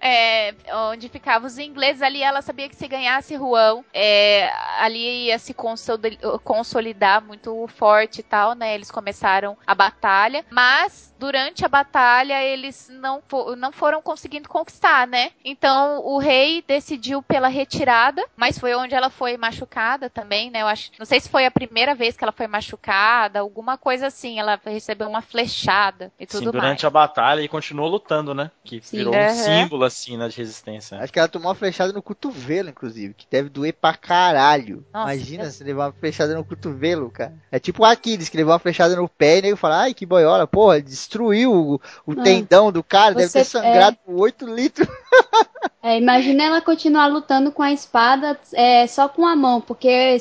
é, 0.05 0.55
onde 0.93 1.09
ficavam 1.09 1.47
os 1.47 1.57
ingleses, 1.57 2.03
ali 2.03 2.23
ela 2.23 2.43
sabia 2.43 2.69
que 2.69 2.77
se 2.77 2.87
ganhasse 2.87 3.35
Rouen, 3.37 3.83
é, 3.93 4.53
ali 4.79 5.27
ia 5.29 5.39
se 5.39 5.55
consoli- 5.55 6.19
consolidar 6.45 7.23
muito 7.25 7.67
forte 7.69 8.21
e 8.21 8.23
tal, 8.23 8.55
né? 8.55 8.75
Eles 8.75 8.91
começaram 8.91 9.57
a 9.67 9.75
batalha, 9.75 10.45
mas 10.51 11.15
durante 11.19 11.65
a 11.65 11.69
batalha 11.69 12.43
eles 12.43 12.87
não, 12.91 13.23
não 13.57 13.73
foram 13.73 14.03
conseguindo 14.03 14.47
conquistar, 14.49 15.07
né? 15.07 15.31
Então 15.43 16.01
o 16.05 16.19
rei 16.19 16.63
decidiu 16.69 17.23
pela 17.23 17.49
retirada, 17.49 18.23
mas 18.37 18.59
foi 18.59 18.75
onde 18.75 18.95
ela 18.95 19.09
foi 19.09 19.39
machucada 19.39 20.11
também, 20.11 20.51
né? 20.51 20.61
Eu 20.61 20.67
acho, 20.67 20.91
não 20.99 21.07
sei 21.07 21.19
se 21.19 21.31
foi 21.31 21.47
a 21.47 21.51
primeira 21.51 21.95
vez 21.95 22.15
que 22.17 22.23
ela 22.25 22.33
foi 22.33 22.47
machucada, 22.47 23.41
alguma 23.41 23.79
coisa 23.79 24.09
assim, 24.09 24.39
ela 24.39 24.61
recebeu 24.65 25.09
uma 25.09 25.23
flechada 25.23 26.13
e 26.19 26.27
tudo 26.27 26.47
Sim, 26.47 26.51
durante 26.51 26.83
mais. 26.83 26.85
a 26.85 26.91
batalha 26.91 27.41
e 27.41 27.49
continuou 27.49 27.89
lutando, 27.89 28.35
né? 28.35 28.51
Que 28.65 28.83
Sim. 28.83 28.99
virou 28.99 29.15
um 29.15 29.19
Aham. 29.19 29.29
símbolo, 29.29 29.85
assim, 29.95 30.17
né, 30.17 30.29
de 30.29 30.37
resistência. 30.37 30.99
Acho 30.99 31.13
que 31.13 31.19
ela 31.19 31.29
tomou 31.29 31.49
uma 31.49 31.55
flechada 31.55 31.93
no 31.93 32.03
cotovelo, 32.03 32.69
inclusive, 32.69 33.15
que 33.15 33.27
deve 33.31 33.49
doer 33.49 33.73
pra 33.73 33.95
caralho. 33.97 34.85
Nossa, 34.93 35.15
Imagina 35.15 35.43
Deus. 35.45 35.55
se 35.55 35.65
levar 35.65 35.87
uma 35.87 35.93
flechada 35.93 36.35
no 36.35 36.45
cotovelo, 36.45 37.11
cara. 37.11 37.33
É 37.51 37.59
tipo 37.59 37.83
o 37.83 37.87
Aquiles, 37.87 38.29
que 38.29 38.37
levou 38.37 38.53
uma 38.53 38.59
flechada 38.59 38.97
no 38.97 39.09
pé 39.09 39.39
e 39.39 39.43
nego 39.43 39.57
fala, 39.57 39.83
ai, 39.83 39.95
que 39.95 40.05
boiola, 40.05 40.47
porra, 40.47 40.81
destruiu 40.83 41.53
o, 41.53 41.75
o 42.07 42.13
Ah. 42.13 42.23
tendão 42.23 42.71
do 42.73 42.83
cara, 42.83 43.15
deve 43.15 43.29
Você- 43.29 43.39
ter 43.39 43.45
sangrado 43.45 43.97
por 44.05 44.15
8 44.21 44.47
litros. 44.47 44.87
é, 45.83 45.97
imagina 45.99 46.45
ela 46.45 46.61
continuar 46.61 47.07
lutando 47.07 47.53
com 47.53 47.63
a 47.63 47.73
espada 47.73 48.39
é, 48.53 48.87
só 48.87 49.09
com 49.09 49.27
a 49.27 49.37
mão, 49.37 49.61
porque 49.61 50.17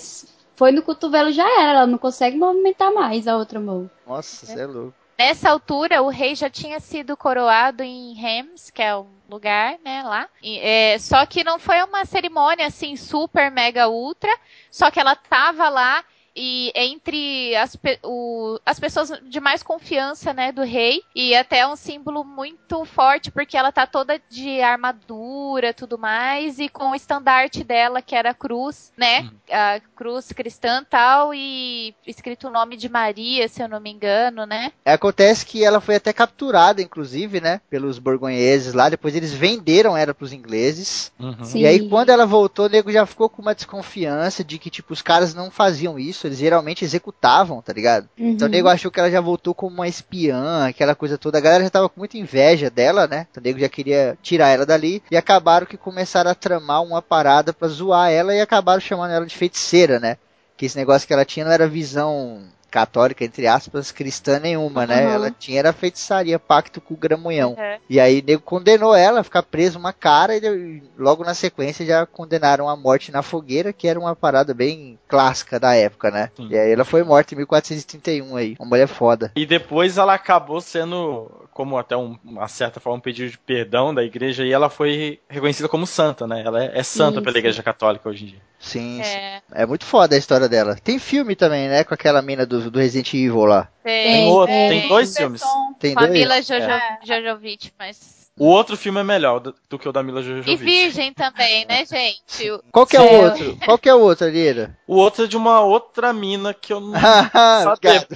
foi 0.56 0.72
no 0.72 0.84
cotovelo 0.84 1.32
já 1.32 1.44
era, 1.62 1.72
ela 1.80 1.88
não 1.88 1.98
consegue 1.98 2.38
movimentar 2.38 2.94
mais 2.94 3.28
a 3.28 3.36
outra 3.36 3.60
mão. 3.60 3.90
Nossa, 4.08 4.46
você 4.46 4.60
é 4.62 4.66
louco. 4.68 4.94
Nessa 5.18 5.50
altura, 5.50 6.02
o 6.02 6.10
rei 6.10 6.36
já 6.36 6.50
tinha 6.50 6.80
sido 6.80 7.16
coroado 7.16 7.84
em 7.84 8.14
Reims, 8.14 8.72
que 8.72 8.82
é 8.82 8.96
um 8.96 9.08
lugar, 9.30 9.78
né, 9.84 10.02
lá. 10.04 10.28
E, 10.42 10.60
é, 10.60 10.98
só 10.98 11.26
que 11.26 11.44
não 11.44 11.60
foi 11.60 11.82
uma 11.84 12.04
cerimônia 12.04 12.66
assim 12.66 12.96
super 12.96 13.52
mega 13.52 13.88
ultra, 13.88 14.36
só 14.72 14.90
que 14.90 15.00
ela 15.00 15.16
tava 15.16 15.70
lá 15.70 16.04
e 16.36 16.72
entre 16.76 17.56
as, 17.56 17.78
o, 18.04 18.60
as 18.66 18.80
pessoas 18.80 19.12
de 19.24 19.40
mais 19.40 19.62
confiança, 19.62 20.34
né, 20.34 20.52
do 20.52 20.64
rei, 20.64 21.02
e 21.16 21.36
até 21.36 21.60
é 21.60 21.68
um 21.68 21.76
símbolo 21.76 22.24
muito 22.24 22.84
forte, 22.86 23.32
porque 23.32 23.58
ela 23.58 23.72
tá 23.72 23.86
toda 23.86 24.20
de 24.30 24.62
armadura, 24.62 25.74
tudo 25.74 25.98
mais, 25.98 26.60
e 26.60 26.70
com 26.70 26.92
o 26.92 26.96
estandarte 26.96 27.64
dela, 27.64 28.02
que 28.02 28.16
era 28.16 28.32
a 28.32 28.34
cruz, 28.34 28.92
né, 28.98 29.22
uhum. 29.22 29.32
a 29.52 29.80
cruz 29.96 30.32
cristã 30.32 30.84
tal, 30.90 31.34
e 31.34 31.96
escrito 32.06 32.48
o 32.48 32.52
nome 32.52 32.78
de 32.78 32.90
Maria, 32.90 33.48
se 33.48 33.62
eu 33.62 33.68
não 33.68 33.80
me 33.80 33.92
engano, 33.92 34.46
né. 34.46 34.72
Acontece 34.86 35.46
que 35.46 35.64
ela 35.64 35.80
foi 35.80 35.96
até 35.96 36.12
capturada, 36.12 36.82
inclusive, 36.82 37.40
né, 37.40 37.62
pelos 37.70 38.00
borgonheses 38.00 38.74
lá, 38.74 38.90
depois 38.90 39.16
eles 39.16 39.34
venderam 39.34 39.96
ela 39.96 40.14
pros 40.14 40.34
ingleses, 40.34 41.12
uhum. 41.20 41.36
e 41.56 41.66
aí 41.66 41.88
quando 41.88 42.10
ela 42.10 42.26
voltou, 42.26 42.66
o 42.66 42.70
nego 42.70 42.92
já 42.92 43.06
ficou 43.06 43.30
com 43.30 43.42
uma 43.42 43.56
desconfiança 43.56 44.44
de 44.44 44.58
que, 44.58 44.70
tipo, 44.70 44.94
os 44.94 45.02
caras 45.02 45.34
não 45.34 45.52
faziam 45.52 46.00
isso, 46.00 46.23
eles 46.28 46.38
geralmente 46.38 46.84
executavam, 46.84 47.62
tá 47.62 47.74
ligado? 47.74 48.08
Uhum. 48.18 48.32
Então 48.32 48.48
o 48.48 48.52
nego 48.52 48.68
achou 48.68 48.92
que 48.92 49.00
ela 49.00 49.12
já 49.12 49.22
voltou 49.22 49.54
como 49.54 49.76
uma 49.76 49.88
espiã, 49.88 50.68
aquela 50.68 50.96
coisa 50.96 51.18
toda. 51.18 51.38
A 51.38 51.42
galera 51.42 51.64
já 51.64 51.70
tava 51.70 51.90
com 51.90 52.00
muita 52.00 52.18
inveja 52.18 52.70
dela, 52.70 53.08
né? 53.08 53.28
Então 53.30 53.42
o 53.42 53.44
nego 53.44 53.60
já 53.60 53.70
queria 53.70 54.18
tirar 54.22 54.50
ela 54.50 54.66
dali. 54.66 55.02
E 55.10 55.18
acabaram 55.18 55.66
que 55.66 55.78
começaram 55.78 56.32
a 56.32 56.36
tramar 56.36 56.84
uma 56.84 57.02
parada 57.02 57.54
pra 57.54 57.68
zoar 57.68 58.12
ela 58.12 58.34
e 58.34 58.42
acabaram 58.42 58.82
chamando 58.82 59.12
ela 59.12 59.26
de 59.26 59.36
feiticeira, 59.36 60.00
né? 60.00 60.18
Que 60.56 60.66
esse 60.66 60.78
negócio 60.78 61.08
que 61.08 61.14
ela 61.14 61.26
tinha 61.26 61.46
não 61.46 61.52
era 61.52 61.68
visão 61.68 62.42
católica, 62.74 63.24
entre 63.24 63.46
aspas, 63.46 63.92
cristã 63.92 64.40
nenhuma, 64.40 64.82
uhum. 64.82 64.88
né? 64.88 65.04
Ela 65.04 65.30
tinha 65.30 65.60
era 65.60 65.72
feitiçaria, 65.72 66.40
pacto 66.40 66.82
com 66.82 66.96
o 66.96 66.98
gramunhão. 66.98 67.52
Uhum. 67.52 67.78
E 67.88 68.00
aí 68.00 68.24
nego 68.26 68.42
condenou 68.42 68.96
ela 68.96 69.20
a 69.20 69.24
ficar 69.24 69.44
presa 69.44 69.78
uma 69.78 69.94
cara 69.94 70.36
e 70.36 70.82
logo 70.98 71.24
na 71.24 71.36
sequência 71.36 71.86
já 71.86 72.04
condenaram 72.08 72.68
a 72.68 72.76
morte 72.76 73.12
na 73.12 73.22
fogueira, 73.22 73.72
que 73.72 73.88
era 73.88 74.00
uma 74.00 74.16
parada 74.16 74.56
bem 74.56 74.98
clássica 75.08 75.60
da 75.60 75.76
época, 75.76 76.10
né? 76.10 76.32
Sim. 76.36 76.48
E 76.50 76.58
aí 76.58 76.72
ela 76.72 76.84
foi 76.84 77.04
morta 77.04 77.36
em 77.36 77.38
1431 77.38 78.36
aí, 78.36 78.56
uma 78.60 78.70
mulher 78.70 78.88
foda. 78.88 79.32
E 79.36 79.46
depois 79.46 80.00
ela 80.00 80.16
acabou 80.16 80.60
sendo 80.60 81.30
como 81.54 81.78
até 81.78 81.96
um, 81.96 82.18
uma 82.26 82.48
certa 82.48 82.80
forma 82.80 82.98
um 82.98 83.02
pedido 83.02 83.30
de 83.30 83.38
perdão 83.38 83.94
da 83.94 84.04
igreja 84.04 84.44
e 84.44 84.52
ela 84.52 84.70
foi 84.70 85.20
reconhecida 85.30 85.70
como 85.70 85.86
santa, 85.86 86.26
né? 86.26 86.42
Ela 86.44 86.64
é, 86.64 86.80
é 86.80 86.84
santa 86.84 87.22
pela 87.22 87.38
igreja 87.38 87.62
católica 87.62 88.10
hoje 88.10 88.24
em 88.24 88.28
dia. 88.30 88.42
Sim, 88.64 89.02
é. 89.02 89.04
sim. 89.04 89.44
É 89.54 89.66
muito 89.66 89.86
foda 89.86 90.16
a 90.16 90.18
história 90.18 90.48
dela. 90.48 90.78
Tem 90.82 90.98
filme 90.98 91.36
também, 91.36 91.68
né? 91.68 91.84
Com 91.84 91.94
aquela 91.94 92.22
mina 92.22 92.46
do, 92.46 92.72
do 92.72 92.80
Resident 92.80 93.14
Evil 93.14 93.44
lá. 93.44 93.68
Tem, 93.84 94.14
tem, 94.14 94.28
outro, 94.30 94.48
tem, 94.48 94.80
tem 94.80 94.90
dois 94.90 95.16
filmes. 95.16 95.42
Tem 95.80 95.94
com 95.94 96.00
dois? 96.00 96.12
a 96.12 96.14
Mila 96.14 96.42
Jojo, 96.42 96.62
é. 96.62 97.00
Jojovic, 97.04 97.72
mas 97.78 98.23
o 98.36 98.48
outro 98.48 98.76
filme 98.76 99.00
é 99.00 99.04
melhor 99.04 99.40
do, 99.40 99.54
do 99.70 99.78
que 99.78 99.88
o 99.88 99.92
da 99.92 100.02
Mila 100.02 100.24
Jovovich. 100.24 100.52
E 100.52 100.56
Virgem 100.56 101.14
também, 101.14 101.68
né, 101.68 101.86
gente? 101.86 102.50
Qual 102.72 102.88
que 102.88 102.98
é 102.98 103.02
o 103.02 103.24
outro? 103.26 103.58
Qual 103.64 103.78
que 103.78 103.88
é 103.88 103.94
o 103.94 104.00
outro, 104.00 104.28
Lira? 104.28 104.76
O 104.88 104.96
outro 104.96 105.26
é 105.26 105.28
de 105.28 105.38
uma 105.38 105.62
outra 105.62 106.12
mina 106.12 106.52
que 106.52 106.74
eu 106.74 106.80
não 106.80 106.94
sabia. 107.00 108.08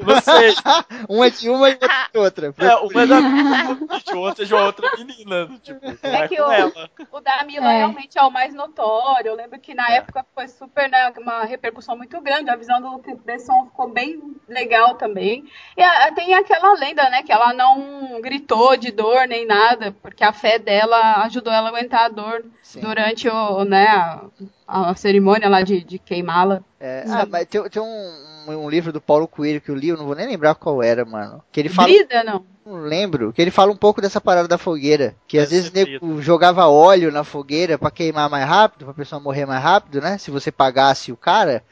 não 0.00 0.20
sei. 0.22 0.54
uma 1.06 1.26
é 1.26 1.30
de 1.30 1.50
uma 1.50 1.68
e 1.68 1.72
outra 1.74 2.08
de 2.10 2.18
outra. 2.18 2.54
É, 2.58 2.76
uma 2.76 3.02
é 3.02 3.06
da 3.06 3.20
Mila 3.20 3.78
o 4.14 4.18
outro 4.18 4.44
é 4.44 4.46
de 4.46 4.54
outra 4.54 4.90
menina. 4.96 5.48
Tipo, 5.62 5.86
é, 6.02 6.14
é 6.14 6.28
que 6.28 6.40
o, 6.40 6.50
ela. 6.50 6.90
o 7.12 7.20
da 7.20 7.44
Mila 7.44 7.70
é. 7.70 7.76
realmente 7.76 8.18
é 8.18 8.22
o 8.22 8.30
mais 8.30 8.54
notório. 8.54 9.28
Eu 9.28 9.34
lembro 9.34 9.60
que 9.60 9.74
na 9.74 9.90
é. 9.90 9.96
época 9.96 10.24
foi 10.34 10.48
super, 10.48 10.88
né, 10.88 11.12
uma 11.18 11.44
repercussão 11.44 11.94
muito 11.94 12.18
grande. 12.22 12.48
A 12.48 12.56
visão 12.56 12.80
do 12.80 12.92
Luke 12.92 13.14
Besson 13.26 13.66
ficou 13.66 13.90
bem 13.90 14.22
legal 14.48 14.94
também. 14.94 15.44
E 15.76 15.82
a, 15.82 16.10
tem 16.12 16.34
aquela 16.34 16.72
lenda, 16.72 17.10
né, 17.10 17.22
que 17.22 17.32
ela 17.32 17.52
não 17.52 18.22
gritou 18.22 18.74
de 18.74 18.90
dor 18.90 19.28
nem 19.28 19.44
nada 19.44 19.65
nada, 19.66 19.94
porque 20.02 20.22
a 20.22 20.32
fé 20.32 20.58
dela 20.58 21.24
ajudou 21.24 21.52
ela 21.52 21.68
a 21.68 21.70
aguentar 21.70 22.06
a 22.06 22.08
dor 22.08 22.44
Sim. 22.62 22.80
durante 22.80 23.28
o, 23.28 23.64
né, 23.64 23.86
a, 23.86 24.90
a 24.90 24.94
cerimônia 24.94 25.48
lá 25.48 25.62
de, 25.62 25.82
de 25.82 25.98
queimá-la. 25.98 26.62
É, 26.78 27.04
ah, 27.08 27.26
mas 27.28 27.46
tem, 27.46 27.62
tem 27.68 27.82
um, 27.82 28.48
um, 28.48 28.70
livro 28.70 28.92
do 28.92 29.00
Paulo 29.00 29.26
Coelho 29.26 29.60
que 29.60 29.70
eu 29.70 29.74
li, 29.74 29.88
eu 29.88 29.96
não 29.96 30.06
vou 30.06 30.14
nem 30.14 30.26
lembrar 30.26 30.54
qual 30.54 30.82
era, 30.82 31.04
mano. 31.04 31.42
Que 31.50 31.60
ele 31.60 31.68
fala. 31.68 31.88
Brida, 31.88 32.22
não. 32.22 32.44
Não 32.64 32.80
lembro. 32.80 33.32
Que 33.32 33.40
ele 33.40 33.50
fala 33.50 33.70
um 33.70 33.76
pouco 33.76 34.00
dessa 34.00 34.20
parada 34.20 34.48
da 34.48 34.58
fogueira. 34.58 35.14
Que 35.28 35.38
às 35.38 35.50
vezes 35.50 35.70
nego 35.70 36.20
jogava 36.20 36.66
óleo 36.66 37.12
na 37.12 37.22
fogueira 37.22 37.78
para 37.78 37.92
queimar 37.92 38.28
mais 38.28 38.44
rápido, 38.44 38.84
pra 38.84 38.94
pessoa 38.94 39.20
morrer 39.20 39.46
mais 39.46 39.62
rápido, 39.62 40.00
né? 40.00 40.18
Se 40.18 40.30
você 40.30 40.50
pagasse 40.50 41.12
o 41.12 41.16
cara. 41.16 41.62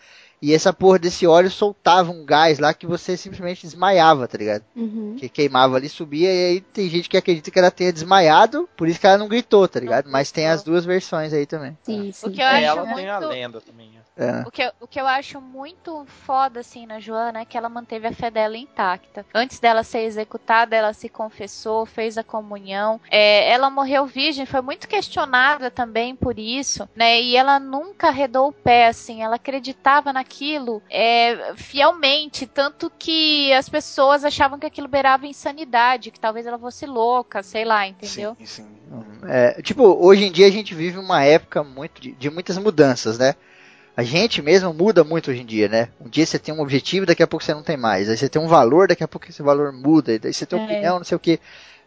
E 0.44 0.52
essa 0.52 0.74
porra 0.74 0.98
desse 0.98 1.26
óleo 1.26 1.50
soltava 1.50 2.10
um 2.10 2.22
gás 2.22 2.58
lá 2.58 2.74
que 2.74 2.86
você 2.86 3.16
simplesmente 3.16 3.62
desmaiava, 3.62 4.28
tá 4.28 4.36
ligado? 4.36 4.62
Uhum. 4.76 5.16
Que 5.18 5.26
queimava 5.26 5.76
ali, 5.76 5.88
subia, 5.88 6.30
e 6.30 6.46
aí 6.46 6.60
tem 6.60 6.86
gente 6.90 7.08
que 7.08 7.16
acredita 7.16 7.50
que 7.50 7.58
ela 7.58 7.70
tenha 7.70 7.90
desmaiado, 7.90 8.68
por 8.76 8.86
isso 8.86 9.00
que 9.00 9.06
ela 9.06 9.16
não 9.16 9.26
gritou, 9.26 9.66
tá 9.66 9.80
ligado? 9.80 10.10
Mas 10.10 10.30
tem 10.30 10.46
as 10.46 10.62
duas 10.62 10.84
versões 10.84 11.32
aí 11.32 11.46
também. 11.46 11.78
Sim, 11.82 12.12
sim. 12.12 12.26
O 12.26 12.30
que 12.30 12.42
eu 12.42 12.46
acho 12.46 12.62
ela 12.62 12.84
muito... 12.84 12.96
tem 12.96 13.08
a 13.08 13.18
lenda 13.20 13.58
também. 13.58 13.94
É. 14.16 14.46
O, 14.46 14.50
que 14.50 14.62
eu, 14.62 14.70
o 14.80 14.86
que 14.86 15.00
eu 15.00 15.06
acho 15.06 15.40
muito 15.40 16.06
foda, 16.24 16.60
assim, 16.60 16.86
na 16.86 17.00
Joana 17.00 17.40
é 17.40 17.44
que 17.44 17.58
ela 17.58 17.68
manteve 17.68 18.06
a 18.06 18.12
fé 18.12 18.30
dela 18.30 18.56
intacta. 18.56 19.26
Antes 19.34 19.58
dela 19.58 19.82
ser 19.82 20.00
executada, 20.00 20.76
ela 20.76 20.92
se 20.92 21.08
confessou, 21.08 21.84
fez 21.84 22.16
a 22.16 22.22
comunhão. 22.22 23.00
É, 23.10 23.50
ela 23.50 23.68
morreu 23.70 24.06
virgem, 24.06 24.46
foi 24.46 24.60
muito 24.60 24.86
questionada 24.86 25.70
também 25.70 26.14
por 26.14 26.38
isso, 26.38 26.88
né? 26.94 27.20
E 27.20 27.36
ela 27.36 27.58
nunca 27.58 28.08
arredou 28.08 28.48
o 28.48 28.52
pé, 28.52 28.86
assim, 28.86 29.22
ela 29.22 29.34
acreditava 29.34 30.12
naquilo 30.12 30.33
é, 30.90 31.54
fielmente, 31.56 32.46
tanto 32.46 32.90
que 32.98 33.52
as 33.52 33.68
pessoas 33.68 34.24
achavam 34.24 34.58
que 34.58 34.66
aquilo 34.66 34.88
beirava 34.88 35.26
insanidade, 35.26 36.10
que 36.10 36.20
talvez 36.20 36.46
ela 36.46 36.58
fosse 36.58 36.86
louca, 36.86 37.42
sei 37.42 37.64
lá, 37.64 37.86
entendeu? 37.86 38.36
Sim, 38.38 38.46
sim. 38.46 38.66
É, 39.26 39.60
tipo, 39.62 39.82
hoje 39.82 40.24
em 40.24 40.32
dia 40.32 40.46
a 40.46 40.50
gente 40.50 40.74
vive 40.74 40.98
uma 40.98 41.22
época 41.24 41.62
muito 41.62 42.00
de, 42.00 42.12
de 42.12 42.30
muitas 42.30 42.58
mudanças, 42.58 43.18
né? 43.18 43.34
A 43.96 44.02
gente 44.02 44.42
mesmo 44.42 44.74
muda 44.74 45.04
muito 45.04 45.30
hoje 45.30 45.40
em 45.40 45.46
dia, 45.46 45.68
né? 45.68 45.88
Um 46.00 46.08
dia 46.08 46.26
você 46.26 46.38
tem 46.38 46.52
um 46.52 46.60
objetivo, 46.60 47.06
daqui 47.06 47.22
a 47.22 47.26
pouco 47.26 47.44
você 47.44 47.54
não 47.54 47.62
tem 47.62 47.76
mais. 47.76 48.08
Aí 48.08 48.16
você 48.16 48.28
tem 48.28 48.42
um 48.42 48.48
valor, 48.48 48.88
daqui 48.88 49.04
a 49.04 49.08
pouco 49.08 49.28
esse 49.28 49.40
valor 49.40 49.72
muda. 49.72 50.18
Daí 50.18 50.32
você 50.32 50.44
tem 50.44 50.58
é. 50.58 50.64
opinião, 50.64 50.96
não 50.98 51.04
sei 51.04 51.16
o 51.16 51.20
que. 51.20 51.38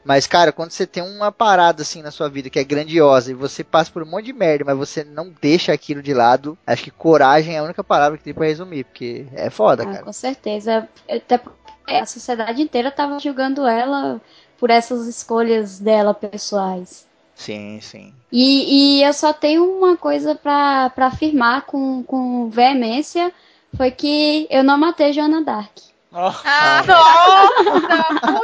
Mas, 0.07 0.25
cara, 0.25 0.53
quando 0.53 0.71
você 0.71 0.87
tem 0.87 1.03
uma 1.03 1.33
parada 1.33 1.81
assim 1.81 2.01
na 2.01 2.11
sua 2.11 2.29
vida 2.29 2.49
que 2.49 2.57
é 2.57 2.63
grandiosa 2.63 3.29
e 3.29 3.33
você 3.33 3.61
passa 3.61 3.91
por 3.91 4.01
um 4.01 4.05
monte 4.05 4.27
de 4.27 4.33
merda, 4.33 4.63
mas 4.63 4.77
você 4.77 5.03
não 5.03 5.33
deixa 5.41 5.73
aquilo 5.73 6.01
de 6.01 6.13
lado, 6.13 6.57
acho 6.65 6.85
que 6.85 6.91
coragem 6.91 7.55
é 7.55 7.57
a 7.57 7.63
única 7.63 7.83
palavra 7.83 8.17
que 8.17 8.23
tem 8.23 8.33
pra 8.33 8.45
resumir, 8.45 8.85
porque 8.85 9.25
é 9.33 9.49
foda, 9.49 9.83
ah, 9.83 9.85
cara. 9.85 10.03
Com 10.03 10.13
certeza. 10.13 10.87
Até 11.09 11.37
porque 11.37 11.93
a 11.93 12.05
sociedade 12.05 12.61
inteira 12.61 12.89
tava 12.89 13.19
julgando 13.19 13.67
ela 13.67 14.21
por 14.57 14.69
essas 14.69 15.07
escolhas 15.07 15.77
dela 15.77 16.13
pessoais. 16.13 17.05
Sim, 17.35 17.81
sim. 17.81 18.13
E, 18.31 18.99
e 18.99 19.03
eu 19.03 19.11
só 19.11 19.33
tenho 19.33 19.65
uma 19.65 19.97
coisa 19.97 20.35
para 20.35 20.89
afirmar 20.95 21.63
com, 21.63 22.01
com 22.03 22.49
veemência, 22.49 23.29
foi 23.75 23.91
que 23.91 24.47
eu 24.49 24.63
não 24.63 24.77
matei 24.77 25.11
Joana 25.11 25.43
Dark. 25.43 25.77
Oh. 26.13 26.31
Ah, 26.45 26.81
nossa! 26.87 28.41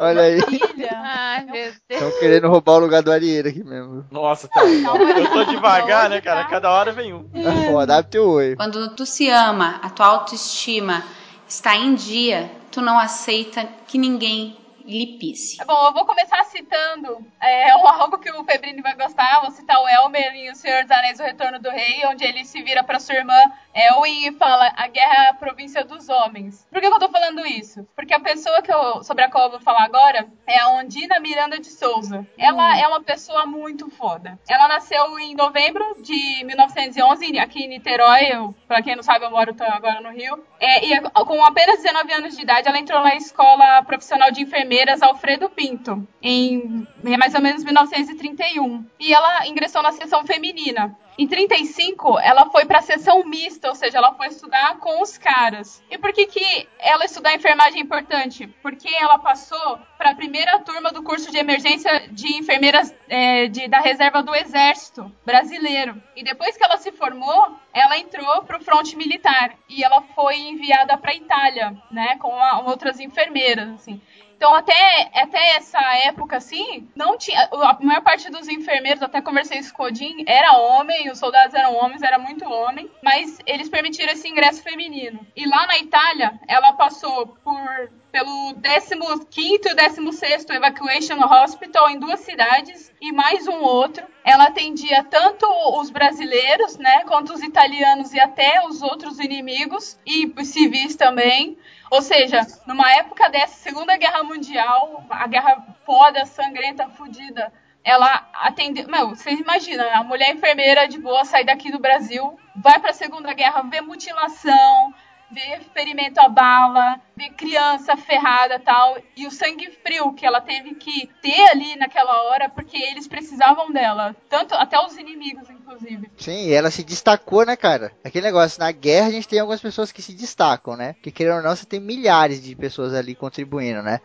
Olha 0.00 0.22
aí. 0.22 0.40
Ai, 0.90 1.44
meu 1.44 1.52
Deus. 1.52 1.76
Estão 1.88 2.10
querendo 2.20 2.48
roubar 2.48 2.74
o 2.74 2.78
lugar 2.80 3.02
do 3.02 3.12
Arieira 3.12 3.48
aqui 3.48 3.62
mesmo. 3.62 4.04
Nossa, 4.10 4.48
tá. 4.48 4.62
Eu 4.64 5.30
tô 5.30 5.44
devagar, 5.44 6.10
né, 6.10 6.20
cara? 6.20 6.44
Cada 6.44 6.70
hora 6.70 6.92
vem 6.92 7.12
um. 7.12 7.28
É 7.34 7.70
foda, 7.70 8.02
teu 8.02 8.28
oi. 8.28 8.56
Quando 8.56 8.94
tu 8.94 9.06
se 9.06 9.28
ama, 9.28 9.80
a 9.82 9.90
tua 9.90 10.06
autoestima 10.06 11.02
está 11.48 11.76
em 11.76 11.94
dia, 11.94 12.50
tu 12.70 12.80
não 12.80 12.98
aceita 12.98 13.68
que 13.86 13.98
ninguém 13.98 14.56
Lipice. 14.86 15.64
Bom, 15.64 15.86
eu 15.86 15.92
vou 15.92 16.04
começar 16.04 16.42
citando 16.44 17.18
é, 17.40 17.70
algo 17.74 18.18
que 18.18 18.30
o 18.30 18.44
Febrini 18.44 18.80
vai 18.80 18.94
gostar. 18.94 19.40
Vou 19.40 19.50
citar 19.50 19.80
o 19.80 19.88
Elmer 19.88 20.34
em 20.34 20.50
O 20.50 20.54
Senhor 20.54 20.82
dos 20.82 20.90
Anéis, 20.90 21.18
O 21.18 21.24
Retorno 21.24 21.58
do 21.58 21.70
Rei, 21.70 22.06
onde 22.06 22.24
ele 22.24 22.44
se 22.44 22.62
vira 22.62 22.84
para 22.84 23.00
sua 23.00 23.16
irmã 23.16 23.36
Elwin 23.74 24.28
e 24.28 24.32
fala 24.32 24.72
a 24.76 24.88
guerra 24.88 25.24
é 25.24 25.28
a 25.28 25.34
província 25.34 25.84
dos 25.84 26.08
homens. 26.08 26.66
Por 26.70 26.80
que, 26.80 26.88
que 26.88 26.94
eu 26.94 26.98
tô 26.98 27.08
falando 27.10 27.46
isso? 27.46 27.86
Porque 27.94 28.14
a 28.14 28.20
pessoa 28.20 28.62
que 28.62 28.72
eu, 28.72 29.02
sobre 29.02 29.24
a 29.24 29.30
qual 29.30 29.44
eu 29.44 29.50
vou 29.50 29.60
falar 29.60 29.84
agora 29.84 30.26
é 30.46 30.58
a 30.58 30.70
Ondina 30.70 31.20
Miranda 31.20 31.58
de 31.58 31.66
Souza. 31.66 32.26
Ela 32.38 32.74
hum. 32.74 32.78
é 32.78 32.88
uma 32.88 33.02
pessoa 33.02 33.44
muito 33.44 33.90
foda. 33.90 34.38
Ela 34.48 34.68
nasceu 34.68 35.18
em 35.18 35.34
novembro 35.34 35.84
de 36.00 36.44
1911, 36.44 37.38
aqui 37.38 37.64
em 37.64 37.68
Niterói. 37.68 38.28
Eu, 38.32 38.54
pra 38.66 38.82
quem 38.82 38.96
não 38.96 39.02
sabe, 39.02 39.24
eu 39.24 39.30
moro 39.30 39.54
agora 39.60 40.00
no 40.00 40.10
Rio. 40.10 40.42
É, 40.58 40.86
e 40.86 41.00
com 41.00 41.44
apenas 41.44 41.82
19 41.82 42.12
anos 42.12 42.36
de 42.36 42.42
idade, 42.42 42.68
ela 42.68 42.78
entrou 42.78 43.02
na 43.02 43.14
escola 43.16 43.82
profissional 43.82 44.30
de 44.30 44.42
enfermeira 44.42 44.75
Alfredo 45.02 45.48
Pinto, 45.48 46.06
em 46.22 46.86
mais 47.18 47.34
ou 47.34 47.40
menos 47.40 47.64
1931. 47.64 48.84
E 48.98 49.12
ela 49.12 49.46
ingressou 49.46 49.82
na 49.82 49.92
seção 49.92 50.24
feminina. 50.26 50.96
Em 51.18 51.26
35, 51.26 52.18
ela 52.18 52.50
foi 52.50 52.66
para 52.66 52.78
a 52.78 52.82
sessão 52.82 53.24
mista, 53.24 53.70
ou 53.70 53.74
seja, 53.74 53.96
ela 53.96 54.12
foi 54.12 54.26
estudar 54.26 54.76
com 54.76 55.00
os 55.00 55.16
caras. 55.16 55.82
E 55.90 55.96
por 55.96 56.12
que, 56.12 56.26
que 56.26 56.68
ela 56.78 57.06
estudar 57.06 57.34
enfermagem 57.34 57.80
é 57.80 57.82
importante? 57.82 58.46
Porque 58.60 58.94
ela 58.94 59.18
passou 59.18 59.78
para 59.96 60.10
a 60.10 60.14
primeira 60.14 60.58
turma 60.58 60.92
do 60.92 61.02
curso 61.02 61.30
de 61.30 61.38
emergência 61.38 62.06
de 62.10 62.36
enfermeiras 62.36 62.94
é, 63.08 63.46
de, 63.46 63.66
da 63.66 63.80
reserva 63.80 64.22
do 64.22 64.34
Exército 64.34 65.10
brasileiro. 65.24 66.00
E 66.14 66.22
depois 66.22 66.54
que 66.54 66.62
ela 66.62 66.76
se 66.76 66.92
formou, 66.92 67.56
ela 67.72 67.96
entrou 67.96 68.42
para 68.42 68.58
o 68.58 68.62
fronte 68.62 68.94
militar 68.94 69.54
e 69.70 69.82
ela 69.82 70.02
foi 70.14 70.36
enviada 70.36 70.98
para 70.98 71.12
a 71.12 71.16
Itália, 71.16 71.74
né, 71.90 72.16
com 72.18 72.34
a, 72.36 72.60
outras 72.60 73.00
enfermeiras, 73.00 73.70
assim. 73.70 74.02
Então, 74.36 74.54
até, 74.54 75.10
até 75.14 75.56
essa 75.56 75.80
época, 76.04 76.36
assim, 76.36 76.88
não 76.94 77.16
tinha. 77.16 77.48
A 77.50 77.78
maior 77.80 78.02
parte 78.02 78.30
dos 78.30 78.46
enfermeiros, 78.48 79.02
até 79.02 79.22
conversei 79.22 79.58
isso 79.58 79.72
com 79.72 79.84
o 79.84 79.86
Odin, 79.86 80.24
era 80.26 80.58
homem, 80.58 81.10
os 81.10 81.18
soldados 81.18 81.54
eram 81.54 81.74
homens, 81.74 82.02
era 82.02 82.18
muito 82.18 82.44
homem, 82.44 82.90
mas 83.02 83.38
eles 83.46 83.68
permitiram 83.68 84.12
esse 84.12 84.28
ingresso 84.28 84.62
feminino. 84.62 85.26
E 85.34 85.48
lá 85.48 85.66
na 85.66 85.78
Itália, 85.78 86.38
ela 86.46 86.74
passou 86.74 87.28
por 87.42 87.90
pelo 88.16 88.54
15 88.54 88.94
e 88.94 89.74
16 89.74 90.46
Evacuation 90.48 91.22
Hospital 91.22 91.90
em 91.90 91.98
duas 91.98 92.20
cidades 92.20 92.90
e 92.98 93.12
mais 93.12 93.46
um 93.46 93.60
outro. 93.60 94.06
Ela 94.24 94.44
atendia 94.44 95.04
tanto 95.04 95.46
os 95.78 95.90
brasileiros, 95.90 96.78
né, 96.78 97.04
quanto 97.04 97.34
os 97.34 97.42
italianos 97.42 98.14
e 98.14 98.18
até 98.18 98.66
os 98.66 98.80
outros 98.80 99.18
inimigos 99.18 99.98
e 100.06 100.32
civis 100.44 100.96
também. 100.96 101.58
Ou 101.90 102.02
seja, 102.02 102.40
numa 102.66 102.90
época 102.92 103.28
dessa 103.28 103.54
Segunda 103.54 103.96
Guerra 103.96 104.22
Mundial, 104.24 105.04
a 105.08 105.26
guerra 105.26 105.64
foda, 105.84 106.24
sangrenta, 106.24 106.88
fodida, 106.88 107.52
ela 107.84 108.28
atendeu. 108.34 108.88
Meu, 108.88 109.10
vocês 109.10 109.38
imaginam, 109.38 109.88
a 109.94 110.02
mulher 110.02 110.34
enfermeira 110.34 110.88
de 110.88 110.98
boa 110.98 111.24
sair 111.24 111.44
daqui 111.44 111.70
do 111.70 111.78
Brasil, 111.78 112.36
vai 112.56 112.80
para 112.80 112.90
a 112.90 112.94
Segunda 112.94 113.32
Guerra, 113.32 113.62
vê 113.62 113.80
mutilação, 113.80 114.92
ver 115.30 115.60
ferimento 115.74 116.18
a 116.20 116.28
bala, 116.28 117.00
ver 117.16 117.30
criança 117.30 117.96
ferrada 117.96 118.58
tal, 118.58 118.96
e 119.16 119.26
o 119.26 119.30
sangue 119.30 119.70
frio 119.82 120.12
que 120.12 120.24
ela 120.24 120.40
teve 120.40 120.74
que 120.74 121.08
ter 121.20 121.40
ali 121.50 121.76
naquela 121.76 122.22
hora, 122.24 122.48
porque 122.48 122.76
eles 122.76 123.08
precisavam 123.08 123.70
dela, 123.72 124.14
tanto 124.28 124.54
até 124.54 124.78
os 124.78 124.96
inimigos, 124.96 125.48
inclusive. 125.50 126.10
Sim, 126.16 126.52
ela 126.52 126.70
se 126.70 126.84
destacou, 126.84 127.44
né, 127.44 127.56
cara? 127.56 127.92
Aquele 128.04 128.26
negócio, 128.26 128.60
na 128.60 128.70
guerra 128.70 129.08
a 129.08 129.12
gente 129.12 129.28
tem 129.28 129.40
algumas 129.40 129.60
pessoas 129.60 129.90
que 129.90 130.02
se 130.02 130.12
destacam, 130.12 130.76
né? 130.76 130.94
Porque 130.94 131.10
querendo 131.10 131.36
ou 131.36 131.42
não, 131.42 131.54
você 131.54 131.66
tem 131.66 131.80
milhares 131.80 132.42
de 132.42 132.54
pessoas 132.54 132.94
ali 132.94 133.14
contribuindo, 133.14 133.82
né? 133.82 134.00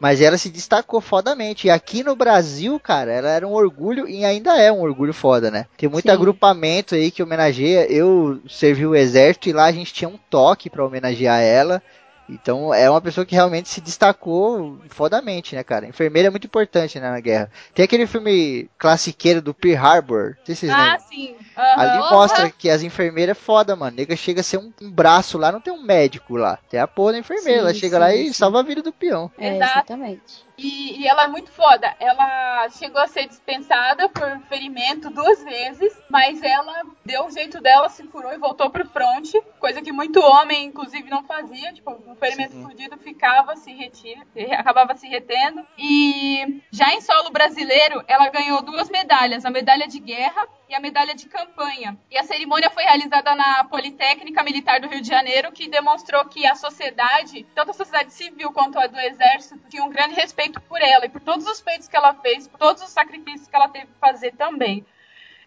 Mas 0.00 0.20
ela 0.20 0.38
se 0.38 0.48
destacou 0.48 1.00
fodamente. 1.00 1.66
E 1.66 1.70
aqui 1.70 2.02
no 2.02 2.14
Brasil, 2.14 2.78
cara, 2.78 3.12
ela 3.12 3.30
era 3.30 3.46
um 3.46 3.52
orgulho 3.52 4.08
e 4.08 4.24
ainda 4.24 4.56
é 4.56 4.70
um 4.70 4.80
orgulho 4.80 5.12
foda, 5.12 5.50
né? 5.50 5.66
Tem 5.76 5.88
muito 5.88 6.04
Sim. 6.04 6.10
agrupamento 6.10 6.94
aí 6.94 7.10
que 7.10 7.22
homenageia. 7.22 7.90
Eu 7.90 8.40
servi 8.48 8.86
o 8.86 8.94
exército 8.94 9.48
e 9.48 9.52
lá 9.52 9.64
a 9.64 9.72
gente 9.72 9.92
tinha 9.92 10.08
um 10.08 10.18
toque 10.30 10.70
para 10.70 10.84
homenagear 10.84 11.40
ela. 11.40 11.82
Então 12.28 12.72
é 12.74 12.88
uma 12.90 13.00
pessoa 13.00 13.24
que 13.24 13.34
realmente 13.34 13.68
se 13.68 13.80
destacou 13.80 14.78
fodamente, 14.88 15.54
né, 15.54 15.64
cara? 15.64 15.86
Enfermeira 15.86 16.28
é 16.28 16.30
muito 16.30 16.46
importante 16.46 17.00
né, 17.00 17.10
na 17.10 17.20
guerra. 17.20 17.50
Tem 17.74 17.84
aquele 17.84 18.06
filme 18.06 18.68
classiqueiro 18.78 19.40
do 19.40 19.54
Pearl 19.54 19.84
Harbor, 19.84 20.36
não 20.38 20.46
sei 20.46 20.54
se 20.54 20.60
vocês 20.66 20.72
ah, 20.72 20.82
lembram. 20.82 21.00
sim. 21.08 21.30
Uhum. 21.32 21.80
Ali 21.80 21.98
mostra 22.10 22.50
que 22.50 22.68
as 22.68 22.82
enfermeiras 22.82 23.36
é 23.36 23.40
foda, 23.40 23.74
mano. 23.74 23.96
Nega 23.96 24.14
chega 24.16 24.40
a 24.40 24.44
ser 24.44 24.58
um, 24.58 24.72
um, 24.80 24.90
braço 24.90 25.38
lá, 25.38 25.50
não 25.50 25.60
tem 25.60 25.72
um 25.72 25.82
médico 25.82 26.36
lá. 26.36 26.58
Tem 26.68 26.78
a 26.78 26.86
porra 26.86 27.12
da 27.12 27.18
enfermeira. 27.18 27.60
Sim, 27.60 27.66
ela 27.66 27.74
chega 27.74 27.96
sim, 27.96 28.00
lá 28.00 28.14
e 28.14 28.34
salva 28.34 28.60
a 28.60 28.62
vida 28.62 28.82
do 28.82 28.92
peão. 28.92 29.30
É, 29.38 29.56
exatamente. 29.56 30.47
E, 30.58 31.00
e, 31.00 31.06
ela 31.06 31.24
é 31.24 31.28
muito 31.28 31.52
foda. 31.52 31.94
Ela 32.00 32.68
chegou 32.70 33.00
a 33.00 33.06
ser 33.06 33.28
dispensada 33.28 34.08
por 34.08 34.40
ferimento 34.48 35.08
duas 35.08 35.42
vezes, 35.44 35.96
mas 36.10 36.42
ela 36.42 36.82
deu 37.04 37.26
o 37.26 37.30
jeito 37.30 37.60
dela, 37.60 37.88
se 37.88 38.02
curou 38.08 38.32
e 38.32 38.38
voltou 38.38 38.68
pro 38.68 38.86
front, 38.88 39.32
coisa 39.60 39.80
que 39.80 39.92
muito 39.92 40.20
homem, 40.20 40.64
inclusive, 40.64 41.08
não 41.08 41.22
fazia. 41.22 41.72
Tipo, 41.72 41.92
o 41.92 42.16
ferimento 42.16 42.54
Sim. 42.54 42.62
fudido 42.64 42.98
ficava, 42.98 43.54
se 43.54 43.72
retira, 43.72 44.26
acabava 44.58 44.96
se 44.96 45.06
retendo. 45.06 45.64
E 45.78 46.60
já 46.72 46.92
em 46.92 47.00
solo 47.00 47.30
brasileiro, 47.30 48.02
ela 48.08 48.28
ganhou 48.28 48.60
duas 48.60 48.90
medalhas: 48.90 49.44
a 49.44 49.50
medalha 49.50 49.86
de 49.86 50.00
guerra 50.00 50.48
e 50.68 50.74
a 50.74 50.80
medalha 50.80 51.14
de 51.14 51.28
campanha. 51.28 51.96
E 52.10 52.18
a 52.18 52.24
cerimônia 52.24 52.70
foi 52.70 52.82
realizada 52.82 53.34
na 53.34 53.64
Politécnica 53.64 54.42
Militar 54.42 54.80
do 54.80 54.88
Rio 54.88 55.00
de 55.00 55.08
Janeiro, 55.08 55.52
que 55.52 55.68
demonstrou 55.68 56.24
que 56.26 56.44
a 56.46 56.54
sociedade, 56.54 57.46
tanto 57.54 57.70
a 57.70 57.74
sociedade 57.74 58.12
civil 58.12 58.52
quanto 58.52 58.78
a 58.78 58.86
do 58.86 58.98
exército, 58.98 59.60
tinha 59.68 59.84
um 59.84 59.90
grande 59.90 60.14
respeito 60.14 60.47
por 60.52 60.80
ela 60.80 61.06
e 61.06 61.08
por 61.08 61.20
todos 61.20 61.46
os 61.46 61.60
feitos 61.60 61.88
que 61.88 61.96
ela 61.96 62.14
fez, 62.14 62.46
por 62.48 62.58
todos 62.58 62.82
os 62.82 62.90
sacrifícios 62.90 63.48
que 63.48 63.56
ela 63.56 63.68
teve 63.68 63.86
que 63.86 63.98
fazer 64.00 64.32
também. 64.36 64.84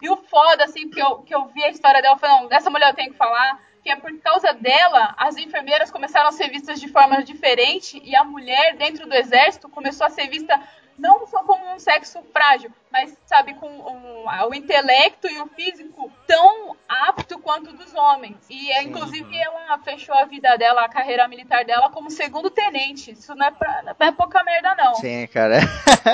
E 0.00 0.10
o 0.10 0.16
foda, 0.16 0.64
assim, 0.64 0.88
que 0.88 1.00
eu, 1.00 1.18
que 1.18 1.34
eu 1.34 1.46
vi 1.46 1.62
a 1.62 1.70
história 1.70 2.02
dela, 2.02 2.14
eu 2.14 2.18
falei, 2.18 2.36
não, 2.36 2.48
dessa 2.48 2.70
mulher 2.70 2.90
eu 2.90 2.94
tenho 2.94 3.12
que 3.12 3.16
falar, 3.16 3.60
que 3.82 3.90
é 3.90 3.96
por 3.96 4.16
causa 4.20 4.52
dela, 4.52 5.14
as 5.16 5.36
enfermeiras 5.36 5.90
começaram 5.90 6.28
a 6.28 6.32
ser 6.32 6.48
vistas 6.48 6.80
de 6.80 6.88
forma 6.88 7.22
diferente 7.22 8.00
e 8.04 8.14
a 8.14 8.24
mulher 8.24 8.76
dentro 8.76 9.08
do 9.08 9.14
exército 9.14 9.68
começou 9.68 10.06
a 10.06 10.10
ser 10.10 10.28
vista 10.28 10.60
não 11.02 11.26
só 11.26 11.42
como 11.42 11.74
um 11.74 11.80
sexo 11.80 12.22
frágil, 12.32 12.70
mas, 12.92 13.12
sabe, 13.26 13.54
com 13.54 13.66
um, 13.68 14.24
o 14.48 14.54
intelecto 14.54 15.26
e 15.26 15.40
o 15.40 15.48
físico 15.48 16.12
tão 16.28 16.76
apto 16.88 17.40
quanto 17.40 17.72
dos 17.72 17.92
homens. 17.92 18.36
E, 18.48 18.72
Sim. 18.72 18.88
inclusive, 18.88 19.36
ela 19.36 19.78
fechou 19.78 20.14
a 20.14 20.24
vida 20.26 20.56
dela, 20.56 20.84
a 20.84 20.88
carreira 20.88 21.26
militar 21.26 21.64
dela, 21.64 21.90
como 21.90 22.08
segundo 22.08 22.50
tenente. 22.50 23.10
Isso 23.10 23.34
não 23.34 23.46
é, 23.46 23.50
pra, 23.50 23.82
não 23.82 24.06
é 24.06 24.12
pouca 24.12 24.44
merda, 24.44 24.76
não. 24.76 24.94
Sim, 24.94 25.26
cara. 25.26 25.56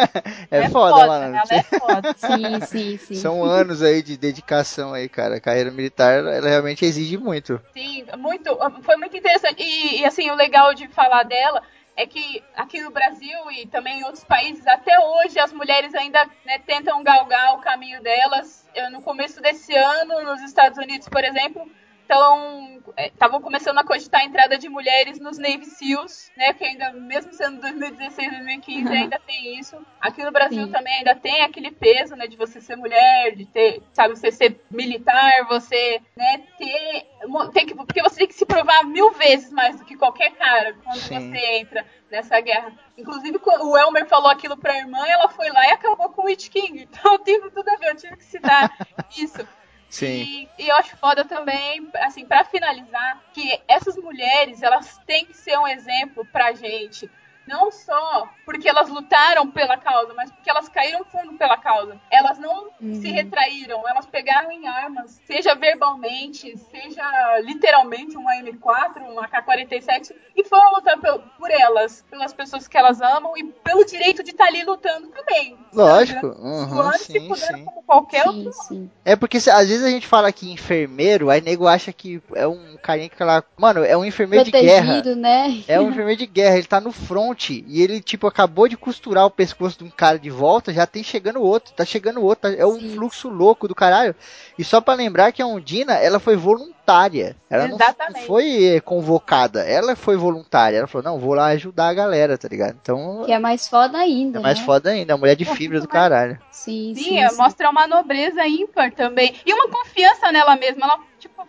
é, 0.50 0.60
é 0.60 0.70
foda, 0.70 0.96
foda 0.96 1.26
Ela 1.26 1.44
é 1.50 1.62
foda. 1.62 2.14
sim, 2.16 2.60
sim, 2.60 2.98
sim. 2.98 3.14
São 3.14 3.44
anos 3.44 3.82
aí 3.82 4.02
de 4.02 4.16
dedicação 4.16 4.94
aí, 4.94 5.06
cara. 5.06 5.36
A 5.36 5.40
carreira 5.40 5.70
militar, 5.70 6.18
ela 6.18 6.48
realmente 6.48 6.86
exige 6.86 7.18
muito. 7.18 7.60
Sim, 7.74 8.06
muito. 8.16 8.56
Foi 8.82 8.96
muito 8.96 9.14
interessante. 9.14 9.62
E, 9.62 10.00
e 10.00 10.06
assim, 10.06 10.30
o 10.30 10.34
legal 10.34 10.72
de 10.72 10.88
falar 10.88 11.24
dela 11.24 11.62
é 11.98 12.06
que 12.06 12.44
aqui 12.54 12.80
no 12.80 12.92
Brasil 12.92 13.50
e 13.50 13.66
também 13.66 13.98
em 13.98 14.04
outros 14.04 14.22
países, 14.22 14.64
até 14.68 14.96
hoje 15.00 15.36
as 15.40 15.52
mulheres 15.52 15.92
ainda 15.96 16.24
né, 16.46 16.60
tentam 16.60 17.02
galgar 17.02 17.56
o 17.56 17.60
caminho 17.60 18.00
delas. 18.00 18.64
No 18.92 19.02
começo 19.02 19.42
desse 19.42 19.74
ano, 19.74 20.22
nos 20.22 20.40
Estados 20.42 20.78
Unidos, 20.78 21.08
por 21.08 21.24
exemplo, 21.24 21.68
então, 22.08 22.80
estavam 22.96 23.38
é, 23.38 23.42
começando 23.42 23.76
a 23.76 23.84
cogitar 23.84 24.22
a 24.22 24.24
entrada 24.24 24.56
de 24.56 24.66
mulheres 24.66 25.20
nos 25.20 25.36
Navy 25.36 25.66
SEALs, 25.66 26.32
né? 26.34 26.54
Que 26.54 26.64
ainda, 26.64 26.90
mesmo 26.94 27.34
sendo 27.34 27.60
2016, 27.60 28.30
2015, 28.30 28.86
uhum. 28.86 28.92
ainda 28.94 29.20
tem 29.26 29.58
isso. 29.58 29.76
Aqui 30.00 30.24
no 30.24 30.32
Brasil 30.32 30.64
Sim. 30.64 30.72
também 30.72 30.94
ainda 30.94 31.14
tem 31.14 31.42
aquele 31.42 31.70
peso, 31.70 32.16
né? 32.16 32.26
De 32.26 32.34
você 32.34 32.62
ser 32.62 32.76
mulher, 32.76 33.36
de 33.36 33.44
ter, 33.44 33.82
sabe, 33.92 34.16
você 34.16 34.32
ser 34.32 34.58
militar, 34.70 35.46
você, 35.48 36.00
né, 36.16 36.44
ter. 36.56 37.06
Tem 37.52 37.66
que, 37.66 37.74
porque 37.74 38.00
você 38.00 38.20
tem 38.20 38.26
que 38.26 38.34
se 38.34 38.46
provar 38.46 38.84
mil 38.84 39.10
vezes 39.10 39.52
mais 39.52 39.76
do 39.76 39.84
que 39.84 39.94
qualquer 39.94 40.30
cara 40.30 40.74
quando 40.82 41.00
Sim. 41.00 41.30
você 41.30 41.36
entra 41.58 41.84
nessa 42.10 42.40
guerra. 42.40 42.72
Inclusive, 42.96 43.38
o 43.44 43.76
Elmer 43.76 44.06
falou 44.06 44.30
aquilo 44.30 44.56
pra 44.56 44.78
irmã, 44.78 45.06
ela 45.06 45.28
foi 45.28 45.50
lá 45.50 45.68
e 45.68 45.72
acabou 45.72 46.08
com 46.08 46.22
o 46.22 46.24
Witch 46.24 46.48
King. 46.48 46.88
Então, 46.98 47.18
tem 47.18 47.40
tudo 47.50 47.68
a 47.68 47.76
ver, 47.76 47.90
eu 47.90 47.96
tive 47.96 48.16
que 48.16 48.24
citar 48.24 48.74
isso. 49.16 49.46
Sim. 49.88 50.50
E, 50.58 50.64
e, 50.64 50.68
eu 50.68 50.76
acho 50.76 50.96
foda 50.98 51.24
também, 51.24 51.88
assim, 51.96 52.26
para 52.26 52.44
finalizar, 52.44 53.22
que 53.32 53.62
essas 53.66 53.96
mulheres, 53.96 54.62
elas 54.62 54.98
têm 55.06 55.26
que 55.26 55.34
ser 55.34 55.58
um 55.58 55.66
exemplo 55.66 56.26
pra 56.26 56.52
gente 56.52 57.10
não 57.48 57.72
só 57.72 58.28
porque 58.44 58.68
elas 58.68 58.88
lutaram 58.90 59.50
pela 59.50 59.78
causa, 59.78 60.12
mas 60.14 60.30
porque 60.30 60.50
elas 60.50 60.68
caíram 60.68 61.04
fundo 61.06 61.32
pela 61.34 61.56
causa. 61.56 61.98
Elas 62.10 62.38
não 62.38 62.68
uhum. 62.80 63.00
se 63.00 63.10
retraíram, 63.10 63.88
elas 63.88 64.06
pegaram 64.06 64.52
em 64.52 64.68
armas, 64.68 65.20
seja 65.26 65.54
verbalmente, 65.54 66.56
seja 66.70 67.40
literalmente 67.40 68.16
uma 68.16 68.34
M4, 68.36 69.02
uma 69.10 69.26
K-47, 69.26 70.14
e 70.36 70.44
foram 70.44 70.74
lutar 70.74 70.98
por, 71.00 71.18
por, 71.38 71.50
elas, 71.50 72.04
pelas 72.10 72.32
pessoas 72.32 72.68
que 72.68 72.76
elas 72.76 73.00
amam 73.00 73.36
e 73.36 73.44
pelo 73.44 73.84
direito 73.84 74.22
de 74.22 74.30
estar 74.30 74.46
ali 74.46 74.62
lutando 74.64 75.08
também. 75.08 75.56
Lógico, 75.72 76.26
uhum, 76.26 76.92
sim, 76.92 77.34
sim. 77.34 77.64
como 77.64 77.82
qualquer 77.82 78.24
sim, 78.24 78.28
outro. 78.28 78.52
Sim. 78.52 78.90
É 79.04 79.16
porque 79.16 79.38
às 79.38 79.68
vezes 79.68 79.84
a 79.84 79.90
gente 79.90 80.06
fala 80.06 80.30
que 80.32 80.52
enfermeiro, 80.52 81.30
aí 81.30 81.40
nego 81.40 81.66
acha 81.66 81.92
que 81.92 82.20
é 82.34 82.46
um 82.46 82.76
carinha 82.82 83.08
que 83.08 83.22
lá. 83.22 83.42
Mano, 83.56 83.84
é 83.84 83.96
um 83.96 84.04
enfermeiro 84.04 84.44
Protegido, 84.44 84.70
de 84.70 84.80
guerra. 84.80 85.16
Né? 85.16 85.64
É 85.66 85.80
um 85.80 85.90
enfermeiro 85.90 86.18
de 86.18 86.26
guerra, 86.26 86.56
ele 86.58 86.66
tá 86.66 86.80
no 86.80 86.92
front 86.92 87.37
e 87.38 87.80
ele, 87.80 88.00
tipo, 88.00 88.26
acabou 88.26 88.66
de 88.66 88.76
costurar 88.76 89.24
o 89.24 89.30
pescoço 89.30 89.78
de 89.78 89.84
um 89.84 89.90
cara 89.90 90.18
de 90.18 90.28
volta, 90.28 90.72
já 90.72 90.86
tem 90.86 91.04
chegando 91.04 91.40
outro, 91.40 91.72
tá 91.72 91.84
chegando 91.84 92.22
outro, 92.22 92.50
é 92.50 92.66
um 92.66 92.78
Sim. 92.78 92.94
fluxo 92.94 93.28
louco 93.28 93.68
do 93.68 93.74
caralho. 93.74 94.14
E 94.58 94.64
só 94.64 94.80
para 94.80 94.94
lembrar 94.94 95.30
que 95.30 95.40
a 95.40 95.46
Ondina, 95.46 95.94
ela 95.94 96.18
foi 96.18 96.34
voluntária. 96.34 97.36
Ela 97.48 97.68
não, 97.68 97.78
não, 97.78 98.22
foi 98.22 98.80
convocada, 98.84 99.62
ela 99.62 99.94
foi 99.94 100.16
voluntária. 100.16 100.78
Ela 100.78 100.86
falou, 100.88 101.04
não, 101.04 101.18
vou 101.20 101.34
lá 101.34 101.46
ajudar 101.46 101.88
a 101.88 101.94
galera, 101.94 102.36
tá 102.36 102.48
ligado? 102.48 102.76
Então. 102.82 103.22
Que 103.24 103.32
é 103.32 103.38
mais 103.38 103.68
foda 103.68 103.96
ainda. 103.96 104.40
É 104.40 104.42
mais 104.42 104.58
né? 104.58 104.64
foda 104.64 104.90
ainda, 104.90 105.14
a 105.14 105.16
mulher 105.16 105.36
de 105.36 105.44
fibra 105.44 105.80
do 105.80 105.86
caralho. 105.86 106.38
Sim, 106.50 106.92
sim. 106.94 107.04
sim, 107.04 107.28
sim. 107.28 107.36
mostra 107.36 107.70
uma 107.70 107.86
nobreza 107.86 108.44
ímpar 108.46 108.90
também. 108.92 109.36
E 109.46 109.54
uma 109.54 109.68
confiança 109.68 110.32
nela 110.32 110.56
mesma. 110.56 110.86
Ela, 110.86 110.98
tipo, 111.20 111.46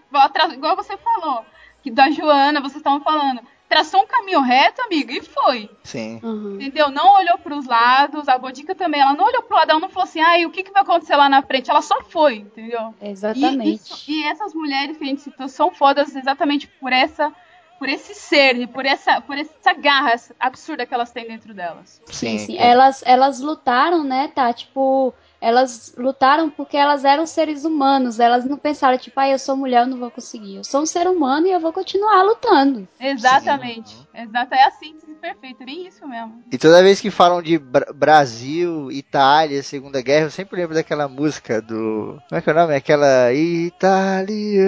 igual 0.53 0.75
você 0.75 0.95
falou, 0.97 1.43
que 1.81 1.89
da 1.89 2.11
Joana, 2.11 2.61
vocês 2.61 2.77
estavam 2.77 3.01
falando 3.01 3.41
traçou 3.69 4.01
um 4.01 4.07
caminho 4.07 4.41
reto, 4.41 4.81
amigo, 4.81 5.11
e 5.11 5.21
foi. 5.21 5.69
Sim. 5.83 6.19
Uhum. 6.23 6.55
Entendeu? 6.55 6.89
Não 6.89 7.17
olhou 7.17 7.37
para 7.37 7.55
os 7.55 7.67
lados, 7.67 8.27
a 8.27 8.37
Bodica 8.37 8.73
também, 8.73 8.99
ela 8.99 9.13
não 9.13 9.25
olhou 9.25 9.43
pro 9.43 9.55
lado, 9.55 9.69
ela 9.69 9.79
não 9.79 9.89
falou 9.89 10.05
assim, 10.05 10.19
ai, 10.19 10.45
o 10.45 10.49
que, 10.49 10.63
que 10.63 10.71
vai 10.71 10.81
acontecer 10.81 11.15
lá 11.15 11.29
na 11.29 11.43
frente? 11.43 11.69
Ela 11.69 11.83
só 11.83 12.01
foi, 12.01 12.37
entendeu? 12.37 12.95
Exatamente. 12.99 13.69
E, 13.69 13.75
isso, 13.75 14.11
e 14.11 14.23
essas 14.23 14.55
mulheres 14.55 14.97
que 14.97 15.03
a 15.03 15.07
gente 15.07 15.21
citou 15.21 15.47
são 15.47 15.71
fodas 15.71 16.15
exatamente 16.15 16.67
por 16.67 16.91
essa 16.91 17.31
por 17.77 17.87
esse 17.87 18.13
ser, 18.13 18.67
por 18.67 18.85
essa, 18.85 19.21
por 19.21 19.37
essa 19.37 19.71
garra 19.71 20.13
absurda 20.37 20.85
que 20.85 20.93
elas 20.93 21.11
têm 21.11 21.25
dentro 21.25 21.53
delas. 21.53 22.01
Sim, 22.07 22.37
sim. 22.37 22.45
sim. 22.47 22.57
Elas, 22.57 23.01
elas 23.05 23.39
lutaram, 23.39 24.03
né, 24.03 24.27
tá? 24.35 24.51
Tipo, 24.51 25.13
elas 25.41 25.93
lutaram 25.97 26.49
porque 26.49 26.77
elas 26.77 27.03
eram 27.05 27.25
seres 27.25 27.63
humanos. 27.65 28.19
Elas 28.19 28.45
não 28.45 28.57
pensaram, 28.57 28.97
tipo, 28.97 29.19
ah, 29.19 29.29
eu 29.29 29.39
sou 29.39 29.55
mulher, 29.55 29.81
eu 29.83 29.87
não 29.87 29.97
vou 29.97 30.11
conseguir. 30.11 30.57
Eu 30.57 30.63
sou 30.63 30.81
um 30.81 30.85
ser 30.85 31.07
humano 31.07 31.47
e 31.47 31.51
eu 31.51 31.59
vou 31.59 31.71
continuar 31.73 32.21
lutando. 32.23 32.87
Exatamente. 32.99 33.95
Exato, 34.13 34.53
é 34.53 34.63
a 34.63 34.71
síntese 34.71 35.13
perfeita, 35.21 35.65
bem 35.65 35.87
isso 35.87 36.05
mesmo. 36.07 36.41
E 36.51 36.57
toda 36.57 36.83
vez 36.83 36.99
que 36.99 37.11
falam 37.11 37.41
de 37.41 37.57
Bra- 37.57 37.91
Brasil, 37.93 38.91
Itália, 38.91 39.63
Segunda 39.63 40.01
Guerra, 40.01 40.25
eu 40.25 40.31
sempre 40.31 40.57
lembro 40.59 40.75
daquela 40.75 41.07
música 41.07 41.61
do. 41.61 42.19
Como 42.27 42.39
é 42.39 42.41
que 42.41 42.49
é 42.49 42.53
o 42.53 42.55
nome? 42.55 42.75
Aquela 42.75 43.31
italiana. 43.33 44.59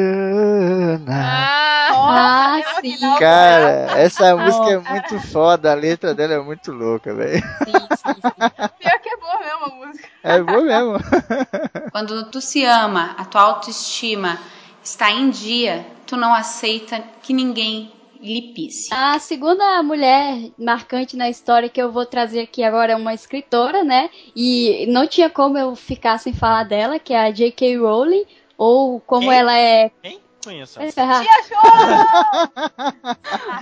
Ah, 1.14 1.58
Ah, 1.94 2.58
Nossa, 2.58 2.82
sim. 2.82 2.96
final, 2.96 3.20
Cara, 3.20 4.00
essa 4.00 4.36
música 4.38 4.70
é 4.70 4.80
muito 4.80 5.20
foda, 5.20 5.72
a 5.72 5.76
letra 5.76 6.14
dela 6.14 6.34
é 6.36 6.40
muito 6.40 6.72
louca, 6.72 7.14
velho. 7.14 7.42
Sim, 7.66 7.74
sim, 7.74 8.14
sim. 8.14 8.22
Pior 8.80 9.00
que 9.02 9.10
é 9.10 9.18
música. 9.76 10.08
É 10.24 10.42
boa 10.42 10.62
mesmo. 10.62 10.94
Quando 11.92 12.30
tu 12.30 12.42
se 12.42 12.64
ama, 12.64 13.16
a 13.18 13.26
tua 13.26 13.42
autoestima 13.42 14.40
está 14.84 15.12
em 15.12 15.30
dia, 15.30 15.86
tu 16.06 16.18
não 16.18 16.34
aceita 16.34 17.04
que 17.22 17.34
ninguém 17.34 17.92
lhe 18.22 18.54
pisse. 18.54 18.94
A 18.94 19.18
segunda 19.20 19.82
mulher 19.82 20.52
marcante 20.58 21.18
na 21.18 21.30
história 21.30 21.70
que 21.70 21.82
eu 21.82 21.92
vou 21.92 22.06
trazer 22.06 22.42
aqui 22.42 22.64
agora 22.64 22.94
é 22.94 22.96
uma 22.96 23.14
escritora, 23.14 23.84
né? 23.84 24.10
E 24.36 24.86
não 24.88 25.08
tinha 25.08 25.30
como 25.30 25.58
eu 25.58 25.76
ficar 25.76 26.20
sem 26.20 26.34
falar 26.34 26.64
dela, 26.64 27.00
que 27.00 27.14
é 27.14 27.20
a 27.20 27.32
J.K. 27.32 27.78
Rowling, 27.78 28.26
ou 28.58 29.00
como 29.00 29.30
Quem? 29.30 29.38
ela 29.38 29.58
é. 29.58 29.92
quem. 30.02 30.22
Tia 30.42 30.66
Joana! 31.48 32.08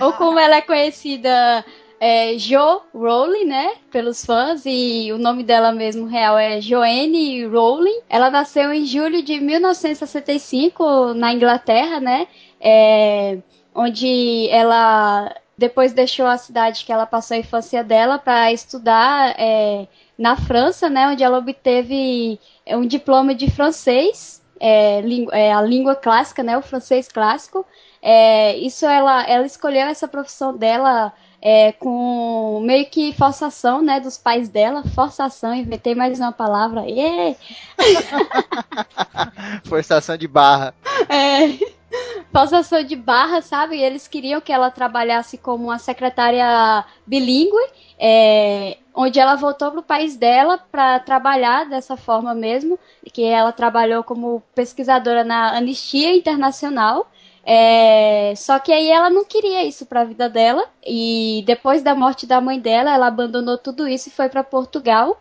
ou 0.00 0.14
como 0.14 0.38
ela 0.38 0.56
é 0.56 0.62
conhecida 0.62 1.64
é, 2.00 2.38
Jo 2.38 2.80
Rowling, 2.94 3.44
né, 3.44 3.74
pelos 3.92 4.24
fãs, 4.24 4.62
e 4.64 5.12
o 5.12 5.18
nome 5.18 5.44
dela 5.44 5.70
mesmo 5.70 6.06
real 6.06 6.38
é 6.38 6.58
Joanne 6.58 7.44
Rowling. 7.44 8.00
Ela 8.08 8.30
nasceu 8.30 8.72
em 8.72 8.86
julho 8.86 9.22
de 9.22 9.38
1965 9.38 11.12
na 11.12 11.34
Inglaterra, 11.34 12.00
né, 12.00 12.26
é, 12.58 13.38
onde 13.74 14.48
ela 14.48 15.30
depois 15.58 15.92
deixou 15.92 16.24
a 16.24 16.38
cidade 16.38 16.86
que 16.86 16.92
ela 16.92 17.04
passou 17.04 17.34
a 17.34 17.40
infância 17.40 17.84
dela 17.84 18.18
para 18.18 18.50
estudar 18.50 19.34
é, 19.38 19.86
na 20.16 20.36
França, 20.36 20.88
né, 20.88 21.06
onde 21.08 21.22
ela 21.22 21.36
obteve 21.36 22.40
um 22.66 22.86
diploma 22.86 23.34
de 23.34 23.50
francês, 23.50 24.42
é, 24.58 25.02
é, 25.32 25.52
a 25.52 25.60
língua 25.60 25.94
clássica, 25.94 26.42
né, 26.42 26.56
o 26.56 26.62
francês 26.62 27.08
clássico. 27.08 27.66
É, 28.00 28.56
isso 28.56 28.86
ela, 28.86 29.22
ela 29.24 29.44
escolheu 29.44 29.82
essa 29.82 30.08
profissão 30.08 30.56
dela 30.56 31.12
é, 31.42 31.72
com 31.72 32.60
meio 32.62 32.86
que 32.86 33.12
forçação, 33.14 33.80
né, 33.82 33.98
dos 33.98 34.18
pais 34.18 34.48
dela, 34.48 34.84
forçação, 34.94 35.54
inventei 35.54 35.94
mais 35.94 36.18
uma 36.20 36.32
palavra, 36.32 36.84
Ê! 36.86 37.34
Forçação 39.64 40.16
de 40.16 40.28
barra. 40.28 40.74
É, 41.08 41.58
forçação 42.32 42.82
de 42.84 42.94
barra, 42.94 43.40
sabe? 43.40 43.76
E 43.76 43.82
eles 43.82 44.06
queriam 44.06 44.40
que 44.40 44.52
ela 44.52 44.70
trabalhasse 44.70 45.38
como 45.38 45.64
uma 45.64 45.78
secretária 45.78 46.84
bilíngue, 47.06 47.70
é, 47.98 48.76
onde 48.94 49.18
ela 49.18 49.34
voltou 49.36 49.70
para 49.70 49.80
o 49.80 49.84
país 49.84 50.16
dela 50.16 50.58
para 50.70 51.00
trabalhar 51.00 51.68
dessa 51.68 51.96
forma 51.96 52.34
mesmo, 52.34 52.78
que 53.12 53.24
ela 53.24 53.52
trabalhou 53.52 54.04
como 54.04 54.42
pesquisadora 54.54 55.24
na 55.24 55.56
Anistia 55.56 56.14
Internacional. 56.14 57.10
É, 57.52 58.32
só 58.36 58.60
que 58.60 58.72
aí 58.72 58.88
ela 58.88 59.10
não 59.10 59.24
queria 59.24 59.64
isso 59.64 59.84
para 59.84 60.02
a 60.02 60.04
vida 60.04 60.28
dela 60.28 60.68
e 60.86 61.42
depois 61.44 61.82
da 61.82 61.96
morte 61.96 62.24
da 62.24 62.40
mãe 62.40 62.60
dela, 62.60 62.94
ela 62.94 63.08
abandonou 63.08 63.58
tudo 63.58 63.88
isso 63.88 64.08
e 64.08 64.12
foi 64.12 64.28
para 64.28 64.44
Portugal. 64.44 65.20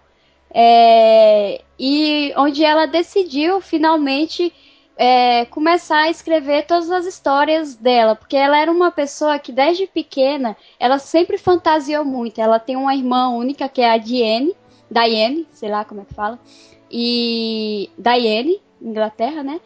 É, 0.52 1.64
e 1.80 2.32
onde 2.38 2.64
ela 2.64 2.86
decidiu 2.86 3.60
finalmente 3.62 4.54
é, 4.96 5.46
começar 5.46 6.02
a 6.02 6.10
escrever 6.12 6.68
todas 6.68 6.92
as 6.92 7.08
histórias 7.08 7.74
dela, 7.74 8.16
porque 8.16 8.36
ela 8.36 8.60
era 8.60 8.72
uma 8.72 8.92
pessoa 8.92 9.40
que 9.40 9.52
desde 9.52 9.88
pequena 9.88 10.56
ela 10.80 11.00
sempre 11.00 11.36
fantasiou 11.36 12.06
muito. 12.06 12.40
Ela 12.40 12.60
tem 12.60 12.76
uma 12.76 12.94
irmã 12.94 13.30
única 13.30 13.68
que 13.68 13.82
é 13.82 13.90
a 13.90 13.98
Diane, 13.98 14.56
Diane, 14.92 15.48
sei 15.52 15.70
lá 15.72 15.84
como 15.84 16.02
é 16.02 16.06
que 16.06 16.14
fala, 16.14 16.38
e 16.92 17.90
Diane, 17.98 18.62
Inglaterra, 18.80 19.42
né? 19.42 19.60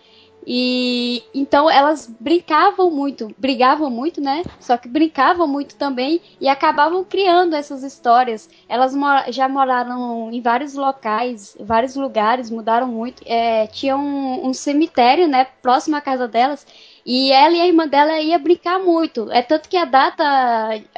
E 0.46 1.24
então 1.34 1.70
elas 1.70 2.06
brincavam 2.20 2.92
muito, 2.92 3.34
brigavam 3.38 3.90
muito, 3.90 4.20
né? 4.20 4.44
Só 4.60 4.78
que 4.78 4.88
brincavam 4.90 5.48
muito 5.48 5.76
também 5.76 6.22
e 6.40 6.50
acabavam 6.50 7.04
criando 7.04 7.56
essas 7.56 7.82
histórias. 7.84 8.50
Elas 8.68 8.94
mora- 8.94 9.32
já 9.32 9.48
moraram 9.48 10.30
em 10.32 10.42
vários 10.42 10.74
locais, 10.76 11.56
vários 11.60 11.96
lugares, 11.96 12.50
mudaram 12.50 12.88
muito. 12.88 13.24
É, 13.26 13.68
tinha 13.68 13.96
um, 13.96 14.48
um 14.48 14.54
cemitério, 14.54 15.28
né, 15.28 15.46
próximo 15.62 15.96
à 15.96 16.02
casa 16.02 16.28
delas. 16.28 16.66
E 17.06 17.32
ela 17.32 17.54
e 17.56 17.62
a 17.62 17.68
irmã 17.68 17.88
dela 17.88 18.20
ia 18.20 18.38
brincar 18.40 18.80
muito. 18.80 19.30
É 19.32 19.42
tanto 19.42 19.68
que 19.70 19.76
a 19.78 19.86
data 19.86 20.24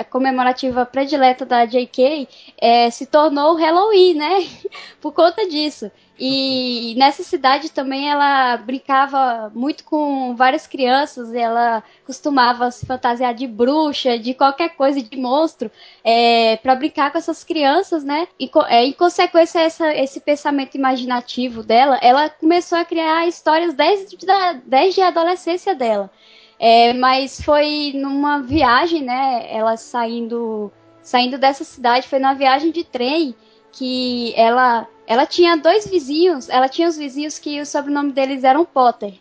comemorativa 0.09 0.85
predileta 0.85 1.45
da 1.45 1.65
J.K. 1.65 2.27
é, 2.59 2.89
se 2.89 3.05
tornou 3.05 3.55
Halloween, 3.55 4.13
né? 4.15 4.47
Por 5.01 5.13
conta 5.13 5.47
disso. 5.47 5.91
E 6.17 6.95
nessa 6.97 7.23
cidade 7.23 7.69
também 7.69 8.09
ela 8.09 8.55
brincava 8.57 9.51
muito 9.53 9.83
com 9.83 10.33
várias 10.33 10.65
crianças, 10.65 11.33
ela 11.33 11.83
costumava 12.05 12.71
se 12.71 12.85
fantasiar 12.85 13.33
de 13.33 13.45
bruxa, 13.45 14.17
de 14.17 14.33
qualquer 14.33 14.69
coisa, 14.75 15.01
de 15.01 15.17
monstro, 15.17 15.69
é, 16.03 16.55
para 16.57 16.75
brincar 16.75 17.11
com 17.11 17.17
essas 17.17 17.43
crianças, 17.43 18.05
né? 18.05 18.29
E 18.39 18.49
é, 18.67 18.85
em 18.85 18.93
consequência 18.93 19.59
essa, 19.59 19.93
esse 19.93 20.21
pensamento 20.21 20.75
imaginativo 20.75 21.61
dela, 21.61 21.99
ela 22.01 22.29
começou 22.29 22.77
a 22.77 22.85
criar 22.85 23.27
histórias 23.27 23.73
desde, 23.73 24.25
da, 24.25 24.53
desde 24.65 25.01
a 25.01 25.09
adolescência 25.09 25.75
dela. 25.75 26.09
É, 26.57 26.93
mas 26.93 27.41
foi 27.41 27.91
numa 27.93 28.39
viagem, 28.41 29.01
né? 29.03 29.47
Ela 29.49 29.75
saindo, 29.75 30.71
saindo 31.01 31.37
dessa 31.37 31.65
cidade, 31.65 32.07
foi 32.07 32.19
numa 32.19 32.33
viagem 32.33 32.71
de 32.71 32.85
trem 32.85 33.35
que 33.73 34.33
ela 34.37 34.87
ela 35.07 35.25
tinha 35.25 35.55
dois 35.55 35.87
vizinhos, 35.87 36.49
ela 36.49 36.67
tinha 36.67 36.87
os 36.87 36.97
vizinhos 36.97 37.39
que 37.39 37.59
o 37.61 37.65
sobrenome 37.65 38.11
deles 38.11 38.43
eram 38.43 38.65
Potter. 38.65 39.13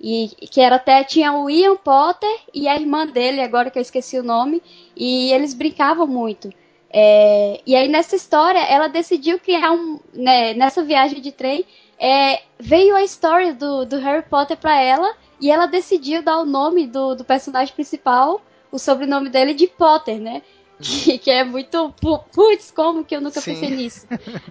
E 0.00 0.28
que 0.50 0.60
era 0.60 0.76
até 0.76 1.04
tinha 1.04 1.32
o 1.32 1.48
Ian 1.48 1.76
Potter 1.76 2.40
e 2.52 2.66
a 2.66 2.74
irmã 2.74 3.06
dele, 3.06 3.40
agora 3.40 3.70
que 3.70 3.78
eu 3.78 3.82
esqueci 3.82 4.18
o 4.18 4.22
nome, 4.22 4.60
e 4.96 5.32
eles 5.32 5.54
brincavam 5.54 6.06
muito. 6.06 6.52
É, 6.92 7.60
e 7.64 7.74
aí 7.74 7.88
nessa 7.88 8.16
história 8.16 8.58
ela 8.58 8.88
decidiu 8.88 9.38
criar 9.38 9.72
um, 9.72 9.98
né, 10.12 10.52
nessa 10.52 10.82
viagem 10.82 11.20
de 11.20 11.32
trem, 11.32 11.64
é, 11.98 12.42
veio 12.58 12.94
a 12.94 13.02
história 13.02 13.54
do, 13.54 13.86
do 13.86 13.96
Harry 13.98 14.24
Potter 14.28 14.56
para 14.58 14.78
ela 14.78 15.14
e 15.40 15.50
ela 15.50 15.66
decidiu 15.66 16.22
dar 16.22 16.38
o 16.38 16.44
nome 16.44 16.86
do, 16.86 17.14
do 17.14 17.24
personagem 17.24 17.74
principal, 17.74 18.42
o 18.70 18.78
sobrenome 18.78 19.30
dele 19.30 19.54
de 19.54 19.66
Potter, 19.68 20.20
né? 20.20 20.42
Que, 21.04 21.18
que 21.18 21.30
é 21.30 21.44
muito. 21.44 21.92
pu- 22.00 22.18
Putz, 22.32 22.70
como 22.70 23.04
que 23.04 23.14
eu 23.14 23.20
nunca 23.20 23.40
Sim. 23.40 23.52
pensei 23.54 23.70
nisso? 23.70 24.06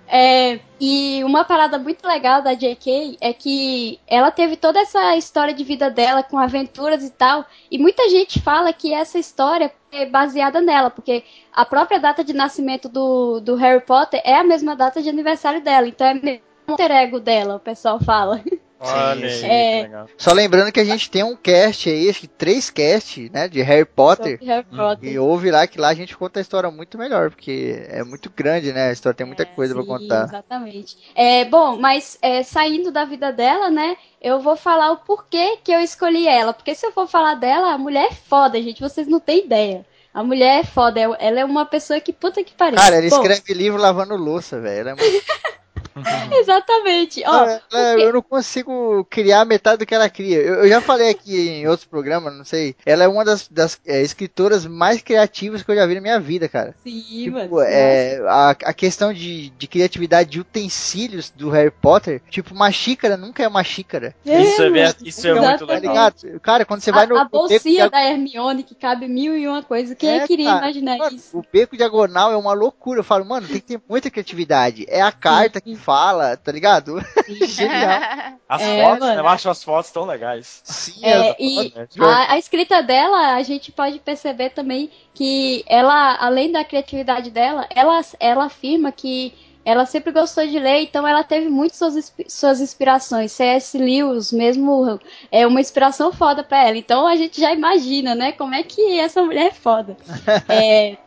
É, 0.07 0.59
e 0.79 1.23
uma 1.23 1.43
parada 1.43 1.77
muito 1.77 2.07
legal 2.07 2.41
da 2.41 2.53
J.K. 2.53 3.17
é 3.19 3.33
que 3.33 3.99
ela 4.07 4.31
teve 4.31 4.55
toda 4.55 4.79
essa 4.79 5.15
história 5.15 5.53
de 5.53 5.63
vida 5.63 5.89
dela 5.89 6.23
com 6.23 6.37
aventuras 6.39 7.03
e 7.03 7.11
tal, 7.11 7.45
e 7.69 7.77
muita 7.77 8.09
gente 8.09 8.39
fala 8.41 8.71
que 8.73 8.93
essa 8.93 9.19
história 9.19 9.71
é 9.91 10.05
baseada 10.05 10.61
nela, 10.61 10.89
porque 10.89 11.23
a 11.53 11.65
própria 11.65 11.99
data 11.99 12.23
de 12.23 12.33
nascimento 12.33 12.87
do, 12.87 13.39
do 13.41 13.55
Harry 13.55 13.85
Potter 13.85 14.21
é 14.23 14.35
a 14.35 14.43
mesma 14.43 14.75
data 14.75 15.01
de 15.01 15.09
aniversário 15.09 15.61
dela, 15.61 15.87
então 15.87 16.07
é 16.07 16.13
meio 16.13 16.41
alter 16.67 16.91
ego 16.91 17.19
dela, 17.19 17.55
o 17.57 17.59
pessoal 17.59 17.99
fala. 17.99 18.41
Olha 18.83 19.27
aí, 19.27 19.31
sim. 19.31 19.45
É. 19.47 19.81
legal. 19.83 20.07
Só 20.17 20.31
lembrando 20.33 20.71
que 20.71 20.79
a 20.79 20.83
gente 20.83 21.09
tem 21.09 21.23
um 21.23 21.35
cast 21.35 21.89
aí, 21.89 22.09
acho 22.09 22.21
que 22.21 22.27
três 22.27 22.69
cast, 22.69 23.29
né, 23.31 23.47
de 23.47 23.61
Harry 23.61 23.85
Potter. 23.85 24.39
Harry 24.43 24.65
Potter. 24.65 25.09
E 25.11 25.19
ouve 25.19 25.51
lá 25.51 25.67
que 25.67 25.79
lá 25.79 25.89
a 25.89 25.93
gente 25.93 26.17
conta 26.17 26.39
a 26.39 26.41
história 26.41 26.71
muito 26.71 26.97
melhor, 26.97 27.29
porque 27.29 27.85
é 27.89 28.03
muito 28.03 28.29
grande, 28.29 28.73
né? 28.73 28.89
A 28.89 28.91
história 28.91 29.15
tem 29.15 29.25
muita 29.27 29.43
É, 29.43 29.45
coisa 29.45 29.73
pra 29.73 29.83
sim, 29.83 29.87
contar. 29.89 30.23
Exatamente. 30.25 30.97
É, 31.15 31.45
bom, 31.45 31.77
mas 31.77 32.17
é, 32.21 32.41
saindo 32.43 32.91
da 32.91 33.05
vida 33.05 33.31
dela, 33.31 33.69
né? 33.69 33.95
Eu 34.21 34.39
vou 34.39 34.55
falar 34.55 34.91
o 34.91 34.97
porquê 34.97 35.57
que 35.63 35.71
eu 35.71 35.79
escolhi 35.79 36.27
ela. 36.27 36.53
Porque 36.53 36.75
se 36.75 36.85
eu 36.85 36.91
for 36.91 37.07
falar 37.07 37.35
dela, 37.35 37.73
a 37.73 37.77
mulher 37.77 38.07
é 38.11 38.13
foda, 38.13 38.61
gente. 38.61 38.81
Vocês 38.81 39.07
não 39.07 39.19
têm 39.19 39.45
ideia. 39.45 39.85
A 40.13 40.23
mulher 40.23 40.59
é 40.59 40.63
foda. 40.63 40.99
Ela 40.99 41.39
é 41.39 41.45
uma 41.45 41.65
pessoa 41.65 41.99
que 42.01 42.11
puta 42.13 42.43
que 42.43 42.53
pariu. 42.53 42.77
Cara, 42.77 42.97
ele 42.97 43.09
Bom, 43.09 43.15
escreve 43.15 43.53
livro 43.53 43.79
lavando 43.81 44.15
louça, 44.15 44.59
velho. 44.59 44.79
Ela 44.81 44.89
é 44.91 44.95
muito- 44.95 45.25
Exatamente. 46.31 47.23
Ó, 47.25 47.33
Ela- 47.43 47.61
ela- 47.71 47.99
eu 48.01 48.13
não 48.13 48.21
consigo 48.21 49.05
criar 49.09 49.45
metade 49.45 49.77
do 49.79 49.85
que 49.85 49.93
ela 49.95 50.09
cria. 50.09 50.37
Eu, 50.37 50.55
eu 50.55 50.69
já 50.69 50.81
falei 50.81 51.09
aqui 51.09 51.49
em 51.49 51.67
outros 51.67 51.87
programas, 51.87 52.33
não 52.35 52.45
sei. 52.45 52.75
Ela 52.85 53.03
é 53.03 53.07
uma 53.07 53.23
das, 53.25 53.47
das, 53.47 53.79
é, 53.85 54.01
escritoras 54.01 54.65
mais 54.65 55.01
criativas 55.01 55.63
que 55.63 55.71
eu 55.71 55.75
já 55.75 55.85
vi 55.85 55.95
na 55.95 56.01
minha 56.01 56.19
vida, 56.19 56.47
cara. 56.49 56.75
sim, 56.83 57.01
Tipo, 57.01 57.37
mano. 57.37 57.61
é, 57.61 58.19
a, 58.27 58.49
a 58.51 58.73
questão 58.73 59.13
de, 59.13 59.49
de 59.51 59.67
criatividade 59.67 60.29
de 60.29 60.39
utensílios 60.39 61.29
do 61.29 61.49
Harry 61.49 61.71
Potter, 61.71 62.21
tipo, 62.29 62.53
uma 62.53 62.71
xícara 62.71 63.17
nunca 63.17 63.43
é 63.43 63.47
uma 63.47 63.63
xícara. 63.63 64.15
Isso 64.25 64.61
é, 64.61 64.69
mano, 64.69 64.73
ver- 64.73 64.95
isso 65.05 65.27
é 65.27 65.31
muito 65.33 65.43
exatamente. 65.45 65.67
Tá 65.67 65.73
legal. 65.89 65.93
ligado? 66.23 66.39
Cara, 66.41 66.65
quando 66.65 66.81
você 66.81 66.91
vai 66.91 67.05
no 67.07 67.15
a, 67.15 67.21
a 67.21 67.23
no 67.23 67.29
beco 67.29 67.47
bolsinha 67.47 67.89
da 67.89 68.03
Hermione 68.03 68.63
que 68.63 68.75
cabe 68.75 69.07
mil 69.07 69.37
e 69.37 69.47
uma 69.47 69.63
coisa. 69.63 69.95
Quem 69.95 70.09
É, 70.19 70.27
queria 70.27 70.45
cara. 70.45 70.65
imaginar 70.65 70.97
Mano, 70.97 71.15
isso? 71.15 71.37
o 71.37 71.43
beco 71.51 71.77
diagonal 71.77 72.31
é 72.31 72.35
uma 72.37 72.53
loucura. 72.53 72.99
Eu 72.99 73.03
falo, 73.03 73.25
mano, 73.25 73.47
tem 73.47 73.57
que 73.57 73.61
ter 73.67 73.81
muita 73.87 74.09
criatividade. 74.09 74.85
É 74.87 75.01
a 75.01 75.11
carta 75.11 75.59
que 75.61 75.71
Sim. 75.71 75.75
Fala, 75.91 76.37
tá 76.37 76.51
ligado? 76.51 76.99
Genial. 77.47 77.99
As 78.47 78.61
É, 78.61 78.83
fotos, 78.83 79.07
mano. 79.07 79.19
eu 79.19 79.27
acho 79.27 79.49
as 79.49 79.63
fotos 79.63 79.91
tão 79.91 80.05
legais. 80.05 80.61
Sim, 80.63 81.05
É, 81.05 81.35
e 81.39 81.73
né? 81.75 81.87
a, 81.99 82.33
a 82.33 82.37
escrita 82.37 82.81
dela, 82.81 83.35
a 83.35 83.43
gente 83.43 83.71
pode 83.71 83.99
perceber 83.99 84.51
também 84.51 84.89
que 85.13 85.63
ela, 85.67 86.15
além 86.19 86.51
da 86.51 86.63
criatividade 86.63 87.29
dela, 87.29 87.67
ela, 87.75 87.99
ela 88.19 88.45
afirma 88.45 88.91
que 88.91 89.33
ela 89.63 89.85
sempre 89.85 90.11
gostou 90.11 90.47
de 90.47 90.57
ler, 90.57 90.81
então 90.83 91.07
ela 91.07 91.23
teve 91.23 91.47
muito 91.47 91.75
suas, 91.75 92.11
suas 92.27 92.59
inspirações. 92.61 93.31
C.S. 93.31 93.77
Lewis 93.77 94.31
mesmo 94.31 94.99
é 95.31 95.45
uma 95.45 95.61
inspiração 95.61 96.11
foda 96.11 96.43
pra 96.43 96.67
ela. 96.67 96.77
Então 96.77 97.05
a 97.05 97.15
gente 97.15 97.39
já 97.39 97.53
imagina, 97.53 98.15
né, 98.15 98.31
como 98.31 98.55
é 98.55 98.63
que 98.63 98.97
essa 98.99 99.21
mulher 99.21 99.47
é 99.47 99.51
foda. 99.51 99.97
É, 100.49 100.97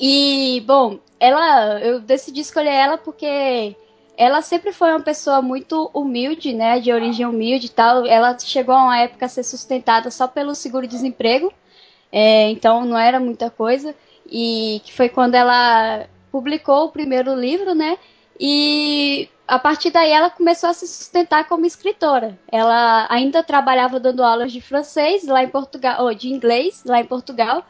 e, 0.00 0.62
bom, 0.66 0.98
ela, 1.20 1.80
eu 1.80 2.00
decidi 2.00 2.40
escolher 2.40 2.70
ela 2.72 2.96
porque 2.98 3.76
ela 4.18 4.42
sempre 4.42 4.72
foi 4.72 4.90
uma 4.90 5.00
pessoa 5.00 5.40
muito 5.40 5.88
humilde, 5.94 6.52
né, 6.52 6.80
de 6.80 6.92
origem 6.92 7.24
humilde 7.24 7.66
e 7.66 7.70
tal. 7.70 8.04
Ela 8.04 8.36
chegou 8.40 8.74
a 8.74 8.82
uma 8.82 8.98
época 8.98 9.26
a 9.26 9.28
ser 9.28 9.44
sustentada 9.44 10.10
só 10.10 10.26
pelo 10.26 10.56
seguro-desemprego, 10.56 11.52
é, 12.10 12.50
então 12.50 12.84
não 12.84 12.98
era 12.98 13.20
muita 13.20 13.48
coisa. 13.48 13.94
E 14.30 14.82
que 14.84 14.92
foi 14.92 15.08
quando 15.08 15.36
ela 15.36 16.06
publicou 16.32 16.86
o 16.86 16.90
primeiro 16.90 17.32
livro, 17.34 17.76
né, 17.76 17.96
e 18.40 19.28
a 19.46 19.58
partir 19.58 19.90
daí 19.90 20.10
ela 20.10 20.30
começou 20.30 20.68
a 20.68 20.74
se 20.74 20.88
sustentar 20.88 21.46
como 21.48 21.64
escritora. 21.64 22.36
Ela 22.50 23.06
ainda 23.08 23.42
trabalhava 23.44 24.00
dando 24.00 24.24
aulas 24.24 24.52
de 24.52 24.60
francês 24.60 25.24
lá 25.26 25.44
em 25.44 25.48
Portugal, 25.48 26.04
ou 26.04 26.12
de 26.12 26.28
inglês 26.28 26.82
lá 26.84 27.00
em 27.00 27.06
Portugal. 27.06 27.64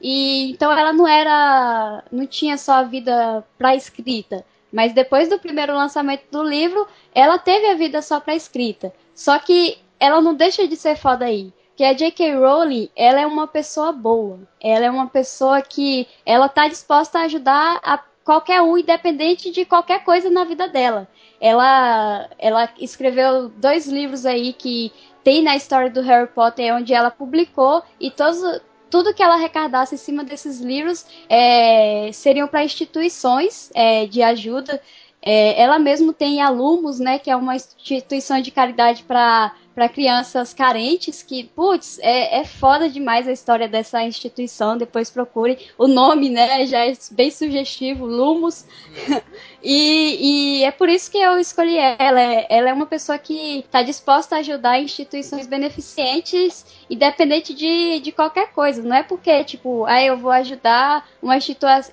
E 0.00 0.50
então 0.50 0.72
ela 0.76 0.92
não 0.92 1.06
era, 1.06 2.02
não 2.10 2.26
tinha 2.26 2.58
só 2.58 2.72
a 2.72 2.82
vida 2.82 3.44
para 3.56 3.76
escrita, 3.76 4.44
mas 4.72 4.92
depois 4.92 5.28
do 5.28 5.38
primeiro 5.38 5.74
lançamento 5.74 6.24
do 6.30 6.42
livro, 6.42 6.86
ela 7.14 7.38
teve 7.38 7.66
a 7.66 7.74
vida 7.74 8.00
só 8.00 8.18
para 8.18 8.34
escrita. 8.34 8.92
Só 9.14 9.38
que 9.38 9.78
ela 10.00 10.20
não 10.20 10.34
deixa 10.34 10.66
de 10.66 10.76
ser 10.76 10.96
foda 10.96 11.26
aí. 11.26 11.52
Que 11.76 11.84
a 11.84 11.92
J.K. 11.92 12.36
Rowling, 12.36 12.88
ela 12.96 13.20
é 13.20 13.26
uma 13.26 13.46
pessoa 13.46 13.92
boa. 13.92 14.40
Ela 14.60 14.86
é 14.86 14.90
uma 14.90 15.06
pessoa 15.06 15.60
que 15.60 16.08
ela 16.24 16.48
tá 16.48 16.68
disposta 16.68 17.18
a 17.18 17.22
ajudar 17.22 17.80
a 17.82 17.98
qualquer 18.24 18.62
um, 18.62 18.78
independente 18.78 19.50
de 19.50 19.64
qualquer 19.64 20.04
coisa 20.04 20.30
na 20.30 20.44
vida 20.44 20.68
dela. 20.68 21.08
Ela, 21.40 22.28
ela 22.38 22.68
escreveu 22.78 23.48
dois 23.48 23.86
livros 23.86 24.24
aí 24.24 24.52
que 24.52 24.92
tem 25.24 25.42
na 25.42 25.56
história 25.56 25.90
do 25.90 26.02
Harry 26.02 26.28
Potter, 26.28 26.74
onde 26.74 26.94
ela 26.94 27.10
publicou 27.10 27.82
e 28.00 28.10
todos, 28.10 28.60
tudo 28.92 29.14
que 29.14 29.22
ela 29.22 29.36
arrecadasse 29.36 29.94
em 29.94 29.98
cima 29.98 30.22
desses 30.22 30.60
livros 30.60 31.06
é, 31.26 32.10
seriam 32.12 32.46
para 32.46 32.62
instituições 32.62 33.70
é, 33.74 34.04
de 34.04 34.22
ajuda. 34.22 34.82
É, 35.22 35.58
ela 35.58 35.78
mesmo 35.78 36.12
tem 36.12 36.42
a 36.42 36.50
Lumos, 36.50 37.00
né, 37.00 37.18
que 37.18 37.30
é 37.30 37.34
uma 37.34 37.56
instituição 37.56 38.42
de 38.42 38.50
caridade 38.50 39.02
para 39.04 39.54
para 39.74 39.88
crianças 39.88 40.52
carentes, 40.52 41.22
que, 41.22 41.44
putz, 41.44 41.98
é, 42.00 42.40
é 42.40 42.44
foda 42.44 42.88
demais 42.88 43.26
a 43.26 43.32
história 43.32 43.68
dessa 43.68 44.02
instituição, 44.02 44.76
depois 44.76 45.10
procure. 45.10 45.58
O 45.78 45.86
nome, 45.86 46.28
né, 46.28 46.66
já 46.66 46.86
é 46.86 46.92
bem 47.10 47.30
sugestivo, 47.30 48.04
Lumos. 48.06 48.64
e, 49.62 50.60
e 50.60 50.64
é 50.64 50.70
por 50.70 50.88
isso 50.88 51.10
que 51.10 51.18
eu 51.18 51.38
escolhi 51.38 51.76
ela. 51.76 52.20
Ela 52.20 52.70
é 52.70 52.72
uma 52.72 52.86
pessoa 52.86 53.18
que 53.18 53.60
está 53.60 53.82
disposta 53.82 54.36
a 54.36 54.38
ajudar 54.40 54.80
instituições 54.80 55.46
beneficentes, 55.46 56.64
independente 56.90 57.54
de, 57.54 58.00
de 58.00 58.12
qualquer 58.12 58.52
coisa. 58.52 58.82
Não 58.82 58.96
é 58.96 59.02
porque, 59.02 59.42
tipo, 59.44 59.84
ah, 59.86 60.02
eu 60.02 60.16
vou 60.16 60.30
ajudar 60.30 61.08
uma 61.22 61.36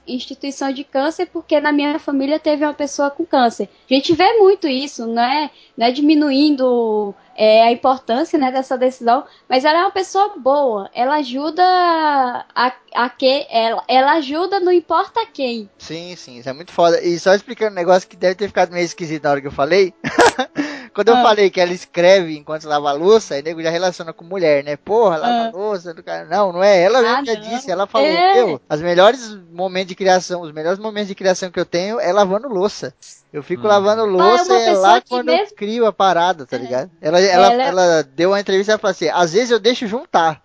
instituição 0.08 0.72
de 0.72 0.84
câncer 0.84 1.28
porque 1.28 1.60
na 1.60 1.72
minha 1.72 2.00
família 2.00 2.40
teve 2.40 2.66
uma 2.66 2.74
pessoa 2.74 3.10
com 3.10 3.26
câncer. 3.26 3.70
A 3.90 3.94
gente 3.94 4.14
vê 4.14 4.34
muito 4.34 4.68
isso, 4.68 5.08
não 5.08 5.22
é, 5.22 5.50
não 5.78 5.88
é 5.88 5.92
diminuindo 5.92 7.14
é, 7.42 7.64
a 7.64 7.72
importância 7.72 8.38
né, 8.38 8.52
dessa 8.52 8.78
decisão, 8.78 9.24
mas 9.48 9.64
ela 9.64 9.80
é 9.80 9.82
uma 9.84 9.92
pessoa 9.92 10.34
boa. 10.38 10.90
Ela 10.94 11.16
ajuda 11.16 11.64
a, 11.64 12.74
a 12.94 13.10
que 13.10 13.48
ela, 13.50 13.82
ela 13.88 14.12
ajuda 14.16 14.60
não 14.60 14.74
importa 14.74 15.26
quem. 15.34 15.70
Sim, 15.78 16.18
sim, 16.18 16.38
isso 16.40 16.50
é 16.50 16.54
muito 16.54 16.74
foda. 16.74 17.02
E 17.02 17.18
só 17.18 17.34
explicando 17.34 17.72
um 17.72 17.76
negócio 17.76 18.10
que 18.10 18.18
deve 18.18 18.36
ter 18.36 18.48
ficado 18.48 18.74
meio 18.74 18.84
esquisito 18.84 19.24
na 19.24 19.32
hora 19.32 19.42
que 19.42 19.48
eu 19.48 19.52
falei. 19.54 19.94
Quando 20.94 21.10
eu 21.10 21.16
Ah. 21.18 21.22
falei 21.24 21.50
que 21.50 21.62
ela 21.62 21.72
escreve 21.72 22.36
enquanto 22.36 22.66
lava 22.68 22.90
a 22.90 22.94
louça, 22.94 23.36
aí 23.36 23.42
nego 23.42 23.62
já 23.64 23.70
relaciona 23.70 24.12
com 24.12 24.26
mulher, 24.26 24.64
né? 24.64 24.76
Porra, 24.76 25.18
lava 25.18 25.48
a 25.48 25.52
louça 25.52 25.94
do 25.94 26.04
cara. 26.04 26.26
Não, 26.26 26.52
não 26.52 26.62
é 26.64 26.82
ela 26.82 27.00
mesmo 27.02 27.18
Ah, 27.18 27.24
que 27.24 27.34
não. 27.36 27.42
disse. 27.42 27.72
Ela 27.72 27.88
falou, 27.88 28.08
É. 28.08 28.34
meu, 28.34 28.62
os 28.70 28.82
melhores 28.82 29.38
momentos 29.52 29.88
de 29.90 29.96
criação, 29.96 30.42
os 30.42 30.52
melhores 30.52 30.80
momentos 30.80 31.08
de 31.08 31.16
criação 31.16 31.50
que 31.52 31.60
eu 31.60 31.66
tenho 31.66 32.00
é 32.02 32.12
lavando 32.12 32.50
louça. 32.50 32.94
Eu 33.32 33.44
fico 33.44 33.64
Hum. 33.66 33.68
lavando 33.70 34.06
louça 34.06 34.52
uma 34.54 34.60
e 34.60 34.66
é 34.68 34.72
lá 34.74 35.02
quando 35.02 35.30
eu 35.30 35.38
mesmo- 35.38 35.56
crio 35.56 35.86
a 35.86 35.94
parada, 35.94 36.46
tá 36.46 36.58
ligado? 36.58 36.90
Ela, 37.00 37.20
ela, 37.20 37.54
Ela- 37.54 37.64
ela 37.64 38.04
deu 38.04 38.30
uma 38.32 38.40
entrevista 38.40 38.72
e 38.72 38.74
ela 38.74 38.80
falou 38.80 38.92
assim: 38.92 39.08
às 39.10 39.34
vezes 39.34 39.52
eu 39.52 39.60
deixo 39.60 39.86
juntar. 39.88 40.42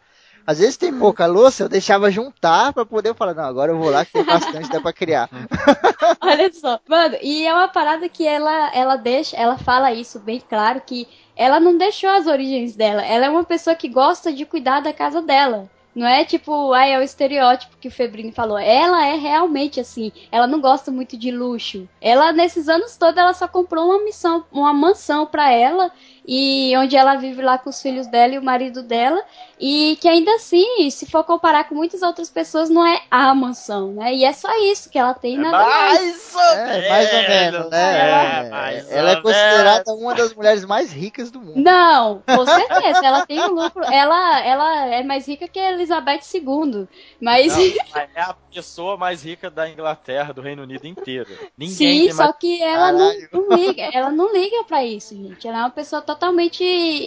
Às 0.46 0.58
vezes 0.58 0.76
tem 0.76 0.92
pouca 0.92 1.24
louça, 1.24 1.62
eu 1.62 1.68
deixava 1.70 2.10
juntar 2.10 2.70
pra 2.74 2.84
poder 2.84 3.14
falar, 3.14 3.32
não, 3.32 3.44
agora 3.44 3.72
eu 3.72 3.78
vou 3.78 3.88
lá 3.88 4.04
que 4.04 4.12
tem 4.12 4.22
bastante, 4.24 4.68
dá 4.68 4.78
pra 4.78 4.92
criar. 4.92 5.30
Olha 6.20 6.52
só, 6.52 6.78
mano, 6.86 7.16
e 7.22 7.46
é 7.46 7.54
uma 7.54 7.68
parada 7.68 8.06
que 8.10 8.26
ela, 8.26 8.70
ela 8.74 8.96
deixa, 8.96 9.34
ela 9.38 9.56
fala 9.56 9.90
isso 9.94 10.18
bem 10.18 10.42
claro 10.46 10.82
que 10.84 11.08
ela 11.34 11.58
não 11.58 11.78
deixou 11.78 12.10
as 12.10 12.26
origens 12.26 12.76
dela. 12.76 13.02
Ela 13.02 13.24
é 13.24 13.30
uma 13.30 13.44
pessoa 13.44 13.74
que 13.74 13.88
gosta 13.88 14.30
de 14.34 14.44
cuidar 14.44 14.80
da 14.80 14.92
casa 14.92 15.22
dela. 15.22 15.66
Não 15.94 16.06
é 16.06 16.24
tipo, 16.24 16.72
ai, 16.72 16.92
é 16.92 16.98
o 16.98 17.02
estereótipo 17.02 17.76
que 17.78 17.88
o 17.88 17.90
Febrini 17.90 18.32
falou. 18.32 18.58
Ela 18.58 19.06
é 19.06 19.14
realmente 19.14 19.78
assim. 19.78 20.10
Ela 20.32 20.46
não 20.46 20.60
gosta 20.60 20.90
muito 20.90 21.16
de 21.16 21.30
luxo. 21.30 21.88
Ela, 22.00 22.32
nesses 22.32 22.68
anos 22.68 22.96
todos, 22.96 23.16
ela 23.16 23.32
só 23.32 23.46
comprou 23.46 23.86
uma 23.86 24.02
missão, 24.04 24.44
uma 24.50 24.72
mansão 24.72 25.24
pra 25.26 25.50
ela. 25.52 25.92
E 26.26 26.74
onde 26.78 26.96
ela 26.96 27.16
vive 27.16 27.42
lá 27.42 27.58
com 27.58 27.68
os 27.68 27.82
filhos 27.82 28.06
dela 28.06 28.34
e 28.34 28.38
o 28.38 28.42
marido 28.42 28.82
dela. 28.82 29.22
E 29.60 29.96
que 30.00 30.08
ainda 30.08 30.34
assim, 30.34 30.90
se 30.90 31.06
for 31.06 31.22
comparar 31.22 31.68
com 31.68 31.74
muitas 31.74 32.02
outras 32.02 32.28
pessoas, 32.28 32.68
não 32.68 32.86
é 32.86 33.02
a 33.10 33.34
mansão, 33.34 33.92
né? 33.92 34.12
E 34.14 34.24
é 34.24 34.32
só 34.32 34.48
isso 34.64 34.90
que 34.90 34.98
ela 34.98 35.14
tem, 35.14 35.38
nada 35.38 35.56
mais. 35.58 36.00
Mais 36.00 36.34
ou 36.34 36.40
É, 36.40 36.88
mais 36.88 37.12
ou 37.12 37.28
menos, 37.28 37.70
né? 37.70 38.40
É, 38.42 38.46
É, 38.46 38.50
mais 38.50 38.90
ela 38.90 39.10
é 39.10 39.16
considerada 39.20 39.84
menos. 39.86 40.02
uma 40.02 40.14
das 40.14 40.34
mulheres 40.34 40.64
mais 40.64 40.92
ricas 40.92 41.30
do 41.30 41.40
mundo. 41.40 41.60
Não, 41.60 42.22
com 42.26 42.44
certeza, 42.44 43.06
ela 43.06 43.26
tem 43.26 43.40
um 43.40 43.52
lucro. 43.52 43.84
Ela, 43.84 44.40
ela 44.40 44.86
é 44.86 45.02
mais 45.02 45.26
rica 45.28 45.46
que 45.46 45.58
a 45.58 45.72
Elizabeth 45.72 46.20
II. 46.34 46.88
Mas 47.20 47.56
Não, 47.56 47.56
é 48.14 48.20
a 48.20 48.34
pessoa 48.52 48.96
mais 48.96 49.22
rica 49.24 49.50
da 49.50 49.68
Inglaterra, 49.68 50.32
do 50.32 50.42
Reino 50.42 50.62
Unido 50.62 50.86
inteiro. 50.86 51.28
Ninguém 51.56 51.74
sim, 51.74 52.04
tem 52.06 52.12
só 52.12 52.24
mais... 52.24 52.36
que 52.38 52.60
ela 52.62 52.92
não, 52.92 53.12
Caralho. 53.12 53.28
não 53.32 53.56
liga. 53.56 53.90
Ela 53.92 54.10
não 54.10 54.32
liga 54.32 54.64
pra 54.64 54.84
isso, 54.84 55.14
gente. 55.14 55.46
Ela 55.46 55.58
é 55.58 55.60
uma 55.60 55.70
pessoa 55.70 56.02
totalmente 56.02 56.13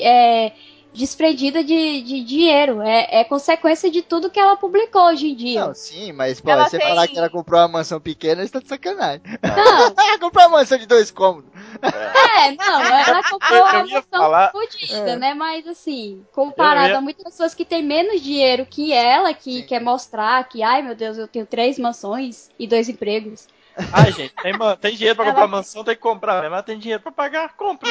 é, 0.02 0.52
desprendida 0.94 1.64
de, 1.64 2.02
de 2.02 2.24
dinheiro. 2.24 2.82
É, 2.82 3.20
é 3.20 3.24
consequência 3.24 3.90
de 3.90 4.02
tudo 4.02 4.30
que 4.30 4.40
ela 4.40 4.56
publicou 4.56 5.04
hoje 5.08 5.28
em 5.30 5.36
dia. 5.36 5.66
Não, 5.68 5.74
sim, 5.74 6.12
mas 6.12 6.42
pô, 6.42 6.50
Ela 6.50 6.68
você 6.68 6.78
tem- 6.80 6.88
falar 6.88 7.08
que 7.08 7.18
ela 7.18 7.30
comprou 7.30 7.60
uma 7.62 7.68
mansão 7.68 8.00
pequena, 8.00 8.44
você 8.46 8.52
tá 8.52 8.60
de 8.60 8.68
sacanagem. 8.68 9.22
Não, 9.44 9.94
Ah, 9.98 10.18
comprou 10.20 10.48
uma 10.48 10.58
mansão 10.60 10.78
de 10.78 10.86
dois 10.88 11.12
cômodos. 11.12 11.50
é, 11.82 12.52
não, 12.56 12.82
ela 12.82 13.24
comprou 13.30 13.62
uma 13.62 13.74
mansão 13.84 14.02
falar- 14.10 14.52
fodida, 14.52 15.12
É. 15.12 15.16
né? 15.16 15.34
Mas 15.34 15.68
assim, 15.68 16.26
comparado 16.34 16.90
ia- 16.90 16.98
a 16.98 17.02
muitas 17.02 17.24
pessoas 17.24 17.54
que 17.54 17.64
têm 17.66 17.84
menos 17.84 18.22
dinheiro 18.22 18.66
que 18.66 18.92
ela, 18.94 19.34
que 19.34 19.60
Sim. 19.62 19.66
quer 19.68 19.82
mostrar 19.82 20.48
que, 20.50 20.64
ai 20.64 20.82
meu 20.82 20.96
Deus, 20.96 21.18
eu 21.18 21.28
tenho 21.28 21.46
três 21.46 21.78
mansões 21.78 22.50
e 22.58 22.66
dois 22.66 22.90
empregos. 22.90 23.48
Ai, 23.94 24.12
gente, 24.12 24.34
tem, 24.42 24.54
tem 24.82 24.96
dinheiro 24.96 25.16
pra 25.16 25.26
Ela- 25.26 25.34
comprar 25.34 25.48
mansão, 25.48 25.84
tem 25.84 25.96
que 25.96 26.02
comprar, 26.02 26.42
né? 26.42 26.50
mas 26.50 26.64
tem 26.64 26.78
dinheiro 26.80 27.02
pra 27.04 27.12
pagar, 27.12 27.54
compra. 27.56 27.90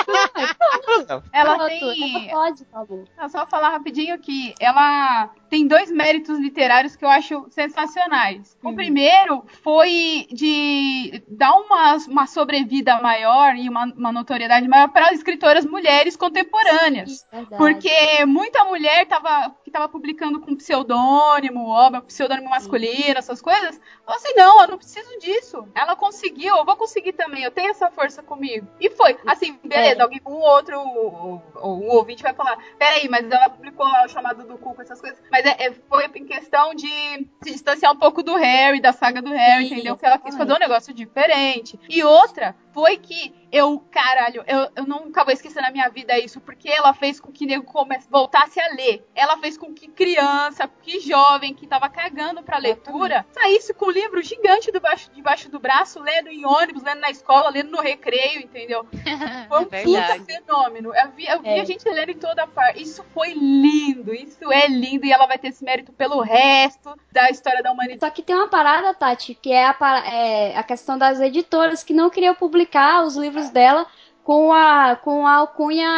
Ela 1.33 1.57
Pronto, 1.57 1.69
tem. 1.69 2.29
ela 2.31 2.31
pode. 2.31 2.67
Ah, 3.17 3.29
Só 3.29 3.47
falar 3.47 3.71
rapidinho 3.71 4.19
que 4.19 4.55
ela 4.61 5.31
tem 5.49 5.67
dois 5.67 5.91
méritos 5.91 6.39
literários 6.39 6.97
que 6.97 7.05
eu 7.05 7.09
acho 7.09 7.47
sensacionais. 7.51 8.57
O 8.63 8.69
Uhum. 8.71 8.75
primeiro 8.75 9.45
foi 9.63 10.27
de 10.33 11.23
dar 11.29 11.53
uma, 11.55 11.97
uma 12.09 12.27
sobrevida 12.27 13.01
maior 13.01 13.55
e 13.55 13.69
uma, 13.69 13.85
uma 13.85 14.13
notoriedade 14.13 14.67
maior 14.69 14.89
para 14.89 15.13
escritoras 15.13 15.65
mulheres 15.65 16.17
contemporâneas. 16.17 17.27
Sim. 17.33 17.47
Porque 17.57 18.25
muita 18.27 18.65
mulher 18.65 19.07
tava, 19.07 19.51
que 19.63 19.71
estava 19.71 19.89
publicando 19.89 20.41
com 20.41 20.57
pseudônimo, 20.57 21.69
obra, 21.69 22.01
pseudônimo 22.03 22.51
masculino, 22.51 23.19
essas 23.19 23.41
coisas, 23.41 23.81
falou 24.05 24.17
assim: 24.21 24.35
não, 24.35 24.63
eu 24.63 24.69
não 24.69 24.79
preciso 24.79 25.19
disso. 25.21 25.69
Ela 25.77 25.95
conseguiu, 25.95 26.57
eu 26.57 26.65
vou 26.65 26.75
conseguir 26.75 27.13
também, 27.13 27.43
eu 27.43 27.51
tenho 27.51 27.71
essa 27.71 27.91
força 27.91 28.23
comigo. 28.23 28.67
E 28.81 28.89
foi. 28.91 29.17
Assim, 29.27 29.59
beleza, 29.63 30.01
É. 30.01 30.03
alguém, 30.03 30.21
um 30.27 30.33
outro, 30.37 30.79
o, 30.81 31.35
o, 31.55 31.69
o 31.69 31.97
ouvinte 31.97 32.23
vai 32.23 32.33
falar: 32.33 32.57
peraí, 32.79 33.09
mas 33.09 33.31
ela 33.31 33.51
publicou 33.51 33.87
o 33.87 34.09
chamado 34.09 34.43
do 34.45 34.57
cu 34.57 34.75
com 34.75 34.81
essas 34.83 35.01
coisas. 35.01 35.19
Mas 35.31 35.45
é, 35.45 35.67
é- 35.67 35.75
foi 35.89 36.07
em 36.15 36.25
questão 36.25 36.75
de 36.75 36.89
se 37.43 37.51
distanciar 37.53 37.93
um 37.93 37.97
pouco 37.99 38.23
do 38.23 38.35
Harry, 38.37 38.81
da 38.81 38.93
saga 38.93 39.21
do 39.21 39.31
Harry, 39.31 39.69
Sim, 39.69 39.75
entendeu? 39.75 39.97
Que 39.97 40.07
ela 40.07 40.19
quis 40.19 40.35
fazer 40.37 40.55
um 40.55 40.59
negócio 40.59 40.95
diferente. 40.95 41.79
E 41.89 42.03
outra 42.03 42.57
foi 42.77 42.99
que 42.99 43.35
eu, 43.51 43.83
caralho, 43.91 44.45
eu, 44.47 44.69
eu 44.77 44.87
nunca 44.87 45.25
vou 45.25 45.33
esquecer 45.33 45.63
na 45.63 45.71
minha 45.71 45.89
vida 45.89 46.19
isso, 46.19 46.39
porque 46.43 46.69
ela 46.69 46.93
fez 46.93 47.19
com 47.19 47.33
que 47.33 47.47
nego 47.47 47.65
comece, 47.65 48.07
voltasse 48.11 48.61
a 48.61 48.75
ler. 48.75 49.03
Ela 49.15 49.39
fez 49.39 49.57
com 49.57 49.73
que 49.73 49.89
criança, 49.89 50.69
que 50.83 51.01
jovem 51.01 51.55
que 51.55 51.67
tava 51.67 51.89
cagando 51.89 52.43
pra 52.43 52.59
leitura, 52.59 53.25
saísse 53.31 53.73
com 53.73 53.87
um 53.87 53.91
livro 53.91 54.23
gigante 54.23 54.71
debaixo, 54.71 55.11
debaixo 55.15 55.49
do 55.51 55.59
braço, 55.59 56.03
lendo 56.03 56.29
em 56.29 56.45
ônibus, 56.45 56.83
lendo 56.83 57.01
na 57.01 57.11
escola, 57.11 57.49
lendo 57.49 57.71
no 57.71 57.81
recreio, 57.81 58.43
entendeu? 58.43 58.87
Foi 59.49 59.61
um 59.61 59.65
puta 59.65 60.25
fenômeno. 60.27 60.95
Eu 60.95 61.13
vi, 61.13 61.27
eu 61.27 61.41
vi 61.41 61.49
É. 61.49 61.61
a 61.61 61.65
gente 61.65 61.89
lendo 61.89 62.11
em 62.11 62.19
toda 62.19 62.47
parte. 62.47 62.83
Isso 62.83 63.03
foi 63.15 63.33
lindo, 63.33 64.13
isso 64.13 64.53
é 64.53 64.67
lindo, 64.67 65.07
e 65.07 65.13
ela 65.13 65.27
vai 65.27 65.39
ter 65.39 65.49
esse 65.49 65.65
mérito 65.65 65.93
pelo 65.93 66.21
resto 66.21 66.95
da 67.11 67.31
história 67.31 67.63
da 67.63 67.73
humanidade. 67.73 68.01
Só 68.01 68.11
que 68.11 68.23
tem 68.23 68.37
uma 68.37 68.49
parada, 68.49 68.93
Tati, 68.93 69.35
que 69.35 69.51
é 69.51 69.65
a, 69.67 69.77
é 70.13 70.59
a 70.59 70.63
questão 70.63 70.99
das 70.99 71.21
editoras 71.21 71.83
que 71.83 71.95
não 71.95 72.11
queriam 72.11 72.35
publicar 72.35 72.66
os 73.05 73.17
livros 73.17 73.51
dela 73.51 73.87
com 74.25 74.53
a, 74.53 74.97
com 74.97 75.25
a 75.25 75.35
alcunha 75.37 75.89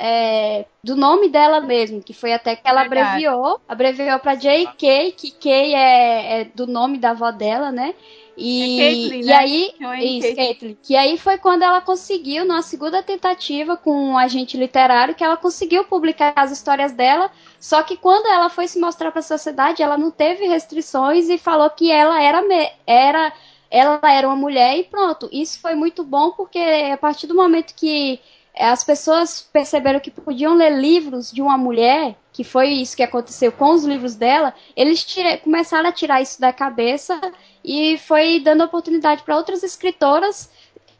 é, 0.00 0.64
do 0.82 0.96
nome 0.96 1.28
dela 1.28 1.60
mesmo, 1.60 2.02
que 2.02 2.14
foi 2.14 2.32
até 2.32 2.56
que 2.56 2.66
ela 2.66 2.84
Verdade. 2.84 3.26
abreviou, 3.26 3.60
abreviou 3.68 4.18
pra 4.18 4.34
J.K., 4.34 5.12
que 5.12 5.30
K 5.32 5.50
é, 5.50 6.40
é 6.40 6.44
do 6.44 6.66
nome 6.66 6.96
da 6.96 7.10
avó 7.10 7.30
dela, 7.30 7.70
né? 7.70 7.94
E, 8.36 8.80
É 8.80 8.84
Caitlyn, 8.84 9.20
e 9.20 9.24
né? 9.26 9.34
aí, 9.34 9.74
Que 9.76 9.84
é 9.84 10.04
isso, 10.04 10.34
Caitlyn. 10.34 10.76
Que 10.82 10.96
aí 10.96 11.18
foi 11.18 11.36
quando 11.38 11.62
ela 11.62 11.80
conseguiu, 11.80 12.44
numa 12.46 12.62
segunda 12.62 13.02
tentativa 13.02 13.76
com 13.76 13.92
um 13.92 14.18
agente 14.18 14.56
literário, 14.56 15.14
que 15.14 15.22
ela 15.22 15.36
conseguiu 15.36 15.84
publicar 15.84 16.32
as 16.36 16.50
histórias 16.50 16.92
dela 16.92 17.30
só 17.64 17.82
que 17.82 17.96
quando 17.96 18.26
ela 18.26 18.50
foi 18.50 18.68
se 18.68 18.78
mostrar 18.78 19.10
para 19.10 19.20
a 19.20 19.22
sociedade, 19.22 19.82
ela 19.82 19.96
não 19.96 20.10
teve 20.10 20.46
restrições 20.46 21.30
e 21.30 21.38
falou 21.38 21.70
que 21.70 21.90
ela 21.90 22.22
era, 22.22 22.42
era 22.86 23.32
ela 23.74 24.00
era 24.04 24.28
uma 24.28 24.36
mulher 24.36 24.78
e 24.78 24.84
pronto. 24.84 25.28
Isso 25.32 25.60
foi 25.60 25.74
muito 25.74 26.04
bom 26.04 26.30
porque 26.30 26.60
a 26.60 26.96
partir 26.96 27.26
do 27.26 27.34
momento 27.34 27.74
que 27.74 28.20
eh, 28.54 28.68
as 28.68 28.84
pessoas 28.84 29.42
perceberam 29.52 29.98
que 29.98 30.12
podiam 30.12 30.54
ler 30.54 30.78
livros 30.78 31.32
de 31.32 31.42
uma 31.42 31.58
mulher, 31.58 32.14
que 32.32 32.44
foi 32.44 32.68
isso 32.68 32.96
que 32.96 33.02
aconteceu 33.02 33.50
com 33.50 33.70
os 33.70 33.84
livros 33.84 34.14
dela, 34.14 34.54
eles 34.76 35.04
começaram 35.42 35.88
a 35.88 35.92
tirar 35.92 36.22
isso 36.22 36.40
da 36.40 36.52
cabeça 36.52 37.20
e 37.64 37.98
foi 37.98 38.38
dando 38.38 38.62
oportunidade 38.62 39.24
para 39.24 39.36
outras 39.36 39.64
escritoras 39.64 40.48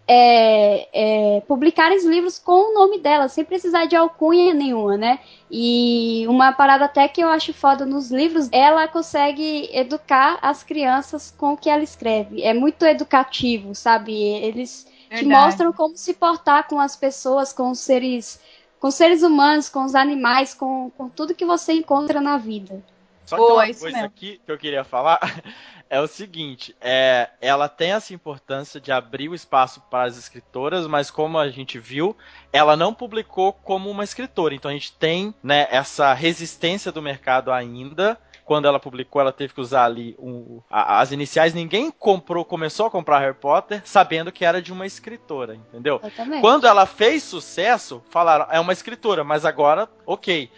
é, 0.07 0.89
é, 0.93 1.41
publicarem 1.43 1.97
os 1.97 2.05
livros 2.05 2.39
com 2.39 2.71
o 2.71 2.75
nome 2.75 2.99
dela, 2.99 3.29
sem 3.29 3.45
precisar 3.45 3.87
de 3.87 3.97
alcunha 3.97 4.53
nenhuma, 4.53 4.97
né? 4.97 5.19
E 5.51 6.27
uma 6.29 6.53
parada 6.53 6.85
até 6.85 7.09
que 7.09 7.23
eu 7.23 7.29
acho 7.29 7.55
foda 7.55 7.87
nos 7.87 8.11
livros, 8.11 8.49
ela 8.53 8.87
consegue 8.87 9.71
educar 9.73 10.39
as 10.43 10.63
crianças 10.63 11.35
com 11.37 11.55
o 11.55 11.57
que 11.57 11.71
ela 11.71 11.83
escreve. 11.83 12.43
É 12.43 12.53
muito 12.53 12.85
educativo, 12.85 13.75
sabe? 13.75 14.13
Eles 14.15 14.87
te 15.09 15.25
Verdade. 15.25 15.27
mostram 15.27 15.73
como 15.73 15.97
se 15.97 16.13
portar 16.13 16.67
com 16.67 16.79
as 16.79 16.97
pessoas, 16.97 17.53
com 17.53 17.71
os 17.71 17.79
seres, 17.79 18.41
com 18.79 18.89
os 18.89 18.95
seres 18.95 19.23
humanos, 19.23 19.69
com 19.69 19.85
os 19.85 19.95
animais, 19.95 20.53
com, 20.53 20.91
com 20.97 21.09
tudo 21.09 21.35
que 21.35 21.45
você 21.45 21.73
encontra 21.73 22.21
na 22.21 22.37
vida. 22.37 22.83
Só 23.27 23.37
que 23.37 23.43
Boa, 23.43 23.55
uma 23.55 23.69
isso 23.69 23.81
coisa 23.81 23.97
mesmo. 23.97 24.07
aqui 24.07 24.41
que 24.45 24.53
eu 24.53 24.59
queria 24.59 24.85
falar 24.85 25.19
é 25.89 26.01
o 26.01 26.07
seguinte: 26.07 26.75
é, 26.81 27.31
ela 27.41 27.69
tem 27.69 27.93
essa 27.93 28.13
importância 28.13 28.81
de 28.81 28.93
abrir 28.93 29.29
o 29.29 29.35
espaço 29.35 29.81
para 29.91 30.05
as 30.09 30.19
escritoras, 30.19 30.87
mas 30.87 31.11
como 31.11 31.39
a 31.39 31.49
gente 31.49 31.79
viu, 31.79 32.17
ela 32.53 32.77
não 32.77 32.93
publicou 32.93 33.53
como 33.53 33.91
uma 33.91 34.05
escritora. 34.05 34.55
Então 34.55 34.71
a 34.71 34.75
gente 34.75 34.93
tem 34.93 35.35
né, 35.43 35.67
essa 35.71 36.13
resistência 36.13 36.93
do 36.93 37.01
mercado 37.03 37.51
ainda. 37.53 38.19
Quando 38.45 38.69
ela 38.69 38.79
publicou, 38.79 39.23
ela 39.23 39.33
teve 39.33 39.55
que 39.55 39.61
usar 39.63 39.87
ali 39.87 40.15
um- 40.19 40.61
as 40.69 41.13
iniciais. 41.13 41.55
Ninguém 41.55 41.91
comprou, 41.91 42.45
começou 42.45 42.85
a 42.85 42.91
comprar 42.91 43.19
Harry 43.21 43.33
Potter 43.33 43.81
sabendo 43.87 44.31
que 44.31 44.45
era 44.45 44.61
de 44.61 44.71
uma 44.71 44.85
escritora, 44.85 45.55
entendeu? 45.55 45.99
Quando 46.43 46.67
ela 46.67 46.85
fez 46.85 47.23
sucesso, 47.23 48.03
falaram, 48.11 48.47
é 48.51 48.61
uma 48.61 48.75
escritora, 48.75 49.25
mas 49.25 49.47
agora, 49.47 49.89
ok. 50.05 50.51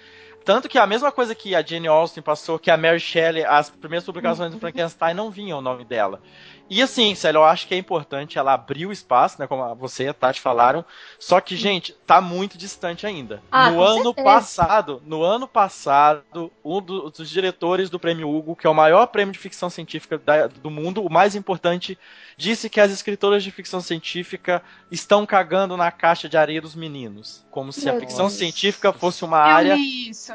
Tanto 0.46 0.68
que 0.68 0.78
a 0.78 0.86
mesma 0.86 1.10
coisa 1.10 1.34
que 1.34 1.56
a 1.56 1.60
Jane 1.60 1.88
Austen 1.88 2.22
passou, 2.22 2.56
que 2.56 2.70
a 2.70 2.76
Mary 2.76 3.00
Shelley, 3.00 3.44
as 3.44 3.68
primeiras 3.68 4.06
publicações 4.06 4.52
do 4.52 4.60
Frankenstein 4.60 5.12
não 5.12 5.28
vinham 5.28 5.58
o 5.58 5.60
nome 5.60 5.84
dela. 5.84 6.22
E 6.68 6.82
assim, 6.82 7.14
Célio, 7.14 7.38
eu 7.38 7.44
acho 7.44 7.66
que 7.68 7.74
é 7.74 7.78
importante 7.78 8.38
ela 8.38 8.52
abrir 8.52 8.86
o 8.86 8.92
espaço, 8.92 9.36
né? 9.40 9.46
Como 9.46 9.74
você 9.76 10.04
e 10.04 10.08
a 10.08 10.14
Tati 10.14 10.40
falaram. 10.40 10.84
Só 11.18 11.40
que, 11.40 11.56
gente, 11.56 11.92
tá 12.06 12.20
muito 12.20 12.58
distante 12.58 13.06
ainda. 13.06 13.42
Ah, 13.52 13.70
no 13.70 13.80
ano 13.82 14.04
certeza. 14.04 14.24
passado, 14.24 15.02
no 15.06 15.22
ano 15.22 15.46
passado, 15.46 16.50
um 16.64 16.80
do- 16.80 17.10
dos 17.10 17.30
diretores 17.30 17.88
do 17.88 17.98
Prêmio 18.00 18.28
Hugo, 18.28 18.56
que 18.56 18.66
é 18.66 18.70
o 18.70 18.74
maior 18.74 19.06
prêmio 19.06 19.32
de 19.32 19.38
ficção 19.38 19.70
científica 19.70 20.18
da- 20.18 20.46
do 20.48 20.70
mundo, 20.70 21.02
o 21.04 21.10
mais 21.12 21.34
importante, 21.36 21.98
disse 22.36 22.68
que 22.68 22.80
as 22.80 22.90
escritoras 22.90 23.42
de 23.44 23.50
ficção 23.50 23.80
científica 23.80 24.62
estão 24.90 25.24
cagando 25.24 25.76
na 25.76 25.90
caixa 25.92 26.28
de 26.28 26.36
areia 26.36 26.60
dos 26.60 26.74
meninos. 26.74 27.44
Como 27.50 27.72
se 27.72 27.88
a 27.88 27.92
Meu 27.92 28.00
ficção 28.00 28.26
Deus. 28.26 28.38
científica 28.38 28.92
fosse 28.92 29.24
uma 29.24 29.38
Eu 29.38 29.42
área 29.54 29.76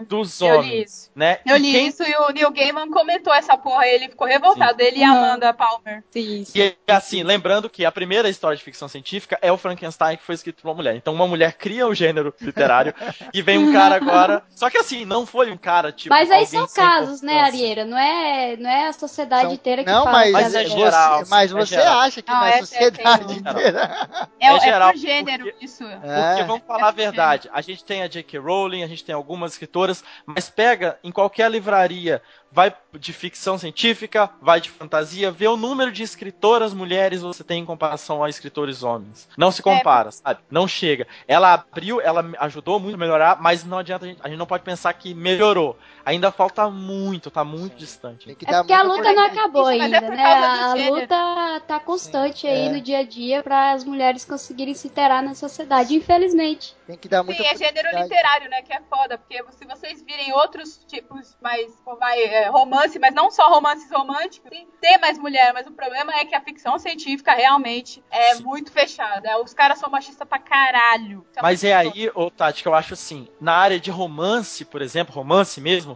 dos 0.07 0.41
Eu 0.41 0.47
li 0.47 0.57
homens, 0.57 0.91
isso. 0.91 1.11
né? 1.15 1.39
Eu 1.45 1.57
E 1.57 1.59
li 1.59 1.71
quem- 1.71 1.87
isso 1.87 2.03
e 2.03 2.15
o 2.15 2.29
Neil 2.31 2.51
Gaiman 2.51 2.89
comentou 2.89 3.33
essa 3.33 3.55
porra. 3.57 3.85
Ele 3.87 4.09
ficou 4.09 4.25
revoltado. 4.27 4.81
Ele 4.81 4.99
e 4.99 5.03
a. 5.03 5.11
Amanda 5.11 5.53
Palmer. 5.53 6.03
Sim, 6.09 6.20
E 6.55 6.75
assim, 6.87 7.23
lembrando 7.23 7.69
que 7.69 7.85
a 7.85 7.91
primeira 7.91 8.29
história 8.29 8.57
de 8.57 8.63
ficção 8.63 8.87
científica 8.87 9.37
é 9.41 9.51
o 9.51 9.57
Frankenstein 9.57 10.17
que 10.17 10.23
foi 10.23 10.35
escrito 10.35 10.61
por 10.61 10.69
uma 10.69 10.75
mulher. 10.75 10.95
Então 10.95 11.13
uma 11.13 11.27
mulher 11.27 11.53
cria 11.53 11.87
o 11.87 11.93
gênero 11.93 12.33
literário 12.39 12.93
e 13.33 13.41
vem 13.41 13.57
um 13.57 13.73
cara 13.73 13.95
agora. 13.95 14.43
Só 14.55 14.69
que 14.69 14.77
assim, 14.77 15.05
não 15.05 15.25
foi 15.25 15.51
um 15.51 15.57
cara 15.57 15.91
tipo. 15.91 16.13
Mas 16.13 16.29
aí 16.31 16.45
são 16.45 16.67
casos, 16.67 17.21
né. 17.21 17.39
Arieira? 17.41 17.85
Não 17.85 17.97
é, 17.97 18.55
não 18.57 18.69
é 18.69 18.87
a 18.87 18.93
sociedade 18.93 19.43
São- 19.43 19.53
inteira 19.53 19.83
que 19.83 19.89
Não, 19.91 20.03
fala 20.03 20.11
mas, 20.17 20.25
que 20.27 20.31
Mas 20.33 20.55
é 20.55 20.61
é 20.61 20.63
você, 20.67 20.77
geral, 20.77 21.23
mas 21.29 21.51
é 21.51 21.55
você 21.55 21.75
geral. 21.75 21.99
acha 21.99 22.21
que 22.21 22.31
Não, 22.31 22.39
na 22.39 22.49
essa 22.49 22.57
é 22.57 22.61
sociedade 22.89 23.33
inteira. 23.39 24.29
É, 24.39 24.47
É 24.47 24.55
é, 24.55 24.59
geral, 24.59 24.91
por 24.91 24.99
gênero 24.99 25.43
porque- 25.45 25.65
isso. 25.65 25.83
Porque 25.83 26.41
É. 26.41 26.43
vamos 26.43 26.63
falar 26.67 26.87
a 26.87 26.89
É 26.89 26.93
verdade, 26.93 27.49
a 27.53 27.61
gente 27.61 27.83
tem 27.83 28.03
a 28.03 28.07
J.K. 28.07 28.37
Rowling, 28.39 28.83
a 28.83 28.87
gente 28.87 29.03
tem 29.03 29.15
algumas 29.15 29.53
escritoras, 29.53 30.03
mas 30.25 30.49
pega 30.49 30.97
em 31.03 31.11
qualquer 31.11 31.49
livraria, 31.49 32.21
vai 32.51 32.73
de 32.99 33.13
ficção 33.13 33.57
científica, 33.57 34.29
vai 34.41 34.59
de 34.59 34.69
fantasia, 34.69 35.31
vê 35.31 35.47
o 35.47 35.55
número 35.55 35.91
de 35.91 36.03
escritoras 36.03 36.73
mulheres 36.73 37.21
você 37.21 37.43
tem 37.43 37.61
em 37.61 37.65
comparação 37.65 38.23
a 38.23 38.29
escritores 38.29 38.83
homens. 38.83 39.29
Não 39.37 39.51
se 39.51 39.61
compara, 39.61 40.11
sabe? 40.11 40.41
Não 40.49 40.67
chega. 40.67 41.07
Ela 41.27 41.53
abriu, 41.53 42.01
ela 42.01 42.29
ajudou 42.39 42.79
muito 42.79 42.95
a 42.95 42.97
melhorar, 42.97 43.41
mas 43.41 43.63
não 43.63 43.77
adianta 43.77 44.05
a 44.05 44.07
gente, 44.07 44.19
a 44.23 44.27
gente 44.27 44.37
não 44.37 44.45
pode 44.45 44.63
pensar 44.63 44.93
que 44.93 45.13
melhorou. 45.13 45.77
Ainda 46.03 46.31
falta 46.31 46.69
muito, 46.69 47.29
tá 47.29 47.43
muito 47.43 47.73
Sim. 47.73 47.77
distante. 47.77 48.25
Tem 48.25 48.35
que 48.35 48.45
É 48.45 48.51
dar 48.51 48.63
porque 48.63 48.73
a 48.73 48.81
luta 48.83 49.13
não 49.13 49.25
acabou 49.25 49.69
Isso, 49.69 49.77
mas 49.77 49.91
é 49.91 49.95
ainda, 49.95 50.07
por 50.07 50.15
né? 50.15 50.23
A 50.23 50.73
luta 50.73 51.59
tá 51.67 51.79
constante 51.79 52.47
aí 52.47 52.67
É. 52.67 52.69
no 52.69 52.81
dia 52.81 52.99
a 52.99 53.03
dia 53.03 53.43
para 53.43 53.71
as 53.71 53.83
mulheres 53.83 54.25
conseguirem 54.25 54.73
se 54.73 54.87
interar 54.87 55.21
na 55.21 55.33
sociedade, 55.35 55.95
infelizmente. 55.95 56.75
Tem 56.87 56.97
que 56.97 57.07
dar 57.07 57.23
muita 57.23 57.43
Sim, 57.43 57.49
é 57.49 57.57
gênero 57.57 57.89
literário, 57.95 58.49
né? 58.49 58.61
Que 58.61 58.73
é 58.73 58.81
foda, 58.89 59.17
porque 59.17 59.41
se 59.51 59.65
vocês 59.65 60.01
virem 60.03 60.33
outros 60.33 60.83
tipos 60.87 61.37
mais, 61.41 61.71
mais 61.99 62.19
é, 62.19 62.49
romance, 62.49 62.97
mas 62.99 63.13
não 63.13 63.29
só 63.31 63.47
romances 63.49 63.89
românticos, 63.91 64.49
tem, 64.79 64.97
mais 64.99 65.17
mulher, 65.17 65.53
mas 65.53 65.67
o 65.67 65.71
problema 65.71 66.13
é 66.15 66.25
que 66.25 66.35
a 66.35 66.41
ficção 66.41 66.77
científica 66.79 67.33
realmente 67.33 68.03
é 68.09 68.35
Sim. 68.35 68.43
muito 68.43 68.71
fechada. 68.71 69.41
Os 69.41 69.53
caras 69.53 69.79
são 69.79 69.89
machistas 69.89 70.27
pra 70.27 70.39
caralho. 70.39 71.25
Isso 71.31 71.41
Mas 71.41 71.63
muito 71.63 71.71
é 71.71 71.75
aí, 71.75 72.11
ô 72.13 72.29
Tati, 72.29 72.61
que 72.61 72.67
eu 72.67 72.75
acho 72.75 72.93
assim, 72.93 73.27
na 73.39 73.53
área 73.53 73.79
de 73.79 73.89
romance, 73.91 74.65
por 74.65 74.81
exemplo, 74.81 75.13
romance 75.13 75.59
mesmo, 75.61 75.90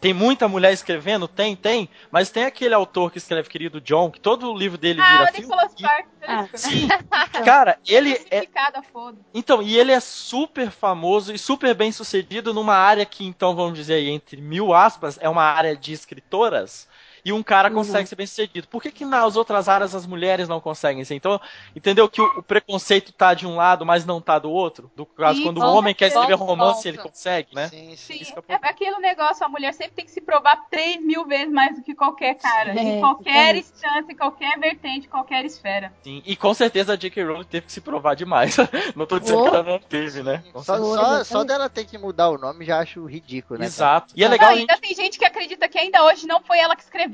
tem 0.00 0.12
muita 0.12 0.48
mulher 0.48 0.72
escrevendo? 0.72 1.28
Tem, 1.28 1.54
tem, 1.54 1.88
mas 2.10 2.30
tem 2.30 2.44
aquele 2.44 2.74
autor 2.74 3.10
que 3.10 3.18
escreve 3.18 3.48
Querido 3.48 3.80
John, 3.80 4.10
que 4.10 4.20
todo 4.20 4.50
o 4.52 4.56
livro 4.56 4.78
dele 4.78 5.00
Ah, 5.00 5.10
vira 5.12 5.24
o 5.24 5.26
filme. 5.28 5.46
Nicholas 5.46 5.72
e- 5.72 5.78
Sparks. 5.78 6.12
Ah, 6.26 6.48
Sim, 6.54 6.88
cara, 7.44 7.78
ele 7.86 8.12
é. 8.30 8.48
Foda. 8.92 9.18
Então, 9.34 9.62
e 9.62 9.78
ele 9.78 9.92
é 9.92 10.00
super 10.00 10.70
famoso 10.70 11.32
e 11.32 11.38
super 11.38 11.74
bem 11.74 11.90
sucedido 11.90 12.52
numa 12.54 12.74
área 12.74 13.04
que, 13.06 13.24
então, 13.24 13.54
vamos 13.56 13.74
dizer 13.74 13.94
aí, 13.94 14.08
entre 14.08 14.40
mil 14.40 14.72
aspas, 14.74 15.18
é 15.20 15.28
uma 15.28 15.42
área 15.42 15.76
de 15.76 15.92
escritoras. 15.92 16.88
E 17.24 17.32
um 17.32 17.42
cara 17.42 17.68
Uhum. 17.68 17.74
consegue 17.76 18.08
ser 18.08 18.16
bem 18.16 18.26
sucedido. 18.26 18.66
Por 18.68 18.82
que, 18.82 18.90
que 18.90 19.04
nas 19.04 19.36
outras 19.36 19.68
áreas 19.68 19.94
as 19.94 20.06
mulheres 20.06 20.48
não 20.48 20.60
conseguem 20.60 21.04
ser? 21.04 21.14
Então, 21.14 21.40
entendeu 21.76 22.08
que 22.08 22.20
o, 22.20 22.38
o 22.38 22.42
preconceito 22.42 23.12
tá 23.12 23.32
de 23.34 23.46
um 23.46 23.56
lado, 23.56 23.86
mas 23.86 24.04
não 24.04 24.20
tá 24.20 24.38
do 24.38 24.50
outro? 24.50 24.90
Do 24.96 25.06
caso, 25.06 25.38
Sim, 25.38 25.44
quando 25.44 25.58
o 25.58 25.60
com 25.60 25.66
homem 25.68 25.94
quer 25.94 26.08
escrever 26.08 26.34
romance, 26.34 26.78
Ponto. 26.82 26.88
ele 26.88 26.98
consegue, 26.98 27.54
né? 27.54 27.68
Sim, 27.68 27.94
sim. 27.96 28.24
Sim, 28.24 28.32
eu- 28.36 28.44
é 28.48 28.54
aquele 28.68 28.98
negócio, 28.98 29.44
a 29.46 29.48
mulher 29.48 29.72
sempre 29.72 29.94
tem 29.94 30.04
que 30.04 30.10
se 30.10 30.20
provar 30.20 30.56
3 30.70 31.00
mil 31.04 31.24
vezes 31.26 31.52
mais 31.52 31.76
do 31.76 31.82
que 31.82 31.94
qualquer 31.94 32.34
cara. 32.34 32.72
Sim. 32.74 32.80
em 32.80 32.96
É, 32.96 33.00
qualquer 33.00 33.56
instância, 33.56 34.06
em 34.12 34.16
qualquer 34.16 34.58
vertente, 34.58 35.06
qualquer 35.08 35.44
esfera. 35.44 35.92
Sim, 36.02 36.22
e 36.26 36.34
com 36.34 36.52
certeza 36.54 36.94
a 36.94 36.96
J.K. 36.96 37.22
Rowling 37.24 37.44
teve 37.44 37.66
que 37.66 37.72
se 37.72 37.80
provar 37.80 38.14
demais. 38.14 38.56
não 38.96 39.06
tô 39.06 39.18
dizendo 39.20 39.38
Oh. 39.42 39.50
que 39.50 39.54
ela 39.56 39.62
não 39.62 39.78
teve, 39.78 40.22
né? 40.22 40.42
Com 40.52 40.62
Só, 40.62 40.74
certeza. 40.76 40.96
só, 40.96 41.24
só 41.24 41.44
dela 41.44 41.68
ter 41.68 41.84
que 41.84 41.96
mudar 41.98 42.30
o 42.30 42.38
nome 42.38 42.64
já 42.64 42.80
acho 42.80 43.04
ridículo, 43.06 43.60
né? 43.60 43.66
Exato. 43.66 44.12
E 44.16 44.24
é 44.24 44.28
legal 44.28 44.50
ainda 44.50 44.74
gente... 44.74 44.80
tem 44.80 44.94
gente 44.96 45.18
que 45.18 45.24
acredita 45.24 45.68
que 45.68 45.78
ainda 45.78 46.02
hoje 46.04 46.26
não 46.26 46.40
foi 46.42 46.58
ela 46.58 46.74
que 46.74 46.82
escreveu. 46.82 47.11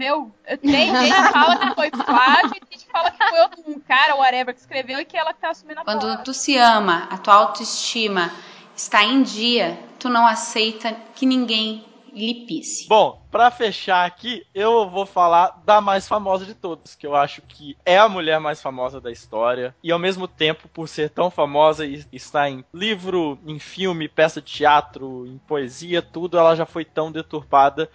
Tem 0.60 0.96
gente 0.96 1.14
que 1.14 1.32
fala 1.32 1.56
que 1.56 1.74
foi 1.74 1.90
plágio, 1.90 2.46
e 2.56 2.60
tem 2.60 2.78
gente 2.78 2.86
que 2.86 2.92
fala 2.92 3.10
que 3.10 3.18
foi 3.18 3.40
outro- 3.40 3.62
um 3.66 3.80
cara, 3.80 4.16
whatever, 4.16 4.54
que 4.54 4.60
escreveu 4.60 5.00
e 5.00 5.04
que 5.04 5.16
ela 5.16 5.34
que 5.34 5.40
tá 5.40 5.50
assumindo 5.50 5.80
a 5.80 5.84
Quando 5.84 6.00
porra. 6.02 6.18
tu 6.18 6.32
se 6.32 6.56
ama, 6.56 7.08
a 7.10 7.18
tua 7.18 7.34
autoestima 7.34 8.32
está 8.76 9.02
em 9.04 9.22
dia, 9.22 9.78
tu 9.98 10.08
não 10.08 10.26
aceita 10.26 10.92
que 11.14 11.26
ninguém 11.26 11.84
lhe 12.12 12.46
pisse. 12.46 12.88
Bom, 12.88 13.22
pra 13.30 13.50
fechar 13.50 14.04
aqui, 14.06 14.44
eu 14.54 14.88
vou 14.88 15.04
falar 15.06 15.60
da 15.64 15.80
mais 15.80 16.08
famosa 16.08 16.44
de 16.46 16.54
todas, 16.54 16.94
que 16.96 17.06
eu 17.06 17.14
acho 17.14 17.42
que 17.42 17.76
é 17.84 17.98
a 17.98 18.08
mulher 18.08 18.40
mais 18.40 18.60
famosa 18.62 19.00
da 19.00 19.10
história. 19.12 19.74
E 19.84 19.92
ao 19.92 19.98
mesmo 19.98 20.26
tempo, 20.26 20.68
por 20.68 20.88
ser 20.88 21.10
tão 21.10 21.30
famosa 21.30 21.84
e 21.86 22.04
estar 22.12 22.48
em 22.48 22.64
livro, 22.72 23.38
em 23.46 23.58
filme, 23.58 24.08
peça 24.08 24.40
de 24.40 24.50
teatro, 24.50 25.26
em 25.26 25.38
poesia, 25.38 26.00
tudo, 26.02 26.38
ela 26.38 26.56
já 26.56 26.66
foi 26.66 26.84
tão 26.84 27.12
deturpada 27.12 27.88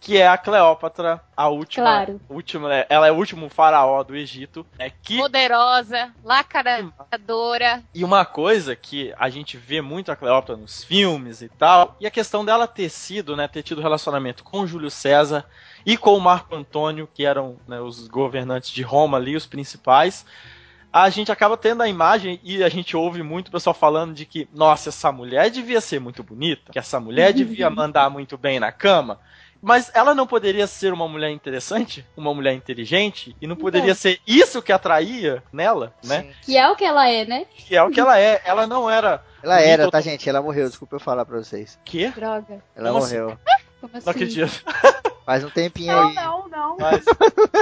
que 0.00 0.16
é 0.16 0.28
a 0.28 0.38
Cleópatra, 0.38 1.20
a 1.36 1.48
última, 1.48 1.84
Claro. 1.84 2.20
última, 2.28 2.68
né, 2.68 2.86
ela 2.88 3.08
é 3.08 3.12
o 3.12 3.16
último 3.16 3.48
faraó 3.48 4.02
do 4.04 4.14
Egito, 4.14 4.64
é 4.78 4.90
que 4.90 5.18
Poderosa, 5.18 6.12
lacradora. 6.24 7.82
e 7.94 8.04
uma 8.04 8.24
coisa 8.24 8.76
que 8.76 9.12
a 9.18 9.28
gente 9.28 9.56
vê 9.56 9.80
muito 9.80 10.10
a 10.12 10.16
Cleópatra 10.16 10.56
nos 10.56 10.84
filmes 10.84 11.42
e 11.42 11.48
tal, 11.48 11.96
e 12.00 12.06
a 12.06 12.10
questão 12.10 12.44
dela 12.44 12.66
ter 12.66 12.88
sido, 12.88 13.36
né, 13.36 13.48
ter 13.48 13.62
tido 13.62 13.80
relacionamento 13.80 14.44
com 14.44 14.66
Júlio 14.66 14.90
César 14.90 15.44
e 15.84 15.96
com 15.96 16.16
o 16.16 16.20
Marco 16.20 16.54
Antônio, 16.54 17.08
que 17.12 17.24
eram 17.24 17.56
né, 17.66 17.80
os 17.80 18.06
governantes 18.08 18.70
de 18.70 18.82
Roma 18.82 19.18
ali, 19.18 19.34
os 19.36 19.46
principais, 19.46 20.24
a 20.92 21.10
gente 21.10 21.30
acaba 21.30 21.56
tendo 21.56 21.82
a 21.82 21.88
imagem 21.88 22.40
e 22.42 22.62
a 22.64 22.68
gente 22.68 22.96
ouve 22.96 23.22
muito 23.22 23.48
o 23.48 23.52
pessoal 23.52 23.74
falando 23.74 24.14
de 24.14 24.24
que, 24.24 24.48
nossa, 24.54 24.88
essa 24.88 25.12
mulher 25.12 25.50
devia 25.50 25.80
ser 25.80 26.00
muito 26.00 26.22
bonita, 26.22 26.72
que 26.72 26.78
essa 26.78 26.98
mulher 26.98 27.32
devia 27.32 27.68
mandar 27.68 28.08
muito 28.08 28.38
bem 28.38 28.58
na 28.58 28.72
cama. 28.72 29.20
Mas 29.60 29.90
ela 29.94 30.14
não 30.14 30.26
poderia 30.26 30.66
ser 30.66 30.92
uma 30.92 31.08
mulher 31.08 31.30
interessante, 31.30 32.06
uma 32.16 32.32
mulher 32.32 32.52
inteligente, 32.54 33.36
e 33.40 33.46
não 33.46 33.56
poderia 33.56 33.94
ser 33.94 34.20
isso 34.26 34.62
que 34.62 34.72
atraía 34.72 35.42
nela, 35.52 35.92
né? 36.04 36.22
Sim. 36.22 36.30
Que 36.42 36.56
é 36.56 36.68
o 36.68 36.76
que 36.76 36.84
ela 36.84 37.08
é, 37.08 37.24
né? 37.24 37.46
Que 37.56 37.76
é 37.76 37.82
o 37.82 37.90
que 37.90 37.98
ela 37.98 38.18
é. 38.18 38.40
Ela 38.44 38.66
não 38.66 38.88
era. 38.88 39.22
Ela 39.42 39.60
era, 39.60 39.90
tá, 39.90 40.00
gente? 40.00 40.28
Ela 40.28 40.42
morreu, 40.42 40.68
desculpa 40.68 40.96
eu 40.96 41.00
falar 41.00 41.24
pra 41.24 41.38
vocês. 41.38 41.78
Quê? 41.84 42.12
Droga. 42.14 42.62
Ela 42.76 42.90
Como 42.90 43.00
morreu. 43.00 43.38
Como 43.80 43.96
assim? 43.96 44.06
Não 44.06 44.10
acredito. 44.12 44.64
Faz 45.28 45.44
um 45.44 45.50
tempinho 45.50 45.92
Não, 45.92 46.08
aí. 46.08 46.14
não, 46.14 46.48
não. 46.48 46.76
Mas. 46.80 47.04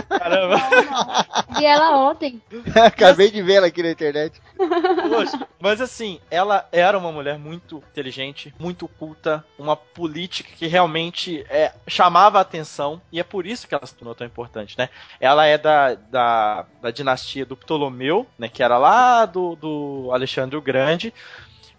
Caramba. 0.09 0.57
Não, 0.57 0.85
não. 0.85 1.59
Vi 1.59 1.67
ela 1.67 1.99
ontem. 1.99 2.41
Acabei 2.81 3.29
de 3.29 3.43
vê-la 3.43 3.67
aqui 3.67 3.83
na 3.83 3.91
internet. 3.91 4.41
Poxa, 4.57 5.49
mas 5.59 5.81
assim, 5.81 6.21
ela 6.31 6.69
era 6.71 6.97
uma 6.97 7.11
mulher 7.11 7.41
muito 7.41 7.83
inteligente, 7.91 8.55
muito 8.57 8.87
culta, 8.87 9.45
uma 9.59 9.75
política 9.75 10.49
que 10.57 10.69
realmente 10.69 11.45
é, 11.51 11.73
chamava 11.89 12.39
a 12.39 12.43
atenção, 12.43 13.03
e 13.11 13.19
é 13.19 13.25
por 13.25 13.45
isso 13.45 13.67
que 13.67 13.75
ela 13.75 13.85
se 13.85 13.97
tornou 13.97 14.15
tão 14.15 14.25
importante, 14.25 14.79
né? 14.79 14.89
Ela 15.19 15.45
é 15.47 15.59
da, 15.59 15.95
da, 15.95 16.67
da 16.81 16.91
dinastia 16.93 17.45
do 17.45 17.57
Ptolomeu, 17.57 18.29
né? 18.39 18.49
Que 18.49 18.63
era 18.63 18.79
lá 18.79 19.27
do, 19.27 19.57
do 19.57 20.11
Alexandre 20.13 20.57
o 20.57 20.63
Grande. 20.63 21.13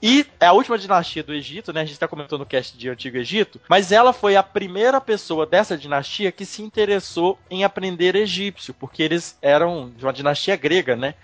E 0.02 0.28
é 0.40 0.46
a 0.46 0.54
última 0.54 0.78
dinastia 0.78 1.24
do 1.24 1.34
Egito, 1.34 1.74
né? 1.74 1.82
A 1.82 1.84
gente 1.84 1.94
está 1.94 2.08
comentando 2.08 2.40
no 2.40 2.46
cast 2.46 2.78
de 2.78 2.88
Antigo 2.88 3.18
Egito, 3.18 3.60
mas 3.68 3.92
ela 3.92 4.14
foi 4.14 4.36
a 4.36 4.44
primeira 4.44 5.02
pessoa 5.02 5.46
dessa 5.46 5.78
dinastia 5.78 6.32
que 6.32 6.46
se 6.46 6.62
interessou 6.62 7.38
em 7.50 7.64
aprender 7.64 8.16
egípcio, 8.16 8.76
porque 8.76 9.02
eles 9.02 9.38
eram 9.42 9.90
de 9.90 10.06
uma 10.06 10.14
dinastia 10.14 10.56
grega, 10.56 10.96
né? 10.96 11.16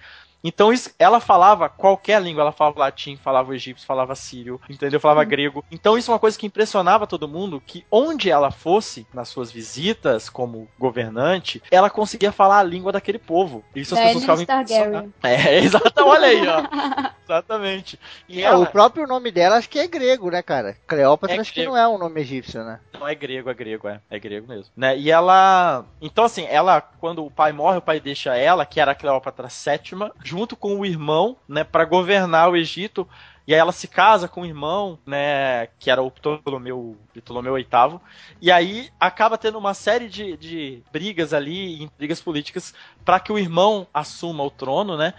Então 0.44 0.74
isso, 0.74 0.92
ela 1.00 1.20
falava 1.20 1.70
qualquer 1.70 2.22
língua, 2.22 2.42
ela 2.42 2.52
falava 2.52 2.80
latim, 2.80 3.16
falava 3.16 3.56
egípcio, 3.56 3.88
falava 3.88 4.16
sírio, 4.16 4.60
entendeu? 4.70 5.00
Falava 5.00 5.24
grego. 5.24 5.64
Então 5.72 5.98
isso 5.98 6.12
é 6.12 6.14
uma 6.14 6.20
coisa 6.20 6.38
que 6.38 6.46
impressionava 6.46 7.08
todo 7.08 7.28
mundo, 7.28 7.62
que 7.66 7.86
onde 7.90 8.30
ela 8.30 8.52
fosse 8.52 9.08
nas 9.14 9.30
suas 9.30 9.52
visitas 9.52 10.30
como 10.30 10.68
governante, 10.78 11.62
ela 11.72 11.90
conseguia 11.90 12.32
falar 12.32 12.60
a 12.60 12.64
língua 12.64 12.92
daquele 12.92 13.20
povo. 13.20 13.64
Isso 13.76 13.96
as 13.96 14.02
pessoas 14.02 14.22
ficavam 14.22 14.44
impressionadas. 14.44 15.12
É, 15.24 15.60
exato, 15.64 16.06
olha 16.06 16.28
aí, 16.28 16.42
ó. 16.48 16.64
Exatamente. 17.24 18.00
E 18.28 18.42
É, 18.42 18.46
ela 18.46 18.60
o 18.60 18.68
próprio 18.68 19.08
nome 19.08 19.32
dela 19.32 19.58
acho 19.58 19.70
que 19.70 19.80
é 19.80 19.88
grego, 19.88 20.30
né, 20.30 20.42
cara? 20.42 20.76
Cleópatra 20.86 21.38
É 21.38 21.40
acho 21.40 21.54
que 21.54 21.62
grego. 21.62 21.72
não 21.72 21.80
é 21.80 21.88
um 21.88 21.98
nome 21.98 22.22
egípcio, 22.22 22.64
né? 22.64 22.80
Não 22.94 23.08
é 23.08 23.16
grego, 23.16 23.50
é 23.50 23.54
grego, 23.54 23.88
é. 23.88 24.02
É 24.10 24.20
grego 24.20 24.48
mesmo. 24.48 24.72
Né? 24.76 24.98
E 24.98 25.10
ela. 25.10 25.86
Então, 26.02 26.26
assim, 26.26 26.46
ela, 26.50 26.82
quando 26.82 27.26
o 27.26 27.32
pai 27.32 27.52
morre, 27.52 27.78
o 27.78 27.82
pai 27.82 28.00
deixa 28.00 28.36
ela, 28.36 28.66
que 28.66 28.80
era 28.80 28.92
a 28.92 28.96
Cleópatra 28.96 29.48
VII, 29.48 30.12
junto 30.34 30.56
com 30.56 30.80
o 30.80 30.86
irmão, 30.86 31.38
né, 31.48 31.64
para 31.64 31.86
governar 31.86 32.50
o 32.50 32.58
Egito. 32.58 33.08
E 33.46 33.54
aí 33.54 33.60
ela 33.60 33.72
se 33.72 33.88
casa 33.88 34.28
com 34.28 34.42
o 34.42 34.46
irmão, 34.46 34.98
né, 35.06 35.68
que 35.78 35.92
era 35.92 36.02
o 36.02 36.10
Ptolomeu, 36.10 36.98
Ptolomeu 37.14 37.54
VIII. 37.54 38.00
E 38.42 38.52
aí 38.52 38.90
acaba 39.00 39.38
tendo 39.38 39.60
uma 39.60 39.76
série 39.76 40.10
de, 40.10 40.36
de 40.36 40.82
brigas 40.92 41.36
ali, 41.36 41.84
intrigas 41.84 42.20
políticas, 42.20 42.74
para 43.06 43.20
que 43.20 43.32
o 43.32 43.38
irmão 43.38 43.86
assuma 43.94 44.44
o 44.44 44.50
trono, 44.50 44.98
né? 44.98 45.14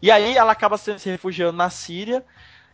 E 0.00 0.08
aí 0.08 0.36
ela 0.36 0.52
acaba 0.52 0.78
se 0.78 0.94
refugiando 1.10 1.58
na 1.58 1.68
Síria. 1.68 2.24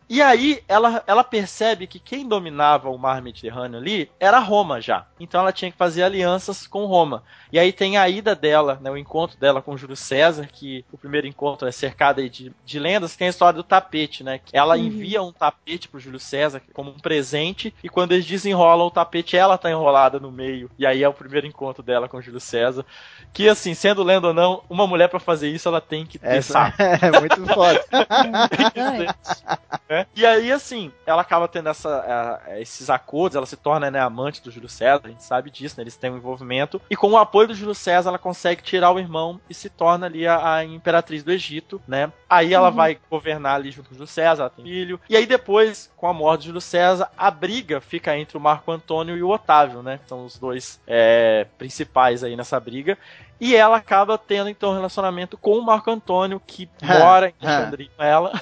E 0.09 0.21
aí 0.21 0.63
ela, 0.67 1.03
ela 1.05 1.23
percebe 1.23 1.85
que 1.85 1.99
quem 1.99 2.27
dominava 2.27 2.89
o 2.89 2.97
mar 2.97 3.21
Mediterrâneo 3.21 3.79
ali 3.79 4.09
era 4.19 4.39
Roma 4.39 4.79
já. 4.79 5.05
Então 5.19 5.41
ela 5.41 5.51
tinha 5.51 5.69
que 5.69 5.77
fazer 5.77 6.03
alianças 6.03 6.65
com 6.65 6.85
Roma. 6.85 7.23
E 7.51 7.59
aí 7.59 7.73
tem 7.73 7.97
a 7.97 8.07
ida 8.07 8.35
dela, 8.35 8.79
né, 8.81 8.89
o 8.89 8.97
encontro 8.97 9.37
dela 9.37 9.61
com 9.61 9.77
Júlio 9.77 9.95
César, 9.95 10.47
que 10.51 10.85
o 10.91 10.97
primeiro 10.97 11.27
encontro 11.27 11.67
é 11.67 11.71
cercado 11.71 12.21
aí 12.21 12.29
de, 12.29 12.53
de 12.65 12.79
lendas, 12.79 13.15
tem 13.15 13.27
a 13.27 13.29
história 13.29 13.57
do 13.57 13.63
tapete, 13.63 14.23
né? 14.23 14.39
que 14.39 14.55
Ela 14.55 14.77
envia 14.77 15.21
um 15.21 15.31
tapete 15.31 15.87
pro 15.87 15.99
Júlio 15.99 16.19
César 16.19 16.61
como 16.73 16.91
um 16.91 16.99
presente, 16.99 17.73
e 17.83 17.89
quando 17.89 18.13
eles 18.13 18.25
desenrolam 18.25 18.87
o 18.87 18.91
tapete, 18.91 19.35
ela 19.35 19.57
tá 19.57 19.69
enrolada 19.69 20.19
no 20.19 20.31
meio. 20.31 20.69
E 20.77 20.85
aí 20.85 21.03
é 21.03 21.09
o 21.09 21.13
primeiro 21.13 21.47
encontro 21.47 21.83
dela 21.83 22.07
com 22.07 22.21
Júlio 22.21 22.39
César. 22.39 22.85
Que 23.33 23.49
assim, 23.49 23.73
sendo 23.73 24.03
lenda 24.03 24.27
ou 24.27 24.33
não, 24.33 24.63
uma 24.69 24.87
mulher 24.87 25.09
pra 25.09 25.19
fazer 25.19 25.49
isso, 25.49 25.67
ela 25.67 25.81
tem 25.81 26.05
que 26.05 26.19
ter 26.19 26.37
Essa 26.37 26.73
é 26.77 27.19
muito 27.19 27.45
foda. 27.47 27.83
né? 29.97 30.05
E 30.15 30.25
aí, 30.25 30.51
assim, 30.51 30.91
ela 31.05 31.21
acaba 31.21 31.47
tendo 31.47 31.69
essa, 31.69 32.41
esses 32.57 32.89
acordos, 32.89 33.35
ela 33.35 33.45
se 33.45 33.57
torna 33.57 33.89
né, 33.89 33.99
amante 33.99 34.41
do 34.41 34.51
Júlio 34.51 34.69
César, 34.69 35.01
a 35.03 35.09
gente 35.09 35.23
sabe 35.23 35.49
disso, 35.49 35.75
né? 35.77 35.83
Eles 35.83 35.97
têm 35.97 36.11
um 36.11 36.17
envolvimento. 36.17 36.79
E 36.89 36.95
com 36.95 37.11
o 37.11 37.17
apoio 37.17 37.47
do 37.47 37.55
Júlio 37.55 37.73
César, 37.73 38.09
ela 38.09 38.19
consegue 38.19 38.61
tirar 38.61 38.91
o 38.91 38.99
irmão 38.99 39.39
e 39.49 39.53
se 39.53 39.69
torna 39.69 40.05
ali 40.05 40.27
a, 40.27 40.55
a 40.55 40.65
imperatriz 40.65 41.23
do 41.23 41.31
Egito, 41.31 41.81
né? 41.87 42.11
Aí 42.29 42.53
ela 42.53 42.69
vai 42.69 42.99
governar 43.09 43.55
ali 43.55 43.71
junto 43.71 43.89
com 43.89 43.95
o 43.95 43.97
Júlio 43.97 44.07
César, 44.07 44.43
ela 44.43 44.49
tem 44.49 44.65
filho. 44.65 44.99
E 45.09 45.15
aí 45.15 45.25
depois, 45.25 45.91
com 45.95 46.07
a 46.07 46.13
morte 46.13 46.41
de 46.41 46.47
Júlio 46.47 46.61
César, 46.61 47.09
a 47.17 47.31
briga 47.31 47.81
fica 47.81 48.17
entre 48.17 48.37
o 48.37 48.41
Marco 48.41 48.71
Antônio 48.71 49.17
e 49.17 49.23
o 49.23 49.29
Otávio, 49.29 49.81
né? 49.81 49.99
São 50.07 50.25
os 50.25 50.37
dois 50.37 50.79
eh, 50.85 51.47
principais 51.57 52.23
aí 52.23 52.35
nessa 52.35 52.59
briga. 52.59 52.97
E 53.39 53.55
ela 53.55 53.77
acaba 53.77 54.17
tendo 54.17 54.49
então 54.49 54.71
um 54.71 54.75
relacionamento 54.75 55.37
com 55.37 55.57
o 55.57 55.65
Marco 55.65 55.91
Antônio, 55.91 56.41
que 56.45 56.69
mora 56.81 57.29
em 57.29 57.33
Alexandria 57.45 57.89
com 57.95 58.03
ela. 58.03 58.41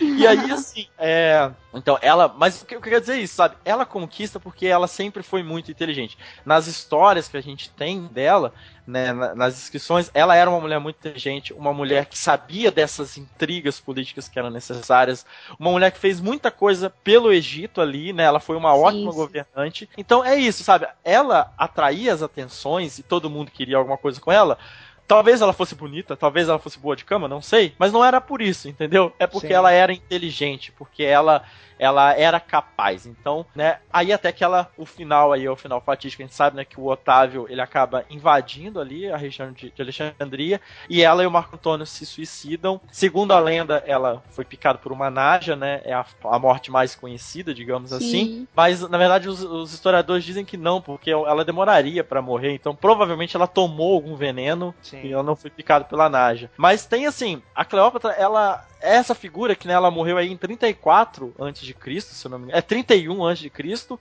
E 0.00 0.26
aí, 0.26 0.50
assim, 0.50 0.86
é. 0.98 1.50
Então, 1.74 1.98
ela. 2.00 2.34
Mas 2.36 2.62
o 2.62 2.66
que 2.66 2.74
eu 2.74 2.80
queria 2.80 3.00
dizer 3.00 3.14
é 3.14 3.20
isso, 3.20 3.34
sabe? 3.34 3.56
Ela 3.64 3.84
conquista 3.84 4.40
porque 4.40 4.66
ela 4.66 4.88
sempre 4.88 5.22
foi 5.22 5.42
muito 5.42 5.70
inteligente. 5.70 6.16
Nas 6.44 6.66
histórias 6.66 7.28
que 7.28 7.36
a 7.36 7.42
gente 7.42 7.68
tem 7.70 8.06
dela, 8.06 8.52
né, 8.90 9.12
na- 9.12 9.34
nas 9.34 9.54
descrições, 9.54 10.10
ela 10.12 10.34
era 10.36 10.50
uma 10.50 10.60
mulher 10.60 10.80
muito 10.80 10.96
inteligente, 10.96 11.52
uma 11.54 11.72
mulher 11.72 12.06
que 12.06 12.18
sabia 12.18 12.70
dessas 12.70 13.16
intrigas 13.16 13.80
políticas 13.80 14.28
que 14.28 14.38
eram 14.38 14.50
necessárias, 14.50 15.24
uma 15.58 15.70
mulher 15.70 15.92
que 15.92 15.98
fez 15.98 16.20
muita 16.20 16.50
coisa 16.50 16.90
pelo 16.90 17.32
Egito 17.32 17.80
ali, 17.80 18.12
né? 18.12 18.24
Ela 18.24 18.40
foi 18.40 18.56
uma 18.56 18.74
Sim, 18.74 18.82
ótima 18.82 19.12
sim. 19.12 19.16
governante. 19.16 19.88
Então 19.96 20.24
é 20.24 20.36
isso, 20.36 20.62
sabe? 20.64 20.86
Ela 21.04 21.52
atraía 21.56 22.12
as 22.12 22.22
atenções 22.22 22.98
e 22.98 23.02
todo 23.02 23.30
mundo 23.30 23.50
queria 23.50 23.76
alguma 23.76 23.96
coisa 23.98 24.20
com 24.20 24.32
ela. 24.32 24.58
Talvez 25.06 25.40
ela 25.40 25.52
fosse 25.52 25.74
bonita, 25.74 26.16
talvez 26.16 26.48
ela 26.48 26.58
fosse 26.58 26.78
boa 26.78 26.94
de 26.94 27.04
cama, 27.04 27.26
não 27.26 27.42
sei, 27.42 27.74
mas 27.78 27.92
não 27.92 28.04
era 28.04 28.20
por 28.20 28.40
isso, 28.40 28.68
entendeu? 28.68 29.12
É 29.18 29.26
porque 29.26 29.48
Sim. 29.48 29.54
ela 29.54 29.72
era 29.72 29.92
inteligente, 29.92 30.70
porque 30.72 31.02
ela 31.02 31.42
ela 31.80 32.12
era 32.12 32.38
capaz. 32.38 33.06
Então, 33.06 33.46
né, 33.54 33.78
aí 33.90 34.12
até 34.12 34.30
que 34.30 34.44
ela 34.44 34.70
o 34.76 34.84
final 34.84 35.32
aí, 35.32 35.48
o 35.48 35.56
final 35.56 35.80
fatídico, 35.80 36.22
a 36.22 36.26
gente 36.26 36.34
sabe, 36.34 36.56
né, 36.56 36.64
que 36.64 36.78
o 36.78 36.86
Otávio, 36.86 37.46
ele 37.48 37.60
acaba 37.60 38.04
invadindo 38.10 38.78
ali 38.78 39.10
a 39.10 39.16
região 39.16 39.50
de, 39.50 39.70
de 39.70 39.82
Alexandria 39.82 40.60
e 40.88 41.02
ela 41.02 41.22
e 41.22 41.26
o 41.26 41.30
Marco 41.30 41.56
Antônio 41.56 41.86
se 41.86 42.04
suicidam. 42.04 42.78
Segundo 42.92 43.32
a 43.32 43.40
lenda, 43.40 43.82
ela 43.86 44.22
foi 44.28 44.44
picada 44.44 44.78
por 44.78 44.92
uma 44.92 45.10
naja, 45.10 45.56
né? 45.56 45.80
É 45.84 45.94
a, 45.94 46.04
a 46.24 46.38
morte 46.38 46.70
mais 46.70 46.94
conhecida, 46.94 47.54
digamos 47.54 47.92
assim. 47.92 48.10
Sim. 48.10 48.48
Mas 48.54 48.86
na 48.86 48.98
verdade 48.98 49.28
os, 49.28 49.42
os 49.42 49.72
historiadores 49.72 50.22
dizem 50.22 50.44
que 50.44 50.58
não, 50.58 50.82
porque 50.82 51.10
ela 51.10 51.44
demoraria 51.44 52.04
pra 52.04 52.20
morrer. 52.20 52.52
Então 52.52 52.76
provavelmente 52.76 53.34
ela 53.34 53.46
tomou 53.46 53.94
algum 53.94 54.14
veneno 54.14 54.74
Sim. 54.82 55.00
e 55.02 55.12
ela 55.12 55.22
não 55.22 55.34
foi 55.34 55.50
picada 55.50 55.86
pela 55.86 56.10
Naja. 56.10 56.50
Mas 56.58 56.84
tem 56.84 57.06
assim, 57.06 57.42
a 57.54 57.64
Cleópatra, 57.64 58.12
ela 58.12 58.66
é 58.68 58.69
essa 58.80 59.14
figura 59.14 59.54
que 59.54 59.68
né, 59.68 59.74
ela 59.74 59.90
morreu 59.90 60.16
aí 60.16 60.30
em 60.30 60.36
34 60.36 61.34
antes 61.38 61.62
de 61.62 61.74
Cristo, 61.74 62.14
se 62.14 62.26
eu 62.26 62.30
não 62.30 62.38
me 62.38 62.44
engano. 62.44 62.58
É 62.58 62.62
31 62.62 63.24
antes 63.24 63.42
de 63.42 63.50
Cristo. 63.50 63.98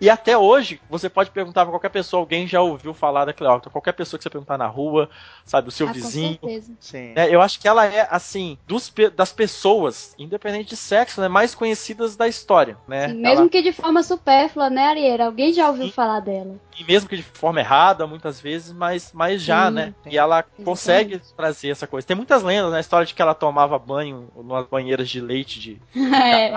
E 0.00 0.08
até 0.08 0.36
hoje, 0.36 0.80
você 0.88 1.10
pode 1.10 1.30
perguntar 1.30 1.62
pra 1.64 1.72
qualquer 1.72 1.90
pessoa, 1.90 2.20
alguém 2.20 2.46
já 2.46 2.60
ouviu 2.62 2.94
falar 2.94 3.26
da 3.26 3.32
Cleópatra. 3.34 3.70
Qualquer 3.70 3.92
pessoa 3.92 4.16
que 4.18 4.22
você 4.22 4.30
perguntar 4.30 4.56
na 4.56 4.66
rua, 4.66 5.10
sabe, 5.44 5.68
o 5.68 5.70
seu 5.70 5.88
Ah, 5.88 5.92
vizinho. 5.92 6.38
Com 6.38 6.48
certeza. 6.48 6.72
Sim. 6.80 7.12
né, 7.14 7.28
eu 7.34 7.42
acho 7.42 7.60
que 7.60 7.68
ela 7.68 7.84
é, 7.84 8.08
assim, 8.10 8.56
dos 8.66 8.90
das 9.14 9.30
pessoas, 9.32 10.14
independente 10.18 10.70
de 10.70 10.76
sexo, 10.76 11.20
né, 11.20 11.28
mais 11.28 11.54
conhecidas 11.54 12.16
da 12.16 12.26
história, 12.26 12.78
né? 12.88 13.08
Sim, 13.08 13.20
Ela- 13.24 13.34
mesmo 13.34 13.48
que 13.50 13.60
de 13.62 13.72
forma 13.72 14.02
supérflua, 14.02 14.70
né, 14.70 14.86
Arieira? 14.86 15.26
Alguém 15.26 15.52
já 15.52 15.68
ouviu 15.68 15.86
Sim. 15.86 15.92
falar 15.92 16.20
dela. 16.20 16.56
e 16.78 16.84
mesmo 16.84 17.10
que 17.10 17.16
de 17.18 17.22
forma 17.22 17.60
errada, 17.60 18.06
muitas 18.06 18.40
vezes, 18.40 18.72
mas, 18.72 19.10
mas 19.12 19.42
já, 19.42 19.68
Sim, 19.68 19.74
né? 19.74 19.94
sim. 20.02 20.10
E 20.12 20.16
ela 20.16 20.42
consegue 20.64 21.20
trazer 21.36 21.68
essa 21.68 21.86
coisa. 21.86 22.06
Tem 22.06 22.16
muitas 22.16 22.42
lendas, 22.42 22.70
né? 22.70 22.78
A 22.78 22.80
história 22.80 23.04
de 23.04 23.12
que 23.12 23.20
ela 23.20 23.34
tomava 23.34 23.78
banho 23.78 24.28
nas 24.44 24.66
banheiras 24.66 25.10
de 25.10 25.20
leite 25.20 25.60
de 25.60 25.78
É. 25.94 26.54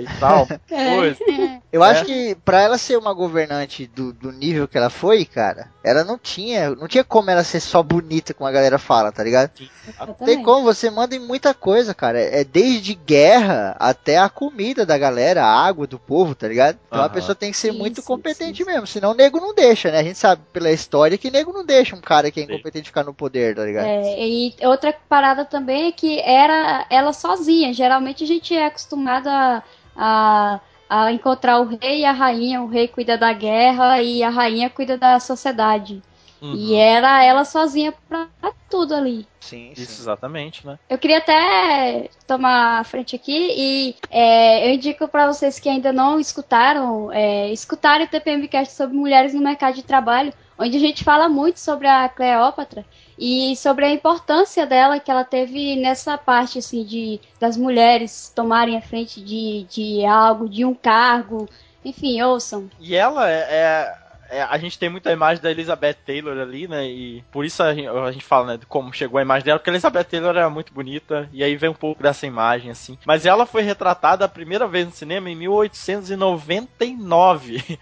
e 0.00 0.06
tal. 0.20 0.46
É. 0.70 0.94
Coisa. 0.94 1.18
Eu 1.72 1.82
É. 1.82 1.90
acho 1.90 2.04
que 2.04 2.36
pra 2.44 2.60
ela 2.62 2.78
ser 2.84 2.96
uma 2.98 3.12
governante 3.12 3.86
do, 3.86 4.12
do 4.12 4.30
nível 4.30 4.68
que 4.68 4.76
ela 4.76 4.90
foi, 4.90 5.24
cara, 5.24 5.70
ela 5.82 6.04
não 6.04 6.18
tinha, 6.18 6.70
não 6.70 6.86
tinha 6.86 7.02
como 7.02 7.30
ela 7.30 7.42
ser 7.42 7.60
só 7.60 7.82
bonita, 7.82 8.34
como 8.34 8.48
a 8.48 8.52
galera 8.52 8.78
fala, 8.78 9.10
tá 9.10 9.22
ligado? 9.22 9.50
Tem 9.50 9.68
Exatamente. 9.88 10.44
como, 10.44 10.64
você 10.64 10.90
manda 10.90 11.14
em 11.14 11.18
muita 11.18 11.52
coisa, 11.52 11.94
cara. 11.94 12.20
É 12.20 12.44
desde 12.44 12.94
guerra 12.94 13.76
até 13.78 14.18
a 14.18 14.28
comida 14.28 14.86
da 14.86 14.96
galera, 14.96 15.44
a 15.44 15.66
água 15.66 15.86
do 15.86 15.98
povo, 15.98 16.34
tá 16.34 16.48
ligado? 16.48 16.78
Então 16.88 17.00
a 17.00 17.06
Aham. 17.06 17.14
pessoa 17.14 17.34
tem 17.34 17.50
que 17.50 17.56
ser 17.56 17.72
Sim, 17.72 17.78
muito 17.78 18.02
competente 18.02 18.64
sim. 18.64 18.70
mesmo, 18.70 18.86
senão 18.86 19.12
o 19.12 19.14
nego 19.14 19.40
não 19.40 19.54
deixa, 19.54 19.90
né? 19.90 19.98
A 19.98 20.04
gente 20.04 20.18
sabe 20.18 20.42
pela 20.52 20.70
história 20.70 21.18
que 21.18 21.30
nego 21.30 21.52
não 21.52 21.64
deixa 21.64 21.96
um 21.96 22.00
cara 22.00 22.30
que 22.30 22.40
é 22.40 22.44
incompetente 22.44 22.88
ficar 22.88 23.04
no 23.04 23.14
poder, 23.14 23.54
tá 23.54 23.64
ligado? 23.64 23.86
É, 23.86 24.26
e 24.26 24.54
outra 24.62 24.94
parada 25.08 25.44
também 25.44 25.88
é 25.88 25.92
que 25.92 26.20
era 26.20 26.86
ela 26.90 27.12
sozinha. 27.12 27.72
Geralmente 27.72 28.24
a 28.24 28.26
gente 28.26 28.54
é 28.54 28.66
acostumado 28.66 29.28
a, 29.28 29.62
a, 29.96 30.60
a 30.94 31.12
encontrar 31.12 31.58
o 31.58 31.64
rei 31.64 32.00
e 32.00 32.04
a 32.04 32.12
rainha. 32.12 32.62
O 32.62 32.68
rei 32.68 32.86
cuida 32.86 33.18
da 33.18 33.32
guerra 33.32 34.00
e 34.00 34.22
a 34.22 34.30
rainha 34.30 34.70
cuida 34.70 34.96
da 34.96 35.18
sociedade. 35.18 36.00
Uhum. 36.40 36.54
E 36.54 36.74
era 36.74 37.24
ela 37.24 37.44
sozinha 37.44 37.92
pra 38.08 38.28
tudo 38.70 38.94
ali. 38.94 39.26
Sim, 39.40 39.72
Isso, 39.76 40.02
exatamente, 40.02 40.66
né? 40.66 40.78
Eu 40.88 40.98
queria 40.98 41.18
até 41.18 42.08
tomar 42.26 42.80
a 42.80 42.84
frente 42.84 43.16
aqui 43.16 43.54
e 43.56 43.96
é, 44.10 44.68
eu 44.68 44.74
indico 44.74 45.08
para 45.08 45.26
vocês 45.26 45.58
que 45.58 45.68
ainda 45.68 45.92
não 45.92 46.20
escutaram, 46.20 47.10
é, 47.12 47.50
escutarem 47.50 48.06
o 48.06 48.10
TPMcast 48.10 48.74
sobre 48.74 48.96
mulheres 48.96 49.34
no 49.34 49.40
mercado 49.40 49.74
de 49.74 49.82
trabalho, 49.82 50.32
onde 50.58 50.76
a 50.76 50.80
gente 50.80 51.02
fala 51.02 51.28
muito 51.28 51.58
sobre 51.60 51.86
a 51.86 52.08
Cleópatra 52.08 52.84
e 53.18 53.56
sobre 53.56 53.84
a 53.84 53.90
importância 53.90 54.66
dela 54.66 55.00
que 55.00 55.10
ela 55.10 55.24
teve 55.24 55.76
nessa 55.76 56.16
parte 56.18 56.58
assim 56.58 56.84
de 56.84 57.20
das 57.40 57.56
mulheres 57.56 58.32
tomarem 58.34 58.76
a 58.76 58.82
frente 58.82 59.20
de, 59.20 59.66
de 59.70 60.04
algo, 60.04 60.48
de 60.48 60.64
um 60.64 60.74
cargo, 60.74 61.48
enfim, 61.84 62.20
ouçam. 62.22 62.68
E 62.80 62.94
ela 62.94 63.28
é, 63.30 63.46
é- 63.50 63.94
é- 64.30 64.42
A 64.42 64.56
gente 64.58 64.78
tem 64.78 64.88
muita 64.88 65.12
imagem 65.12 65.42
da 65.42 65.50
Elizabeth 65.50 65.94
Taylor 66.06 66.38
ali, 66.38 66.66
né? 66.66 66.86
E 66.86 67.22
por 67.30 67.44
isso 67.44 67.62
a 67.62 67.74
gente, 67.74 67.86
a 67.86 68.10
gente 68.10 68.24
fala, 68.24 68.46
né? 68.52 68.56
De 68.56 68.64
como 68.66 68.92
chegou 68.92 69.18
a 69.18 69.22
imagem 69.22 69.44
dela, 69.44 69.58
porque 69.58 69.68
a 69.70 69.72
Elizabeth 69.72 70.04
Taylor 70.04 70.34
era 70.36 70.48
muito 70.50 70.72
bonita. 70.72 71.28
E 71.32 71.44
aí 71.44 71.56
vem 71.56 71.70
um 71.70 71.74
pouco 71.74 72.02
dessa 72.02 72.26
imagem, 72.26 72.70
assim. 72.70 72.98
Mas 73.06 73.26
ela 73.26 73.44
foi 73.46 73.62
retratada 73.62 74.24
a 74.24 74.28
primeira 74.28 74.66
vez 74.66 74.86
no 74.86 74.92
cinema 74.92 75.28
em 75.30 75.36
1899. 75.36 77.78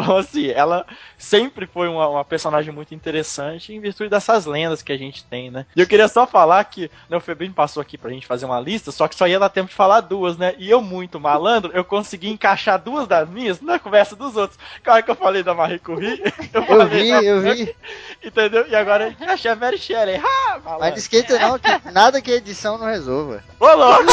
Então, 0.00 0.16
assim, 0.16 0.50
ela 0.50 0.86
sempre 1.18 1.66
foi 1.66 1.88
uma, 1.88 2.08
uma 2.08 2.24
personagem 2.24 2.72
muito 2.72 2.94
interessante 2.94 3.72
em 3.72 3.80
virtude 3.80 4.10
dessas 4.10 4.46
lendas 4.46 4.82
que 4.82 4.92
a 4.92 4.96
gente 4.96 5.24
tem, 5.24 5.50
né? 5.50 5.66
E 5.74 5.80
eu 5.80 5.86
queria 5.86 6.08
só 6.08 6.26
falar 6.26 6.62
que 6.64 6.90
né, 7.08 7.16
o 7.16 7.20
Febrinho 7.20 7.52
passou 7.52 7.80
aqui 7.80 7.96
pra 7.96 8.10
gente 8.10 8.26
fazer 8.26 8.44
uma 8.46 8.60
lista, 8.60 8.90
só 8.90 9.08
que 9.08 9.14
só 9.16 9.26
ia 9.26 9.38
dar 9.38 9.48
tempo 9.48 9.68
de 9.68 9.74
falar 9.74 10.00
duas, 10.00 10.36
né? 10.36 10.54
E 10.58 10.70
eu, 10.70 10.80
muito 10.82 11.18
malandro, 11.18 11.72
eu 11.74 11.84
consegui 11.84 12.28
encaixar 12.30 12.80
duas 12.80 13.06
das 13.06 13.28
minhas 13.28 13.60
na 13.60 13.78
conversa 13.78 14.14
dos 14.14 14.36
outros. 14.36 14.58
Claro 14.82 15.02
que 15.02 15.10
eu 15.10 15.16
falei 15.16 15.42
da 15.42 15.54
Marie 15.54 15.78
Curie, 15.78 16.22
eu 16.52 16.62
Eu 16.62 16.66
falei 16.66 16.86
vi, 16.88 17.26
eu 17.26 17.40
vi. 17.40 17.76
Entendeu? 18.22 18.66
E 18.68 18.74
agora 18.74 19.04
eu 19.04 19.10
encaixei 19.10 19.50
a 19.50 19.56
Mary 19.56 19.78
Shelley. 19.78 20.16
Ah, 20.16 20.52
Mas 20.54 20.64
malandro. 20.64 20.98
esquenta 20.98 21.38
não, 21.38 21.58
que 21.58 21.90
nada 21.92 22.20
que 22.20 22.30
a 22.32 22.36
edição 22.36 22.78
não 22.78 22.86
resolva. 22.86 23.42
Ô, 23.58 23.66
louco! 23.74 24.04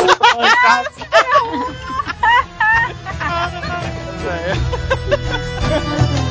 É. 4.30 6.14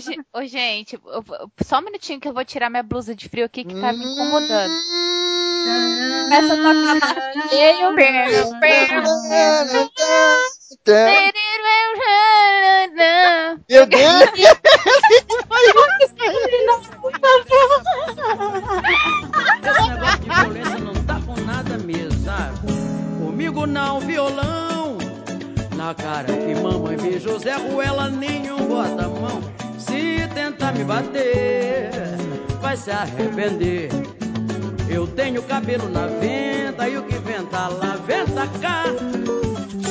Ô, 0.00 0.12
ge- 0.12 0.20
ô, 0.34 0.44
gente, 0.46 0.98
só 1.64 1.78
um 1.78 1.82
minutinho 1.82 2.18
que 2.20 2.26
eu 2.28 2.32
vou 2.32 2.44
tirar 2.44 2.70
minha 2.70 2.82
blusa 2.82 3.14
de 3.14 3.28
frio 3.28 3.44
aqui 3.44 3.64
que 3.64 3.74
tá 3.80 3.92
me 3.92 4.04
incomodando. 4.04 4.72
Começa 6.24 6.54
a 6.54 6.56
tocar 6.56 7.00
barulho. 7.00 7.50
Meu 13.68 13.86
Deus! 13.86 14.30
Esse 19.60 19.88
negócio 19.90 20.18
de 20.20 20.28
violência 20.28 20.78
não 20.78 20.94
tá 21.04 21.20
com 21.26 21.40
nada 21.42 21.78
mesmo, 21.78 22.24
sabe? 22.24 22.58
Comigo 23.24 23.66
não, 23.66 24.00
violão. 24.00 24.98
Na 25.76 25.94
cara 25.94 26.26
que 26.32 26.54
mamãe 26.54 26.96
beijou 26.96 27.38
Zé 27.38 27.54
Ruela, 27.56 28.08
nenhum 28.10 28.58
bota 28.68 29.04
a 29.04 29.08
mão. 29.08 29.40
Se 29.80 30.28
tentar 30.34 30.72
me 30.72 30.84
bater, 30.84 31.90
vai 32.60 32.76
se 32.76 32.90
arrepender. 32.90 33.88
Eu 34.88 35.06
tenho 35.06 35.42
cabelo 35.42 35.88
na 35.88 36.06
venta 36.06 36.88
e 36.88 36.98
o 36.98 37.02
que 37.04 37.16
venta 37.18 37.68
lá, 37.68 37.96
venta 38.06 38.46
cá. 38.60 38.84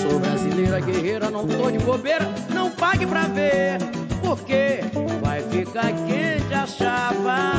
Sou 0.01 0.19
brasileira 0.19 0.79
guerreira, 0.79 1.29
não 1.29 1.47
tô 1.47 1.71
de 1.71 1.79
bobeira, 1.79 2.27
não 2.53 2.69
pague 2.71 3.05
pra 3.05 3.23
ver. 3.23 3.77
Porque 4.21 4.81
vai 5.21 5.41
ficar 5.43 5.91
quente 6.05 6.53
a 6.53 6.67
chapa. 6.67 7.53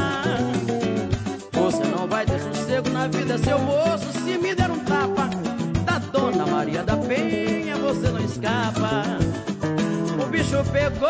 Você 1.52 1.84
não 1.84 2.06
vai 2.06 2.24
ter 2.26 2.40
sossego 2.40 2.90
na 2.90 3.08
vida, 3.08 3.38
seu 3.38 3.58
moço, 3.58 4.12
se 4.24 4.38
me 4.38 4.54
der 4.54 4.70
um 4.70 4.78
tapa. 4.80 5.28
Da 5.84 5.98
dona 5.98 6.46
Maria 6.46 6.82
da 6.84 6.96
Penha, 6.96 7.76
você 7.76 8.08
não 8.08 8.20
escapa. 8.20 9.02
O 10.22 10.26
bicho 10.26 10.62
pegou, 10.72 11.08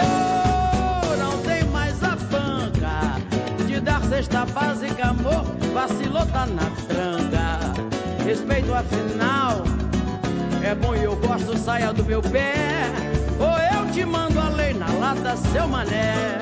não 1.17 1.39
tem 1.43 1.65
mais 1.65 2.03
a 2.03 2.17
banca. 2.17 3.21
De 3.67 3.81
dar 3.81 4.03
cesta 4.05 4.45
básica, 4.47 5.09
amor, 5.09 5.45
vacilou, 5.73 6.27
tá 6.27 6.47
na 6.47 6.71
tranca. 6.89 7.61
Respeito 8.25 8.73
afinal, 8.75 9.63
é 10.63 10.75
bom 10.75 10.95
e 10.95 11.05
eu 11.05 11.17
gosto, 11.17 11.57
saia 11.59 11.93
do 11.93 12.05
meu 12.05 12.21
pé. 12.21 12.55
Ou 13.39 13.59
eu 13.79 13.91
te 13.93 14.05
mando 14.05 14.39
a 14.39 14.49
lei 14.51 14.75
na 14.75 14.91
lata, 14.93 15.37
seu 15.37 15.67
mané. 15.67 16.41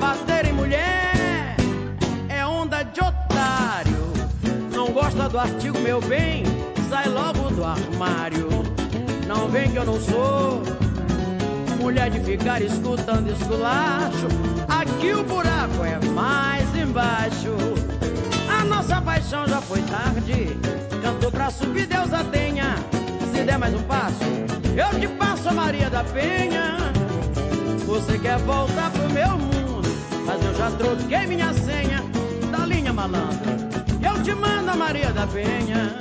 Bater 0.00 0.46
em 0.46 0.52
mulher 0.52 1.56
é 2.28 2.44
onda 2.44 2.82
de 2.82 3.00
otário. 3.00 4.10
Não 4.74 4.88
gosta 4.92 5.28
do 5.28 5.38
artigo, 5.38 5.78
meu 5.80 6.00
bem? 6.00 6.44
Sai 6.88 7.08
logo 7.08 7.50
do 7.50 7.64
armário. 7.64 8.48
Não 9.26 9.48
vem 9.48 9.70
que 9.70 9.76
eu 9.76 9.84
não 9.84 10.00
sou 10.00 10.79
mulher 11.80 12.10
de 12.10 12.20
ficar 12.20 12.60
escutando 12.62 13.30
esculacho. 13.30 14.28
Aqui 14.68 15.12
o 15.12 15.24
buraco 15.24 15.82
é 15.84 15.98
mais 16.08 16.76
embaixo. 16.76 17.56
A 18.48 18.64
nossa 18.64 19.00
paixão 19.00 19.46
já 19.48 19.60
foi 19.62 19.80
tarde. 19.82 20.56
Cantou 21.02 21.30
pra 21.30 21.50
subir, 21.50 21.86
Deus 21.86 22.12
a 22.12 22.22
tenha. 22.24 22.76
Se 23.32 23.42
der 23.42 23.58
mais 23.58 23.74
um 23.74 23.82
passo, 23.82 24.22
eu 24.76 25.00
te 25.00 25.08
passo 25.08 25.48
a 25.48 25.52
Maria 25.52 25.88
da 25.88 26.04
Penha. 26.04 26.76
Você 27.86 28.18
quer 28.18 28.38
voltar 28.38 28.90
pro 28.90 29.08
meu 29.10 29.38
mundo, 29.38 29.88
mas 30.26 30.44
eu 30.44 30.54
já 30.54 30.70
troquei 30.72 31.26
minha 31.26 31.52
senha 31.54 32.04
da 32.52 32.66
linha 32.66 32.92
malandra. 32.92 33.56
Eu 34.02 34.22
te 34.22 34.34
mando 34.34 34.70
a 34.70 34.76
Maria 34.76 35.12
da 35.12 35.26
Penha. 35.26 35.96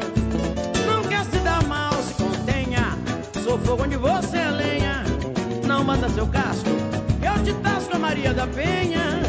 Não 0.85 1.03
quer 1.03 1.23
se 1.25 1.37
dar 1.39 1.63
mal, 1.63 1.93
se 2.03 2.13
contenha. 2.21 2.97
Sou 3.43 3.57
fogo 3.59 3.83
onde 3.83 3.95
você 3.95 4.37
é 4.37 4.51
lenha. 4.51 5.08
Não 5.79 5.85
manda 5.85 6.09
seu 6.09 6.27
casco, 6.27 6.69
eu 7.23 7.41
te 7.41 7.53
tasco 7.61 7.95
a 7.95 7.99
Maria 7.99 8.33
da 8.33 8.45
Penha. 8.45 9.21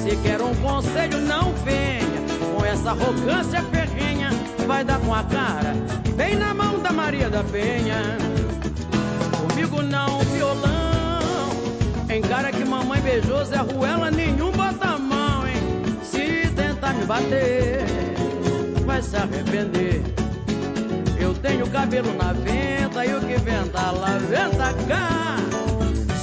Se 0.00 0.14
quer 0.22 0.40
um 0.40 0.54
conselho, 0.54 1.20
não 1.22 1.52
venha 1.64 2.06
com 2.54 2.64
essa 2.64 2.90
arrogância 2.90 3.60
ferrenha. 3.64 4.30
Vai 4.64 4.84
dar 4.84 5.00
com 5.00 5.12
a 5.12 5.24
cara, 5.24 5.74
bem 6.14 6.36
na 6.36 6.54
mão 6.54 6.78
da 6.78 6.92
Maria 6.92 7.28
da 7.28 7.42
Penha. 7.42 8.16
Comigo 9.48 9.82
não, 9.82 10.20
violão. 10.20 11.50
Encara 12.08 12.52
que 12.52 12.64
mamãe 12.64 13.00
beijou 13.00 13.44
Zé 13.44 13.56
Ruela, 13.56 14.08
nenhum 14.08 14.52
bota 14.52 14.86
a 14.86 14.98
mão, 14.98 15.48
hein? 15.48 15.56
Se 16.04 16.48
tentar 16.54 16.94
me 16.94 17.04
bater, 17.06 17.84
vai 18.86 19.02
se 19.02 19.16
arrepender. 19.16 20.19
Eu 21.20 21.34
tenho 21.34 21.66
cabelo 21.70 22.12
na 22.16 22.32
venta 22.32 23.04
e 23.04 23.14
o 23.14 23.20
que 23.20 23.36
venta 23.40 23.90
lá, 23.90 24.18
venta 24.18 24.74
cá. 24.88 25.36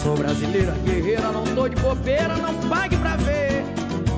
Sou 0.04 0.16
brasileira 0.16 0.74
guerreira, 0.86 1.32
não 1.32 1.44
tô 1.56 1.68
de 1.68 1.76
bobeira, 1.78 2.36
não 2.38 2.54
pague 2.70 2.98
pra 2.98 3.16
ver. 3.18 3.64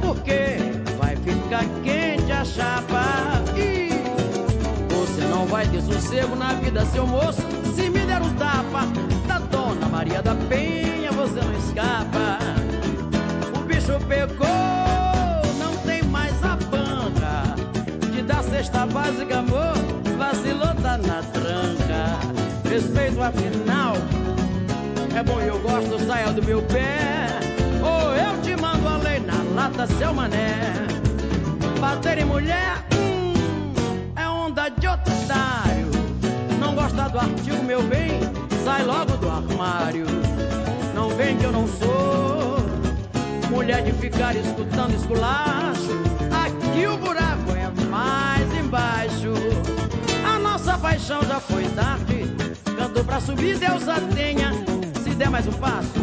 Porque 0.02 0.58
vai 0.98 1.16
ficar 1.18 1.66
quente 1.84 2.32
a 2.32 2.46
chapa. 2.46 3.04
Ih, 3.58 3.90
você 4.90 5.22
não 5.26 5.40
Não 5.40 5.46
vai 5.48 5.66
ter 5.68 5.82
sossego 5.82 6.36
na 6.36 6.54
vida, 6.56 6.86
seu 6.88 7.08
moço. 7.08 7.42
Se 7.74 7.90
me 7.90 8.00
der 8.06 8.22
um 8.22 8.34
tapa 8.36 8.86
da 9.26 9.40
dona 9.40 9.88
Maria 9.88 10.22
da 10.22 10.36
Penha, 10.36 11.12
você 11.14 11.40
não 11.40 11.54
escapa. 11.58 12.40
O 13.58 13.64
bicho 13.64 13.98
pegou, 14.08 14.48
não 15.58 15.78
tem 15.86 16.04
mais 16.04 16.34
a 16.44 16.58
banca. 16.58 17.56
De 18.12 18.22
dar 18.22 18.44
cesta 18.44 18.86
básica, 18.86 19.40
amor, 19.40 19.78
vacilou, 20.30 20.76
tá 20.82 20.98
na 20.98 21.24
tranca. 21.34 22.70
Respeito 22.70 23.22
afinal, 23.22 23.94
é 25.16 25.24
bom 25.24 25.40
eu 25.40 25.60
gosto, 25.60 26.00
saia 26.06 26.32
do 26.32 26.44
meu 26.44 26.62
pé. 26.64 27.28
Ou 27.82 28.14
eu 28.14 28.40
te 28.42 28.56
mando 28.62 28.88
a 28.88 28.98
lei 28.98 29.20
na 29.20 29.42
lata, 29.56 29.88
seu 29.88 30.14
mané. 30.14 30.74
Bater 31.80 32.20
em 32.20 32.26
mulher, 32.26 32.86
hum, 32.94 33.74
é 34.16 34.28
onda 34.28 34.70
de 34.70 34.88
otário. 34.88 35.90
Não 36.60 36.76
gosta 36.76 37.10
do 37.10 37.20
artigo, 37.20 37.64
meu 37.64 37.82
bem, 37.84 38.20
sai 38.64 38.84
logo 38.84 39.18
do 39.18 39.30
armário. 39.30 40.06
Não 40.94 41.10
vem 41.10 41.38
que 41.38 41.46
eu 41.46 41.52
não 41.52 41.68
sou 41.68 42.60
mulher 43.50 43.82
de 43.82 43.92
ficar 43.94 44.36
escutando 44.36 44.94
esculacho. 44.94 46.19
Paixão 50.80 51.22
já 51.24 51.40
foi 51.40 51.64
tarde. 51.70 52.26
Canto 52.78 53.04
pra 53.04 53.20
subir, 53.20 53.58
Deus 53.58 53.88
a 53.88 54.00
tenha. 54.16 54.52
Se 55.04 55.10
der 55.12 55.30
mais 55.30 55.48
um 55.48 55.52
passo, 55.54 55.94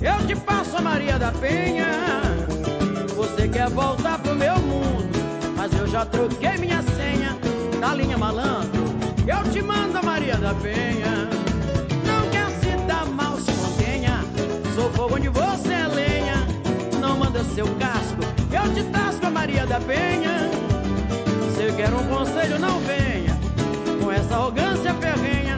eu 0.00 0.26
te 0.26 0.34
passo 0.34 0.76
a 0.76 0.80
Maria 0.80 1.18
da 1.18 1.30
Penha. 1.32 1.86
Você 3.14 3.48
quer 3.48 3.68
voltar 3.68 4.18
pro 4.18 4.34
meu 4.34 4.58
mundo, 4.58 5.08
mas 5.56 5.72
eu 5.78 5.86
já 5.86 6.04
troquei 6.06 6.56
minha 6.58 6.82
senha 6.82 7.36
da 7.80 7.94
linha 7.94 8.16
malandro. 8.16 8.82
Eu 9.26 9.50
te 9.50 9.62
mando 9.62 9.98
a 9.98 10.02
Maria 10.02 10.36
da 10.36 10.54
Penha. 10.54 11.28
Não 12.04 12.30
quer 12.30 12.48
se 12.60 12.76
dar 12.86 13.06
mal, 13.06 13.36
se 13.38 13.52
contenha. 13.52 14.24
Sou 14.74 14.90
fogo 14.92 15.16
onde 15.16 15.28
você 15.28 15.72
é 15.72 15.86
lenha. 15.86 16.46
Não 17.00 17.18
manda 17.18 17.44
seu 17.44 17.66
casco, 17.76 18.22
eu 18.50 18.74
te 18.74 18.82
tasco 18.90 19.26
a 19.26 19.30
Maria 19.30 19.66
da 19.66 19.78
Penha. 19.80 20.50
Se 21.54 21.72
quer 21.76 21.92
um 21.92 22.06
conselho, 22.08 22.58
não 22.58 22.80
venha 22.80 23.31
essa 24.12 24.34
arrogância 24.34 24.94
ferrenha. 24.94 25.56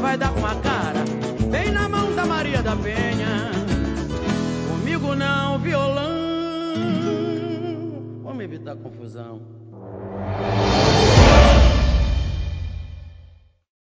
Vai 0.00 0.16
dar 0.16 0.32
com 0.32 0.46
a 0.46 0.54
cara 0.56 1.04
bem 1.50 1.72
na 1.72 1.88
mão 1.88 2.14
da 2.14 2.24
Maria 2.26 2.62
da 2.62 2.76
Penha. 2.76 3.50
Comigo 4.68 5.14
não, 5.14 5.58
violão. 5.58 6.08
Vamos 8.22 8.44
evitar 8.44 8.76
confusão. 8.76 9.40